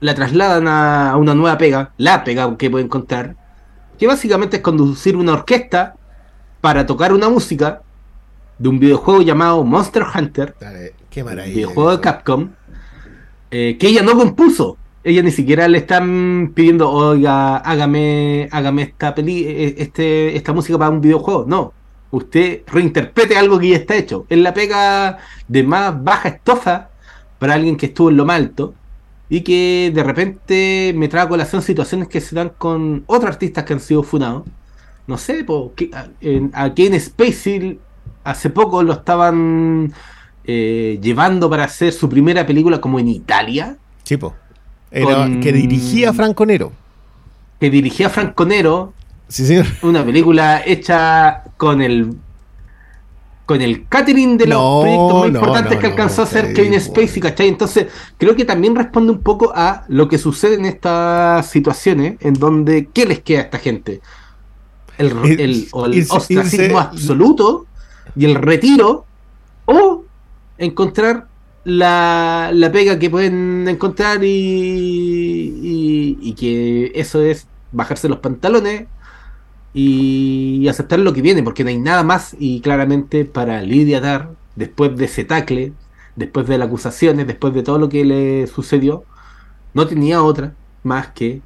la 0.00 0.14
trasladan 0.14 0.66
a, 0.66 1.16
una 1.16 1.34
nueva 1.34 1.58
pega, 1.58 1.92
la 1.98 2.24
pega 2.24 2.56
que 2.56 2.70
puede 2.70 2.84
encontrar, 2.84 3.36
que 4.00 4.06
básicamente 4.06 4.56
es 4.56 4.62
conducir 4.62 5.14
una 5.14 5.34
orquesta 5.34 5.94
para 6.62 6.86
tocar 6.86 7.12
una 7.12 7.28
música 7.28 7.82
de 8.58 8.70
un 8.70 8.78
videojuego 8.78 9.20
llamado 9.20 9.62
Monster 9.62 10.04
Hunter, 10.14 10.54
qué 11.10 11.22
maravilla, 11.22 11.54
videojuego 11.54 11.90
de 11.90 12.00
Capcom, 12.00 12.48
eh, 13.50 13.76
que 13.78 13.88
ella 13.88 14.00
no 14.02 14.16
compuso. 14.16 14.78
Ella 15.04 15.22
ni 15.22 15.30
siquiera 15.30 15.68
le 15.68 15.78
están 15.78 16.52
pidiendo, 16.54 16.90
oiga, 16.90 17.58
hágame, 17.58 18.48
hágame 18.50 18.82
esta 18.82 19.14
peli, 19.14 19.44
eh, 19.44 19.74
este, 19.76 20.34
esta 20.34 20.54
música 20.54 20.78
para 20.78 20.90
un 20.90 21.02
videojuego. 21.02 21.44
No, 21.46 21.74
usted 22.10 22.62
reinterprete 22.68 23.36
algo 23.36 23.58
que 23.58 23.68
ya 23.68 23.76
está 23.76 23.96
hecho. 23.96 24.24
Es 24.30 24.38
la 24.38 24.54
pega 24.54 25.18
de 25.46 25.62
más 25.62 26.02
baja 26.02 26.30
estofa 26.30 26.88
para 27.38 27.52
alguien 27.52 27.76
que 27.76 27.86
estuvo 27.86 28.08
en 28.08 28.16
lo 28.16 28.24
más 28.24 28.36
alto 28.36 28.74
y 29.30 29.40
que 29.42 29.92
de 29.94 30.02
repente 30.02 30.92
me 30.94 31.08
trae 31.08 31.24
a 31.24 31.28
colación 31.28 31.62
situaciones 31.62 32.08
que 32.08 32.20
se 32.20 32.34
dan 32.34 32.50
con 32.58 33.04
otros 33.06 33.30
artistas 33.30 33.64
que 33.64 33.72
han 33.72 33.80
sido 33.80 34.02
funados. 34.02 34.42
No 35.06 35.16
sé, 35.16 35.46
aquí 36.52 36.86
en 36.86 37.00
Spacey 37.00 37.78
hace 38.22 38.50
poco 38.50 38.82
lo 38.82 38.92
estaban 38.92 39.94
eh, 40.44 40.98
llevando 41.00 41.48
para 41.48 41.64
hacer 41.64 41.92
su 41.92 42.08
primera 42.08 42.44
película 42.44 42.80
como 42.80 42.98
en 42.98 43.08
Italia. 43.08 43.76
Chipo. 44.02 44.34
que 44.90 45.52
dirigía 45.52 46.12
Franco 46.12 46.44
Nero. 46.44 46.72
Que 47.58 47.70
dirigía 47.70 48.10
Franco 48.10 48.44
Nero 48.44 48.92
Sí, 49.30 49.46
señor. 49.46 49.66
Una 49.82 50.04
película 50.04 50.60
hecha 50.66 51.44
con 51.56 51.80
el 51.80 52.16
con 53.50 53.60
el 53.60 53.88
catering 53.88 54.38
de 54.38 54.46
los 54.46 54.82
proyectos 54.84 55.18
más 55.18 55.26
importantes 55.26 55.78
que 55.80 55.86
alcanzó 55.86 56.20
a 56.20 56.24
hacer 56.24 56.54
Kevin 56.54 56.80
Spacey, 56.80 57.20
¿cachai? 57.20 57.48
Entonces, 57.48 57.88
creo 58.16 58.36
que 58.36 58.44
también 58.44 58.76
responde 58.76 59.10
un 59.10 59.22
poco 59.22 59.50
a 59.52 59.82
lo 59.88 60.06
que 60.06 60.18
sucede 60.18 60.54
en 60.54 60.66
estas 60.66 61.50
situaciones, 61.50 62.14
en 62.20 62.34
donde, 62.34 62.90
¿qué 62.94 63.06
les 63.06 63.18
queda 63.18 63.40
a 63.40 63.42
esta 63.42 63.58
gente? 63.58 64.02
El, 64.98 65.10
el, 65.40 65.66
ostracismo 65.72 66.78
absoluto 66.78 67.66
y 68.14 68.24
el 68.24 68.36
retiro, 68.36 69.04
o 69.64 70.04
encontrar 70.56 71.26
la, 71.64 72.52
la 72.54 72.70
pega 72.70 73.00
que 73.00 73.10
pueden 73.10 73.66
encontrar 73.66 74.22
y, 74.22 76.18
y 76.20 76.32
que 76.34 76.92
eso 76.94 77.20
es 77.20 77.48
bajarse 77.72 78.08
los 78.08 78.20
pantalones, 78.20 78.86
y 79.72 80.66
aceptar 80.68 80.98
lo 80.98 81.12
que 81.12 81.22
viene, 81.22 81.42
porque 81.42 81.64
no 81.64 81.70
hay 81.70 81.78
nada 81.78 82.02
más 82.02 82.34
y 82.38 82.60
claramente 82.60 83.24
para 83.24 83.62
Lidia 83.62 84.00
Dar, 84.00 84.30
después 84.56 84.96
de 84.96 85.04
ese 85.04 85.24
tacle, 85.24 85.72
después 86.16 86.46
de 86.46 86.58
las 86.58 86.68
acusaciones, 86.68 87.26
después 87.26 87.54
de 87.54 87.62
todo 87.62 87.78
lo 87.78 87.88
que 87.88 88.04
le 88.04 88.46
sucedió, 88.46 89.04
no 89.74 89.86
tenía 89.86 90.22
otra 90.22 90.54
más 90.82 91.08
que 91.08 91.40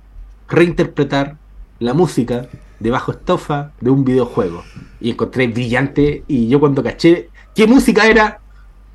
reinterpretar 0.48 1.36
la 1.78 1.94
música 1.94 2.46
de 2.80 2.90
bajo 2.90 3.12
estofa 3.12 3.72
de 3.80 3.90
un 3.90 4.04
videojuego. 4.04 4.64
Y 5.00 5.10
encontré 5.10 5.46
brillante 5.48 6.24
y 6.26 6.48
yo 6.48 6.60
cuando 6.60 6.82
caché 6.82 7.28
qué 7.54 7.66
música 7.66 8.06
era, 8.06 8.40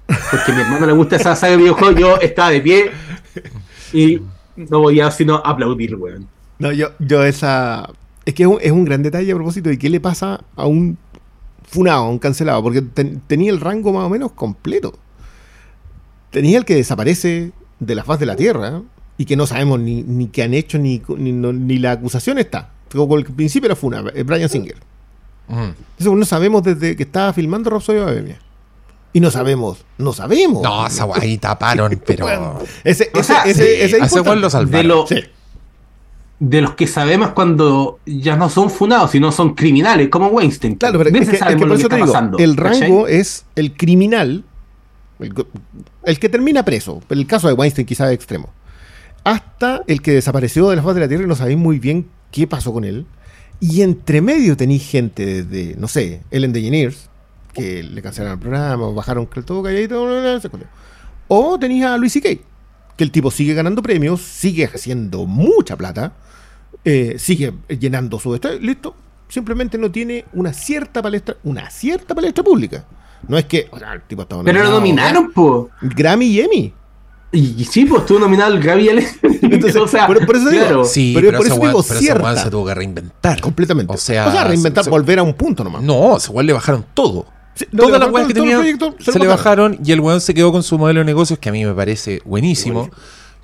porque 0.08 0.52
a 0.52 0.56
mi 0.56 0.62
hermano 0.62 0.88
le 0.88 0.94
gusta 0.94 1.18
esa 1.18 1.36
saga 1.36 1.52
de 1.52 1.58
videojuegos, 1.58 2.00
yo 2.00 2.18
estaba 2.20 2.50
de 2.50 2.62
pie 2.62 2.92
y 3.94 4.22
no 4.56 4.80
voy 4.80 5.00
a 5.00 5.12
sino 5.12 5.36
aplaudir, 5.36 5.96
weón. 5.96 6.28
No, 6.58 6.72
yo, 6.72 6.90
yo 7.00 7.24
esa 7.24 7.90
es 8.30 8.36
que 8.36 8.44
es 8.44 8.72
un, 8.72 8.86
gran 8.86 9.04
detalle 9.04 9.32
a 9.32 9.36
propósito 9.36 9.70
de 9.70 9.78
qué 9.78 9.90
le 9.90 10.00
pasa 10.00 10.42
a 10.56 10.66
un 10.68 10.98
funado, 11.64 12.06
a 12.06 12.10
un 12.10 12.20
cancelado, 12.20 12.62
porque 12.64 12.82
tenía 12.82 13.52
el 13.52 13.60
rango 13.60 13.94
más 13.94 14.06
o 14.06 14.10
menos 14.10 14.32
completo. 14.32 14.98
Tenía 16.32 16.58
el 16.58 16.66
que 16.66 16.76
desaparece 16.76 17.52
de 17.80 17.96
la 17.96 18.04
faz 18.04 18.20
de 18.20 18.26
la 18.26 18.36
Tierra 18.36 18.82
y 19.18 19.26
que 19.26 19.36
no 19.36 19.48
sabemos 19.48 19.80
ni, 19.80 20.04
ni 20.04 20.28
qué 20.28 20.44
han 20.44 20.54
hecho 20.54 20.78
ni, 20.78 21.02
ni, 21.18 21.80
la 21.80 21.92
acusación 21.92 22.38
está. 22.38 22.70
Como 22.92 23.18
el 23.18 23.26
principio 23.26 23.68
era 23.68 23.76
Funa, 23.76 24.04
eh, 24.14 24.24
Brian 24.24 24.50
Singer. 24.50 24.78
Eso 25.98 26.16
no 26.16 26.26
sabemos 26.26 26.64
desde 26.64 26.96
que 26.96 27.04
estaba 27.04 27.34
filmando 27.34 27.70
Rhapsody 27.72 28.00
Bohemia. 28.00 28.40
Y 29.12 29.20
no 29.20 29.32
sabemos, 29.32 29.80
no 29.98 30.14
sabemos. 30.14 30.62
No, 30.62 30.86
esa 30.86 31.08
ahí 31.16 31.40
taparon, 31.40 32.00
pero. 32.06 32.28
ese, 32.84 33.10
ese, 33.12 33.34
ese, 33.46 33.84
ese, 33.86 33.98
ese, 33.98 34.36
lo 34.36 34.50
salvaron. 34.52 35.08
sí 35.08 35.16
de 36.40 36.62
los 36.62 36.76
que 36.76 36.88
sabemos 36.88 37.32
cuando 37.32 38.00
ya 38.06 38.38
no 38.38 38.50
son 38.50 38.70
funados, 38.70 39.12
sino 39.12 39.32
son 39.32 39.56
criminales, 39.56 40.08
como 40.10 40.28
Weinstein. 40.28 40.76
Claro, 40.76 40.98
pero 40.98 41.10
es 41.10 41.30
que, 41.30 41.56
por 41.58 41.72
eso 41.74 41.90
te 41.90 41.98
digo, 41.98 42.38
el 42.38 42.56
rango 42.56 43.08
es 43.08 43.46
el 43.56 43.74
criminal, 43.76 44.46
el, 45.20 46.20
que 46.20 46.30
termina 46.30 46.64
preso, 46.64 47.02
el 47.10 47.28
caso 47.28 47.50
de 47.50 47.54
Weinstein 47.54 47.86
quizá 47.86 48.08
es 48.08 48.16
extremo, 48.16 48.50
hasta 49.26 49.84
el 49.88 50.02
que 50.02 50.14
desapareció 50.14 50.70
de 50.70 50.78
la 50.78 50.82
faz 50.82 50.96
de 50.96 51.02
la 51.02 51.08
Tierra 51.10 51.26
y 51.26 51.28
no 51.28 51.36
sabéis 51.36 51.58
muy 51.58 51.78
bien 51.78 52.08
qué 52.32 52.48
pasó 52.48 52.72
con 52.72 52.86
él. 52.86 53.06
Y 53.60 53.82
entre 53.82 54.22
medio 54.22 54.56
tenéis 54.56 54.90
gente 54.90 55.44
de, 55.44 55.76
no 55.78 55.90
sé, 55.90 56.22
Ellen 56.32 56.54
DeGeneres, 56.54 57.10
que 57.52 57.84
le 57.84 58.02
cancelaron 58.02 58.38
el 58.38 58.40
programa, 58.40 58.90
bajaron 58.92 59.28
todo 59.28 59.62
calladito, 59.62 60.08
o 61.28 61.60
tenéis 61.60 61.84
a 61.84 61.98
Luis 61.98 62.14
C.K., 62.14 62.30
que 62.96 63.04
el 63.04 63.12
tipo 63.12 63.30
sigue 63.32 63.54
ganando 63.54 63.82
premios, 63.82 64.22
sigue 64.22 64.66
haciendo 64.66 65.26
mucha 65.26 65.76
plata, 65.76 66.14
eh, 66.92 67.20
sigue 67.20 67.54
llenando 67.68 68.20
su 68.20 68.36
listo, 68.60 68.96
simplemente 69.28 69.78
no 69.78 69.92
tiene 69.92 70.26
una 70.34 70.54
cierta 70.54 71.04
palestra, 71.04 71.38
una 71.44 71.70
cierta 71.70 72.16
palestra 72.16 72.44
pública. 72.44 72.84
No 73.28 73.38
es 73.38 73.46
que, 73.46 73.70
el 73.72 74.02
tipo 74.08 74.24
estaba 74.24 74.44
Pero 74.44 74.64
lo 74.64 74.72
nominaron, 74.72 75.32
po. 75.32 75.70
Grammy 75.82 76.26
y 76.26 76.42
Emmy. 76.42 76.74
Y, 77.32 77.64
sí, 77.66 77.86
pues 77.86 78.02
estuvo 78.02 78.18
nominado 78.18 78.56
el 78.56 78.60
Grammy 78.60 78.86
y 78.86 78.88
el 78.90 79.00
Entonces, 79.44 79.76
o 79.76 79.88
sea, 79.88 80.08
por, 80.08 80.18
eso 80.18 80.50
digo, 80.50 80.84
sí, 80.84 81.14
pero, 81.14 81.38
por 81.38 81.46
eso 81.46 81.60
digo 81.60 81.84
cierta. 81.84 82.44
se 82.44 82.50
tuvo 82.50 82.66
que 82.66 82.74
reinventar. 82.74 83.40
Completamente. 83.40 83.94
O 83.94 83.98
sea, 83.98 84.46
reinventar, 84.46 84.90
volver 84.90 85.20
a 85.20 85.24
un 85.24 85.36
punto 85.36 85.64
nomás. 85.64 85.84
No, 85.84 86.18
igual 86.28 86.48
le 86.48 86.54
bajaron 86.54 86.84
todo. 86.96 87.28
Todas 87.76 88.00
las 88.00 88.10
weas 88.10 88.28
que 88.28 88.34
tenía 88.34 88.60
se, 89.00 89.20
le 89.20 89.28
bajaron 89.28 89.78
y 89.84 89.92
el 89.92 90.00
weón 90.00 90.22
se 90.22 90.34
quedó 90.34 90.52
con 90.52 90.64
su 90.64 90.80
modelo 90.80 91.02
de 91.02 91.06
negocios 91.06 91.38
que 91.38 91.50
a 91.50 91.52
mí 91.52 91.66
me 91.66 91.74
parece 91.74 92.22
buenísimo 92.26 92.90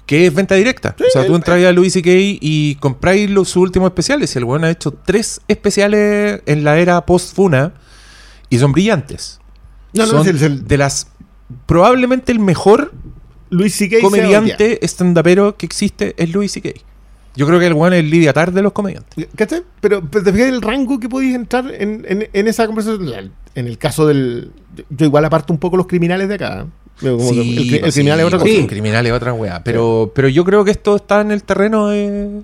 que 0.05 0.27
es 0.27 0.33
venta 0.33 0.55
directa. 0.55 0.95
o 0.99 1.11
sea, 1.11 1.25
tú 1.25 1.35
entras 1.35 1.63
a 1.63 1.71
Luis 1.71 1.93
K 1.93 2.01
y 2.05 2.75
compráis 2.79 3.29
sus 3.31 3.57
últimos 3.57 3.87
especiales. 3.87 4.35
Y 4.35 4.39
el 4.39 4.45
weón 4.45 4.63
ha 4.63 4.69
hecho 4.69 4.91
tres 4.91 5.41
especiales 5.47 6.41
en 6.45 6.63
la 6.63 6.77
era 6.77 7.05
post-Funa 7.05 7.73
y 8.49 8.59
son 8.59 8.71
brillantes. 8.71 9.39
No, 9.93 10.05
son 10.05 10.25
de 10.67 10.77
las. 10.77 11.07
Probablemente 11.65 12.31
el 12.31 12.39
mejor 12.39 12.91
Luis 13.49 13.75
C.K. 13.75 13.97
comediante 14.01 14.83
estandapero 14.83 15.55
que 15.55 15.65
existe 15.65 16.15
es 16.17 16.31
Luis 16.31 16.51
C.K. 16.51 16.71
Yo 17.35 17.45
creo 17.45 17.59
que 17.59 17.67
el 17.67 17.73
one 17.73 17.97
es 17.97 18.03
el 18.03 18.09
Lidia 18.09 18.33
Tar 18.33 18.51
de 18.51 18.61
los 18.61 18.71
comediantes. 18.71 19.27
¿Cachai? 19.35 19.63
Pero, 19.81 20.01
pero 20.09 20.23
te 20.23 20.31
fijas 20.31 20.47
el 20.47 20.61
rango 20.61 20.99
que 20.99 21.09
podéis 21.09 21.35
entrar 21.35 21.69
en, 21.73 22.29
en, 22.31 22.47
esa 22.47 22.65
conversación. 22.65 23.33
En 23.55 23.67
el 23.67 23.77
caso 23.77 24.07
del. 24.07 24.51
Yo 24.89 25.05
igual 25.05 25.25
aparto 25.25 25.51
un 25.51 25.59
poco 25.59 25.77
los 25.77 25.87
criminales 25.87 26.29
de 26.29 26.35
acá. 26.35 26.65
Sí, 26.99 27.79
el, 27.83 27.91
criminal 27.91 28.19
es 28.19 28.25
otra 28.25 28.39
cosa. 28.39 28.51
El 28.51 28.67
criminal 28.67 29.05
es 29.05 29.11
otra 29.11 29.33
weá. 29.33 29.63
Pero, 29.63 30.11
pero 30.15 30.29
yo 30.29 30.45
creo 30.45 30.63
que 30.63 30.71
esto 30.71 30.95
está 30.95 31.21
en 31.21 31.31
el 31.31 31.43
terreno 31.43 31.89
de 31.89 32.43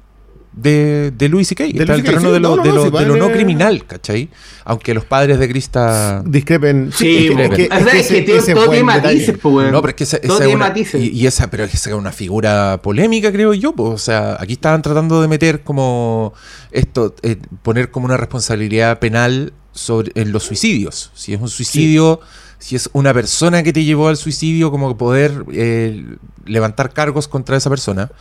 de, 0.53 1.11
de 1.11 1.29
Louis 1.29 1.47
C.K. 1.47 1.63
Está 1.65 1.95
el 1.95 2.03
terreno 2.03 2.31
de 2.31 2.39
lo 2.39 2.57
no, 2.57 2.63
de 2.63 2.71
lo, 2.71 2.91
de 2.91 3.05
lo 3.05 3.15
no 3.15 3.31
criminal, 3.31 3.85
¿cachai? 3.85 4.29
Aunque 4.65 4.93
los 4.93 5.05
padres 5.05 5.39
de 5.39 5.47
Krista 5.47 6.21
discrepen. 6.25 6.91
Sí, 6.93 7.29
discrepen. 7.29 7.71
Es 7.71 8.07
que, 8.07 8.25
que 8.25 8.53
todo 8.53 8.69
tiene 8.69 8.83
matices, 8.83 9.37
pues, 9.41 9.71
No, 9.71 9.81
pero 9.81 9.89
es 9.91 9.95
que 9.95 10.03
esa, 10.03 10.17
esa 10.17 10.45
es 10.45 10.53
una, 10.53 10.73
y, 10.75 11.21
y, 11.21 11.27
esa, 11.27 11.49
pero 11.49 11.63
es 11.63 11.71
que 11.71 11.77
es 11.77 11.87
una 11.87 12.11
figura 12.11 12.81
polémica, 12.81 13.31
creo 13.31 13.53
yo. 13.53 13.73
Pues, 13.73 13.89
o 13.89 13.97
sea, 13.97 14.37
aquí 14.39 14.53
estaban 14.53 14.81
tratando 14.81 15.21
de 15.21 15.27
meter 15.27 15.63
como 15.63 16.33
esto, 16.71 17.15
eh, 17.21 17.37
poner 17.63 17.91
como 17.91 18.05
una 18.05 18.17
responsabilidad 18.17 18.99
penal 18.99 19.53
sobre 19.71 20.11
en 20.15 20.33
los 20.33 20.43
suicidios. 20.43 21.11
Si 21.15 21.33
es 21.33 21.39
un 21.39 21.49
suicidio, 21.49 22.19
si 22.61 22.75
es 22.75 22.89
una 22.93 23.11
persona 23.11 23.63
que 23.63 23.73
te 23.73 23.83
llevó 23.83 24.07
al 24.07 24.17
suicidio, 24.17 24.69
como 24.69 24.95
poder 24.95 25.45
eh, 25.51 26.05
levantar 26.45 26.93
cargos 26.93 27.27
contra 27.27 27.57
esa 27.57 27.71
persona. 27.71 28.11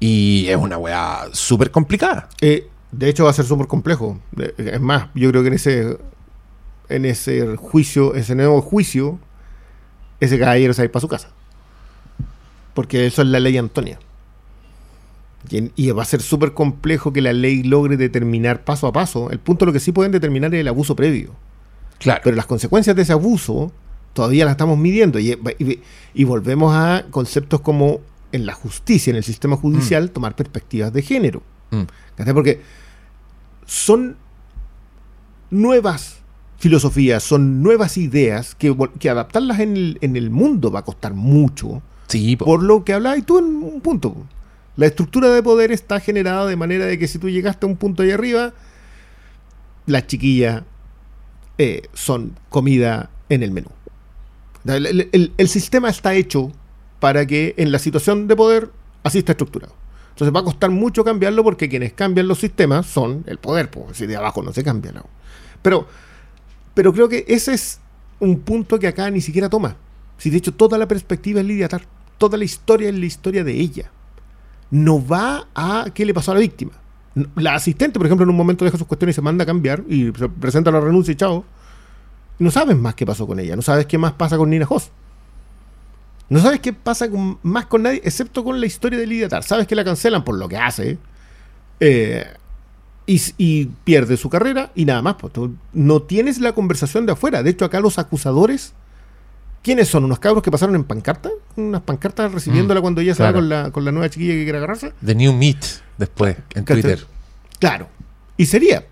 Y 0.00 0.46
es 0.48 0.56
una 0.56 0.78
weá 0.78 1.26
súper 1.32 1.70
complicada. 1.70 2.28
Eh, 2.40 2.68
de 2.90 3.08
hecho, 3.08 3.24
va 3.24 3.30
a 3.30 3.34
ser 3.34 3.44
súper 3.44 3.66
complejo. 3.66 4.18
Es 4.56 4.80
más, 4.80 5.08
yo 5.14 5.30
creo 5.30 5.42
que 5.42 5.48
en 5.48 5.54
ese, 5.54 5.98
en 6.88 7.04
ese 7.04 7.56
juicio, 7.56 8.14
ese 8.14 8.34
nuevo 8.34 8.62
juicio, 8.62 9.18
ese 10.20 10.38
caballero 10.38 10.72
se 10.72 10.80
va 10.80 10.84
a 10.84 10.86
ir 10.86 10.92
para 10.92 11.00
su 11.02 11.08
casa. 11.08 11.28
Porque 12.72 13.06
eso 13.06 13.20
es 13.20 13.28
la 13.28 13.40
ley 13.40 13.58
Antonia. 13.58 13.98
Y, 15.50 15.90
va 15.90 16.02
a 16.02 16.06
ser 16.06 16.22
súper 16.22 16.54
complejo 16.54 17.12
que 17.12 17.20
la 17.20 17.34
ley 17.34 17.62
logre 17.62 17.98
determinar 17.98 18.64
paso 18.64 18.86
a 18.86 18.92
paso. 18.92 19.30
El 19.30 19.38
punto 19.38 19.66
lo 19.66 19.72
que 19.72 19.80
sí 19.80 19.92
pueden 19.92 20.12
determinar 20.12 20.54
es 20.54 20.62
el 20.62 20.68
abuso 20.68 20.96
previo. 20.96 21.34
Claro. 21.98 22.20
Pero 22.24 22.36
las 22.36 22.46
consecuencias 22.46 22.94
de 22.94 23.02
ese 23.02 23.12
abuso 23.12 23.72
todavía 24.12 24.44
las 24.44 24.52
estamos 24.52 24.78
midiendo. 24.78 25.18
y 25.18 26.24
volvemos 26.24 26.74
a 26.74 27.04
conceptos 27.10 27.60
como 27.60 28.00
en 28.32 28.46
la 28.46 28.54
justicia, 28.54 29.10
en 29.10 29.16
el 29.16 29.24
sistema 29.24 29.56
judicial, 29.56 30.04
mm. 30.04 30.08
tomar 30.08 30.36
perspectivas 30.36 30.92
de 30.92 31.02
género. 31.02 31.42
Mm. 31.70 31.82
Porque 32.32 32.60
son 33.64 34.16
nuevas 35.50 36.18
filosofías, 36.58 37.22
son 37.22 37.62
nuevas 37.62 37.98
ideas 37.98 38.54
que, 38.54 38.74
que 38.98 39.10
adaptarlas 39.10 39.60
en 39.60 39.76
el, 39.76 39.98
en 40.00 40.16
el, 40.16 40.30
mundo 40.30 40.70
va 40.70 40.80
a 40.80 40.84
costar 40.84 41.14
mucho. 41.14 41.82
Sí, 42.08 42.36
por 42.36 42.62
lo 42.62 42.84
que 42.84 42.92
hablabas 42.92 43.24
tú 43.26 43.38
en 43.38 43.44
un 43.44 43.80
punto. 43.80 44.16
La 44.76 44.86
estructura 44.86 45.30
de 45.30 45.42
poder 45.42 45.72
está 45.72 46.00
generada 46.00 46.46
de 46.46 46.56
manera 46.56 46.86
de 46.86 46.98
que 46.98 47.08
si 47.08 47.18
tú 47.18 47.28
llegaste 47.28 47.66
a 47.66 47.68
un 47.68 47.76
punto 47.76 48.02
ahí 48.02 48.10
arriba, 48.10 48.52
las 49.86 50.06
chiquillas 50.06 50.62
eh, 51.58 51.82
son 51.94 52.38
comida 52.48 53.10
en 53.28 53.42
el 53.42 53.50
menú. 53.50 53.68
el 54.64 55.48
sistema 55.48 55.88
está 55.88 56.14
hecho 56.14 56.52
para 57.00 57.26
que 57.26 57.54
en 57.56 57.72
la 57.72 57.78
situación 57.78 58.28
de 58.28 58.36
poder 58.36 58.70
así 59.02 59.18
está 59.18 59.32
estructurado. 59.32 59.74
Entonces 60.10 60.34
va 60.34 60.40
a 60.40 60.44
costar 60.44 60.70
mucho 60.70 61.04
cambiarlo 61.04 61.44
porque 61.44 61.68
quienes 61.68 61.92
cambian 61.92 62.26
los 62.26 62.38
sistemas 62.38 62.86
son 62.86 63.22
el 63.26 63.38
poder, 63.38 63.70
pues 63.70 63.98
si 63.98 64.06
de 64.06 64.16
abajo 64.16 64.42
no 64.42 64.52
se 64.52 64.64
cambia. 64.64 64.92
¿no? 64.92 65.04
Pero, 65.60 65.86
pero 66.72 66.92
creo 66.92 67.06
que 67.08 67.26
ese 67.28 67.52
es 67.52 67.80
un 68.18 68.40
punto 68.40 68.78
que 68.78 68.88
acá 68.88 69.10
ni 69.10 69.20
siquiera 69.20 69.50
toma. 69.50 69.76
Si 70.16 70.30
de 70.30 70.38
hecho 70.38 70.54
toda 70.54 70.78
la 70.78 70.88
perspectiva 70.88 71.40
es 71.40 71.46
Lidia 71.46 71.68
Tar, 71.68 71.82
toda 72.16 72.38
la 72.38 72.44
historia 72.44 72.88
es 72.88 72.94
la 72.94 73.04
historia 73.04 73.44
de 73.44 73.52
ella. 73.52 73.90
No 74.70 75.06
va 75.06 75.48
a 75.54 75.86
qué 75.92 76.06
le 76.06 76.14
pasó 76.14 76.30
a 76.30 76.34
la 76.34 76.40
víctima. 76.40 76.72
La 77.34 77.54
asistente, 77.54 77.98
por 77.98 78.06
ejemplo, 78.06 78.24
en 78.24 78.30
un 78.30 78.36
momento 78.36 78.64
deja 78.64 78.76
sus 78.76 78.86
cuestiones 78.86 79.14
y 79.14 79.16
se 79.16 79.22
manda 79.22 79.44
a 79.44 79.46
cambiar 79.46 79.82
y 79.88 80.10
presenta 80.10 80.70
la 80.70 80.80
renuncia 80.80 81.12
y 81.12 81.16
chao. 81.16 81.44
No 82.38 82.50
sabes 82.50 82.76
más 82.76 82.94
qué 82.94 83.06
pasó 83.06 83.26
con 83.26 83.40
ella, 83.40 83.56
no 83.56 83.62
sabes 83.62 83.86
qué 83.86 83.96
más 83.96 84.12
pasa 84.12 84.36
con 84.36 84.50
Nina 84.50 84.66
Hoss. 84.68 84.90
No 86.28 86.40
sabes 86.40 86.60
qué 86.60 86.72
pasa 86.72 87.06
más 87.42 87.66
con 87.66 87.82
nadie, 87.82 88.02
excepto 88.04 88.44
con 88.44 88.60
la 88.60 88.66
historia 88.66 88.98
de 88.98 89.06
Lidia 89.06 89.28
Tar. 89.28 89.44
Sabes 89.44 89.66
que 89.66 89.74
la 89.74 89.84
cancelan 89.84 90.24
por 90.24 90.36
lo 90.36 90.48
que 90.48 90.56
hace. 90.56 90.98
Eh, 91.80 92.26
y, 93.06 93.66
pierde 93.84 94.16
su 94.16 94.28
carrera 94.28 94.72
y 94.74 94.84
nada 94.84 95.02
más. 95.02 95.14
Pues, 95.14 95.32
no 95.72 96.02
tienes 96.02 96.40
la 96.40 96.52
conversación 96.52 97.06
de 97.06 97.12
afuera. 97.12 97.42
De 97.42 97.50
hecho, 97.50 97.64
acá 97.64 97.80
los 97.80 97.98
acusadores, 97.98 98.74
¿quiénes 99.66 99.88
son? 99.88 100.04
¿Unos 100.04 100.20
cabros 100.20 100.42
que 100.42 100.50
pasaron 100.50 100.76
en 100.76 100.84
pancarta? 100.84 101.28
Unas 101.56 101.82
pancartas 101.82 102.32
recibiéndola 102.32 102.80
mm, 102.80 102.82
cuando 102.82 103.00
ella 103.00 103.14
se 103.14 103.32
con 103.32 103.48
la, 103.48 103.70
con 103.72 103.84
la 103.84 103.90
nueva 103.90 104.08
chiquilla 104.08 104.34
que 104.34 104.44
quiere 104.44 104.58
agarrarse. 104.58 104.92
The 105.04 105.14
New 105.14 105.32
Meat, 105.32 105.58
después, 105.98 106.36
en 106.54 106.64
Twitter. 106.64 107.04
Claro. 107.58 107.88
Y 108.36 108.46
sería. 108.46 108.86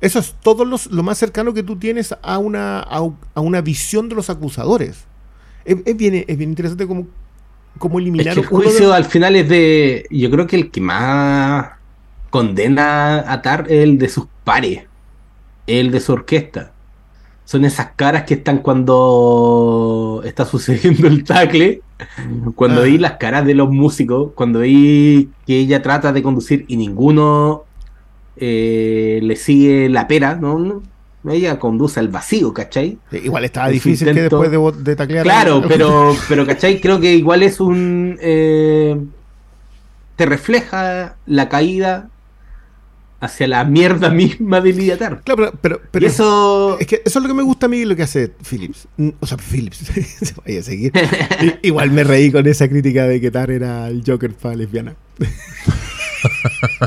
Eso 0.00 0.18
es 0.18 0.34
todo 0.42 0.64
lo 0.64 1.02
más 1.02 1.16
cercano 1.16 1.54
que 1.54 1.62
tú 1.62 1.76
tienes 1.76 2.14
a 2.20 2.38
una, 2.38 2.80
a 2.80 3.40
una 3.40 3.60
visión 3.60 4.08
de 4.08 4.16
los 4.16 4.28
acusadores 4.28 5.06
es, 5.66 5.96
bien, 5.96 6.24
es 6.26 6.38
bien 6.38 6.50
interesante 6.50 6.86
cómo, 6.86 7.06
cómo 7.78 7.98
eliminar... 7.98 8.38
el 8.38 8.46
juicio 8.46 8.92
al 8.92 9.04
final 9.04 9.36
es 9.36 9.48
de... 9.48 10.06
Yo 10.10 10.30
creo 10.30 10.46
que 10.46 10.56
el 10.56 10.70
que 10.70 10.80
más 10.80 11.70
condena 12.30 13.30
a 13.30 13.42
Tar 13.42 13.66
es 13.68 13.82
el 13.82 13.98
de 13.98 14.08
sus 14.08 14.26
pares, 14.44 14.84
el 15.66 15.90
de 15.90 16.00
su 16.00 16.12
orquesta. 16.12 16.72
Son 17.46 17.64
esas 17.64 17.92
caras 17.96 18.24
que 18.24 18.34
están 18.34 18.58
cuando 18.58 20.20
está 20.24 20.44
sucediendo 20.44 21.06
el 21.06 21.24
tacle, 21.24 21.80
cuando 22.54 22.82
vi 22.82 22.96
ah. 22.96 23.00
las 23.00 23.12
caras 23.12 23.46
de 23.46 23.54
los 23.54 23.70
músicos, 23.70 24.32
cuando 24.34 24.60
vi 24.60 25.30
que 25.46 25.56
ella 25.56 25.80
trata 25.80 26.12
de 26.12 26.22
conducir 26.22 26.64
y 26.68 26.76
ninguno 26.76 27.64
eh, 28.36 29.20
le 29.22 29.36
sigue 29.36 29.88
la 29.88 30.06
pera, 30.08 30.34
¿no? 30.34 30.82
ella 31.32 31.58
conduce 31.58 31.98
al 32.00 32.08
vacío, 32.08 32.52
¿cachai? 32.52 32.98
igual 33.10 33.44
estaba 33.44 33.68
difícil 33.68 34.12
que 34.12 34.22
después 34.22 34.50
de, 34.50 34.72
de 34.82 34.96
taclear. 34.96 35.24
Claro, 35.24 35.62
pero, 35.66 36.14
pero, 36.28 36.46
¿cachai? 36.46 36.80
Creo 36.80 37.00
que 37.00 37.14
igual 37.14 37.42
es 37.42 37.58
un. 37.60 38.16
Eh, 38.20 38.96
te 40.14 40.26
refleja 40.26 41.16
la 41.26 41.48
caída 41.48 42.10
hacia 43.20 43.48
la 43.48 43.64
mierda 43.64 44.10
misma 44.12 44.60
de 44.60 44.72
Lidiatar. 44.72 45.22
Claro, 45.22 45.52
pero, 45.60 45.80
pero, 45.90 46.06
eso... 46.06 46.78
Es 46.78 46.86
que 46.86 47.02
eso 47.04 47.18
es 47.18 47.22
lo 47.22 47.28
que 47.28 47.34
me 47.34 47.42
gusta 47.42 47.66
a 47.66 47.68
mí 47.68 47.84
lo 47.84 47.96
que 47.96 48.02
hace 48.02 48.32
Phillips. 48.48 48.88
O 49.20 49.26
sea, 49.26 49.38
Phillips, 49.38 49.78
se 50.20 50.34
vaya 50.44 50.60
a 50.60 50.62
seguir. 50.62 50.92
Igual 51.62 51.90
me 51.90 52.04
reí 52.04 52.30
con 52.30 52.46
esa 52.46 52.68
crítica 52.68 53.06
de 53.06 53.20
que 53.20 53.30
Tar 53.30 53.50
era 53.50 53.88
el 53.88 54.02
Joker 54.06 54.32
para 54.34 54.56
lesbiana. 54.56 54.96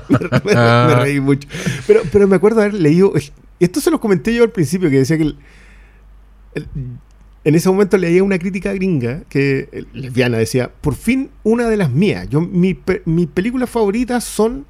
me, 0.09 0.95
reí 0.95 1.19
mucho. 1.19 1.47
Pero, 1.87 2.01
pero 2.11 2.27
me 2.27 2.35
acuerdo 2.35 2.61
haber 2.61 2.73
leído 2.73 3.13
esto 3.59 3.81
se 3.81 3.91
los 3.91 3.99
comenté 3.99 4.33
yo 4.33 4.43
al 4.43 4.51
principio, 4.51 4.89
que 4.89 4.97
decía 4.97 5.17
que 5.17 5.35
en 7.43 7.55
ese 7.55 7.69
momento 7.69 7.97
leía 7.97 8.23
una 8.23 8.39
crítica 8.39 8.73
gringa, 8.73 9.23
que 9.29 9.85
lesbiana, 9.93 10.37
decía, 10.37 10.71
por 10.81 10.95
fin 10.95 11.29
una 11.43 11.67
de 11.67 11.77
las 11.77 11.91
mías. 11.91 12.27
Yo, 12.29 12.41
mi, 12.41 12.79
mis 13.05 13.27
películas 13.27 13.69
favoritas 13.69 14.23
son 14.23 14.65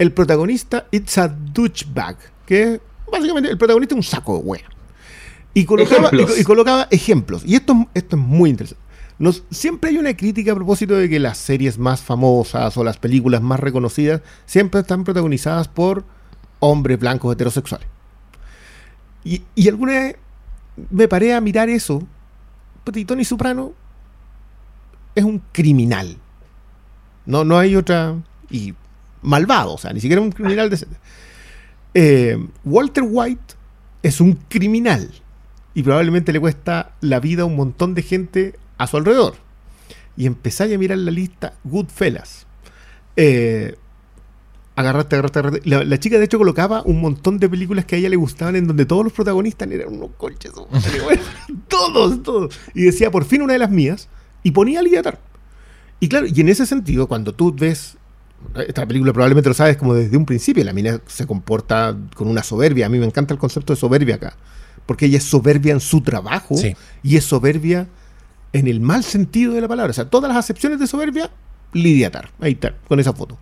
el 0.00 0.12
protagonista 0.12 0.86
It's 0.90 1.18
a 1.18 1.28
Douchebag, 1.28 2.16
que 2.46 2.80
básicamente 3.12 3.50
el 3.50 3.58
protagonista 3.58 3.94
es 3.94 3.96
un 3.98 4.02
saco 4.02 4.38
de 4.38 4.44
wea. 4.44 4.64
Y 5.52 5.66
colocaba, 5.66 6.10
y, 6.38 6.42
colocaba 6.42 6.88
ejemplos. 6.90 7.42
Y 7.44 7.54
esto, 7.54 7.86
esto 7.92 8.16
es 8.16 8.22
muy 8.22 8.48
interesante. 8.48 8.82
Nos, 9.18 9.44
siempre 9.50 9.90
hay 9.90 9.98
una 9.98 10.16
crítica 10.16 10.52
a 10.52 10.54
propósito 10.54 10.94
de 10.94 11.10
que 11.10 11.20
las 11.20 11.36
series 11.36 11.76
más 11.76 12.00
famosas 12.00 12.78
o 12.78 12.82
las 12.82 12.96
películas 12.96 13.42
más 13.42 13.60
reconocidas 13.60 14.22
siempre 14.46 14.80
están 14.80 15.04
protagonizadas 15.04 15.68
por 15.68 16.02
hombres 16.60 16.98
blancos 16.98 17.34
heterosexuales. 17.34 17.86
Y, 19.22 19.42
y 19.54 19.68
alguna 19.68 19.92
vez 19.92 20.16
me 20.88 21.08
paré 21.08 21.34
a 21.34 21.42
mirar 21.42 21.68
eso. 21.68 22.02
Y 22.94 23.04
Tony 23.04 23.26
Soprano 23.26 23.74
es 25.14 25.24
un 25.24 25.42
criminal. 25.52 26.16
No, 27.26 27.44
no 27.44 27.58
hay 27.58 27.76
otra. 27.76 28.16
Y 28.48 28.72
malvado, 29.22 29.74
o 29.74 29.78
sea, 29.78 29.92
ni 29.92 30.00
siquiera 30.00 30.20
un 30.20 30.32
criminal 30.32 30.70
decente. 30.70 30.96
Eh, 31.94 32.38
Walter 32.64 33.04
White 33.06 33.54
es 34.02 34.20
un 34.20 34.34
criminal. 34.48 35.10
Y 35.74 35.82
probablemente 35.82 36.32
le 36.32 36.40
cuesta 36.40 36.92
la 37.00 37.20
vida 37.20 37.42
a 37.42 37.46
un 37.46 37.56
montón 37.56 37.94
de 37.94 38.02
gente 38.02 38.54
a 38.78 38.86
su 38.86 38.96
alrededor. 38.96 39.34
Y 40.16 40.26
empezáis 40.26 40.74
a 40.74 40.78
mirar 40.78 40.98
la 40.98 41.10
lista 41.10 41.54
Goodfellas. 41.64 42.46
Eh, 43.16 43.76
agarraste, 44.74 45.16
agarraste, 45.16 45.38
agarraste. 45.38 45.68
La, 45.68 45.98
chica, 45.98 46.18
de 46.18 46.24
hecho, 46.24 46.38
colocaba 46.38 46.82
un 46.84 47.00
montón 47.00 47.38
de 47.38 47.48
películas 47.48 47.84
que 47.84 47.96
a 47.96 47.98
ella 47.98 48.08
le 48.08 48.16
gustaban 48.16 48.56
en 48.56 48.66
donde 48.66 48.84
todos 48.84 49.04
los 49.04 49.12
protagonistas 49.12 49.70
eran 49.70 49.94
unos 49.94 50.10
coches. 50.16 50.52
todos, 51.68 52.22
todos. 52.22 52.58
Y 52.74 52.82
decía, 52.82 53.10
por 53.10 53.24
fin 53.24 53.42
una 53.42 53.52
de 53.52 53.58
las 53.60 53.70
mías. 53.70 54.08
Y 54.42 54.52
ponía 54.52 54.80
a 54.80 55.18
Y 56.00 56.08
claro, 56.08 56.26
y 56.26 56.40
en 56.40 56.48
ese 56.48 56.66
sentido, 56.66 57.06
cuando 57.06 57.34
tú 57.34 57.54
ves. 57.54 57.96
Esta 58.54 58.86
película 58.86 59.12
probablemente 59.12 59.48
lo 59.48 59.54
sabes 59.54 59.76
como 59.76 59.94
desde 59.94 60.16
un 60.16 60.26
principio. 60.26 60.64
La 60.64 60.72
mina 60.72 61.00
se 61.06 61.26
comporta 61.26 61.96
con 62.14 62.28
una 62.28 62.42
soberbia. 62.42 62.86
A 62.86 62.88
mí 62.88 62.98
me 62.98 63.06
encanta 63.06 63.34
el 63.34 63.40
concepto 63.40 63.72
de 63.72 63.78
soberbia 63.78 64.16
acá. 64.16 64.36
Porque 64.86 65.06
ella 65.06 65.18
es 65.18 65.24
soberbia 65.24 65.72
en 65.72 65.80
su 65.80 66.00
trabajo 66.00 66.56
y 67.02 67.16
es 67.16 67.24
soberbia 67.24 67.86
en 68.52 68.66
el 68.66 68.80
mal 68.80 69.04
sentido 69.04 69.52
de 69.52 69.60
la 69.60 69.68
palabra. 69.68 69.90
O 69.90 69.94
sea, 69.94 70.10
todas 70.10 70.28
las 70.28 70.38
acepciones 70.38 70.80
de 70.80 70.86
soberbia, 70.86 71.30
Lidia 71.72 72.10
Tar. 72.10 72.30
Ahí 72.40 72.52
está, 72.52 72.74
con 72.88 72.98
esa 72.98 73.12
foto. 73.12 73.38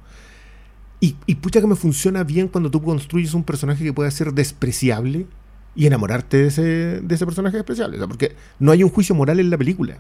Y, 1.01 1.17
y 1.27 1.37
pucha 1.37 1.61
que 1.61 1.67
me 1.67 1.77
funciona 1.77 2.25
bien 2.25 2.49
cuando 2.49 2.71
tú 2.71 2.83
construyes 2.83 3.33
un 3.33 3.45
personaje 3.45 3.85
que 3.85 3.93
pueda 3.93 4.11
ser 4.11 4.33
despreciable 4.33 5.27
y 5.75 5.87
enamorarte 5.87 6.39
de 6.39 6.47
ese, 6.49 6.63
de 6.63 7.15
ese 7.15 7.25
personaje 7.25 7.57
despreciable. 7.57 7.97
O 7.97 8.01
sea, 8.01 8.09
porque 8.09 8.35
no 8.59 8.73
hay 8.73 8.83
un 8.83 8.91
juicio 8.91 9.15
moral 9.15 9.39
en 9.39 9.49
la 9.49 9.57
película. 9.57 9.99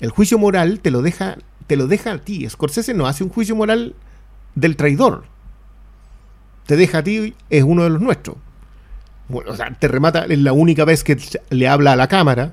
El 0.00 0.10
juicio 0.10 0.38
moral 0.38 0.80
te 0.80 0.90
lo 0.90 1.02
deja, 1.02 1.36
te 1.66 1.76
lo 1.76 1.86
deja 1.86 2.12
a 2.12 2.18
ti. 2.18 2.48
Scorsese 2.48 2.94
no 2.94 3.06
hace 3.06 3.24
un 3.24 3.30
juicio 3.30 3.56
moral 3.56 3.94
del 4.54 4.76
traidor. 4.76 5.24
Te 6.66 6.76
deja 6.76 6.98
a 6.98 7.04
ti, 7.04 7.34
es 7.50 7.62
uno 7.62 7.84
de 7.84 7.90
los 7.90 8.00
nuestros. 8.00 8.36
Bueno, 9.28 9.52
o 9.52 9.56
sea, 9.56 9.72
te 9.72 9.88
remata, 9.88 10.24
es 10.26 10.38
la 10.38 10.52
única 10.52 10.84
vez 10.84 11.04
que 11.04 11.18
le 11.50 11.68
habla 11.68 11.92
a 11.92 11.96
la 11.96 12.08
cámara. 12.08 12.52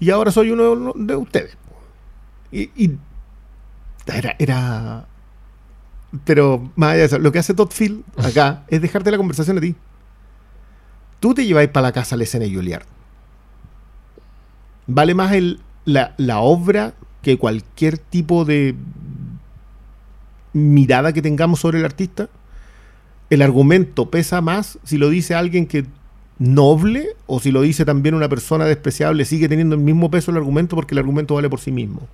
Y 0.00 0.10
ahora 0.10 0.30
soy 0.30 0.50
uno 0.50 0.92
de 0.94 1.16
ustedes. 1.16 1.56
Y, 2.50 2.92
era, 4.06 4.34
era, 4.38 5.06
Pero 6.24 6.70
más 6.76 6.90
allá 6.90 7.00
de 7.00 7.04
eso, 7.04 7.18
lo 7.18 7.30
que 7.30 7.38
hace 7.40 7.52
Todd 7.54 7.70
Field 7.70 8.04
acá 8.16 8.64
es 8.68 8.80
dejarte 8.80 9.10
la 9.10 9.16
conversación 9.16 9.58
a 9.58 9.60
ti. 9.60 9.74
Tú 11.20 11.34
te 11.34 11.44
lleváis 11.44 11.68
para 11.70 11.88
la 11.88 11.92
casa 11.92 12.16
la 12.16 12.22
escena 12.22 12.44
de 12.44 12.54
Juilliard. 12.54 12.86
Vale 14.86 15.14
más 15.14 15.32
el, 15.32 15.60
la, 15.84 16.14
la 16.16 16.38
obra 16.38 16.94
que 17.28 17.36
cualquier 17.36 17.98
tipo 17.98 18.46
de 18.46 18.74
mirada 20.54 21.12
que 21.12 21.20
tengamos 21.20 21.60
sobre 21.60 21.78
el 21.78 21.84
artista. 21.84 22.30
El 23.28 23.42
argumento 23.42 24.08
pesa 24.08 24.40
más 24.40 24.78
si 24.82 24.96
lo 24.96 25.10
dice 25.10 25.34
alguien 25.34 25.66
que 25.66 25.84
noble 26.38 27.08
o 27.26 27.38
si 27.38 27.52
lo 27.52 27.60
dice 27.60 27.84
también 27.84 28.14
una 28.14 28.30
persona 28.30 28.64
despreciable, 28.64 29.26
sigue 29.26 29.46
teniendo 29.46 29.74
el 29.74 29.82
mismo 29.82 30.10
peso 30.10 30.30
el 30.30 30.38
argumento 30.38 30.74
porque 30.74 30.94
el 30.94 31.00
argumento 31.00 31.34
vale 31.34 31.50
por 31.50 31.60
sí 31.60 31.70
mismo. 31.70 32.08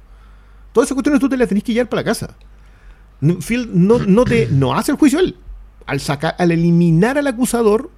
Todas 0.73 0.89
esas 0.89 0.97
cuestiones 0.97 1.21
tú 1.21 1.29
te 1.29 1.37
las 1.37 1.49
tenés 1.49 1.63
que 1.63 1.73
llevar 1.73 1.89
para 1.89 2.03
la 2.03 2.07
casa. 2.07 2.35
No, 3.21 4.75
hace 4.75 4.91
el 4.91 4.99
juicio 4.99 5.21
él. 5.21 5.37
Al, 5.87 6.01
al 6.39 6.51
eliminar 6.51 7.19
al 7.19 7.27
acusador 7.29 7.89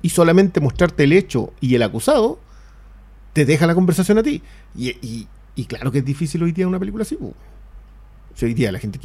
y 0.00 0.10
solamente 0.10 0.60
mostrarte 0.60 1.02
el 1.02 1.12
hecho 1.12 1.52
y 1.60 1.74
el 1.74 1.82
acusado, 1.82 2.38
te 3.32 3.44
deja 3.44 3.66
la 3.66 3.74
conversación 3.74 4.18
a 4.18 4.22
ti. 4.22 4.42
Y, 4.76 4.90
y, 5.04 5.26
claro 5.64 5.92
que 5.92 5.98
es 5.98 6.04
difícil 6.04 6.42
hoy 6.42 6.52
día 6.52 6.66
una 6.66 6.78
película 6.78 7.02
así. 7.02 7.18
Si 8.34 8.44
hoy 8.44 8.54
día 8.54 8.72
la 8.72 8.78
gente, 8.78 8.98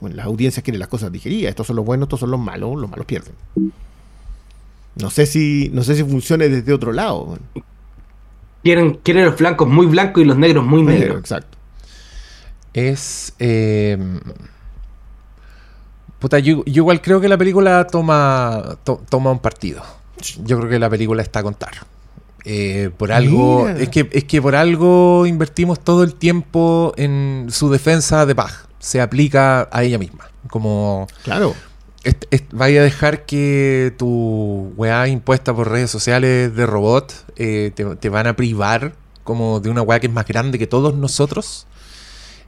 bueno, 0.00 0.16
las 0.16 0.26
audiencias 0.26 0.62
quieren 0.62 0.80
las 0.80 0.88
cosas 0.88 1.12
digeridas. 1.12 1.50
Estos 1.50 1.66
son 1.66 1.76
los 1.76 1.84
buenos, 1.84 2.06
estos 2.06 2.20
son 2.20 2.30
los 2.30 2.40
malos, 2.40 2.78
los 2.78 2.90
malos 2.90 3.06
pierden. 3.06 3.34
No 4.96 5.10
sé 5.10 5.26
si, 5.26 5.70
no 5.72 5.82
sé 5.82 5.94
si 5.94 6.02
funcione 6.02 6.48
desde 6.48 6.72
otro 6.72 6.92
lado. 6.92 7.38
Quieren, 8.62 8.94
quieren 9.02 9.24
los 9.26 9.38
blancos 9.38 9.68
muy 9.68 9.86
blancos 9.86 10.22
y 10.22 10.26
los 10.26 10.36
negros 10.36 10.64
muy 10.64 10.82
negros. 10.82 11.18
exacto. 11.18 11.56
Es. 12.72 13.32
Eh, 13.38 13.96
puta, 16.18 16.40
yo, 16.40 16.62
igual 16.66 17.00
creo 17.00 17.20
que 17.20 17.28
la 17.28 17.38
película 17.38 17.86
toma, 17.86 18.78
toma 18.84 19.30
un 19.30 19.38
partido. 19.38 19.82
Yo 20.44 20.58
creo 20.58 20.68
que 20.68 20.78
la 20.78 20.90
película 20.90 21.22
está 21.22 21.40
a 21.40 21.42
contar. 21.44 21.72
Eh, 22.44 22.90
por 22.96 23.12
algo. 23.12 23.68
Es 23.68 23.88
que, 23.88 24.08
es 24.12 24.24
que 24.24 24.40
por 24.40 24.54
algo 24.54 25.26
invertimos 25.26 25.80
todo 25.80 26.02
el 26.02 26.14
tiempo 26.14 26.92
en 26.96 27.48
su 27.50 27.70
defensa 27.70 28.26
de 28.26 28.34
paz. 28.34 28.68
Se 28.78 29.00
aplica 29.00 29.68
a 29.72 29.82
ella 29.82 29.98
misma. 29.98 30.30
Como. 30.48 31.06
Claro 31.24 31.54
vaya 32.52 32.80
a 32.80 32.84
dejar 32.84 33.26
que 33.26 33.94
tu 33.98 34.72
weá 34.76 35.08
impuesta 35.08 35.54
por 35.54 35.70
redes 35.70 35.90
sociales 35.90 36.54
de 36.54 36.66
robot 36.66 37.12
eh, 37.36 37.72
te, 37.74 38.08
van 38.08 38.26
a 38.26 38.36
privar 38.36 38.94
como 39.24 39.60
de 39.60 39.70
una 39.70 39.82
weá 39.82 40.00
que 40.00 40.06
es 40.06 40.12
más 40.12 40.26
grande 40.26 40.58
que 40.58 40.66
todos 40.66 40.94
nosotros. 40.94 41.66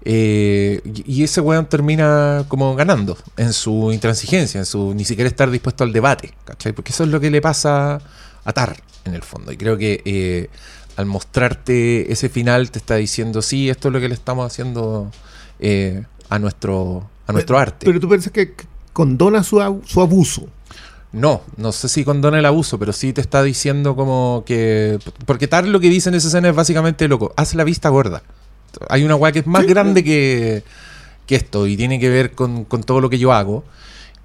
Eh, 0.02 0.80
y 0.84 1.24
ese 1.24 1.42
weón 1.42 1.66
termina 1.66 2.46
como 2.48 2.74
ganando 2.74 3.18
en 3.36 3.52
su 3.52 3.92
intransigencia, 3.92 4.58
en 4.58 4.64
su 4.64 4.94
ni 4.94 5.04
siquiera 5.04 5.28
estar 5.28 5.50
dispuesto 5.50 5.84
al 5.84 5.92
debate, 5.92 6.32
¿cachai? 6.44 6.72
Porque 6.72 6.90
eso 6.90 7.04
es 7.04 7.10
lo 7.10 7.20
que 7.20 7.30
le 7.30 7.42
pasa 7.42 8.00
a 8.44 8.52
Tar, 8.52 8.76
en 9.04 9.14
el 9.14 9.22
fondo. 9.22 9.52
Y 9.52 9.56
creo 9.56 9.76
que 9.76 10.02
eh, 10.04 10.48
al 10.96 11.06
mostrarte 11.06 12.12
ese 12.12 12.28
final 12.28 12.70
te 12.70 12.78
está 12.78 12.96
diciendo, 12.96 13.42
sí, 13.42 13.70
esto 13.70 13.88
es 13.88 13.94
lo 13.94 14.00
que 14.00 14.08
le 14.08 14.14
estamos 14.14 14.46
haciendo 14.46 15.10
a 16.30 16.38
nuestro, 16.38 17.08
a 17.26 17.32
nuestro 17.32 17.58
arte. 17.58 17.86
Pero 17.86 18.00
tú 18.00 18.08
piensas 18.08 18.32
que, 18.32 18.54
condona 18.92 19.42
su, 19.42 19.82
su 19.86 20.00
abuso. 20.00 20.48
No, 21.12 21.42
no 21.56 21.72
sé 21.72 21.88
si 21.88 22.04
condona 22.04 22.38
el 22.38 22.46
abuso, 22.46 22.78
pero 22.78 22.92
sí 22.92 23.12
te 23.12 23.20
está 23.20 23.42
diciendo 23.42 23.96
como 23.96 24.44
que. 24.46 24.98
Porque 25.26 25.48
tal 25.48 25.72
lo 25.72 25.80
que 25.80 25.88
dice 25.88 26.08
en 26.08 26.14
esa 26.14 26.28
escena 26.28 26.50
es 26.50 26.54
básicamente 26.54 27.08
loco. 27.08 27.32
Haz 27.36 27.54
la 27.54 27.64
vista 27.64 27.88
gorda. 27.88 28.22
Hay 28.88 29.02
una 29.04 29.16
weá 29.16 29.32
que 29.32 29.40
es 29.40 29.46
más 29.46 29.66
grande 29.66 30.04
que, 30.04 30.62
que, 31.26 31.34
esto 31.34 31.66
y 31.66 31.76
tiene 31.76 31.98
que 31.98 32.08
ver 32.08 32.32
con, 32.32 32.66
todo 32.66 33.00
lo 33.00 33.10
que 33.10 33.18
yo 33.18 33.32
hago. 33.32 33.64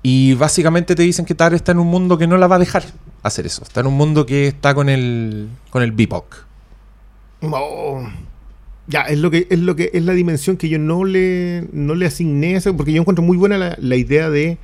Y 0.04 0.36
básicamente 0.36 0.94
te 0.94 1.02
dicen 1.02 1.26
que 1.26 1.34
Tar 1.34 1.56
está 1.56 1.72
en 1.72 1.80
un 1.80 1.88
mundo 1.88 2.20
que 2.20 2.28
no 2.28 2.38
la 2.38 2.46
va 2.46 2.58
a 2.58 2.60
dejar 2.60 2.84
hacer 3.28 3.46
eso. 3.46 3.64
Está 3.64 3.82
en 3.82 3.88
un 3.88 3.96
mundo 3.96 4.26
que 4.26 4.48
está 4.48 4.74
con 4.74 4.90
el. 4.90 5.50
con 5.70 5.82
el 5.82 5.92
BIPOC. 5.92 6.46
Ya, 8.88 9.02
es 9.02 9.18
lo 9.18 9.32
que 9.32 9.48
es 9.50 9.60
lo 9.60 9.76
que 9.76 9.90
es 9.94 10.04
la 10.04 10.14
dimensión 10.14 10.58
que 10.58 10.70
yo 10.70 10.78
no 10.78 11.06
le, 11.06 11.68
no 11.74 11.96
le 11.96 12.06
asigné 12.06 12.56
eso, 12.56 12.76
porque 12.78 12.94
yo 12.94 13.02
encuentro 13.02 13.24
muy 13.24 13.36
buena 13.36 13.76
la, 13.78 13.96
idea 13.96 14.30
de 14.30 14.60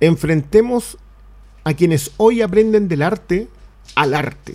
enfrentemos 0.00 0.98
a 1.64 1.74
quienes 1.74 2.12
hoy 2.16 2.42
aprenden 2.42 2.86
del 2.88 3.02
arte 3.02 3.48
al 3.96 4.14
arte. 4.14 4.54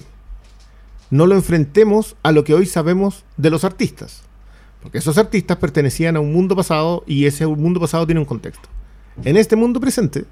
No 1.10 1.28
lo 1.28 1.36
enfrentemos 1.36 2.16
a 2.24 2.32
lo 2.32 2.44
que 2.44 2.54
hoy 2.54 2.66
sabemos 2.66 3.26
de 3.38 3.50
los 3.50 3.66
artistas. 3.66 4.24
Porque 4.82 4.98
esos 4.98 5.18
artistas 5.18 5.58
pertenecían 5.58 6.16
a 6.16 6.20
un 6.20 6.34
mundo 6.34 6.56
pasado 6.56 7.04
y 7.06 7.26
ese 7.26 7.46
mundo 7.46 7.80
pasado 7.80 8.06
tiene 8.06 8.20
un 8.20 8.26
contexto. 8.26 8.68
En 9.24 9.38
este 9.38 9.56
mundo 9.56 9.80
presente, 9.80 10.26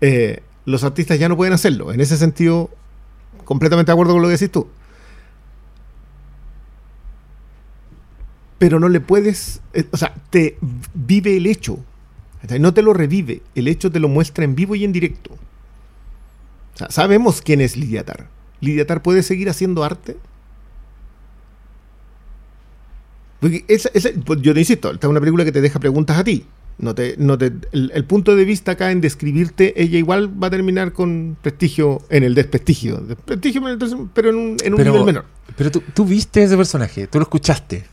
eh, 0.00 0.42
los 0.64 0.84
artistas 0.84 1.18
ya 1.18 1.28
no 1.28 1.36
pueden 1.36 1.52
hacerlo. 1.52 1.92
En 1.92 2.00
ese 2.00 2.16
sentido, 2.16 2.70
completamente 3.44 3.90
de 3.90 3.94
acuerdo 3.94 4.12
con 4.14 4.22
lo 4.22 4.28
que 4.28 4.32
decís 4.32 4.50
tú. 4.50 4.68
pero 8.64 8.80
no 8.80 8.88
le 8.88 9.00
puedes, 9.00 9.60
eh, 9.74 9.84
o 9.90 9.96
sea, 9.98 10.14
te 10.30 10.56
vive 10.94 11.36
el 11.36 11.46
hecho, 11.46 11.78
no 12.58 12.72
te 12.72 12.80
lo 12.80 12.94
revive, 12.94 13.42
el 13.54 13.68
hecho 13.68 13.92
te 13.92 14.00
lo 14.00 14.08
muestra 14.08 14.42
en 14.44 14.54
vivo 14.54 14.74
y 14.74 14.84
en 14.84 14.92
directo. 14.92 15.36
Sabemos 16.88 17.42
quién 17.42 17.60
es 17.60 17.76
Lidiatar. 17.76 18.26
¿Lidiatar 18.60 19.02
puede 19.02 19.22
seguir 19.22 19.50
haciendo 19.50 19.84
arte? 19.84 20.16
Porque 23.38 23.66
pues, 23.66 24.40
yo 24.40 24.54
te 24.54 24.60
insisto, 24.60 24.92
esta 24.92 25.06
es 25.06 25.10
una 25.10 25.20
película 25.20 25.44
que 25.44 25.52
te 25.52 25.60
deja 25.60 25.78
preguntas 25.78 26.16
a 26.16 26.24
ti. 26.24 26.46
No 26.76 26.94
te, 26.94 27.14
no 27.18 27.38
te, 27.38 27.52
el, 27.72 28.04
punto 28.04 28.34
de 28.34 28.44
vista 28.44 28.72
acá 28.72 28.90
en 28.90 29.00
describirte, 29.00 29.80
ella 29.80 29.96
igual 29.96 30.42
va 30.42 30.48
a 30.48 30.50
terminar 30.50 30.92
con 30.92 31.36
prestigio 31.40 32.02
en 32.10 32.24
el 32.24 32.34
desprestigio. 32.34 32.96
Desprestigio, 32.96 33.62
pero 34.12 34.30
en 34.30 34.36
un, 34.36 34.56
en 34.62 34.74
un 34.74 34.82
nivel 34.82 35.04
menor. 35.04 35.24
Pero 35.56 35.70
tú, 35.70 35.82
tú, 35.94 36.04
viste 36.04 36.42
ese 36.42 36.56
personaje, 36.56 37.06
tú 37.06 37.18
lo 37.18 37.24
escuchaste. 37.24 37.84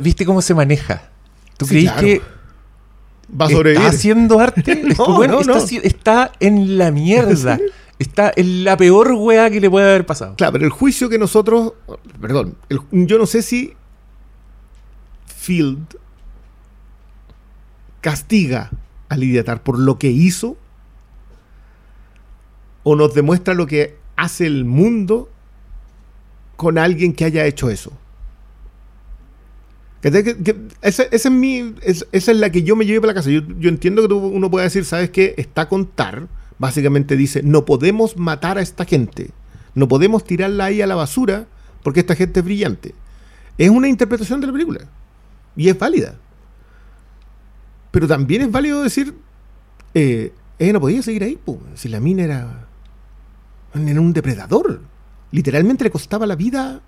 ¿Viste 0.00 0.24
cómo 0.24 0.42
se 0.42 0.54
maneja? 0.54 1.10
¿Tú 1.56 1.66
creís 1.66 1.90
que 1.92 2.22
va 3.38 3.46
a 3.46 3.50
sobrevivir? 3.50 3.84
¿Está 3.84 3.96
haciendo 3.96 4.38
arte? 4.38 4.82
bueno, 5.08 5.40
está, 5.82 6.32
en 6.38 6.78
la 6.78 6.92
mierda. 6.92 7.58
Está 7.98 8.32
en 8.34 8.64
la 8.64 8.76
peor 8.76 9.12
weá 9.12 9.50
que 9.50 9.60
le 9.60 9.68
puede 9.68 9.86
haber 9.86 10.06
pasado. 10.06 10.36
Claro, 10.36 10.52
pero 10.52 10.64
el 10.64 10.70
juicio 10.70 11.08
que 11.08 11.18
nosotros. 11.18 11.74
Perdón, 12.20 12.54
yo 12.92 13.18
no 13.18 13.26
sé 13.26 13.42
si 13.42 13.74
Field 15.26 15.96
castiga 18.00 18.70
a 19.08 19.16
Lidiatar 19.16 19.62
por 19.62 19.78
lo 19.78 19.98
que 19.98 20.08
hizo 20.08 20.56
o 22.82 22.96
nos 22.96 23.14
demuestra 23.14 23.54
lo 23.54 23.66
que 23.66 23.96
hace 24.16 24.46
el 24.46 24.64
mundo 24.64 25.30
con 26.56 26.78
alguien 26.78 27.12
que 27.12 27.24
haya 27.24 27.46
hecho 27.46 27.70
eso 27.70 27.92
esa, 30.02 31.02
es 31.02 32.06
es 32.12 32.28
la 32.28 32.50
que 32.50 32.62
yo 32.62 32.74
me 32.74 32.86
llevé 32.86 33.00
para 33.00 33.12
la 33.12 33.14
casa. 33.14 33.30
Yo, 33.30 33.68
entiendo 33.68 34.06
que 34.06 34.14
uno 34.14 34.50
puede 34.50 34.64
decir, 34.64 34.84
¿sabes 34.84 35.10
qué? 35.10 35.34
Está 35.36 35.68
contar. 35.68 36.28
Básicamente 36.58 37.16
dice, 37.16 37.42
no 37.42 37.64
podemos 37.64 38.16
matar 38.16 38.58
a 38.58 38.62
esta 38.62 38.84
gente. 38.84 39.30
No 39.74 39.88
podemos 39.88 40.24
tirarla 40.24 40.66
ahí 40.66 40.82
a 40.82 40.86
la 40.86 40.94
basura 40.94 41.46
porque 41.82 42.00
esta 42.00 42.14
gente 42.14 42.40
es 42.40 42.44
brillante. 42.44 42.94
Es 43.58 43.70
una 43.70 43.88
interpretación 43.88 44.40
de 44.40 44.46
la 44.46 44.52
película. 44.52 44.80
Y 45.56 45.68
es 45.68 45.78
válida. 45.78 46.16
Pero 47.90 48.06
también 48.06 48.42
es 48.42 48.50
válido 48.50 48.82
decir, 48.82 49.14
eh, 49.94 50.32
ella 50.58 50.72
no 50.74 50.80
podía 50.80 51.02
seguir 51.02 51.24
ahí, 51.24 51.38
si 51.74 51.88
la 51.88 52.00
mina 52.00 52.24
era, 52.24 52.68
era 53.74 54.00
un 54.00 54.12
depredador. 54.12 54.80
Literalmente 55.32 55.84
le 55.84 55.90
costaba 55.90 56.26
la 56.26 56.36
vida 56.36 56.80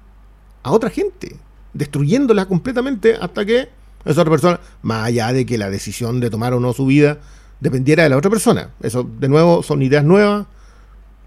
a 0.62 0.70
otra 0.70 0.90
gente 0.90 1.36
destruyéndola 1.74 2.46
completamente 2.46 3.16
hasta 3.16 3.44
que 3.44 3.68
esa 4.04 4.22
otra 4.22 4.30
persona, 4.30 4.60
más 4.82 5.06
allá 5.06 5.32
de 5.32 5.46
que 5.46 5.58
la 5.58 5.70
decisión 5.70 6.20
de 6.20 6.30
tomar 6.30 6.54
o 6.54 6.60
no 6.60 6.72
su 6.72 6.86
vida 6.86 7.18
dependiera 7.60 8.02
de 8.02 8.08
la 8.08 8.16
otra 8.16 8.30
persona. 8.30 8.70
Eso, 8.82 9.04
de 9.04 9.28
nuevo, 9.28 9.62
son 9.62 9.82
ideas 9.82 10.04
nuevas, 10.04 10.46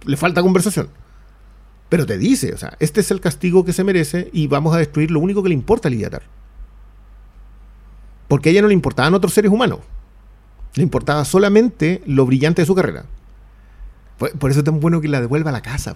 le 0.03 0.17
falta 0.17 0.41
conversación. 0.41 0.89
Pero 1.87 2.05
te 2.05 2.17
dice, 2.17 2.53
o 2.53 2.57
sea, 2.57 2.75
este 2.79 2.99
es 3.01 3.11
el 3.11 3.21
castigo 3.21 3.63
que 3.63 3.71
se 3.71 3.83
merece 3.83 4.29
y 4.33 4.47
vamos 4.47 4.75
a 4.75 4.79
destruir 4.79 5.11
lo 5.11 5.19
único 5.19 5.41
que 5.41 5.49
le 5.49 5.55
importa 5.55 5.89
a. 5.89 6.23
Porque 8.27 8.49
a 8.49 8.51
ella 8.51 8.61
no 8.61 8.67
le 8.67 8.73
importaban 8.73 9.13
otros 9.13 9.33
seres 9.33 9.51
humanos. 9.51 9.79
Le 10.75 10.83
importaba 10.83 11.23
solamente 11.25 12.01
lo 12.05 12.25
brillante 12.25 12.61
de 12.61 12.65
su 12.65 12.75
carrera. 12.75 13.05
Por, 14.17 14.49
eso 14.49 14.59
es 14.59 14.65
tan 14.65 14.79
bueno 14.79 15.01
que 15.01 15.07
la 15.07 15.21
devuelva 15.21 15.49
a 15.49 15.53
la 15.53 15.61
casa. 15.61 15.95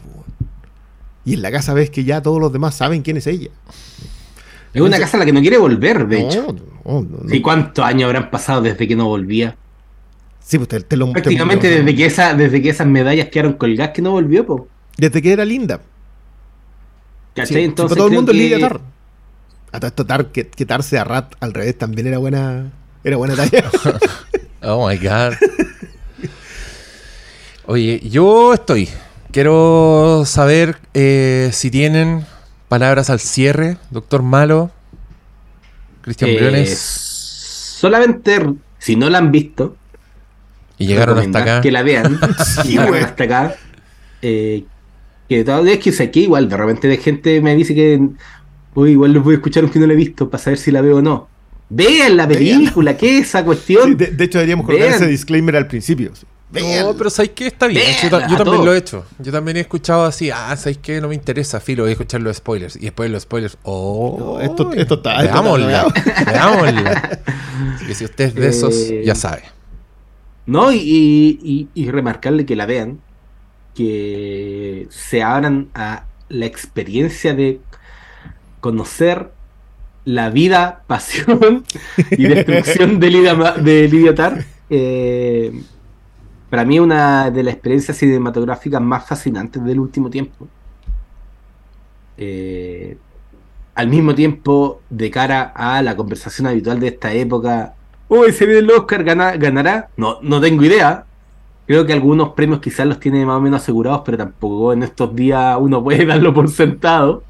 Y 1.26 1.34
en 1.34 1.42
la 1.42 1.52
casa 1.52 1.74
ves 1.74 1.90
que 1.90 2.04
ya 2.04 2.22
todos 2.22 2.40
los 2.40 2.52
demás 2.52 2.76
saben 2.76 3.02
quién 3.02 3.18
es 3.18 3.28
ella. 3.28 3.50
Es 4.74 4.82
una 4.82 5.00
casa 5.00 5.18
a 5.18 5.20
la 5.22 5.26
que 5.26 5.34
no 5.34 5.42
quiere 5.42 5.58
volver, 5.58 6.08
de 6.08 6.22
hecho. 6.22 6.56
¿Y 7.30 7.42
cuántos 7.42 7.84
años 7.84 8.06
habrán 8.06 8.30
pasado 8.30 8.62
desde 8.62 8.88
que 8.88 8.96
no 8.96 9.06
volvía? 9.06 9.56
Sí, 10.42 10.58
pues 10.58 10.86
te, 10.88 10.98
lo 10.98 11.12
Prácticamente 11.12 11.70
desde, 11.70 11.96
que 11.96 12.06
esa, 12.06 12.34
desde 12.34 12.62
que 12.62 12.70
esas 12.70 12.88
medallas 12.88 13.30
quedaron 13.30 13.54
colgadas 13.54 13.94
que 13.94 14.02
no 14.02 14.12
volvió, 14.12 14.46
po. 14.46 14.68
Desde 14.98 15.22
que 15.22 15.32
era 15.32 15.46
linda. 15.46 15.82
¿Cachai? 17.36 17.66
Entonces. 17.66 17.96
todo 17.96 18.08
el 18.08 18.14
mundo 18.14 18.32
que... 18.32 18.56
es. 18.56 18.64
Hasta 18.64 18.80
esto 19.72 20.06
Tar, 20.06 20.28
que, 20.28 20.48
que 20.48 20.66
Tar 20.66 20.84
sea 20.84 21.04
Rat 21.04 21.36
al 21.40 21.54
revés 21.54 21.78
también 21.78 22.08
era 22.08 22.18
buena. 22.18 22.72
Era 23.04 23.18
buena 23.18 23.36
talla. 23.36 23.64
oh 24.64 24.88
my 24.88 24.98
god. 24.98 25.34
Oye, 27.66 28.00
yo 28.10 28.54
estoy. 28.54 28.90
Quiero 29.32 30.24
saber 30.26 30.78
eh, 30.96 31.52
si 31.54 31.70
tienen 31.70 32.26
palabras 32.68 33.10
al 33.12 33.20
cierre, 33.20 33.78
doctor 33.92 34.24
Malo, 34.24 34.72
Cristian 36.02 36.32
eh, 36.32 36.36
Briones. 36.36 36.80
Solamente, 36.80 38.40
si 38.80 38.96
no 38.96 39.10
la 39.10 39.20
han 39.20 39.32
visto, 39.32 39.78
y 40.80 40.88
llegaron 40.88 41.20
hasta 41.20 41.40
acá. 41.40 41.62
Que 41.62 41.72
la 41.72 41.84
vean, 41.84 42.20
y 42.64 42.70
llegaron 42.70 42.96
hasta 42.96 43.24
acá. 43.24 43.56
Eh, 44.22 44.64
que 45.28 45.44
todavía 45.44 45.74
es 45.74 45.80
que 45.80 45.92
sé 45.92 46.10
que 46.10 46.22
igual, 46.22 46.50
de 46.50 46.58
repente 46.58 46.88
de 46.88 46.98
gente 46.98 47.40
me 47.40 47.56
dice 47.56 47.76
que 47.76 48.00
uy, 48.80 48.92
igual 48.92 49.14
los 49.14 49.24
voy 49.24 49.34
a 49.34 49.38
escuchar 49.38 49.64
aunque 49.64 49.80
no 49.80 49.88
la 49.88 49.94
he 49.94 49.98
visto 49.98 50.30
para 50.30 50.44
saber 50.44 50.60
si 50.60 50.72
la 50.72 50.82
veo 50.82 50.98
o 50.98 51.02
no. 51.02 51.28
Vean 51.70 52.18
la 52.18 52.28
película, 52.28 52.98
¿qué 52.98 53.20
es 53.20 53.28
esa 53.28 53.46
cuestión? 53.46 53.96
de, 53.96 54.06
hecho, 54.24 54.40
deberíamos 54.40 54.66
colocar 54.66 54.88
ese 54.88 55.08
disclaimer 55.08 55.56
al 55.56 55.68
principio. 55.68 56.12
No, 56.52 56.96
pero 56.98 57.12
¿sabéis 57.12 57.34
qué? 57.36 57.48
Está 57.48 57.68
bien. 57.68 57.84
yo, 58.02 58.10
también 58.38 58.66
lo 58.66 58.74
he 58.74 58.78
hecho. 58.78 59.06
Yo 59.20 59.32
también 59.32 59.58
he 59.58 59.60
escuchado 59.60 60.06
así, 60.06 60.32
ah, 60.32 60.56
¿sabéis 60.58 60.80
qué? 60.80 61.00
No 61.00 61.08
me 61.08 61.16
interesa, 61.16 61.60
filo, 61.60 61.84
voy 61.84 61.92
a 61.92 61.94
escuchar 61.94 62.22
los 62.22 62.38
spoilers. 62.38 62.76
Y 62.76 62.80
después 62.80 63.12
los 63.12 63.24
spoilers, 63.24 63.58
oh, 63.64 64.40
esto, 64.42 64.72
esto 64.74 64.96
está. 64.96 65.22
Veámosla, 65.22 65.88
veámosla. 66.26 67.20
que 67.88 67.94
si 67.94 68.06
usted 68.06 68.26
es 68.26 68.36
de 68.36 68.48
esos, 68.48 68.74
eh, 68.76 69.04
ya 69.06 69.14
sabe. 69.14 69.44
No, 70.48 70.72
y, 70.72 71.70
y, 71.76 71.92
remarcarle 71.92 72.48
que 72.48 72.56
la 72.56 72.66
vean, 72.66 73.00
que 73.76 74.88
se 74.90 75.22
abran 75.22 75.70
a 75.76 76.06
la 76.30 76.48
experiencia 76.48 77.36
de 77.36 77.60
conocer 78.60 79.32
la 80.06 80.30
vida, 80.30 80.84
pasión 80.88 81.64
y 82.12 82.24
destrucción 82.24 83.00
de 83.00 83.10
Lidia, 83.10 83.36
de 83.36 84.14
Tar. 84.16 84.46
Eh, 84.70 85.62
para 86.50 86.66
mí 86.66 86.80
una 86.80 87.30
de 87.30 87.44
las 87.44 87.54
experiencias 87.54 87.98
cinematográficas 87.98 88.82
más 88.82 89.06
fascinantes 89.08 89.64
del 89.64 89.80
último 89.80 90.10
tiempo. 90.10 90.48
Eh, 92.18 92.98
al 93.76 93.88
mismo 93.88 94.14
tiempo, 94.14 94.82
de 94.90 95.10
cara 95.10 95.54
a 95.56 95.82
la 95.82 95.96
conversación 95.96 96.48
habitual 96.48 96.80
de 96.80 96.88
esta 96.88 97.14
época, 97.14 97.76
uy, 98.10 98.34
se 98.34 98.46
viene 98.46 98.60
el 98.60 98.72
Oscar, 98.72 99.04
ganará. 99.04 99.90
No, 99.96 100.20
no 100.22 100.42
tengo 100.42 100.66
idea. 100.66 101.06
Creo 101.66 101.86
que 101.86 101.94
algunos 101.94 102.30
premios 102.30 102.60
quizás 102.60 102.88
los 102.88 103.00
tiene 103.00 103.26
más 103.26 103.38
o 103.38 103.42
menos 103.42 103.62
asegurados, 103.62 104.02
pero 104.04 104.18
tampoco 104.18 104.74
en 104.74 104.84
estos 104.84 105.16
días 105.16 105.56
uno 105.60 105.84
puede 105.84 106.06
darlo 106.08 106.34
por 106.34 106.50
sentado. 106.50 107.24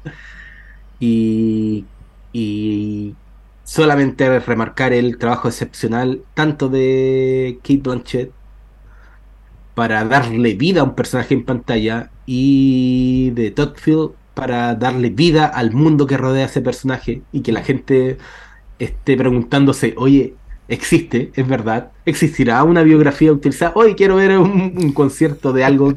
Y, 1.00 1.86
y 2.32 3.14
solamente 3.64 4.38
remarcar 4.40 4.92
el 4.92 5.18
trabajo 5.18 5.48
excepcional 5.48 6.22
tanto 6.34 6.68
de 6.68 7.58
Kate 7.62 7.80
Blanchett 7.82 8.32
para 9.74 10.04
darle 10.04 10.54
vida 10.54 10.82
a 10.82 10.84
un 10.84 10.94
personaje 10.94 11.34
en 11.34 11.44
pantalla 11.44 12.10
y 12.26 13.30
de 13.30 13.50
Todd 13.50 13.76
Field 13.76 14.10
para 14.34 14.74
darle 14.74 15.10
vida 15.10 15.46
al 15.46 15.72
mundo 15.72 16.06
que 16.06 16.16
rodea 16.16 16.44
a 16.44 16.46
ese 16.46 16.60
personaje 16.60 17.22
y 17.32 17.40
que 17.40 17.52
la 17.52 17.62
gente 17.62 18.18
esté 18.78 19.16
preguntándose, 19.16 19.94
oye, 19.96 20.34
existe, 20.68 21.30
es 21.34 21.46
verdad, 21.46 21.90
existirá 22.06 22.62
una 22.64 22.82
biografía 22.82 23.32
utilizada, 23.32 23.72
hoy 23.74 23.94
quiero 23.94 24.16
ver 24.16 24.38
un, 24.38 24.92
concierto 24.92 25.52
de 25.52 25.64
algo 25.64 25.94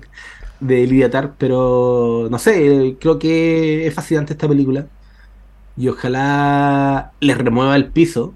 de 0.63 0.87
Lidia 0.87 1.09
Tar, 1.09 1.35
pero 1.37 2.27
no 2.31 2.39
sé, 2.39 2.97
creo 2.99 3.19
que 3.19 3.87
es 3.87 3.93
fascinante 3.93 4.33
esta 4.33 4.47
película 4.47 4.87
y 5.77 5.87
ojalá 5.89 7.13
les 7.19 7.37
remueva 7.37 7.75
el 7.75 7.87
piso, 7.87 8.33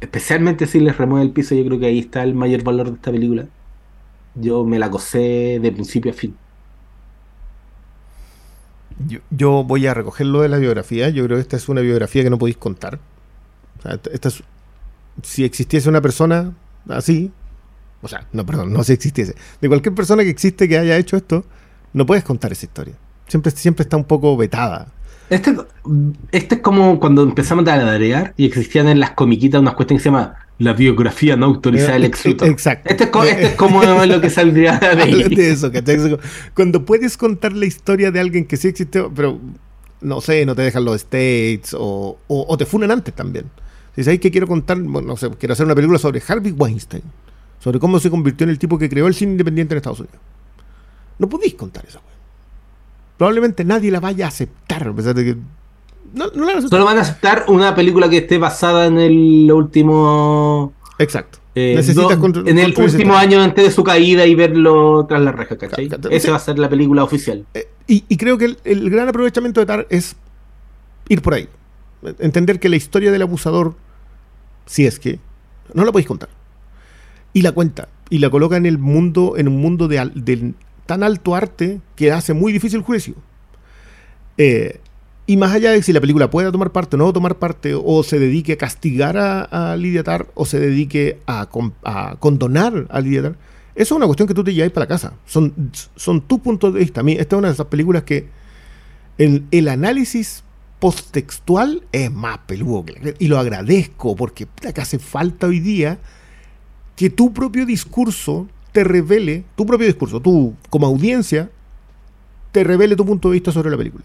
especialmente 0.00 0.66
si 0.66 0.80
les 0.80 0.96
remueve 0.96 1.26
el 1.26 1.32
piso, 1.32 1.54
yo 1.54 1.64
creo 1.66 1.80
que 1.80 1.86
ahí 1.86 1.98
está 2.00 2.22
el 2.22 2.34
mayor 2.34 2.62
valor 2.64 2.88
de 2.90 2.96
esta 2.96 3.10
película 3.12 3.46
yo 4.34 4.64
me 4.64 4.78
la 4.78 4.88
gocé 4.88 5.58
de 5.60 5.72
principio 5.72 6.12
a 6.12 6.14
fin. 6.14 6.36
Yo, 9.30 9.64
voy 9.64 9.86
a 9.86 9.94
recoger 9.94 10.26
lo 10.26 10.42
de 10.42 10.48
la 10.48 10.58
biografía. 10.58 11.08
Yo 11.08 11.24
creo 11.24 11.36
que 11.36 11.42
esta 11.42 11.56
es 11.56 11.68
una 11.68 11.80
biografía 11.80 12.22
que 12.22 12.30
no 12.30 12.38
podéis 12.38 12.56
contar. 12.56 12.98
esta 14.12 14.30
si 15.22 15.44
existiese 15.44 15.88
una 15.88 16.00
persona 16.00 16.52
así, 16.88 17.30
o 18.02 18.08
sea, 18.08 18.26
no, 18.32 18.44
perdón, 18.44 18.72
no 18.72 18.84
si 18.84 18.92
existiese, 18.92 19.34
de 19.60 19.68
cualquier 19.68 19.94
persona 19.94 20.22
que 20.22 20.30
existe 20.30 20.68
que 20.68 20.76
haya 20.76 20.96
hecho 20.96 21.16
esto, 21.16 21.44
no 21.92 22.04
puedes 22.04 22.24
contar 22.24 22.52
esa 22.52 22.66
historia. 22.66 22.94
Siempre, 23.28 23.50
siempre 23.52 23.84
está 23.84 23.96
un 23.96 24.04
poco 24.04 24.36
vetada. 24.36 24.88
Este, 25.30 25.56
este 26.32 26.56
es 26.56 26.60
como 26.60 27.00
cuando 27.00 27.22
empezamos 27.22 27.62
a 27.62 27.66
tararear 27.66 28.34
y 28.36 28.44
existían 28.44 28.88
en 28.88 29.00
las 29.00 29.12
comiquitas 29.12 29.60
unas 29.60 29.74
cuestiones 29.74 30.02
que 30.02 30.10
se 30.10 30.10
llama 30.10 30.34
la 30.58 30.74
biografía 30.74 31.36
no 31.36 31.46
autorizada 31.46 31.92
del 31.92 32.04
ex 32.04 32.26
Exacto. 32.26 32.90
Este, 32.90 33.04
este 33.04 33.46
es, 33.46 33.54
como 33.54 33.82
lo 33.82 34.20
que 34.20 34.30
saldría 34.30 34.78
de 34.78 35.02
ahí. 35.02 35.22
De 35.34 35.50
eso, 35.50 35.70
Cuando 36.54 36.84
puedes 36.84 37.16
contar 37.16 37.52
la 37.52 37.66
historia 37.66 38.10
de 38.10 38.20
alguien 38.20 38.44
que 38.44 38.56
sí 38.56 38.68
existió, 38.68 39.10
pero 39.14 39.40
no 40.00 40.20
sé, 40.20 40.44
no 40.44 40.54
te 40.54 40.62
dejan 40.62 40.84
los 40.84 40.96
states 40.96 41.74
o, 41.78 42.18
o, 42.26 42.56
te 42.56 42.66
funan 42.66 42.90
antes 42.90 43.14
también. 43.14 43.46
Si 43.94 44.04
sabéis 44.04 44.20
que 44.20 44.30
quiero 44.30 44.46
contar, 44.46 44.78
no 44.78 45.16
sé, 45.16 45.30
quiero 45.38 45.52
hacer 45.52 45.66
una 45.66 45.74
película 45.74 45.98
sobre 45.98 46.22
Harvey 46.26 46.52
Weinstein, 46.52 47.02
sobre 47.62 47.78
cómo 47.78 48.00
se 48.00 48.10
convirtió 48.10 48.44
en 48.44 48.50
el 48.50 48.58
tipo 48.58 48.76
que 48.76 48.88
creó 48.88 49.06
el 49.06 49.14
cine 49.14 49.32
independiente 49.32 49.74
en 49.74 49.76
Estados 49.76 50.00
Unidos. 50.00 50.18
No 51.18 51.28
podéis 51.28 51.54
contar 51.54 51.84
esa 51.86 52.00
Probablemente 53.16 53.64
nadie 53.64 53.92
la 53.92 54.00
vaya 54.00 54.24
a 54.24 54.28
aceptar, 54.28 54.88
a 54.88 54.92
pesar 54.92 55.14
de 55.14 55.24
que 55.24 55.36
no, 56.12 56.28
Solo 56.68 56.84
van 56.84 56.98
a 56.98 57.02
aceptar 57.02 57.44
una 57.48 57.74
película 57.74 58.10
que 58.10 58.18
esté 58.18 58.36
basada 58.36 58.86
en 58.86 58.98
el 58.98 59.50
último. 59.52 60.74
Exacto. 60.98 61.38
Eh, 61.54 61.80
en 62.46 62.58
el 62.58 62.74
último 62.76 63.14
año 63.14 63.40
antes 63.40 63.64
de 63.64 63.70
su 63.70 63.84
caída 63.84 64.26
y 64.26 64.34
verlo 64.34 65.06
tras 65.06 65.22
la 65.22 65.32
reja, 65.32 65.56
¿cachai? 65.56 65.88
Esa 66.10 66.30
va 66.30 66.36
a 66.36 66.40
ser 66.40 66.58
la 66.58 66.68
película 66.68 67.04
oficial. 67.04 67.46
Eh, 67.54 67.68
y, 67.86 68.16
creo 68.16 68.38
que 68.38 68.56
el, 68.64 68.90
gran 68.90 69.08
aprovechamiento 69.08 69.60
de 69.60 69.66
Tar 69.66 69.86
es 69.88 70.16
ir 71.08 71.22
por 71.22 71.34
ahí. 71.34 71.48
Entender 72.18 72.58
que 72.58 72.68
la 72.68 72.76
historia 72.76 73.12
del 73.12 73.22
abusador, 73.22 73.74
si 74.66 74.86
es 74.86 74.98
que, 74.98 75.20
no 75.74 75.84
la 75.84 75.92
podéis 75.92 76.08
contar. 76.08 76.28
Y 77.32 77.42
la 77.42 77.52
cuenta. 77.52 77.88
Y 78.10 78.18
la 78.18 78.30
coloca 78.30 78.56
en 78.56 78.66
el 78.66 78.78
mundo, 78.78 79.34
en 79.36 79.48
un 79.48 79.60
mundo 79.60 79.88
de, 79.88 80.54
tan 80.86 81.02
alto 81.02 81.34
arte 81.34 81.80
que 81.96 82.12
hace 82.12 82.34
muy 82.34 82.52
difícil 82.52 82.78
el 82.78 82.84
juicio. 82.84 83.14
Eh, 84.36 84.80
y 85.26 85.36
más 85.36 85.52
allá 85.52 85.70
de 85.70 85.82
si 85.82 85.92
la 85.92 86.00
película 86.00 86.30
pueda 86.30 86.50
tomar 86.50 86.72
parte 86.72 86.96
o 86.96 86.98
no 86.98 87.12
tomar 87.12 87.36
parte, 87.38 87.74
o 87.74 88.02
se 88.02 88.18
dedique 88.18 88.54
a 88.54 88.58
castigar 88.58 89.16
a, 89.16 89.76
Lidia 89.76 90.02
Tar, 90.02 90.26
o 90.34 90.44
se 90.44 90.58
dedique 90.58 91.20
a, 91.26 91.48
condonar 92.18 92.86
a 92.90 93.00
Lidia 93.00 93.22
Tar, 93.22 93.36
eso 93.74 93.94
es 93.94 93.96
una 93.96 94.06
cuestión 94.06 94.28
que 94.28 94.34
tú 94.34 94.44
te 94.44 94.52
llevas 94.52 94.72
para 94.72 94.84
la 94.84 94.88
casa. 94.88 95.14
Son, 95.24 95.70
son 95.96 96.20
tus 96.22 96.40
puntos 96.40 96.74
de 96.74 96.80
vista. 96.80 97.00
A 97.00 97.04
mí, 97.04 97.12
esta 97.12 97.36
es 97.36 97.38
una 97.38 97.48
de 97.48 97.54
esas 97.54 97.66
películas 97.66 98.02
que 98.02 98.28
el, 99.16 99.44
el 99.50 99.68
análisis 99.68 100.44
posttextual 100.78 101.84
es 101.92 102.10
más 102.10 102.38
peludo. 102.38 102.84
y 103.18 103.28
lo 103.28 103.38
agradezco, 103.38 104.16
porque 104.16 104.48
acá 104.68 104.82
hace 104.82 104.98
falta 104.98 105.46
hoy 105.46 105.60
día 105.60 106.00
que 106.96 107.10
tu 107.10 107.32
propio 107.32 107.66
discurso 107.66 108.48
te 108.72 108.84
revele, 108.84 109.44
tu 109.56 109.66
propio 109.66 109.86
discurso, 109.86 110.20
tú 110.20 110.54
como 110.70 110.86
audiencia, 110.86 111.50
te 112.52 112.64
revele 112.64 112.96
tu 112.96 113.04
punto 113.04 113.28
de 113.28 113.34
vista 113.34 113.52
sobre 113.52 113.70
la 113.70 113.76
película. 113.76 114.04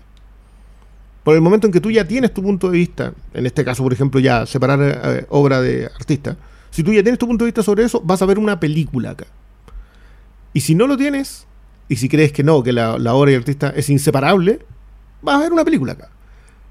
Por 1.23 1.35
el 1.35 1.41
momento 1.41 1.67
en 1.67 1.73
que 1.73 1.81
tú 1.81 1.91
ya 1.91 2.07
tienes 2.07 2.33
tu 2.33 2.41
punto 2.41 2.71
de 2.71 2.77
vista, 2.77 3.13
en 3.33 3.45
este 3.45 3.65
caso, 3.65 3.83
por 3.83 3.91
ejemplo, 3.91 4.19
ya 4.19 4.45
separar 4.45 4.79
eh, 4.81 5.25
obra 5.29 5.59
de 5.61 5.85
artista, 5.85 6.37
si 6.71 6.83
tú 6.83 6.93
ya 6.93 7.03
tienes 7.03 7.19
tu 7.19 7.27
punto 7.27 7.43
de 7.43 7.49
vista 7.49 7.63
sobre 7.63 7.83
eso, 7.83 8.01
vas 8.03 8.21
a 8.21 8.25
ver 8.25 8.39
una 8.39 8.59
película 8.59 9.11
acá. 9.11 9.27
Y 10.53 10.61
si 10.61 10.73
no 10.73 10.87
lo 10.87 10.95
tienes, 10.95 11.45
y 11.89 11.97
si 11.97 12.09
crees 12.09 12.31
que 12.31 12.43
no, 12.43 12.63
que 12.63 12.73
la, 12.73 12.95
obra 13.13 13.31
de 13.31 13.37
artista 13.37 13.69
es 13.75 13.89
inseparable, 13.89 14.59
vas 15.21 15.35
a 15.35 15.39
ver 15.39 15.53
una 15.53 15.65
película 15.65 15.93
acá. 15.93 16.09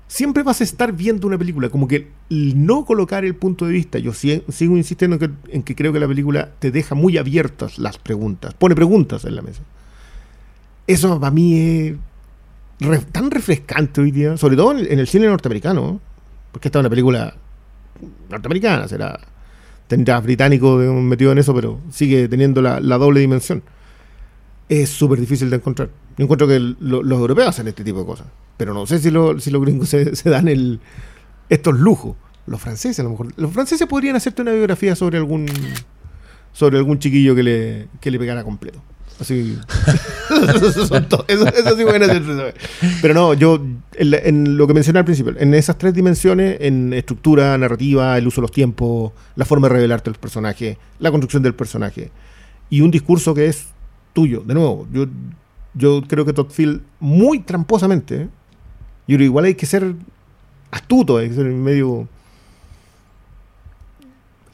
Siempre 0.08 0.44
vas 0.44 0.60
a 0.60 0.64
estar 0.64 0.92
viendo 0.92 1.26
una 1.26 1.36
película, 1.36 1.68
como 1.68 1.88
que 1.88 2.08
no 2.30 2.84
colocar 2.84 3.24
el 3.24 3.34
punto 3.34 3.66
de 3.66 3.72
vista. 3.72 3.98
Yo 3.98 4.12
sigo 4.12 4.76
insistiendo 4.76 5.16
en 5.16 5.20
que, 5.20 5.30
en 5.52 5.62
creo 5.62 5.92
que 5.92 5.98
la 5.98 6.06
película 6.06 6.50
te 6.58 6.70
deja 6.70 6.94
muy 6.94 7.18
abiertas 7.18 7.78
las 7.78 7.98
preguntas, 7.98 8.54
pone 8.54 8.74
preguntas 8.74 9.24
en 9.24 9.34
la 9.34 9.42
mesa. 9.42 9.62
Eso 10.86 11.18
para 11.18 11.32
mí 11.32 11.96
es 12.78 13.06
tan 13.10 13.30
refrescante 13.30 14.00
hoy 14.00 14.12
día, 14.12 14.36
sobre 14.36 14.56
todo 14.56 14.78
en, 14.78 14.98
el 14.98 15.08
cine 15.08 15.26
norteamericano, 15.26 16.00
porque 16.52 16.68
esta 16.68 16.78
es 16.78 16.80
una 16.80 16.90
película 16.90 17.34
norteamericana, 18.28 18.86
será 18.86 19.18
tendrá 19.86 20.20
británico 20.20 20.76
metido 20.76 21.32
en 21.32 21.38
eso, 21.38 21.54
pero 21.54 21.80
sigue 21.90 22.28
teniendo 22.28 22.60
la, 22.62 22.80
doble 22.80 23.20
dimensión. 23.20 23.62
Es 24.68 24.90
súper 24.90 25.20
difícil 25.20 25.48
de 25.50 25.56
encontrar. 25.56 25.90
Yo 26.16 26.24
encuentro 26.24 26.48
que 26.48 26.58
los 26.58 27.18
europeos 27.18 27.48
hacen 27.48 27.68
este 27.68 27.84
tipo 27.84 28.00
de 28.00 28.06
cosas, 28.06 28.26
pero 28.56 28.74
no 28.74 28.86
sé 28.86 28.98
si, 28.98 29.10
si 29.40 29.50
los 29.50 29.62
gringos 29.62 29.88
se, 29.88 30.12
dan 30.24 30.48
el, 30.48 30.80
estos 31.48 31.78
lujos. 31.78 32.16
Los 32.46 32.60
franceses, 32.60 33.00
a 33.00 33.02
lo 33.02 33.10
mejor. 33.10 33.32
Los 33.36 33.52
franceses 33.52 33.88
podrían 33.88 34.14
hacerte 34.14 34.42
una 34.42 34.52
biografía 34.52 34.94
sobre 34.94 35.18
algún 35.18 35.46
sobre 36.52 36.78
algún 36.78 36.98
chiquillo 36.98 37.34
que 37.34 37.42
le, 37.42 37.88
que 38.00 38.10
le 38.10 38.18
pegara 38.18 38.42
completo. 38.42 38.80
Así. 39.20 39.58
eso, 41.28 41.76
sí 41.76 41.84
bueno. 41.84 42.06
Pero 43.02 43.14
no, 43.14 43.34
yo, 43.34 43.60
en, 43.94 44.56
lo 44.56 44.66
que 44.66 44.74
mencioné 44.74 44.98
al 44.98 45.04
principio, 45.04 45.34
en 45.38 45.54
esas 45.54 45.78
tres 45.78 45.94
dimensiones, 45.94 46.58
en 46.60 46.92
estructura, 46.92 47.56
narrativa, 47.56 48.16
el 48.16 48.26
uso 48.26 48.40
de 48.40 48.42
los 48.42 48.52
tiempos, 48.52 49.12
la 49.36 49.44
forma 49.44 49.68
de 49.68 49.74
revelarte 49.74 50.10
los 50.10 50.18
personajes, 50.18 50.76
la 50.98 51.10
construcción 51.10 51.42
del 51.42 51.54
personaje, 51.54 52.10
y 52.68 52.80
un 52.82 52.90
discurso 52.90 53.34
que 53.34 53.46
es 53.46 53.66
tuyo. 54.12 54.40
De 54.40 54.54
nuevo, 54.54 54.86
yo, 54.92 55.06
yo 55.74 56.02
creo 56.06 56.24
que 56.24 56.32
Todd 56.32 56.50
Field, 56.50 56.82
muy 57.00 57.40
tramposamente. 57.40 58.28
Yo 59.06 59.16
creo 59.16 59.26
igual 59.26 59.44
hay 59.44 59.54
que 59.54 59.66
ser 59.66 59.94
astuto, 60.70 61.18
hay 61.18 61.28
que 61.28 61.34
ser 61.34 61.46
medio 61.46 62.08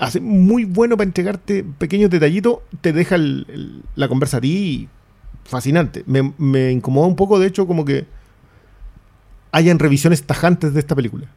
hace 0.03 0.21
muy 0.21 0.65
bueno 0.65 0.97
para 0.97 1.07
entregarte 1.07 1.65
pequeños 1.79 2.11
detallitos, 2.11 2.59
te 2.81 2.93
deja 2.93 3.17
la 3.17 4.09
conversa 4.09 4.41
fascinante. 5.45 6.03
Me, 6.07 6.33
me, 6.39 6.73
incomoda 6.73 7.07
un 7.07 7.15
poco, 7.15 7.39
de 7.39 7.47
hecho, 7.47 7.69
como 7.69 7.85
que 7.85 8.07
hayan 9.53 9.79
revisiones 9.79 10.25
tajantes 10.25 10.75
de 10.75 10.81
esta 10.81 10.97
película. 10.97 11.29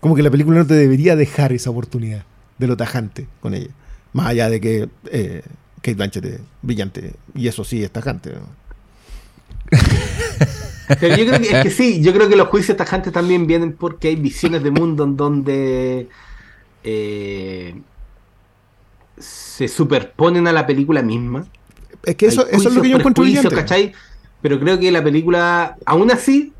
Como 0.00 0.14
que 0.14 0.22
la 0.22 0.30
película 0.30 0.58
no 0.58 0.66
te 0.66 0.72
debería 0.72 1.16
dejar 1.16 1.52
esa 1.52 1.68
oportunidad 1.68 2.24
de 2.56 2.66
lo 2.66 2.78
tajante 2.78 3.28
con 3.40 3.52
ella. 3.52 3.70
Más 4.14 4.26
allá 4.26 4.48
de 4.48 4.60
que 4.60 4.88
eh, 5.10 5.42
Kate 5.82 5.94
Blanchett 5.94 6.24
es 6.24 6.40
brillante, 6.62 7.12
y 7.34 7.46
eso 7.46 7.62
sí 7.62 7.84
es 7.84 7.90
tajante. 7.90 8.32
Pero 11.00 11.16
yo 11.16 11.26
creo 11.26 11.40
que, 11.40 11.56
es 11.56 11.62
que 11.62 11.70
sí, 11.70 12.02
yo 12.02 12.12
creo 12.12 12.28
que 12.28 12.36
los 12.36 12.48
juicios 12.48 12.76
tajantes 12.76 13.12
también 13.12 13.46
vienen 13.46 13.72
porque 13.72 14.08
hay 14.08 14.16
visiones 14.16 14.62
de 14.62 14.70
mundo 14.70 15.04
en 15.04 15.16
donde 15.16 16.08
eh, 16.84 17.74
se 19.18 19.68
superponen 19.68 20.46
a 20.46 20.52
la 20.52 20.66
película 20.66 21.02
misma. 21.02 21.46
Es 22.04 22.16
que 22.16 22.26
eso, 22.26 22.46
es 22.48 22.64
lo 22.64 22.82
que 22.82 22.88
yo 22.88 22.96
encuentro 22.98 23.24
Pero 24.40 24.58
creo 24.58 24.78
que 24.78 24.90
la 24.90 25.04
película, 25.04 25.76
aún 25.86 26.10
así, 26.10 26.52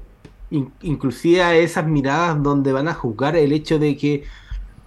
inclusive 0.82 1.42
a 1.42 1.54
esas 1.56 1.86
miradas 1.86 2.42
donde 2.42 2.72
van 2.72 2.88
a 2.88 2.94
juzgar 2.94 3.36
el 3.36 3.52
hecho 3.52 3.78
de 3.78 3.96
que 3.96 4.24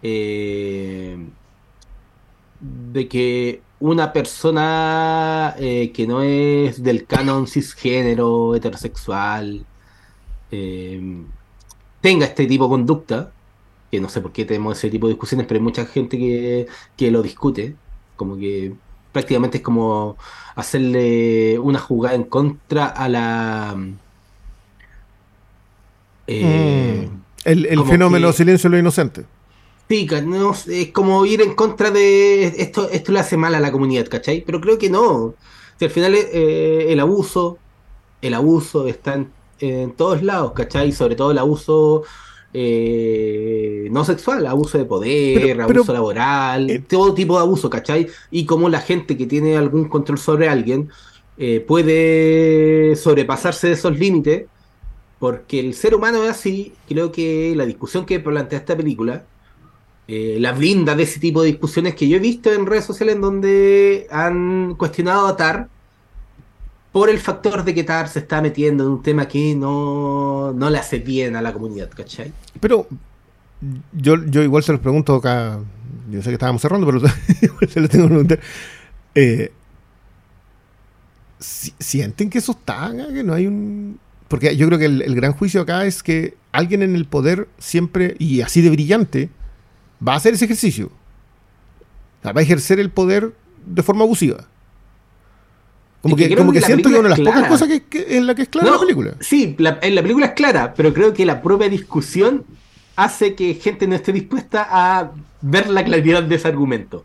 eh, 0.02 1.18
de 2.60 3.08
que 3.08 3.62
una 3.90 4.12
persona 4.14 5.56
eh, 5.60 5.92
que 5.94 6.08
no 6.08 6.22
es 6.22 6.82
del 6.82 7.06
canon 7.06 7.48
cisgénero, 7.48 8.56
heterosexual, 8.56 9.66
tenga 12.02 12.26
este 12.26 12.46
tipo 12.46 12.66
de 12.66 12.70
conducta, 12.70 13.32
que 13.92 14.00
no 14.00 14.10
sé 14.10 14.22
por 14.22 14.32
qué 14.32 14.46
tenemos 14.46 14.78
ese 14.78 14.90
tipo 14.90 15.08
de 15.08 15.14
discusiones, 15.14 15.48
pero 15.48 15.58
hay 15.58 15.64
mucha 15.64 15.86
gente 15.86 16.18
que, 16.18 17.12
lo 17.12 17.22
discute, 17.22 17.76
como 18.16 18.38
que 18.38 18.74
prácticamente 19.12 19.58
es 19.58 19.64
como 19.64 20.18
hacerle 20.56 21.58
una 21.60 21.80
jugada 21.80 22.16
en 22.16 22.24
contra 22.24 22.88
a 22.88 23.10
la... 23.10 23.76
Eh, 26.28 27.10
mm. 27.12 27.20
el, 27.46 27.84
fenómeno 27.86 28.32
silencio 28.34 28.70
de 28.70 28.76
lo 28.76 28.80
inocente. 28.80 29.26
Sí, 29.88 30.08
es 30.68 30.92
como 30.92 31.26
ir 31.26 31.42
en 31.42 31.54
contra 31.54 31.92
de 31.92 32.46
esto, 32.46 32.90
esto 32.90 33.12
le 33.12 33.20
hace 33.20 33.38
mal 33.38 33.54
a 33.54 33.60
la 33.60 33.72
comunidad, 33.72 34.08
¿cachai? 34.08 34.44
Pero 34.46 34.60
creo 34.60 34.78
que 34.78 34.90
no. 34.90 35.36
al 35.80 35.90
final 35.90 36.16
eh, 36.16 36.88
el 36.90 37.00
abuso, 37.00 37.60
el 38.22 38.34
abuso 38.34 38.88
está 38.88 39.14
en, 39.14 39.32
en, 39.60 39.92
todos 39.92 40.24
lados, 40.24 40.54
¿cachai? 40.54 40.92
Sobre 40.92 41.16
todo 41.16 41.32
el 41.32 41.38
abuso 41.38 42.04
eh, 42.58 43.90
no 43.92 44.06
sexual, 44.06 44.48
abuso 44.48 44.78
de 44.78 44.86
poder, 44.86 45.60
abuso 45.60 45.92
laboral, 45.92 46.70
eh, 46.70 46.80
todo 46.80 47.14
tipo 47.14 47.36
de 47.36 47.42
abuso, 47.42 47.70
¿cachai? 47.70 48.08
Y 48.32 48.46
como 48.46 48.70
la 48.70 48.80
gente 48.80 49.18
que 49.18 49.26
tiene 49.26 49.58
algún 49.58 49.90
control 49.90 50.18
sobre 50.18 50.48
alguien 50.48 50.90
eh, 51.38 51.60
puede 51.60 52.96
sobrepasarse 52.96 53.68
de 53.68 53.74
esos 53.74 54.00
límites, 54.00 54.46
porque 55.20 55.60
el 55.60 55.74
ser 55.74 55.96
humano 55.96 56.24
es 56.24 56.30
así, 56.30 56.72
creo 56.88 57.12
que 57.12 57.54
la 57.58 57.66
discusión 57.66 58.06
que 58.06 58.22
plantea 58.22 58.60
esta 58.60 58.78
película, 58.78 59.26
la 60.08 60.52
blinda 60.52 60.96
de 60.96 61.04
ese 61.04 61.20
tipo 61.20 61.42
de 61.42 61.48
discusiones 61.48 61.96
que 61.96 62.08
yo 62.08 62.18
he 62.18 62.20
visto 62.20 62.52
en 62.54 62.66
redes 62.66 62.86
sociales 62.86 63.16
en 63.16 63.22
donde 63.22 64.08
han 64.12 64.76
cuestionado 64.76 65.28
a 65.28 65.36
Tar, 65.36 65.70
por 66.92 67.10
el 67.10 67.20
factor 67.20 67.66
de 67.66 67.74
que 67.74 67.84
Tar 67.84 68.08
se 68.08 68.20
está 68.20 68.42
metiendo 68.42 68.86
en 68.86 68.90
un 68.92 69.04
tema 69.04 69.28
que 69.28 69.54
no, 69.54 70.54
no 70.54 70.70
le 70.70 70.78
hace 70.78 71.00
bien 71.00 71.36
a 71.36 71.42
la 71.42 71.52
comunidad, 71.52 71.90
¿cachai? 71.90 72.32
Pero 72.62 72.88
yo, 73.92 74.24
yo 74.26 74.42
igual 74.42 74.64
se 74.64 74.72
los 74.72 74.80
pregunto 74.80 75.16
acá, 75.16 75.60
yo 76.10 76.22
sé 76.22 76.30
que 76.30 76.36
estábamos 76.36 76.62
cerrando, 76.62 76.86
pero 76.86 77.02
se 77.70 77.80
los 77.82 77.90
tengo 77.90 78.06
que 78.06 78.10
preguntar. 78.10 78.40
Eh, 79.14 79.52
¿Sienten 81.40 82.30
que 82.30 82.38
eso 82.38 82.54
está? 82.54 82.94
Que 83.14 83.24
no 83.24 83.34
hay 83.34 83.48
un... 83.48 84.00
Porque 84.28 84.56
yo 84.56 84.66
creo 84.68 84.80
que 84.80 84.86
el, 84.86 85.16
gran 85.16 85.34
juicio 85.34 85.62
acá 85.62 85.86
es 85.86 86.02
que 86.02 86.36
alguien 86.52 86.82
en 86.82 86.96
el 86.96 87.06
poder 87.06 87.48
siempre, 87.58 88.16
y 88.20 88.42
así 88.42 88.62
de 88.62 88.70
brillante, 88.70 89.30
va 90.06 90.14
a 90.14 90.16
hacer 90.18 90.34
ese 90.34 90.46
ejercicio. 90.46 90.92
va 92.26 92.40
a 92.40 92.42
ejercer 92.42 92.80
el 92.80 92.90
poder 92.90 93.34
de 93.66 93.84
forma 93.84 94.04
abusiva. 94.04 94.48
Como 96.02 96.16
que, 96.16 96.36
como 96.36 96.52
que, 96.52 96.62
siento 96.62 96.90
que 96.90 97.00
una 97.00 97.10
de 97.10 97.18
las 97.18 97.20
pocas 97.20 97.48
cosas 97.48 97.68
que, 97.90 98.06
en 98.16 98.28
la 98.28 98.36
que 98.36 98.44
es 98.44 98.50
clara 98.50 98.70
la 98.70 98.80
película. 98.80 99.16
Sí, 99.22 99.56
en 99.58 99.96
la 99.96 100.02
película 100.02 100.28
es 100.28 100.32
clara, 100.34 100.74
pero 100.76 100.94
creo 100.94 101.14
que 101.14 101.26
la 101.26 101.42
propia 101.42 101.68
discusión 101.68 102.46
hace 102.96 103.34
que 103.34 103.56
gente 103.56 103.88
no 103.88 103.96
esté 103.96 104.14
dispuesta 104.14 104.68
a 104.70 105.12
ver 105.42 105.68
la 105.68 105.84
claridad 105.84 106.22
de 106.22 106.36
ese 106.36 106.48
argumento. 106.48 107.04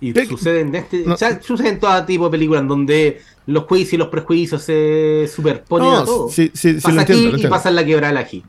Y 0.00 0.14
sucede 0.24 0.60
en, 0.60 0.74
este, 0.74 1.04
sucede 1.42 1.68
en 1.68 1.80
todo 1.80 2.02
tipo 2.06 2.24
de 2.24 2.30
películas 2.30 2.62
en 2.62 2.68
donde 2.68 3.20
los 3.44 3.64
juicios 3.64 3.92
y 3.92 3.96
los 3.98 4.08
prejuicios 4.08 4.62
se 4.62 5.28
superponen 5.30 5.92
a 5.92 6.04
todo. 6.04 6.30
Sí, 6.30 6.50
sí, 6.54 6.78
pasa 6.82 7.02
aquí 7.02 7.32
y 7.36 7.46
pasa 7.46 7.68
en 7.68 7.74
la 7.74 7.84
quebrada 7.84 8.18
aquí. 8.18 8.42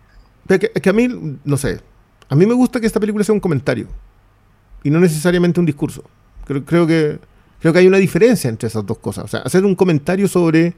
Que, 0.48 0.60
que 0.60 0.90
a 0.90 0.94
mí, 0.94 1.10
no 1.44 1.58
sé, 1.58 1.82
a 2.32 2.36
mí 2.36 2.48
me 2.48 2.56
gusta 2.56 2.80
que 2.80 2.88
esta 2.88 2.99
película 2.99 3.24
sea 3.24 3.34
un 3.34 3.40
comentario 3.40 3.88
y 4.84 4.90
no 4.90 4.99
necesariamente 4.99 5.60
un 5.60 5.68
discurso. 5.68 6.03
Creo, 6.45 6.66
creo 6.66 6.88
que 6.88 7.20
Creo 7.62 7.74
que 7.74 7.80
hay 7.80 7.88
una 7.88 7.99
diferencia 7.99 8.49
entre 8.49 8.68
esas 8.68 8.86
dos 8.86 8.98
cosas. 8.98 9.26
O 9.26 9.28
sea, 9.28 9.41
hacer 9.41 9.64
un 9.64 9.76
comentario 9.76 10.28
sobre, 10.28 10.74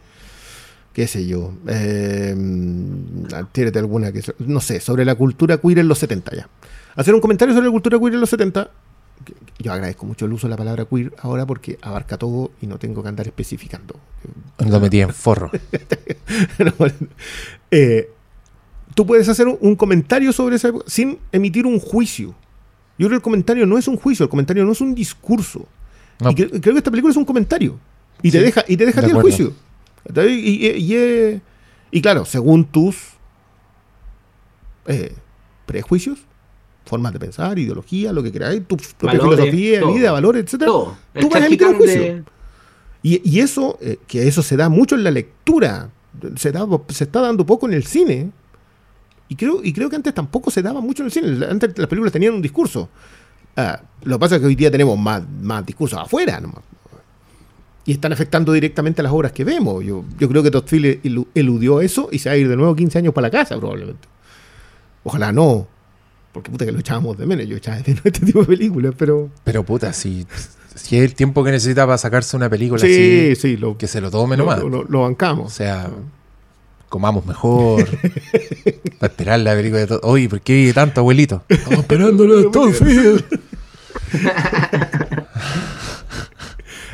qué 0.91 1.07
sé 1.07 1.25
yo, 1.25 1.53
eh, 1.65 2.35
tírate 3.53 3.79
alguna 3.79 4.11
que, 4.11 4.21
no 4.39 4.59
sé, 4.59 4.81
sobre 4.81 5.05
la 5.05 5.15
cultura 5.15 5.57
queer 5.57 5.79
en 5.79 5.87
los 5.87 5.99
70 5.99 6.35
ya. 6.35 6.49
Hacer 6.95 7.15
un 7.15 7.21
comentario 7.21 7.53
sobre 7.55 7.67
la 7.67 7.71
cultura 7.71 7.97
queer 7.97 8.15
en 8.15 8.19
los 8.19 8.29
70, 8.29 8.69
yo 9.59 9.71
agradezco 9.71 10.05
mucho 10.05 10.25
el 10.25 10.33
uso 10.33 10.47
de 10.47 10.51
la 10.51 10.57
palabra 10.57 10.83
queer 10.83 11.13
ahora 11.19 11.45
porque 11.45 11.79
abarca 11.81 12.17
todo 12.17 12.51
y 12.61 12.67
no 12.67 12.77
tengo 12.77 13.01
que 13.01 13.07
andar 13.07 13.27
especificando. 13.27 13.95
Lo 14.59 14.79
metí 14.81 14.99
en 14.99 15.13
forro. 15.13 15.51
Eh, 17.75 18.11
tú 18.93 19.05
puedes 19.05 19.27
hacer 19.29 19.47
un, 19.47 19.75
comentario 19.75 20.31
sobre 20.33 20.55
esa 20.55 20.69
época 20.69 20.85
sin 20.87 21.19
emitir 21.31 21.65
un 21.65 21.79
juicio. 21.79 22.35
Yo 22.97 23.07
creo 23.07 23.09
que 23.09 23.15
el 23.15 23.21
comentario 23.21 23.65
no 23.65 23.77
es 23.77 23.87
un 23.87 23.97
juicio, 23.97 24.23
el 24.23 24.29
comentario 24.29 24.65
no 24.65 24.71
es 24.71 24.81
un 24.81 24.93
discurso. 24.93 25.65
Y 26.29 26.35
creo 26.35 26.61
que 26.61 26.77
esta 26.77 26.91
película 26.91 27.11
es 27.11 27.17
un 27.17 27.25
comentario. 27.25 27.79
Y 28.21 28.31
te 28.31 28.41
deja, 28.41 28.63
y 28.67 28.77
te 28.77 28.85
deja 28.85 29.01
el 29.01 29.13
juicio. 29.13 29.53
Y, 31.91 32.01
claro, 32.01 32.25
según 32.25 32.65
tus 32.65 32.97
eh, 34.87 35.13
prejuicios, 35.65 36.19
formas 36.85 37.13
de 37.13 37.19
pensar, 37.19 37.57
ideología, 37.59 38.11
lo 38.11 38.23
que 38.23 38.31
queráis, 38.31 38.65
tu 38.67 38.77
propia 38.77 39.19
filosofía, 39.19 39.85
vida, 39.85 40.11
valores, 40.11 40.53
etc. 40.53 40.65
Tú 40.65 41.29
vas 41.29 41.41
a 41.41 41.47
emitir 41.47 41.67
un 41.67 41.75
juicio. 41.75 42.23
Y, 43.01 43.39
eso, 43.39 43.77
eh, 43.81 43.97
que 44.07 44.27
eso 44.27 44.41
se 44.41 44.55
da 44.55 44.69
mucho 44.69 44.95
en 44.95 45.03
la 45.03 45.11
lectura, 45.11 45.89
se, 46.37 46.51
da, 46.53 46.65
se 46.87 47.03
está 47.03 47.19
dando 47.21 47.45
poco 47.45 47.67
en 47.67 47.73
el 47.73 47.83
cine. 47.83 48.31
Y 49.29 49.35
creo, 49.35 49.61
y 49.63 49.73
creo 49.73 49.89
que 49.89 49.95
antes 49.95 50.13
tampoco 50.13 50.51
se 50.51 50.61
daba 50.61 50.81
mucho 50.81 51.03
en 51.03 51.07
el 51.07 51.11
cine. 51.11 51.45
Antes 51.45 51.77
las 51.77 51.87
películas 51.87 52.11
tenían 52.11 52.33
un 52.33 52.41
discurso. 52.41 52.89
Ah, 53.55 53.81
lo 54.03 54.17
que 54.17 54.19
pasa 54.19 54.35
es 54.35 54.41
que 54.41 54.47
hoy 54.47 54.55
día 54.55 54.71
tenemos 54.71 54.97
más, 54.97 55.23
más 55.41 55.65
discursos 55.65 55.99
afuera 55.99 56.41
Y 57.85 57.91
están 57.91 58.11
afectando 58.11 58.51
directamente 58.51 59.01
a 59.01 59.03
las 59.03 59.13
obras 59.13 59.31
que 59.31 59.43
vemos. 59.43 59.83
Yo, 59.83 60.03
yo 60.19 60.29
creo 60.29 60.43
que 60.43 60.51
Todd 60.51 60.65
eludió 61.33 61.81
eso 61.81 62.09
y 62.11 62.19
se 62.19 62.29
va 62.29 62.33
a 62.33 62.37
ir 62.37 62.49
de 62.49 62.55
nuevo 62.55 62.75
15 62.75 62.97
años 62.97 63.13
para 63.13 63.27
la 63.27 63.31
casa, 63.31 63.57
probablemente. 63.57 64.07
Ojalá 65.03 65.31
no. 65.31 65.67
Porque 66.31 66.49
puta 66.49 66.65
que 66.65 66.71
lo 66.71 66.79
echábamos 66.79 67.17
de 67.17 67.25
menos. 67.25 67.45
Yo 67.47 67.57
echaba 67.57 67.77
de 67.77 67.83
menos 67.87 68.01
este 68.05 68.25
tipo 68.25 68.41
de 68.41 68.45
películas, 68.45 68.95
pero. 68.97 69.29
Pero 69.43 69.63
puta, 69.63 69.93
si, 69.93 70.25
si 70.75 70.97
es 70.97 71.03
el 71.03 71.13
tiempo 71.15 71.43
que 71.43 71.51
necesita 71.51 71.85
para 71.85 71.97
sacarse 71.97 72.35
una 72.35 72.49
película 72.49 72.79
sí, 72.79 73.35
sí, 73.35 73.57
lo, 73.57 73.77
que 73.77 73.87
se 73.87 74.01
lo 74.01 74.09
tome 74.09 74.35
nomás. 74.35 74.59
Lo, 74.59 74.83
lo, 74.83 75.01
bancamos. 75.01 75.45
O 75.45 75.55
sea, 75.55 75.91
comamos 76.93 77.25
mejor. 77.25 77.89
para 78.99 79.11
esperar 79.11 79.39
la 79.39 79.55
película 79.55 79.79
de 79.79 79.87
todo. 79.87 79.99
Oye, 80.03 80.29
¿por 80.29 80.41
qué 80.41 80.53
vive 80.53 80.73
tanto, 80.73 80.99
abuelito? 81.01 81.43
Estamos 81.49 81.79
esperándolo 81.79 82.37
de 82.37 82.51
todo 82.51 82.69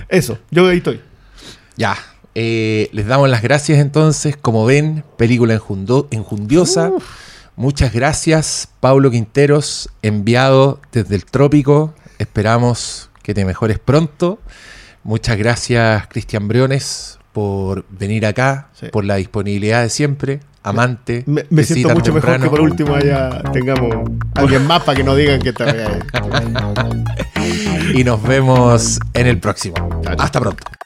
Eso, 0.08 0.40
yo 0.52 0.68
ahí 0.68 0.78
estoy. 0.78 1.02
Ya. 1.76 1.98
Eh, 2.34 2.90
les 2.94 3.08
damos 3.08 3.28
las 3.28 3.42
gracias 3.42 3.80
entonces. 3.80 4.38
Como 4.38 4.66
ven, 4.66 5.04
película 5.18 5.54
enjundiosa. 6.12 6.94
Muchas 7.58 7.92
gracias, 7.92 8.70
Pablo 8.80 9.12
Quinteros, 9.12 9.90
enviado 10.02 10.80
desde 10.94 11.16
el 11.16 11.26
trópico. 11.26 11.94
Esperamos 12.20 13.10
que 13.22 13.34
te 13.34 13.44
mejores 13.44 13.80
pronto. 13.80 14.40
Muchas 15.04 15.38
gracias, 15.38 16.08
Cristian 16.08 16.48
Briones, 16.48 17.19
por 17.40 17.86
venir 17.90 18.26
acá, 18.26 18.68
por 18.92 19.06
la 19.06 19.16
disponibilidad 19.16 19.82
de 19.82 19.90
siempre. 19.90 20.42
Amante. 20.62 21.24
Me, 21.26 21.64
siento 21.64 21.96
mucho 21.96 22.12
mejor 22.12 22.42
que 22.42 22.50
por 22.50 22.60
último 22.60 22.94
allá 22.94 23.42
tengamos 23.54 23.96
alguien 24.36 24.68
más 24.68 24.84
para 24.84 24.98
que 24.98 25.06
no 25.06 25.16
digan 25.16 25.40
que 25.40 25.50
está. 25.50 25.74
y 27.96 28.04
nos 28.04 28.22
vemos 28.24 29.00
en 29.14 29.28
el 29.28 29.40
próximo. 29.40 30.02
Hasta 30.18 30.42
pronto. 30.42 30.79